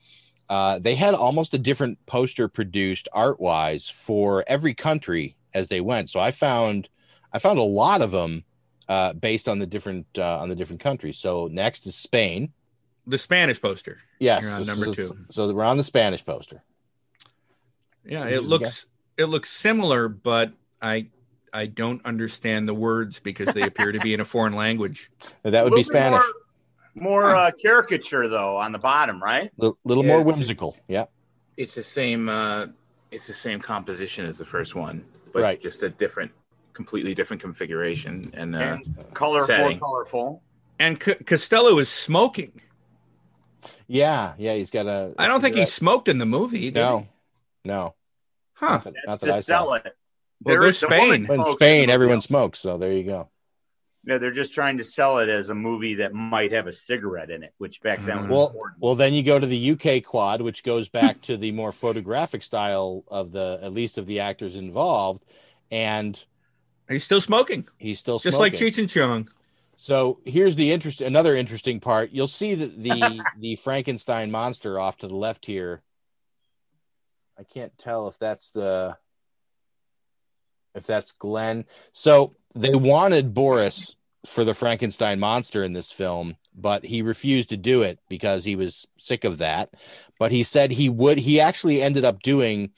uh, 0.49 0.79
they 0.79 0.95
had 0.95 1.13
almost 1.13 1.53
a 1.53 1.59
different 1.59 2.03
poster 2.07 2.47
produced 2.47 3.07
art 3.13 3.39
wise 3.39 3.87
for 3.87 4.43
every 4.47 4.73
country 4.73 5.35
as 5.53 5.67
they 5.67 5.79
went. 5.79 6.09
So 6.09 6.19
I 6.19 6.31
found 6.31 6.89
I 7.31 7.39
found 7.39 7.59
a 7.59 7.63
lot 7.63 8.01
of 8.01 8.11
them 8.11 8.43
uh, 8.89 9.13
based 9.13 9.47
on 9.47 9.59
the 9.59 9.65
different 9.67 10.07
uh, 10.17 10.39
on 10.39 10.49
the 10.49 10.55
different 10.55 10.81
countries. 10.81 11.17
So 11.17 11.47
next 11.51 11.85
is 11.85 11.95
Spain. 11.95 12.51
The 13.05 13.17
Spanish 13.17 13.61
poster. 13.61 13.99
Yes, 14.19 14.43
You're 14.43 14.51
on 14.51 14.65
so- 14.65 14.71
number 14.71 14.85
so- 14.87 14.93
two. 14.93 15.17
So 15.31 15.53
we're 15.53 15.63
on 15.63 15.77
the 15.77 15.83
Spanish 15.83 16.23
poster. 16.23 16.63
Yeah, 18.05 18.25
it 18.25 18.43
looks 18.43 18.87
it 19.17 19.25
looks 19.25 19.49
similar, 19.49 20.07
but 20.09 20.51
I 20.81 21.07
I 21.53 21.67
don't 21.67 22.03
understand 22.05 22.67
the 22.67 22.73
words 22.73 23.19
because 23.19 23.53
they 23.53 23.61
appear 23.61 23.91
to 23.91 23.99
be 23.99 24.13
in 24.13 24.19
a 24.19 24.25
foreign 24.25 24.53
language. 24.55 25.11
That 25.43 25.63
would 25.63 25.73
be 25.73 25.83
Spanish. 25.83 26.23
More 26.95 27.35
uh, 27.35 27.51
caricature 27.51 28.27
though 28.27 28.57
on 28.57 28.71
the 28.71 28.77
bottom, 28.79 29.21
right? 29.21 29.51
A 29.59 29.71
little 29.83 30.03
Yeah, 30.03 30.11
more 30.11 30.21
it's- 30.21 30.37
whimsical. 30.37 30.77
Yeah. 30.87 31.05
It's 31.57 31.75
the 31.75 31.83
same. 31.83 32.29
Uh, 32.29 32.67
it's 33.11 33.27
the 33.27 33.33
same 33.33 33.59
composition 33.59 34.25
as 34.25 34.37
the 34.37 34.45
first 34.45 34.75
one, 34.75 35.03
but 35.33 35.43
Right. 35.43 35.61
just 35.61 35.83
a 35.83 35.89
different, 35.89 36.31
completely 36.73 37.13
different 37.13 37.41
configuration 37.41 38.31
and, 38.33 38.55
uh, 38.55 38.59
And 38.59 39.13
colorful, 39.13 39.45
setting. 39.47 39.79
colorful. 39.79 40.41
And 40.79 41.01
C- 41.01 41.13
Costello 41.15 41.77
is 41.77 41.89
smoking. 41.89 42.59
Yeah, 43.87 44.33
yeah, 44.37 44.55
he's 44.55 44.69
got 44.69 44.85
a. 44.87 45.13
I 45.17 45.27
don't 45.27 45.41
think 45.41 45.55
he 45.55 45.65
smoked 45.65 46.07
in 46.07 46.17
the 46.17 46.25
movie. 46.25 46.71
Did 46.71 46.75
No, 46.75 46.99
he? 47.63 47.69
no. 47.69 47.95
Huh. 48.53 48.67
Not 48.69 48.83
that, 48.85 48.93
That's 49.05 49.21
not 49.21 49.27
that 49.27 49.27
to 49.33 49.37
I 49.37 49.39
sell 49.41 49.65
saw. 49.67 49.73
it. 49.73 49.83
Well, 49.83 49.93
There 50.55 50.61
there's 50.61 50.75
is- 50.75 50.81
the 50.81 50.87
Spain. 50.87 51.13
In 51.29 51.45
Spain, 51.53 51.89
everyone 51.89 52.21
smokes, 52.21 52.59
so 52.59 52.77
there 52.77 52.91
you 52.93 53.03
go. 53.03 53.29
No, 54.05 54.17
they're 54.17 54.31
just 54.31 54.53
trying 54.53 54.77
to 54.79 54.83
sell 54.83 55.19
it 55.19 55.29
as 55.29 55.47
a 55.47 55.55
movie 55.55 55.95
that 55.95 56.13
might 56.13 56.51
have 56.51 56.67
a 56.67 56.73
cigarette 56.73 57.29
in 57.29 57.41
it, 57.41 57.53
which 57.57 57.81
back 57.81 58.03
then 58.05 58.23
was 58.23 58.29
Well, 58.31 58.47
important. 58.47 58.81
well, 58.81 58.95
then 58.95 59.13
you 59.13 59.23
go 59.23 59.39
to 59.39 59.47
the 59.47 59.71
UK 59.71 60.03
quad, 60.03 60.41
which 60.41 60.61
goes 60.63 60.89
back 60.89 61.21
to 61.21 61.37
the 61.37 61.51
more 61.53 61.71
photographic 61.71 62.43
style 62.43 63.05
of 63.07 63.31
the, 63.31 63.59
at 63.63 63.71
least 63.73 63.97
of 63.97 64.05
the 64.05 64.19
actors 64.19 64.55
involved, 64.57 65.23
and 65.71 66.21
He's 66.89 67.05
still 67.05 67.21
smoking, 67.21 67.65
he's 67.77 67.97
still 67.99 68.19
just 68.19 68.37
like 68.37 68.57
smoking. 68.57 68.73
Cheech 68.73 68.77
and 68.79 68.89
Chong. 68.89 69.29
So 69.83 70.19
here's 70.23 70.55
the 70.55 70.71
interest. 70.71 71.01
Another 71.01 71.35
interesting 71.35 71.81
part. 71.81 72.11
You'll 72.11 72.29
see 72.29 72.55
that 72.55 72.81
the 72.81 73.21
the 73.37 73.57
Frankenstein 73.57 74.31
monster 74.31 74.79
off 74.79 74.95
to 74.99 75.09
the 75.09 75.15
left 75.15 75.45
here. 75.45 75.81
I 77.37 77.43
can't 77.43 77.77
tell 77.77 78.07
if 78.07 78.17
that's 78.17 78.51
the 78.51 78.95
if 80.73 80.87
that's 80.87 81.11
Glenn. 81.11 81.65
So 81.91 82.33
they 82.55 82.73
wanted 82.73 83.33
Boris 83.33 83.97
for 84.25 84.45
the 84.45 84.53
Frankenstein 84.53 85.19
monster 85.19 85.65
in 85.65 85.73
this 85.73 85.91
film, 85.91 86.37
but 86.55 86.85
he 86.85 87.01
refused 87.01 87.49
to 87.49 87.57
do 87.57 87.81
it 87.81 87.99
because 88.07 88.45
he 88.45 88.55
was 88.55 88.87
sick 88.97 89.25
of 89.25 89.39
that. 89.39 89.73
But 90.17 90.31
he 90.31 90.43
said 90.43 90.71
he 90.71 90.87
would. 90.87 91.17
He 91.17 91.41
actually 91.41 91.81
ended 91.81 92.05
up 92.05 92.21
doing 92.21 92.69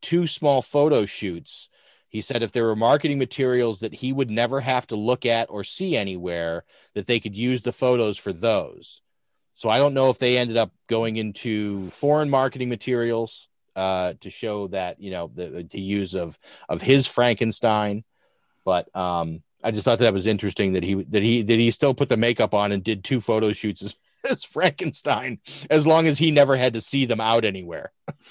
two 0.00 0.28
small 0.28 0.62
photo 0.62 1.04
shoots. 1.04 1.68
He 2.14 2.20
said 2.20 2.44
if 2.44 2.52
there 2.52 2.66
were 2.66 2.76
marketing 2.76 3.18
materials 3.18 3.80
that 3.80 3.92
he 3.92 4.12
would 4.12 4.30
never 4.30 4.60
have 4.60 4.86
to 4.86 4.94
look 4.94 5.26
at 5.26 5.50
or 5.50 5.64
see 5.64 5.96
anywhere, 5.96 6.62
that 6.94 7.08
they 7.08 7.18
could 7.18 7.34
use 7.34 7.62
the 7.62 7.72
photos 7.72 8.16
for 8.18 8.32
those. 8.32 9.02
So 9.54 9.68
I 9.68 9.78
don't 9.78 9.94
know 9.94 10.10
if 10.10 10.18
they 10.18 10.38
ended 10.38 10.56
up 10.56 10.70
going 10.86 11.16
into 11.16 11.90
foreign 11.90 12.30
marketing 12.30 12.68
materials 12.68 13.48
uh, 13.74 14.12
to 14.20 14.30
show 14.30 14.68
that 14.68 15.00
you 15.00 15.10
know 15.10 15.32
the, 15.34 15.66
the 15.68 15.80
use 15.80 16.14
of 16.14 16.38
of 16.68 16.80
his 16.80 17.08
Frankenstein, 17.08 18.04
but 18.64 18.94
um, 18.96 19.42
I 19.64 19.72
just 19.72 19.84
thought 19.84 19.98
that 19.98 20.12
was 20.12 20.26
interesting 20.26 20.74
that 20.74 20.84
he 20.84 20.94
that 20.94 21.24
he 21.24 21.42
that 21.42 21.58
he 21.58 21.72
still 21.72 21.94
put 21.94 22.08
the 22.08 22.16
makeup 22.16 22.54
on 22.54 22.70
and 22.70 22.84
did 22.84 23.02
two 23.02 23.20
photo 23.20 23.50
shoots 23.50 23.82
as, 23.82 23.96
as 24.30 24.44
Frankenstein, 24.44 25.40
as 25.68 25.84
long 25.84 26.06
as 26.06 26.18
he 26.18 26.30
never 26.30 26.54
had 26.54 26.74
to 26.74 26.80
see 26.80 27.06
them 27.06 27.20
out 27.20 27.44
anywhere. 27.44 27.90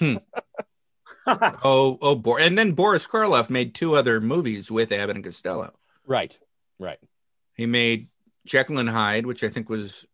Oh, 1.64 1.98
oh, 2.02 2.14
Bor- 2.14 2.38
and 2.38 2.58
then 2.58 2.72
Boris 2.72 3.06
Karloff 3.06 3.48
made 3.48 3.74
two 3.74 3.94
other 3.96 4.20
movies 4.20 4.70
with 4.70 4.92
Abbott 4.92 5.16
and 5.16 5.24
Costello. 5.24 5.72
Right, 6.06 6.38
right. 6.78 6.98
He 7.54 7.66
made 7.66 8.08
Jekyll 8.44 8.78
and 8.78 8.90
Hyde, 8.90 9.26
which 9.26 9.42
I 9.42 9.48
think 9.48 9.68
was 9.68 10.04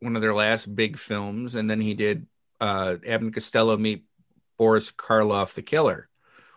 one 0.00 0.14
of 0.16 0.22
their 0.22 0.34
last 0.34 0.74
big 0.74 0.96
films, 0.96 1.54
and 1.54 1.68
then 1.68 1.80
he 1.80 1.94
did 1.94 2.26
uh, 2.60 2.96
Abbott 3.06 3.22
and 3.22 3.34
Costello 3.34 3.76
meet 3.76 4.04
Boris 4.58 4.92
Karloff, 4.92 5.54
the 5.54 5.62
killer, 5.62 6.08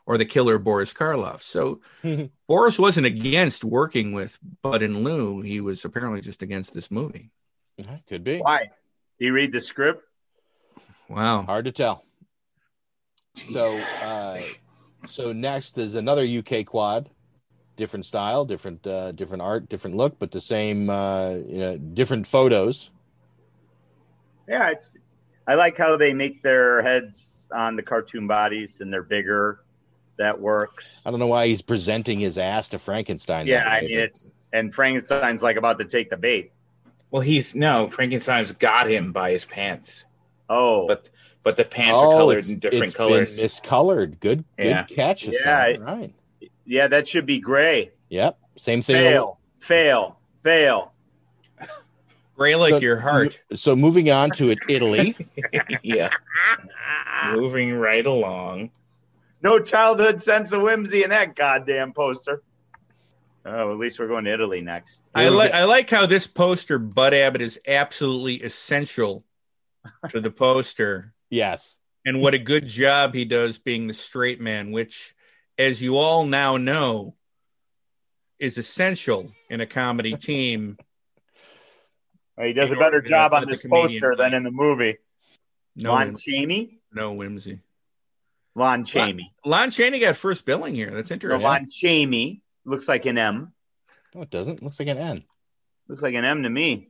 or 0.05 0.17
the 0.17 0.25
killer 0.25 0.59
Boris 0.59 0.93
Karloff. 0.93 1.41
So 1.41 1.81
Boris 2.47 2.77
wasn't 2.77 3.07
against 3.07 3.63
working 3.63 4.11
with 4.11 4.37
Bud 4.61 4.83
and 4.83 5.03
Lou; 5.03 5.41
he 5.41 5.59
was 5.59 5.83
apparently 5.83 6.21
just 6.21 6.41
against 6.43 6.73
this 6.73 6.91
movie. 6.91 7.31
Could 8.07 8.23
be. 8.23 8.37
Why? 8.39 8.69
Do 9.19 9.25
you 9.25 9.33
read 9.33 9.51
the 9.51 9.61
script? 9.61 10.03
Wow, 11.09 11.43
hard 11.43 11.65
to 11.65 11.71
tell. 11.71 12.03
So, 13.37 13.77
uh, 14.03 14.39
so 15.07 15.31
next 15.31 15.77
is 15.77 15.95
another 15.95 16.25
UK 16.25 16.65
quad, 16.65 17.09
different 17.75 18.05
style, 18.05 18.45
different, 18.45 18.85
uh, 18.85 19.11
different 19.11 19.41
art, 19.41 19.69
different 19.69 19.95
look, 19.95 20.19
but 20.19 20.31
the 20.31 20.41
same, 20.41 20.89
uh, 20.89 21.31
you 21.31 21.57
know, 21.57 21.77
different 21.77 22.27
photos. 22.27 22.89
Yeah, 24.47 24.69
it's. 24.69 24.97
I 25.45 25.55
like 25.55 25.77
how 25.77 25.95
they 25.95 26.13
make 26.13 26.43
their 26.43 26.81
heads 26.81 27.47
on 27.55 27.77
the 27.77 27.83
cartoon 27.83 28.27
bodies 28.27 28.81
and 28.81 28.91
they're 28.91 29.03
bigger. 29.03 29.61
That 30.17 30.41
works. 30.41 30.99
I 31.05 31.11
don't 31.11 31.19
know 31.19 31.27
why 31.27 31.47
he's 31.47 31.61
presenting 31.61 32.19
his 32.19 32.37
ass 32.37 32.69
to 32.69 32.79
Frankenstein. 32.79 33.45
Yeah, 33.45 33.63
that 33.63 33.71
I 33.71 33.81
mean 33.81 33.91
but- 33.97 34.03
it's 34.03 34.29
and 34.51 34.73
Frankenstein's 34.73 35.43
like 35.43 35.57
about 35.57 35.77
to 35.79 35.85
take 35.85 36.09
the 36.09 36.17
bait. 36.17 36.51
Well, 37.11 37.21
he's 37.21 37.55
no 37.55 37.89
Frankenstein's 37.89 38.51
got 38.53 38.89
him 38.89 39.11
by 39.13 39.31
his 39.31 39.45
pants. 39.45 40.05
Oh, 40.49 40.87
but 40.87 41.09
but 41.47 41.55
the 41.55 41.63
pants 41.63 41.91
are 42.01 42.07
Oh, 42.07 42.17
colored 42.17 42.31
it's- 42.39 42.49
in 42.49 42.59
different 42.59 42.83
it's 42.83 42.93
been 42.93 42.97
colors. 43.07 43.39
miscolored. 43.39 44.19
Good, 44.19 44.43
good 44.57 44.65
Yeah. 44.67 44.83
catch. 44.83 45.23
Yeah, 45.23 45.31
Hassan. 45.67 45.81
right. 45.81 46.13
Yeah, 46.65 46.87
that 46.87 47.07
should 47.07 47.25
be 47.25 47.39
gray. 47.39 47.91
Yep. 48.09 48.37
Same 48.57 48.81
thing. 48.81 48.97
Fail, 48.97 49.39
fail, 49.59 50.19
fail. 50.43 50.91
Gray 52.35 52.55
like 52.55 52.73
So- 52.73 52.79
your 52.79 52.97
heart. 52.99 53.39
So 53.55 53.77
moving 53.77 54.11
on 54.11 54.31
to 54.31 54.49
it, 54.49 54.59
Italy. 54.67 55.15
yeah. 55.83 56.09
Moving 57.31 57.73
right 57.75 58.05
along. 58.05 58.71
No 59.41 59.57
childhood 59.59 60.21
sense 60.21 60.51
of 60.51 60.61
whimsy 60.61 61.03
in 61.05 61.11
that 61.11 61.33
goddamn 61.33 61.93
poster. 61.93 62.41
Oh, 63.45 63.71
at 63.71 63.77
least 63.77 63.99
we're 63.99 64.07
going 64.09 64.25
to 64.25 64.33
Italy 64.33 64.59
next. 64.59 64.99
I 65.15 65.29
like 65.29 65.53
I 65.53 65.63
like 65.63 65.89
how 65.89 66.05
this 66.07 66.27
poster 66.27 66.77
Bud 66.77 67.13
Abbott 67.13 67.41
is 67.41 67.57
absolutely 67.65 68.41
essential 68.43 69.23
to 70.09 70.19
the 70.19 70.29
poster. 70.31 71.13
Yes. 71.29 71.77
And 72.05 72.21
what 72.21 72.33
a 72.33 72.39
good 72.39 72.67
job 72.67 73.13
he 73.13 73.25
does 73.25 73.59
being 73.59 73.87
the 73.87 73.93
straight 73.93 74.39
man, 74.39 74.71
which 74.71 75.13
as 75.57 75.81
you 75.81 75.97
all 75.97 76.25
now 76.25 76.57
know 76.57 77.15
is 78.39 78.57
essential 78.57 79.31
in 79.49 79.61
a 79.61 79.65
comedy 79.65 80.15
team. 80.17 80.77
He 82.39 82.53
does 82.53 82.71
a 82.71 82.75
better 82.75 83.01
job 83.01 83.33
on 83.33 83.47
this 83.47 83.61
comedian 83.61 83.99
poster 84.01 84.15
than 84.15 84.33
in 84.33 84.43
the 84.43 84.51
movie. 84.51 84.97
No 85.75 85.91
Lon 85.91 86.07
whimsy. 86.07 86.31
Chaney? 86.31 86.79
No 86.93 87.13
whimsy. 87.13 87.59
Lon 88.55 88.85
Chaney. 88.85 89.33
Lon 89.45 89.69
Chaney 89.71 89.99
got 89.99 90.15
first 90.17 90.45
billing 90.45 90.75
here. 90.75 90.91
That's 90.91 91.09
No, 91.11 91.15
interesting. 91.15 91.43
Lon 91.47 91.67
Chaney 91.69 92.41
looks 92.65 92.87
like 92.87 93.05
an 93.05 93.17
M. 93.17 93.53
No, 94.15 94.21
it 94.21 94.29
doesn't. 94.29 94.63
Looks 94.63 94.79
like 94.79 94.87
an 94.87 94.97
N. 94.97 95.23
Looks 95.87 96.01
like 96.01 96.15
an 96.15 96.25
M 96.25 96.43
to 96.43 96.49
me. 96.49 96.89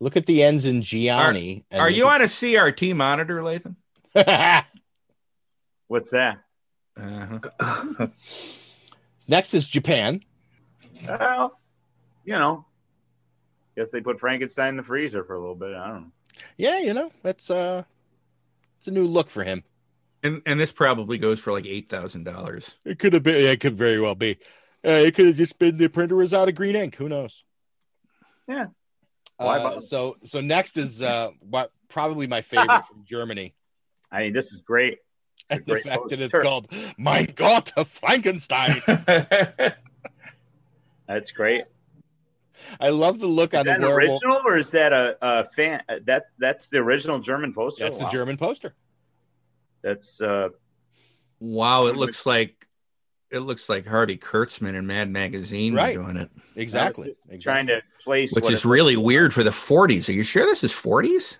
Look 0.00 0.16
at 0.16 0.26
the 0.26 0.42
ends 0.42 0.64
in 0.66 0.82
Gianni. 0.82 1.64
and 1.70 1.80
Are 1.80 1.88
you 1.90 2.06
at- 2.08 2.16
on 2.16 2.22
a 2.22 2.24
CRT 2.28 2.94
monitor, 2.94 3.42
Latham? 3.42 3.76
What's 5.88 6.10
that? 6.10 6.38
Uh-huh. 6.98 8.06
Next 9.28 9.54
is 9.54 9.68
Japan. 9.68 10.22
Well, 11.06 11.58
you 12.24 12.32
know, 12.38 12.64
guess 13.76 13.90
they 13.90 14.00
put 14.00 14.18
Frankenstein 14.18 14.70
in 14.70 14.76
the 14.78 14.82
freezer 14.82 15.24
for 15.24 15.34
a 15.34 15.38
little 15.40 15.54
bit. 15.54 15.74
I 15.74 15.88
don't 15.88 16.02
know. 16.02 16.10
Yeah, 16.56 16.78
you 16.78 16.94
know, 16.94 17.12
that's 17.22 17.50
uh 17.50 17.84
it's 18.78 18.88
a 18.88 18.90
new 18.90 19.06
look 19.06 19.30
for 19.30 19.44
him. 19.44 19.62
And 20.22 20.42
and 20.46 20.58
this 20.58 20.72
probably 20.72 21.18
goes 21.18 21.38
for 21.40 21.52
like 21.52 21.66
eight 21.66 21.88
thousand 21.88 22.24
dollars. 22.24 22.76
It 22.84 22.98
could 22.98 23.12
have 23.12 23.22
been 23.22 23.42
yeah, 23.42 23.50
it 23.50 23.60
could 23.60 23.76
very 23.76 24.00
well 24.00 24.14
be. 24.14 24.38
Uh, 24.84 24.90
it 24.90 25.14
could 25.14 25.26
have 25.26 25.36
just 25.36 25.58
been 25.58 25.76
the 25.78 25.88
printer 25.88 26.16
was 26.16 26.32
out 26.34 26.48
of 26.48 26.54
green 26.54 26.76
ink. 26.76 26.96
Who 26.96 27.08
knows? 27.08 27.44
Yeah. 28.48 28.66
Why 29.38 29.58
Uh, 29.58 29.80
so 29.80 30.16
so 30.24 30.40
next 30.40 30.76
is 30.76 31.02
uh 31.02 31.30
what 31.40 31.70
probably 31.88 32.26
my 32.26 32.40
favorite 32.42 32.84
from 32.88 33.04
Germany. 33.08 33.54
I 34.10 34.22
mean, 34.24 34.32
this 34.32 34.52
is 34.52 34.62
great. 34.62 34.98
It's 35.50 35.50
a 35.50 35.54
And 35.54 35.66
the 35.66 35.72
great 35.72 35.84
fact 35.84 36.08
that 36.08 36.20
it's 36.20 36.32
poster. 36.32 36.42
called 36.42 36.68
Mein 36.98 37.32
Gott 37.36 37.72
Frankenstein. 37.86 38.82
That's 41.08 41.30
great. 41.30 41.64
I 42.80 42.88
love 42.88 43.20
the 43.20 43.26
look 43.26 43.52
Is 43.54 43.60
on 43.60 43.66
that 43.66 43.80
the 43.80 43.86
an 43.86 43.94
werewolf. 43.94 44.22
original 44.24 44.40
or 44.44 44.56
is 44.56 44.70
that 44.72 44.92
a, 44.92 45.16
a 45.20 45.44
fan? 45.50 45.82
uh, 45.88 45.96
That 46.04 46.24
that's 46.38 46.68
the 46.68 46.78
original 46.78 47.18
German 47.20 47.52
poster. 47.52 47.84
That's 47.84 47.98
the 47.98 48.08
German 48.08 48.36
poster. 48.38 48.74
That's 49.82 50.20
uh, 50.20 50.48
Wow, 51.38 51.86
it 51.86 51.96
looks 51.96 52.24
like 52.26 52.65
it 53.30 53.40
looks 53.40 53.68
like 53.68 53.86
Harvey 53.86 54.16
Kurtzman 54.16 54.76
and 54.78 54.86
Mad 54.86 55.10
Magazine 55.10 55.74
Right. 55.74 55.94
doing 55.94 56.16
it, 56.16 56.30
Exactly. 56.54 57.04
I 57.04 57.06
was 57.08 57.16
just 57.16 57.26
exactly. 57.30 57.38
trying 57.42 57.66
to 57.68 57.82
place 58.04 58.32
which 58.32 58.50
is 58.50 58.64
it- 58.64 58.68
really 58.68 58.96
weird 58.96 59.34
for 59.34 59.42
the 59.42 59.50
40s. 59.50 60.08
Are 60.08 60.12
you 60.12 60.22
sure 60.22 60.46
this 60.46 60.62
is 60.64 60.72
40s? 60.72 61.36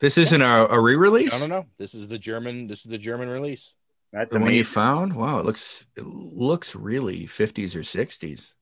This 0.00 0.18
isn't 0.18 0.42
a, 0.42 0.66
a 0.70 0.80
re-release. 0.80 1.32
I 1.32 1.38
don't 1.38 1.48
know. 1.50 1.66
This 1.78 1.94
is 1.94 2.08
the 2.08 2.18
German. 2.18 2.66
This 2.66 2.80
is 2.84 2.90
the 2.90 2.98
German 2.98 3.28
release. 3.28 3.74
That's 4.12 4.32
The 4.32 4.38
one 4.38 4.54
you 4.54 4.64
found? 4.64 5.12
Wow, 5.14 5.38
it 5.40 5.46
looks 5.46 5.86
it 5.96 6.04
looks 6.06 6.74
really 6.76 7.26
50s 7.26 7.74
or 7.74 7.80
60s. 7.80 8.52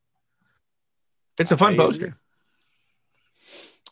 It's 1.39 1.53
a 1.53 1.57
fun 1.57 1.75
I 1.75 1.77
poster. 1.77 2.17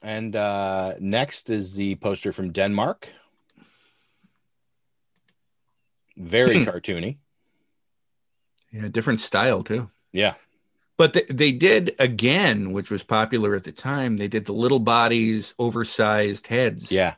And 0.02 0.34
uh, 0.36 0.94
next 1.00 1.50
is 1.50 1.74
the 1.74 1.96
poster 1.96 2.32
from 2.32 2.52
Denmark. 2.52 3.08
Very 6.16 6.64
cartoony. 6.66 7.18
Yeah, 8.72 8.88
different 8.88 9.20
style 9.20 9.62
too. 9.64 9.90
Yeah. 10.12 10.34
But 10.96 11.12
they, 11.14 11.22
they 11.28 11.52
did 11.52 11.94
again, 11.98 12.72
which 12.72 12.90
was 12.90 13.02
popular 13.02 13.54
at 13.54 13.64
the 13.64 13.72
time. 13.72 14.16
They 14.18 14.28
did 14.28 14.44
the 14.44 14.52
little 14.52 14.78
bodies, 14.80 15.54
oversized 15.58 16.46
heads. 16.48 16.92
Yeah. 16.92 17.14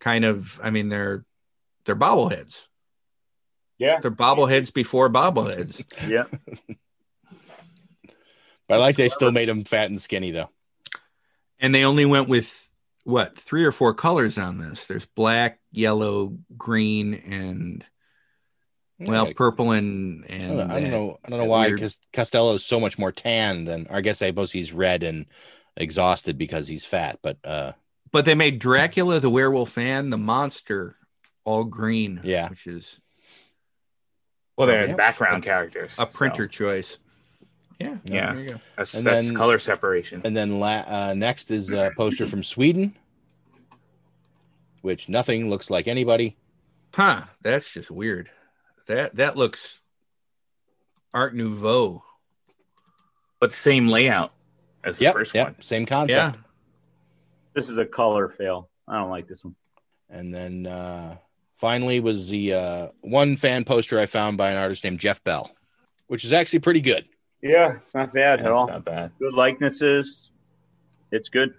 kind 0.00 0.24
of. 0.24 0.60
I 0.62 0.70
mean, 0.70 0.88
they're 0.88 1.24
they're 1.84 1.96
bobbleheads. 1.96 2.66
Yeah. 3.78 3.98
They're 4.00 4.10
bobbleheads 4.12 4.72
before 4.72 5.10
bobbleheads. 5.10 5.82
Yeah. 6.08 6.24
But 8.68 8.76
I 8.76 8.78
like 8.78 8.96
they 8.96 9.08
still 9.08 9.32
made 9.32 9.48
them 9.48 9.64
fat 9.64 9.90
and 9.90 10.00
skinny 10.00 10.30
though. 10.30 10.48
and 11.58 11.74
they 11.74 11.84
only 11.84 12.06
went 12.06 12.28
with 12.28 12.72
what 13.04 13.36
three 13.36 13.64
or 13.64 13.72
four 13.72 13.92
colors 13.92 14.38
on 14.38 14.58
this. 14.58 14.86
There's 14.86 15.04
black, 15.04 15.58
yellow, 15.72 16.38
green, 16.56 17.12
and 17.14 17.84
well, 19.06 19.26
Yeah. 19.28 19.32
purple 19.36 19.70
and 19.72 20.24
I 20.28 20.38
don't, 20.38 20.60
I 20.70 20.80
don't 20.80 20.90
know. 20.90 21.18
I 21.24 21.28
don't 21.30 21.38
know 21.38 21.44
why 21.46 21.70
because 21.72 21.98
Costello 22.12 22.54
is 22.54 22.64
so 22.64 22.78
much 22.80 22.98
more 22.98 23.12
tan 23.12 23.64
than. 23.64 23.86
I 23.90 24.00
guess 24.00 24.22
I 24.22 24.28
suppose 24.28 24.52
he's 24.52 24.72
red 24.72 25.02
and 25.02 25.26
exhausted 25.76 26.36
because 26.38 26.68
he's 26.68 26.84
fat. 26.84 27.18
But 27.22 27.38
uh, 27.44 27.72
But 28.10 28.24
they 28.24 28.34
made 28.34 28.58
Dracula, 28.58 29.20
the 29.20 29.30
werewolf, 29.30 29.76
and 29.78 30.12
the 30.12 30.18
monster 30.18 30.96
all 31.44 31.64
green. 31.64 32.20
Yeah. 32.22 32.48
which 32.50 32.66
is 32.66 33.00
Well, 34.56 34.66
they're 34.68 34.88
Yeah. 34.88 34.94
background 34.96 35.42
characters. 35.42 35.98
a 35.98 36.06
printer 36.06 36.46
choice. 36.46 36.98
Yeah, 37.80 37.96
Yeah. 38.04 38.32
There 38.34 38.42
you 38.44 38.50
go. 38.52 38.60
That's, 38.76 38.92
that's 38.92 39.26
then- 39.26 39.34
color 39.34 39.58
separation. 39.58 40.20
and 40.24 40.36
then 40.36 40.60
la- 40.60 40.84
uh, 40.86 41.14
next 41.16 41.50
is 41.50 41.70
a 41.72 41.90
poster 41.96 42.26
from 42.28 42.44
Sweden, 42.44 42.94
which 44.82 45.08
nothing 45.08 45.48
looks 45.50 45.70
like 45.70 45.88
anybody. 45.88 46.36
Huh? 46.94 47.24
That's 47.42 47.72
just 47.72 47.90
weird. 47.90 48.30
That 48.86 49.16
that 49.16 49.36
looks 49.36 49.80
Art 51.14 51.34
Nouveau. 51.34 52.02
But 53.40 53.52
same 53.52 53.88
layout 53.88 54.32
as 54.84 54.98
the 54.98 55.04
Yep, 55.06 55.14
first 55.14 55.34
yep, 55.34 55.46
one. 55.48 55.62
same 55.62 55.84
concept. 55.86 56.36
Yeah, 56.36 56.42
This 57.54 57.68
is 57.68 57.76
a 57.78 57.84
color 57.86 58.28
fail. 58.28 58.68
I 58.86 58.98
don't 59.00 59.10
like 59.10 59.26
this 59.26 59.44
one. 59.44 59.56
And 60.08 60.32
then 60.32 60.66
uh, 60.66 61.16
finally 61.56 61.98
was 62.00 62.28
the 62.28 62.54
uh, 62.54 62.88
one 63.00 63.36
fan 63.36 63.64
poster 63.64 63.98
I 63.98 64.06
found 64.06 64.36
by 64.36 64.50
an 64.52 64.58
artist 64.58 64.84
named 64.84 65.00
Jeff 65.00 65.22
Bell, 65.24 65.50
which 66.06 66.24
is 66.24 66.32
actually 66.32 66.60
pretty 66.60 66.80
good. 66.80 67.04
Yeah, 67.40 67.74
it's 67.76 67.94
not 67.94 68.12
bad 68.12 68.38
That's 68.38 68.46
at 68.46 68.52
all. 68.52 68.68
not 68.68 68.84
bad. 68.84 69.10
Good 69.18 69.32
likenesses. 69.32 70.30
It's 71.10 71.28
good. 71.28 71.54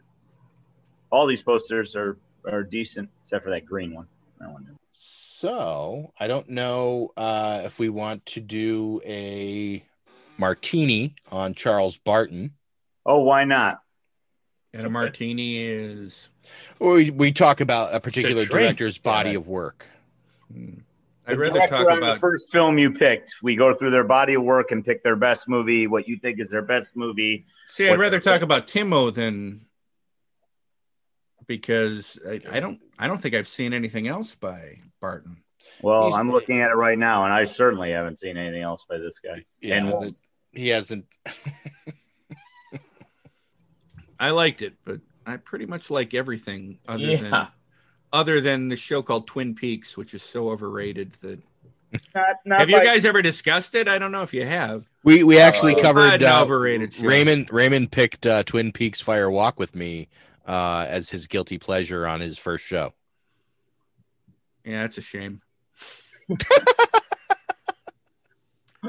All 1.12 1.28
these 1.28 1.42
posters 1.44 1.96
are 1.98 2.18
are 2.50 2.64
decent, 2.64 3.10
except 3.24 3.44
for 3.44 3.50
that 3.52 3.66
green 3.66 3.94
one. 3.94 4.08
That 4.40 4.52
one. 4.52 4.78
So 5.44 6.14
I 6.18 6.28
don't 6.28 6.48
know 6.48 7.12
uh, 7.18 7.64
if 7.66 7.78
we 7.78 7.90
want 7.90 8.26
to 8.28 8.40
do 8.40 9.02
a 9.04 9.84
martini 10.38 11.16
on 11.34 11.54
Charles 11.54 11.98
Barton. 11.98 12.54
Oh, 13.06 13.24
why 13.24 13.44
not? 13.44 13.82
and 14.74 14.88
a 14.88 14.90
martini 14.90 15.58
is. 15.58 16.30
Or 16.80 16.94
we, 16.94 17.12
we 17.12 17.34
talk 17.34 17.60
about 17.60 17.94
a 17.94 18.00
particular 18.00 18.44
It's 18.44 18.52
a 18.52 18.54
director's 18.54 18.98
body 18.98 19.32
Yeah. 19.32 19.36
of 19.36 19.50
work. 19.50 19.86
I'd 20.56 20.82
The 21.28 21.38
rather 21.38 21.68
talk 21.68 21.90
on 21.92 22.00
the 22.00 22.16
first 22.16 22.50
film 22.50 22.78
you 22.78 22.94
picked. 22.94 23.36
We 23.44 23.58
go 23.58 23.74
through 23.74 23.92
their 23.92 24.06
body 24.06 24.36
of 24.36 24.44
work 24.44 24.72
and 24.72 24.84
pick 24.86 25.04
their 25.04 25.18
best 25.18 25.50
movie, 25.50 25.88
what 25.88 26.08
you 26.08 26.20
think 26.20 26.40
is 26.40 26.48
their 26.52 26.62
best 26.62 26.96
movie. 26.96 27.48
See, 27.68 27.90
I'd 27.90 28.00
rather 28.00 28.22
talk 28.22 28.44
about 28.44 28.66
Timo 28.66 29.14
than 29.14 29.66
because 31.48 32.18
I, 32.26 32.40
I 32.50 32.60
don't 32.62 32.80
I 33.00 33.08
don't 33.08 33.20
think 33.20 33.36
I've 33.36 33.48
seen 33.48 33.74
anything 33.74 34.08
else 34.08 34.36
by 34.36 34.80
Barton. 35.02 35.38
Well, 35.82 36.08
He's- 36.08 36.20
I'm 36.20 36.32
looking 36.32 36.62
at 36.62 36.70
it 36.72 36.76
right 36.76 36.98
now, 36.98 37.24
and 37.26 37.34
I 37.34 37.46
certainly 37.46 37.92
haven't 37.92 38.20
seen 38.20 38.38
anything 38.38 38.62
else 38.62 38.86
by 38.88 38.98
this 38.98 39.20
guy. 39.20 39.44
Yeah, 39.62 39.76
and 39.78 39.88
the- 39.90 40.16
he 40.52 40.68
hasn't. 40.70 41.06
I 44.20 44.30
liked 44.30 44.62
it, 44.62 44.76
but 44.86 45.02
I 45.26 45.38
pretty 45.38 45.66
much 45.66 45.90
like 45.90 46.14
everything 46.14 46.80
other 46.88 47.04
Yeah. 47.04 47.16
than 47.18 47.48
other 48.14 48.40
than 48.42 48.70
the 48.70 48.76
show 48.76 49.02
called 49.02 49.28
Twin 49.28 49.56
Peaks, 49.56 49.98
which 49.98 50.14
is 50.14 50.22
so 50.22 50.50
overrated 50.52 51.18
that. 51.22 51.40
Not, 52.16 52.26
not 52.46 52.60
have 52.60 52.70
you 52.72 52.84
guys 52.84 53.06
ever 53.06 53.22
discussed 53.22 53.76
it? 53.76 53.88
I 53.88 53.98
don't 54.00 54.12
know 54.12 54.22
if 54.24 54.34
you 54.34 54.46
have. 54.46 54.86
We 55.04 55.24
we 55.24 55.40
actually 55.40 55.76
Uh, 55.76 55.82
covered 55.82 56.24
an 56.24 56.26
uh, 56.26 56.42
overrated 56.42 56.94
show. 56.94 57.04
Raymond. 57.08 57.50
Raymond 57.52 57.92
picked 57.92 58.26
uh, 58.26 58.44
Twin 58.44 58.72
Peaks 58.72 59.02
Fire 59.02 59.30
Walk 59.30 59.60
with 59.60 59.76
me 59.76 60.08
uh, 60.46 60.86
as 60.90 61.10
his 61.10 61.28
guilty 61.28 61.58
pleasure 61.58 62.08
on 62.08 62.20
his 62.22 62.38
first 62.38 62.66
show. 62.66 62.94
Yeah, 64.66 64.86
it's 64.86 64.98
a 64.98 65.02
shame. 65.02 65.42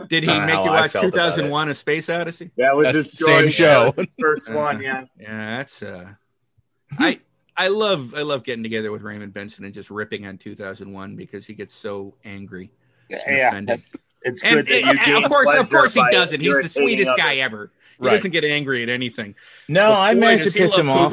Did 0.09 0.25
he 0.25 0.29
I 0.29 0.39
don't 0.39 0.47
know 0.49 0.57
make 0.57 0.65
you 0.65 0.71
watch 0.73 0.93
2001: 0.93 1.69
A 1.69 1.75
Space 1.75 2.09
Odyssey? 2.11 2.51
That 2.57 2.75
was 2.77 2.87
That's 2.87 2.97
his 2.97 3.13
the 3.13 3.25
same 3.27 3.49
show. 3.49 3.85
That 3.87 3.97
was 3.97 4.07
his 4.09 4.17
first 4.19 4.53
one, 4.53 4.83
yeah. 4.83 5.05
Yeah, 5.21 5.57
that's 5.59 5.83
uh 5.85 6.07
I 6.99 7.21
I 7.57 7.69
love 7.69 8.13
I 8.15 8.23
love 8.23 8.43
getting 8.43 8.65
together 8.65 8.91
with 8.91 9.03
Raymond 9.03 9.33
Benson 9.33 9.65
and 9.65 9.73
just 9.73 9.91
ripping 9.91 10.27
on 10.27 10.37
2001 10.37 11.15
because 11.15 11.47
he 11.47 11.55
gets 11.55 11.75
so 11.77 12.15
angry. 12.25 12.73
Yeah, 13.09 13.49
offended. 13.51 13.79
that's 13.79 13.97
it's 14.23 14.43
And, 14.43 14.55
good 14.57 14.67
that 14.67 14.83
you 15.07 15.15
and- 15.17 15.25
of 15.25 15.31
course, 15.31 15.55
of 15.55 15.71
course 15.71 15.95
he 15.95 16.03
doesn't. 16.11 16.41
He's 16.41 16.57
the 16.63 16.69
sweetest 16.69 17.11
others. 17.11 17.23
guy 17.25 17.37
ever. 17.37 17.71
He 18.01 18.07
Right. 18.07 18.15
doesn't 18.17 18.33
get 18.33 18.43
angry 18.43 18.83
at 18.83 18.89
anything. 18.89 19.37
No, 19.69 19.91
But 19.91 19.99
I 20.01 20.15
managed 20.15 20.45
to 20.45 20.51
piss 20.51 20.73
love 20.73 20.81
him 20.81 20.91
off. 20.91 21.13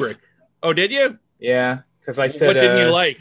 Kubrick. 0.62 0.68
Oh, 0.68 0.72
did 0.72 0.92
you? 0.92 1.18
Yeah, 1.38 1.80
because 2.00 2.18
I 2.18 2.28
said 2.28 2.48
what 2.48 2.52
didn't 2.54 2.78
uh, 2.78 2.86
you 2.86 2.90
like? 2.90 3.20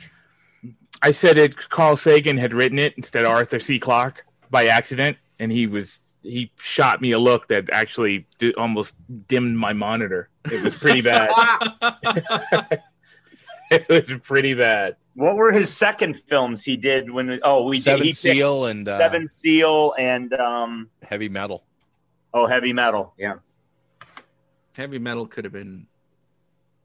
I 1.01 1.11
said 1.11 1.38
it. 1.38 1.55
Carl 1.69 1.97
Sagan 1.97 2.38
had 2.38 2.53
written 2.53 2.80
it 2.80 2.93
instead 2.95 3.26
of 3.26 3.31
Arthur 3.31 3.59
C. 3.59 3.80
Clarke 3.80 4.26
by 4.49 4.68
accident, 4.68 5.18
and 5.39 5.51
he 5.51 5.68
was 5.68 6.01
he 6.22 6.51
shot 6.59 7.01
me 7.01 7.11
a 7.11 7.19
look 7.19 7.47
that 7.47 7.69
actually 7.72 8.27
di- 8.38 8.53
almost 8.53 8.95
dimmed 9.27 9.55
my 9.55 9.73
monitor. 9.73 10.30
It 10.45 10.63
was 10.63 10.76
pretty 10.76 11.01
bad. 11.01 11.31
it 13.72 13.89
was 13.89 14.11
pretty 14.22 14.53
bad. 14.53 14.97
What 15.15 15.35
were 15.35 15.51
his 15.51 15.76
second 15.76 16.19
films 16.27 16.61
he 16.61 16.77
did 16.77 17.09
when? 17.09 17.39
Oh, 17.43 17.68
we 17.68 17.80
Seven 17.80 17.99
did 17.99 18.05
he 18.05 18.11
picked 18.11 18.19
Seal 18.19 18.65
and 18.65 18.88
uh, 18.88 18.97
Seven 18.97 19.27
Seal 19.27 19.93
and 19.97 20.34
um 20.35 20.89
Heavy 21.01 21.27
Metal. 21.27 21.63
oh 22.34 22.45
Heavy 22.45 22.72
Metal. 22.72 23.13
Yeah, 23.18 23.35
Heavy 24.77 24.99
metal 24.99 25.27
could 25.27 25.43
have 25.43 25.51
been 25.51 25.88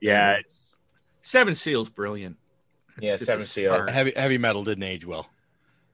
yeah. 0.00 0.34
It's 0.34 0.76
Seven 1.22 1.54
Seals 1.54 1.88
brilliant. 1.90 2.36
It's 2.96 3.04
Yeah, 3.04 3.12
just 3.12 3.22
a 3.22 3.26
Seven 3.26 3.46
Seal. 3.46 3.74
spark. 3.74 3.90
Heavy 3.90 4.12
Heavy 4.16 4.38
Metal 4.38 4.64
didn't 4.64 4.84
age 4.84 5.04
well. 5.04 5.28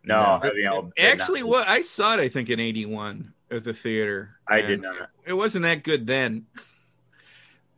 no 0.05 0.41
Heavy 0.43 0.63
Metal. 0.65 0.93
did 0.97 1.05
Actually, 1.05 1.41
not. 1.41 1.49
what 1.49 1.69
I 1.69 1.83
saw 1.83 2.15
it, 2.15 2.21
I 2.21 2.29
think 2.29 2.51
in 2.51 2.61
'81 2.61 3.33
at 3.51 3.65
the 3.65 3.75
theater. 3.75 4.37
I 4.49 4.59
and 4.59 4.69
did 4.69 4.83
not. 4.83 5.11
It 5.27 5.33
wasn't 5.35 5.63
that 5.63 5.83
good 5.85 6.07
then. 6.07 6.47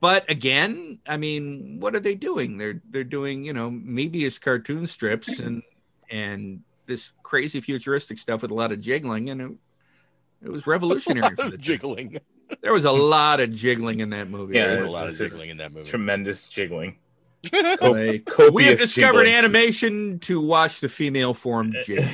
But 0.01 0.29
again, 0.31 0.99
I 1.09 1.17
mean, 1.17 1.79
what 1.81 1.95
are 1.95 2.01
they 2.01 2.15
doing? 2.15 2.59
They're 2.59 2.81
they're 2.91 3.05
doing, 3.05 3.45
you 3.45 3.53
know, 3.55 3.71
Moebius 3.71 4.41
cartoon 4.41 4.87
strips 4.87 5.39
and 5.39 5.63
and 6.11 6.63
this 6.87 7.13
crazy 7.23 7.61
futuristic 7.63 8.19
stuff 8.19 8.43
with 8.43 8.51
a 8.51 8.55
lot 8.55 8.73
of 8.73 8.81
jiggling, 8.81 9.31
and 9.31 9.41
it, 9.41 9.51
it 10.45 10.51
was 10.51 10.67
revolutionary 10.67 11.29
for 11.37 11.45
the 11.45 11.51
time. 11.53 11.59
jiggling. 11.59 12.19
There 12.61 12.73
was 12.73 12.85
a 12.85 12.93
lot 12.93 13.41
of 13.41 13.53
jiggling 13.53 14.01
in 14.01 14.11
that 14.11 14.29
movie. 14.29 14.57
Yeah, 14.57 14.67
There's 14.67 14.81
a 14.83 14.87
lot 14.87 15.09
of 15.09 15.17
jiggling 15.17 15.51
in 15.51 15.57
that 15.59 15.73
movie. 15.73 15.89
Tremendous 15.89 16.49
jiggling. 16.49 16.99
Like, 17.53 18.31
we 18.53 18.65
have 18.65 18.79
discovered 18.79 19.25
jiggling. 19.25 19.35
animation 19.35 20.19
to 20.21 20.41
watch 20.41 20.81
the 20.81 20.89
female 20.89 21.35
form 21.35 21.75
jig. 21.85 22.07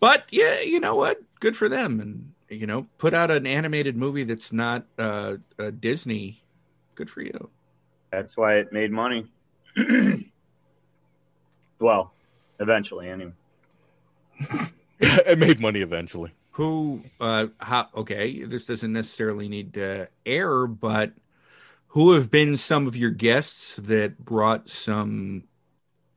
But 0.00 0.24
yeah, 0.30 0.60
you 0.60 0.80
know 0.80 0.94
what? 0.96 1.20
Good 1.40 1.54
for 1.56 1.68
them, 1.68 2.00
and 2.00 2.32
you 2.48 2.66
know, 2.66 2.86
put 2.96 3.12
out 3.12 3.30
an 3.30 3.46
animated 3.46 3.96
movie 3.96 4.24
that's 4.24 4.50
not 4.52 4.86
uh, 4.98 5.36
uh 5.58 5.70
Disney. 5.78 6.42
Good 6.94 7.10
for 7.10 7.20
you. 7.20 7.50
That's 8.10 8.36
why 8.36 8.56
it 8.56 8.72
made 8.72 8.90
money. 8.90 9.30
well, 11.80 12.14
eventually, 12.60 13.10
anyway. 13.10 13.32
it 15.26 15.38
made 15.38 15.60
money 15.60 15.80
eventually. 15.80 16.32
Who? 16.52 17.04
Uh, 17.20 17.48
how? 17.58 17.88
Okay, 17.94 18.42
this 18.44 18.66
doesn't 18.66 18.92
necessarily 18.92 19.48
need 19.48 19.74
to 19.74 20.08
air, 20.26 20.66
but 20.66 21.12
who 21.88 22.12
have 22.12 22.30
been 22.30 22.56
some 22.56 22.86
of 22.86 22.96
your 22.96 23.10
guests 23.10 23.76
that 23.76 24.18
brought 24.24 24.68
some 24.68 25.44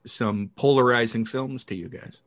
some 0.05 0.49
polarizing 0.55 1.25
films 1.25 1.63
to 1.65 1.75
you 1.75 1.87
guys. 1.89 2.21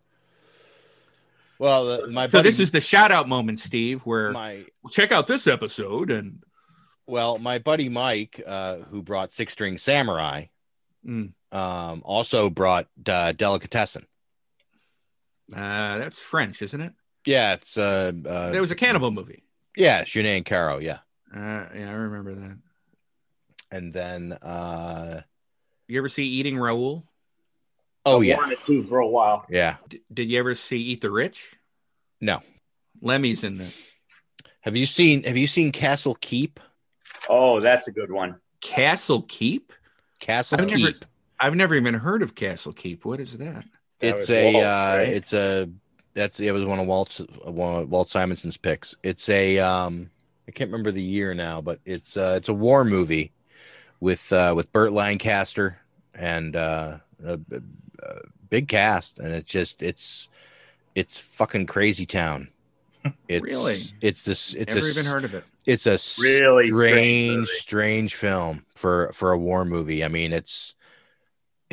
Well, 1.59 1.85
the, 1.87 2.07
my 2.09 2.27
so 2.27 2.39
buddy, 2.39 2.49
this 2.49 2.61
is 2.61 2.71
the 2.71 2.81
shout 2.81 3.11
out 3.11 3.29
moment, 3.29 3.61
Steve, 3.61 4.03
where 4.03 4.33
my 4.33 4.65
check 4.91 5.13
out 5.13 5.27
this 5.27 5.47
episode 5.47 6.11
and 6.11 6.43
well, 7.07 7.39
my 7.39 7.59
buddy 7.59 7.89
Mike, 7.89 8.41
uh, 8.47 8.77
who 8.77 9.03
brought 9.03 9.33
Six 9.33 9.53
String 9.53 9.79
Samurai, 9.79 10.47
Mm. 11.07 11.33
um, 11.53 12.01
also 12.03 12.49
brought 12.49 12.89
uh, 13.07 13.33
Delicatessen. 13.33 14.07
Uh, 15.53 15.99
that's 15.99 16.21
French, 16.21 16.63
isn't 16.63 16.81
it? 16.81 16.93
Yeah, 17.27 17.55
it's 17.55 17.77
uh, 17.77 18.13
uh 18.27 18.51
There 18.51 18.61
was 18.61 18.71
a 18.71 18.75
cannibal 18.77 19.11
movie. 19.11 19.45
yeah, 19.77 20.05
Jeunet 20.05 20.37
and 20.37 20.45
Caro, 20.47 20.79
yeah, 20.79 20.99
Uh, 21.35 21.67
yeah, 21.75 21.91
I 21.91 21.93
remember 21.95 22.35
that. 22.35 22.59
and 23.71 23.93
then 23.93 24.33
uh, 24.33 25.23
You 25.89 25.99
ever 25.99 26.09
see 26.09 26.25
Eating 26.25 26.59
Raoul? 26.59 27.07
oh 28.07 28.21
I 28.21 28.25
yeah, 28.25 28.37
wanted 28.37 28.63
to 28.65 28.83
for 28.83 28.99
a 28.99 29.09
while. 29.09 29.47
yeah, 29.51 29.77
D- 29.89 30.03
did 30.13 30.31
you 30.31 30.39
ever 30.39 30.55
see 30.55 30.79
Eat 30.79 31.01
the 31.01 31.11
Rich? 31.11 31.57
no. 32.21 32.41
Lemmy's 33.03 33.45
in 33.45 33.59
that. 33.59 33.75
Have 34.61 34.77
you 34.77 34.87
seen 34.87 35.25
Have 35.25 35.37
you 35.37 35.47
seen 35.47 35.73
Castle 35.73 36.17
Keep? 36.21 36.61
Oh, 37.29 37.61
that's 37.61 37.89
a 37.89 37.93
good 37.93 38.11
one. 38.11 38.37
Castle 38.63 39.23
Keep? 39.29 39.73
Castle 40.21 40.61
I've 40.61 40.69
Keep. 40.69 40.79
never, 40.79 40.93
I've 41.41 41.55
never 41.57 41.75
even 41.75 41.95
heard 41.95 42.23
of 42.23 42.35
Castle 42.35 42.73
Keep. 42.73 43.05
What 43.05 43.21
is 43.21 43.37
that? 43.39 43.65
It's 44.05 44.31
a 44.31 44.53
Waltz, 44.53 44.67
uh, 44.67 44.97
right? 44.99 45.09
it's 45.09 45.33
a 45.33 45.69
that's 46.15 46.41
it 46.41 46.53
was 46.53 46.65
one 46.65 46.79
of 46.79 46.87
Walt's 46.87 47.19
one 47.45 47.83
of 47.83 47.91
Walt 47.91 48.09
Simonson's 48.11 48.57
picks. 48.57 48.95
It's 49.03 49.29
a 49.29 49.59
um 49.59 50.11
I 50.47 50.51
can't 50.53 50.71
remember 50.71 50.93
the 50.93 51.03
year 51.03 51.35
now, 51.35 51.61
but 51.61 51.81
it's 51.85 52.17
uh 52.17 52.35
it's 52.37 52.49
a 52.49 52.55
war 52.55 52.85
movie 52.85 53.33
with 54.01 54.33
uh 54.33 54.53
with 54.57 54.73
Burt 54.73 54.93
Lancaster 54.93 55.79
and 56.15 56.55
uh 56.57 56.99
a, 57.25 57.35
a- 57.35 57.63
a 58.03 58.21
big 58.51 58.69
cast 58.69 59.19
and 59.19 59.33
it's 59.35 59.51
just 59.51 59.83
it's 59.83 60.29
it's 60.95 61.19
fucking 61.19 61.67
crazy 61.67 62.07
town. 62.07 62.49
It's 63.29 63.43
Really? 63.43 63.77
it's 64.01 64.23
this 64.23 64.55
it's 64.55 64.75
Never 64.75 64.87
a 64.87 64.91
even 64.91 65.05
heard 65.05 65.25
of 65.25 65.35
it. 65.35 65.45
it's 65.67 65.87
a 65.87 65.99
Really 66.23 66.67
strange 66.67 67.49
strange 67.49 67.49
strange 67.49 68.15
film 68.15 68.65
for 68.75 69.11
for 69.13 69.33
a 69.33 69.39
war 69.39 69.65
movie 69.67 70.03
i 70.05 70.09
mean 70.09 70.33
it's 70.33 70.75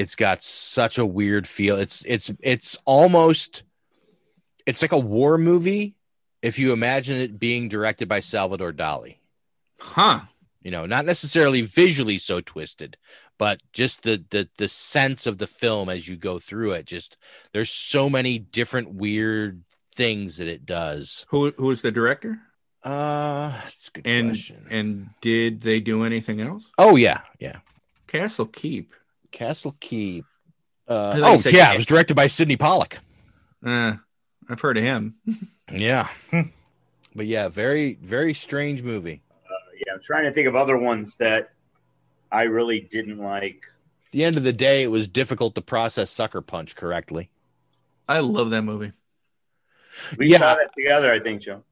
it's 0.02 0.16
got 0.16 0.42
such 0.44 0.98
a 0.98 1.06
weird 1.06 1.46
feel 1.48 1.76
it's 1.78 2.04
it's 2.08 2.32
it's 2.42 2.72
almost 2.86 3.64
it's 4.66 4.82
like 4.82 4.92
a 4.92 4.98
war 5.16 5.38
movie 5.38 5.96
if 6.42 6.58
you 6.60 6.74
imagine 6.74 7.18
it 7.20 7.40
being 7.40 7.70
directed 7.70 8.08
by 8.08 8.20
salvador 8.20 8.74
dali 8.74 9.18
Huh. 9.80 10.22
you 10.62 10.72
know 10.72 10.86
not 10.86 11.06
necessarily 11.06 11.62
visually 11.62 12.18
so 12.18 12.42
twisted 12.42 12.98
but 13.38 13.62
just 13.74 14.04
the 14.04 14.24
the 14.30 14.50
the 14.58 14.68
sense 14.68 15.26
of 15.28 15.38
the 15.38 15.48
film 15.48 15.90
as 15.90 16.08
you 16.08 16.16
go 16.16 16.40
through 16.40 16.72
it 16.74 16.86
just 16.86 17.18
there's 17.54 17.70
so 17.70 18.10
many 18.10 18.40
different 18.40 18.88
weird 18.94 19.64
things 19.96 20.38
that 20.38 20.48
it 20.48 20.66
does 20.66 21.26
Who 21.30 21.52
who 21.58 21.70
is 21.72 21.82
the 21.82 21.92
director? 21.92 22.40
uh 22.84 23.50
that's 23.62 23.88
a 23.90 23.92
good 23.92 24.08
And 24.08 24.30
question 24.30 24.66
and 24.70 25.10
did 25.22 25.62
they 25.62 25.80
do 25.80 26.04
anything 26.04 26.42
else? 26.42 26.64
oh 26.78 26.96
yeah 26.96 27.22
yeah 27.40 27.58
Castle 28.08 28.46
Keep. 28.48 28.94
Castle 29.32 29.76
Keep. 29.80 30.26
I 30.88 30.94
Uh, 30.94 31.14
oh 31.24 31.50
yeah, 31.50 31.68
Ca- 31.68 31.74
it 31.74 31.78
was 31.78 31.86
directed 31.86 32.16
by 32.16 32.28
Sydney 32.28 32.58
Pollack. 32.58 33.00
Uh, 33.66 33.94
I've 34.50 34.60
heard 34.62 34.78
of 34.78 34.84
him. 34.84 35.16
Yeah, 35.74 36.10
but 37.16 37.26
yeah, 37.28 37.48
very 37.48 37.94
very 37.94 38.34
strange 38.34 38.84
movie. 38.84 39.22
Yeah, 39.88 39.94
I'm 39.94 40.02
trying 40.04 40.26
to 40.26 40.34
think 40.34 40.50
of 40.50 40.56
other 40.58 40.78
ones 40.78 41.16
that 41.16 41.52
I 42.30 42.44
really 42.44 42.82
didn't 42.82 43.20
like. 43.20 43.62
At 44.08 44.12
the 44.12 44.26
end 44.26 44.36
of 44.36 44.44
the 44.44 44.52
day, 44.52 44.84
it 44.84 44.92
was 44.92 45.08
difficult 45.08 45.56
to 45.56 45.62
process 45.62 46.12
Sucker 46.12 46.42
Punch 46.42 46.76
correctly. 46.76 47.30
I 48.10 48.20
love 48.20 48.50
that 48.50 48.64
movie. 48.64 48.92
We 50.18 50.28
Yeah. 50.28 50.40
saw 50.40 50.56
that 50.56 50.74
together, 50.74 51.10
I 51.14 51.22
think, 51.22 51.42
Joe. 51.42 51.64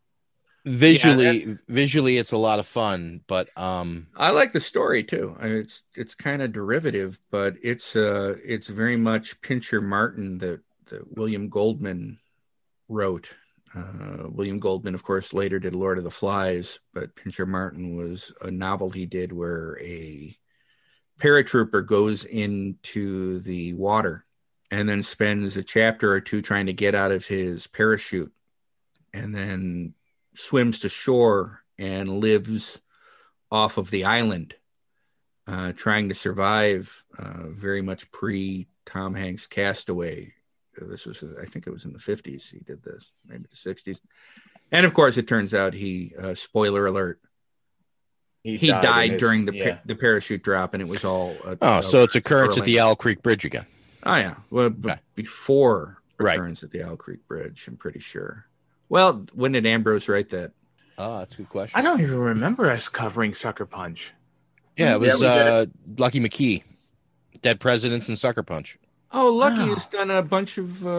Visually, 0.69 1.39
that's- 1.39 1.61
visually, 1.67 2.17
it's 2.17 2.31
a 2.31 2.37
lot 2.37 2.59
of 2.59 2.67
fun, 2.67 3.21
but 3.27 3.49
um, 3.57 4.07
I 4.15 4.29
like 4.31 4.51
the 4.51 4.59
story 4.59 5.03
too. 5.03 5.35
I- 5.39 5.47
It's 5.47 5.83
it's 5.95 6.15
kind 6.15 6.41
of 6.41 6.51
derivative, 6.53 7.19
but 7.31 7.55
it's 7.63 7.95
uh 7.95 8.35
it's 8.43 8.67
very 8.67 8.95
much 8.97 9.41
Pincher 9.41 9.81
Martin 9.81 10.37
that 10.39 10.61
that 10.87 11.17
William 11.17 11.49
Goldman 11.49 12.19
wrote. 12.87 13.29
Uh, 13.75 14.27
William 14.29 14.59
Goldman, 14.59 14.95
of 14.95 15.03
course, 15.03 15.31
later 15.31 15.59
did 15.59 15.75
Lord 15.75 15.99
of 15.99 16.03
the 16.03 16.09
Flies, 16.09 16.79
but 16.93 17.15
Pincher 17.15 17.45
Martin 17.45 17.95
was 17.95 18.31
a 18.41 18.49
novel 18.49 18.89
he 18.89 19.05
did 19.05 19.31
where 19.31 19.77
a 19.79 20.35
paratrooper 21.19 21.85
goes 21.85 22.25
into 22.25 23.39
the 23.41 23.73
water 23.73 24.25
and 24.71 24.89
then 24.89 25.03
spends 25.03 25.55
a 25.57 25.63
chapter 25.63 26.11
or 26.11 26.19
two 26.21 26.41
trying 26.41 26.65
to 26.65 26.73
get 26.73 26.95
out 26.95 27.11
of 27.11 27.27
his 27.27 27.67
parachute 27.67 28.31
and 29.13 29.35
then 29.35 29.93
swims 30.35 30.79
to 30.79 30.89
shore 30.89 31.61
and 31.77 32.09
lives 32.19 32.81
off 33.51 33.77
of 33.77 33.89
the 33.91 34.05
island 34.05 34.53
uh, 35.47 35.71
trying 35.73 36.09
to 36.09 36.15
survive 36.15 37.03
uh, 37.17 37.47
very 37.47 37.81
much 37.81 38.11
pre 38.11 38.67
Tom 38.85 39.13
Hanks 39.15 39.47
castaway. 39.47 40.33
This 40.81 41.05
was, 41.05 41.23
I 41.41 41.45
think 41.45 41.67
it 41.67 41.71
was 41.73 41.83
in 41.85 41.91
the 41.93 41.99
50s 41.99 42.49
he 42.51 42.59
did 42.59 42.83
this, 42.83 43.11
maybe 43.25 43.45
the 43.49 43.55
60s. 43.73 43.99
And 44.71 44.85
of 44.85 44.93
course, 44.93 45.17
it 45.17 45.27
turns 45.27 45.53
out 45.53 45.73
he, 45.73 46.13
uh, 46.17 46.35
spoiler 46.35 46.85
alert, 46.85 47.19
he, 48.43 48.57
died 48.69 48.81
died, 48.81 49.11
his- 49.11 49.19
during 49.19 49.45
the, 49.45 49.53
yeah. 49.55 49.75
pa- 49.75 49.81
the 49.85 49.95
parachute 49.95 50.41
drop, 50.43 50.73
and 50.73 50.81
it 50.81 50.87
was 50.87 51.03
all. 51.03 51.31
A, 51.45 51.57
oh, 51.61 51.79
a 51.79 51.83
so 51.83 52.03
it's 52.03 52.15
occurrence 52.15 52.57
at 52.57 52.63
the 52.63 52.79
Owl 52.79 52.95
Creek 52.95 53.21
Bridge 53.21 53.43
again. 53.43 53.65
Oh 54.03 54.15
yeah, 54.15 54.35
well, 54.49 54.69
b- 54.69 54.89
Okay. 54.91 54.99
before 55.15 55.97
Right. 56.17 56.35
occurrence 56.37 56.63
at 56.63 56.71
the 56.71 56.83
Owl 56.83 56.95
Creek 56.95 57.27
Bridge, 57.27 57.65
I'm 57.67 57.75
pretty 57.75 57.99
sure. 57.99 58.45
Well, 58.89 59.25
when 59.33 59.51
did 59.53 59.65
Ambrose 59.65 60.09
write 60.09 60.29
that? 60.31 60.51
Ah, 60.97 61.19
that's 61.19 61.35
a 61.35 61.37
good 61.37 61.49
question. 61.49 61.79
I 61.79 61.81
don't 61.81 62.01
even 62.01 62.17
remember 62.19 62.69
us 62.69 62.89
covering 62.89 63.33
Sucker 63.33 63.65
Punch. 63.65 64.11
Yeah, 64.75 64.93
it 64.95 64.99
was 64.99 65.19
we 65.21 65.27
uh, 65.27 65.65
Lucky 65.97 66.19
McKee, 66.19 66.63
Dead 67.41 67.59
Presidents, 67.59 68.07
and 68.07 68.17
Sucker 68.17 68.43
Punch. 68.43 68.77
Oh, 69.11 69.29
Lucky 69.31 69.59
Wow. 69.59 69.75
has 69.75 69.87
done 69.87 70.11
a 70.11 70.21
bunch 70.21 70.57
of 70.57 70.85
uh, 70.85 70.89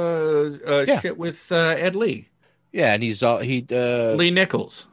uh, 0.67 0.85
Yeah. 0.87 1.01
shit 1.01 1.17
with 1.19 1.51
uh, 1.53 1.75
Ed 1.79 1.95
Lee, 1.97 2.29
Yeah, 2.73 2.95
and 2.95 3.03
he's 3.03 3.23
all 3.23 3.39
he. 3.39 3.67
Uh, 3.71 4.13
Lee 4.15 4.31
Nichols. 4.31 4.87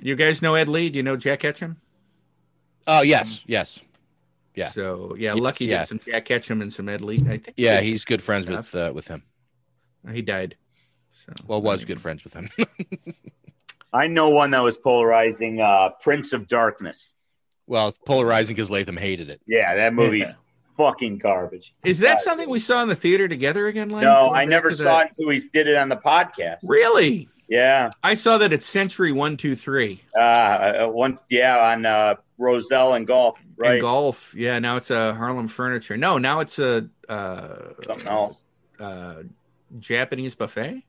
You 0.00 0.16
guys 0.16 0.40
know 0.40 0.54
Ed 0.54 0.68
Lee? 0.68 0.88
Do 0.90 0.96
you 0.96 1.02
know 1.02 1.16
Jack 1.16 1.40
Ketchum? 1.40 1.76
oh 2.86 3.02
yes, 3.02 3.44
yes, 3.46 3.78
Yeah. 4.54 4.68
So 4.70 5.14
yeah, 5.18 5.34
Yes, 5.34 5.42
Lucky 5.42 5.66
yeah. 5.66 5.80
did 5.80 5.88
some 5.88 5.98
Jack 6.00 6.24
Ketchum 6.24 6.62
and 6.62 6.72
some 6.72 6.88
Ed 6.88 7.02
Lee. 7.02 7.16
I 7.28 7.36
think. 7.38 7.52
yeah. 7.56 7.80
He's 7.80 8.04
good 8.04 8.22
friends 8.22 8.46
some 8.46 8.56
with 8.56 8.74
uh, 8.74 8.92
with 8.94 9.08
him. 9.08 9.22
He 10.12 10.22
died. 10.22 10.56
So 11.38 11.44
Well, 11.46 11.62
was 11.62 11.84
good 11.84 12.00
friends 12.00 12.24
with 12.24 12.34
him. 12.34 12.48
I 13.92 14.06
know 14.06 14.30
one 14.30 14.52
that 14.52 14.62
was 14.62 14.76
polarizing. 14.76 15.60
Uh, 15.60 15.90
Prince 16.00 16.32
of 16.32 16.46
Darkness. 16.48 17.14
well, 17.66 17.92
polarizing 18.06 18.54
because 18.54 18.70
Latham 18.70 18.96
hated 18.96 19.30
it. 19.30 19.40
Yeah, 19.46 19.74
that 19.76 19.94
movie's 19.94 20.34
fucking 20.76 21.18
garbage. 21.18 21.74
Is 21.84 21.98
that 22.00 22.20
something 22.20 22.48
we 22.48 22.60
saw 22.60 22.82
in 22.82 22.88
the 22.88 22.94
theater 22.94 23.26
together 23.28 23.66
again? 23.66 23.90
Len? 23.90 24.02
No, 24.04 24.32
I 24.32 24.44
never 24.44 24.70
saw 24.70 24.98
that- 24.98 25.06
it 25.06 25.08
until 25.10 25.26
we 25.28 25.40
did 25.48 25.66
it 25.68 25.76
on 25.76 25.88
the 25.88 25.96
podcast. 25.96 26.58
Really? 26.64 27.28
Yeah. 27.48 27.90
I 28.02 28.14
saw 28.14 28.38
that 28.38 28.52
at 28.52 28.62
Century 28.62 29.10
One 29.10 29.36
Two 29.36 29.56
Three. 29.56 30.00
Uh, 30.16 30.20
uh, 30.20 30.86
one, 30.86 31.18
yeah, 31.28 31.58
on 31.72 31.84
uh, 31.84 32.14
Roselle 32.38 32.94
and 32.94 33.08
Golf, 33.08 33.38
right? 33.56 33.72
And 33.72 33.80
golf. 33.80 34.32
Yeah, 34.36 34.60
now 34.60 34.76
it's 34.76 34.90
a 34.90 35.14
Harlem 35.14 35.48
Furniture. 35.48 35.96
No, 35.96 36.16
now 36.18 36.38
it's 36.38 36.60
a 36.60 36.88
uh, 37.08 37.56
Something 37.84 38.06
else. 38.06 38.44
uh, 38.78 39.22
Japanese 39.80 40.36
buffet, 40.36 40.84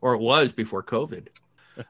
or 0.00 0.14
it 0.14 0.20
was 0.20 0.52
before 0.52 0.82
COVID. 0.82 1.28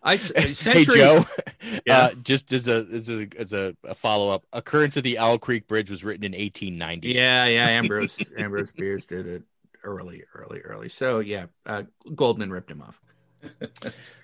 I 0.02 0.14
s- 0.14 0.30
hey 0.64 0.84
Joe, 0.84 1.24
Yeah. 1.86 1.98
uh, 1.98 2.10
just 2.22 2.52
as 2.52 2.68
a 2.68 2.86
as 2.92 3.08
a 3.08 3.28
as 3.38 3.52
a, 3.52 3.74
a 3.84 3.94
follow 3.94 4.30
up, 4.30 4.44
occurrence 4.52 4.96
of 4.96 5.02
the 5.02 5.18
Owl 5.18 5.38
Creek 5.38 5.66
Bridge 5.66 5.90
was 5.90 6.04
written 6.04 6.24
in 6.24 6.32
1890. 6.32 7.08
Yeah, 7.08 7.46
yeah. 7.46 7.66
Ambrose 7.68 8.18
Ambrose 8.36 8.72
Bierce 8.72 9.06
did 9.06 9.26
it 9.26 9.42
early, 9.82 10.22
early, 10.34 10.60
early. 10.60 10.88
So 10.88 11.18
yeah, 11.20 11.46
uh, 11.66 11.84
Goldman 12.14 12.50
ripped 12.50 12.70
him 12.70 12.82
off. 12.82 13.00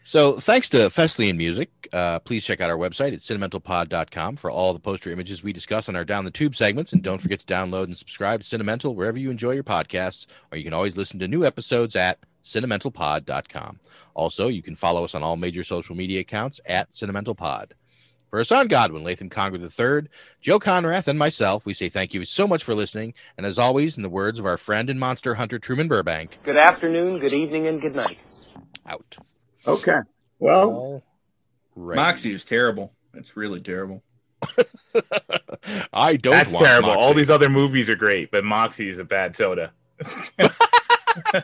So 0.04 0.38
thanks 0.38 0.68
to 0.70 0.76
Feslian 0.88 1.36
Music. 1.36 1.68
Uh, 1.92 2.20
please 2.20 2.44
check 2.44 2.60
out 2.60 2.70
our 2.70 2.76
website 2.76 3.12
at 3.12 3.18
sentimentalpod.com 3.18 4.36
for 4.36 4.52
all 4.52 4.72
the 4.72 4.78
poster 4.78 5.10
images 5.10 5.42
we 5.42 5.52
discuss 5.52 5.88
on 5.88 5.96
our 5.96 6.04
Down 6.04 6.24
the 6.24 6.30
Tube 6.30 6.54
segments. 6.54 6.92
And 6.92 7.02
don't 7.02 7.20
forget 7.20 7.40
to 7.40 7.46
download 7.46 7.84
and 7.84 7.96
subscribe 7.96 8.40
to 8.42 8.46
Sentimental 8.46 8.94
wherever 8.94 9.18
you 9.18 9.32
enjoy 9.32 9.50
your 9.52 9.64
podcasts, 9.64 10.26
or 10.52 10.58
you 10.58 10.62
can 10.64 10.72
always 10.72 10.96
listen 10.96 11.18
to 11.18 11.26
new 11.26 11.44
episodes 11.44 11.96
at 11.96 12.20
sentimentalpod.com. 12.46 13.80
Also, 14.14 14.48
you 14.48 14.62
can 14.62 14.74
follow 14.74 15.04
us 15.04 15.14
on 15.14 15.22
all 15.22 15.36
major 15.36 15.62
social 15.62 15.94
media 15.94 16.20
accounts 16.20 16.60
at 16.66 16.90
sentimentalpod. 16.90 17.72
For 18.30 18.38
Hassan 18.38 18.66
Godwin, 18.68 19.04
Latham 19.04 19.28
Conger 19.30 19.56
III, 19.58 20.08
Joe 20.40 20.58
Konrath, 20.58 21.06
and 21.06 21.18
myself, 21.18 21.64
we 21.64 21.72
say 21.72 21.88
thank 21.88 22.12
you 22.12 22.24
so 22.24 22.46
much 22.48 22.64
for 22.64 22.74
listening. 22.74 23.14
And 23.36 23.46
as 23.46 23.58
always, 23.58 23.96
in 23.96 24.02
the 24.02 24.08
words 24.08 24.38
of 24.38 24.46
our 24.46 24.56
friend 24.56 24.90
and 24.90 24.98
monster 24.98 25.34
hunter 25.36 25.58
Truman 25.58 25.86
Burbank, 25.86 26.38
Good 26.42 26.56
afternoon, 26.56 27.20
good 27.20 27.32
evening, 27.32 27.66
and 27.68 27.80
good 27.80 27.94
night. 27.94 28.18
out. 28.86 29.16
Okay. 29.66 29.98
Well, 30.38 30.70
All 30.70 31.02
right. 31.76 31.96
Moxie 31.96 32.32
is 32.32 32.44
terrible. 32.44 32.92
It's 33.14 33.36
really 33.36 33.60
terrible. 33.60 34.02
I 35.92 36.16
don't. 36.16 36.32
That's 36.32 36.52
want 36.52 36.64
terrible. 36.66 36.90
All 36.90 37.14
these 37.14 37.30
other 37.30 37.48
movies 37.48 37.88
are 37.88 37.96
great, 37.96 38.30
but 38.30 38.44
Moxie 38.44 38.88
is 38.88 38.98
a 38.98 39.04
bad 39.04 39.36
soda. 39.36 39.72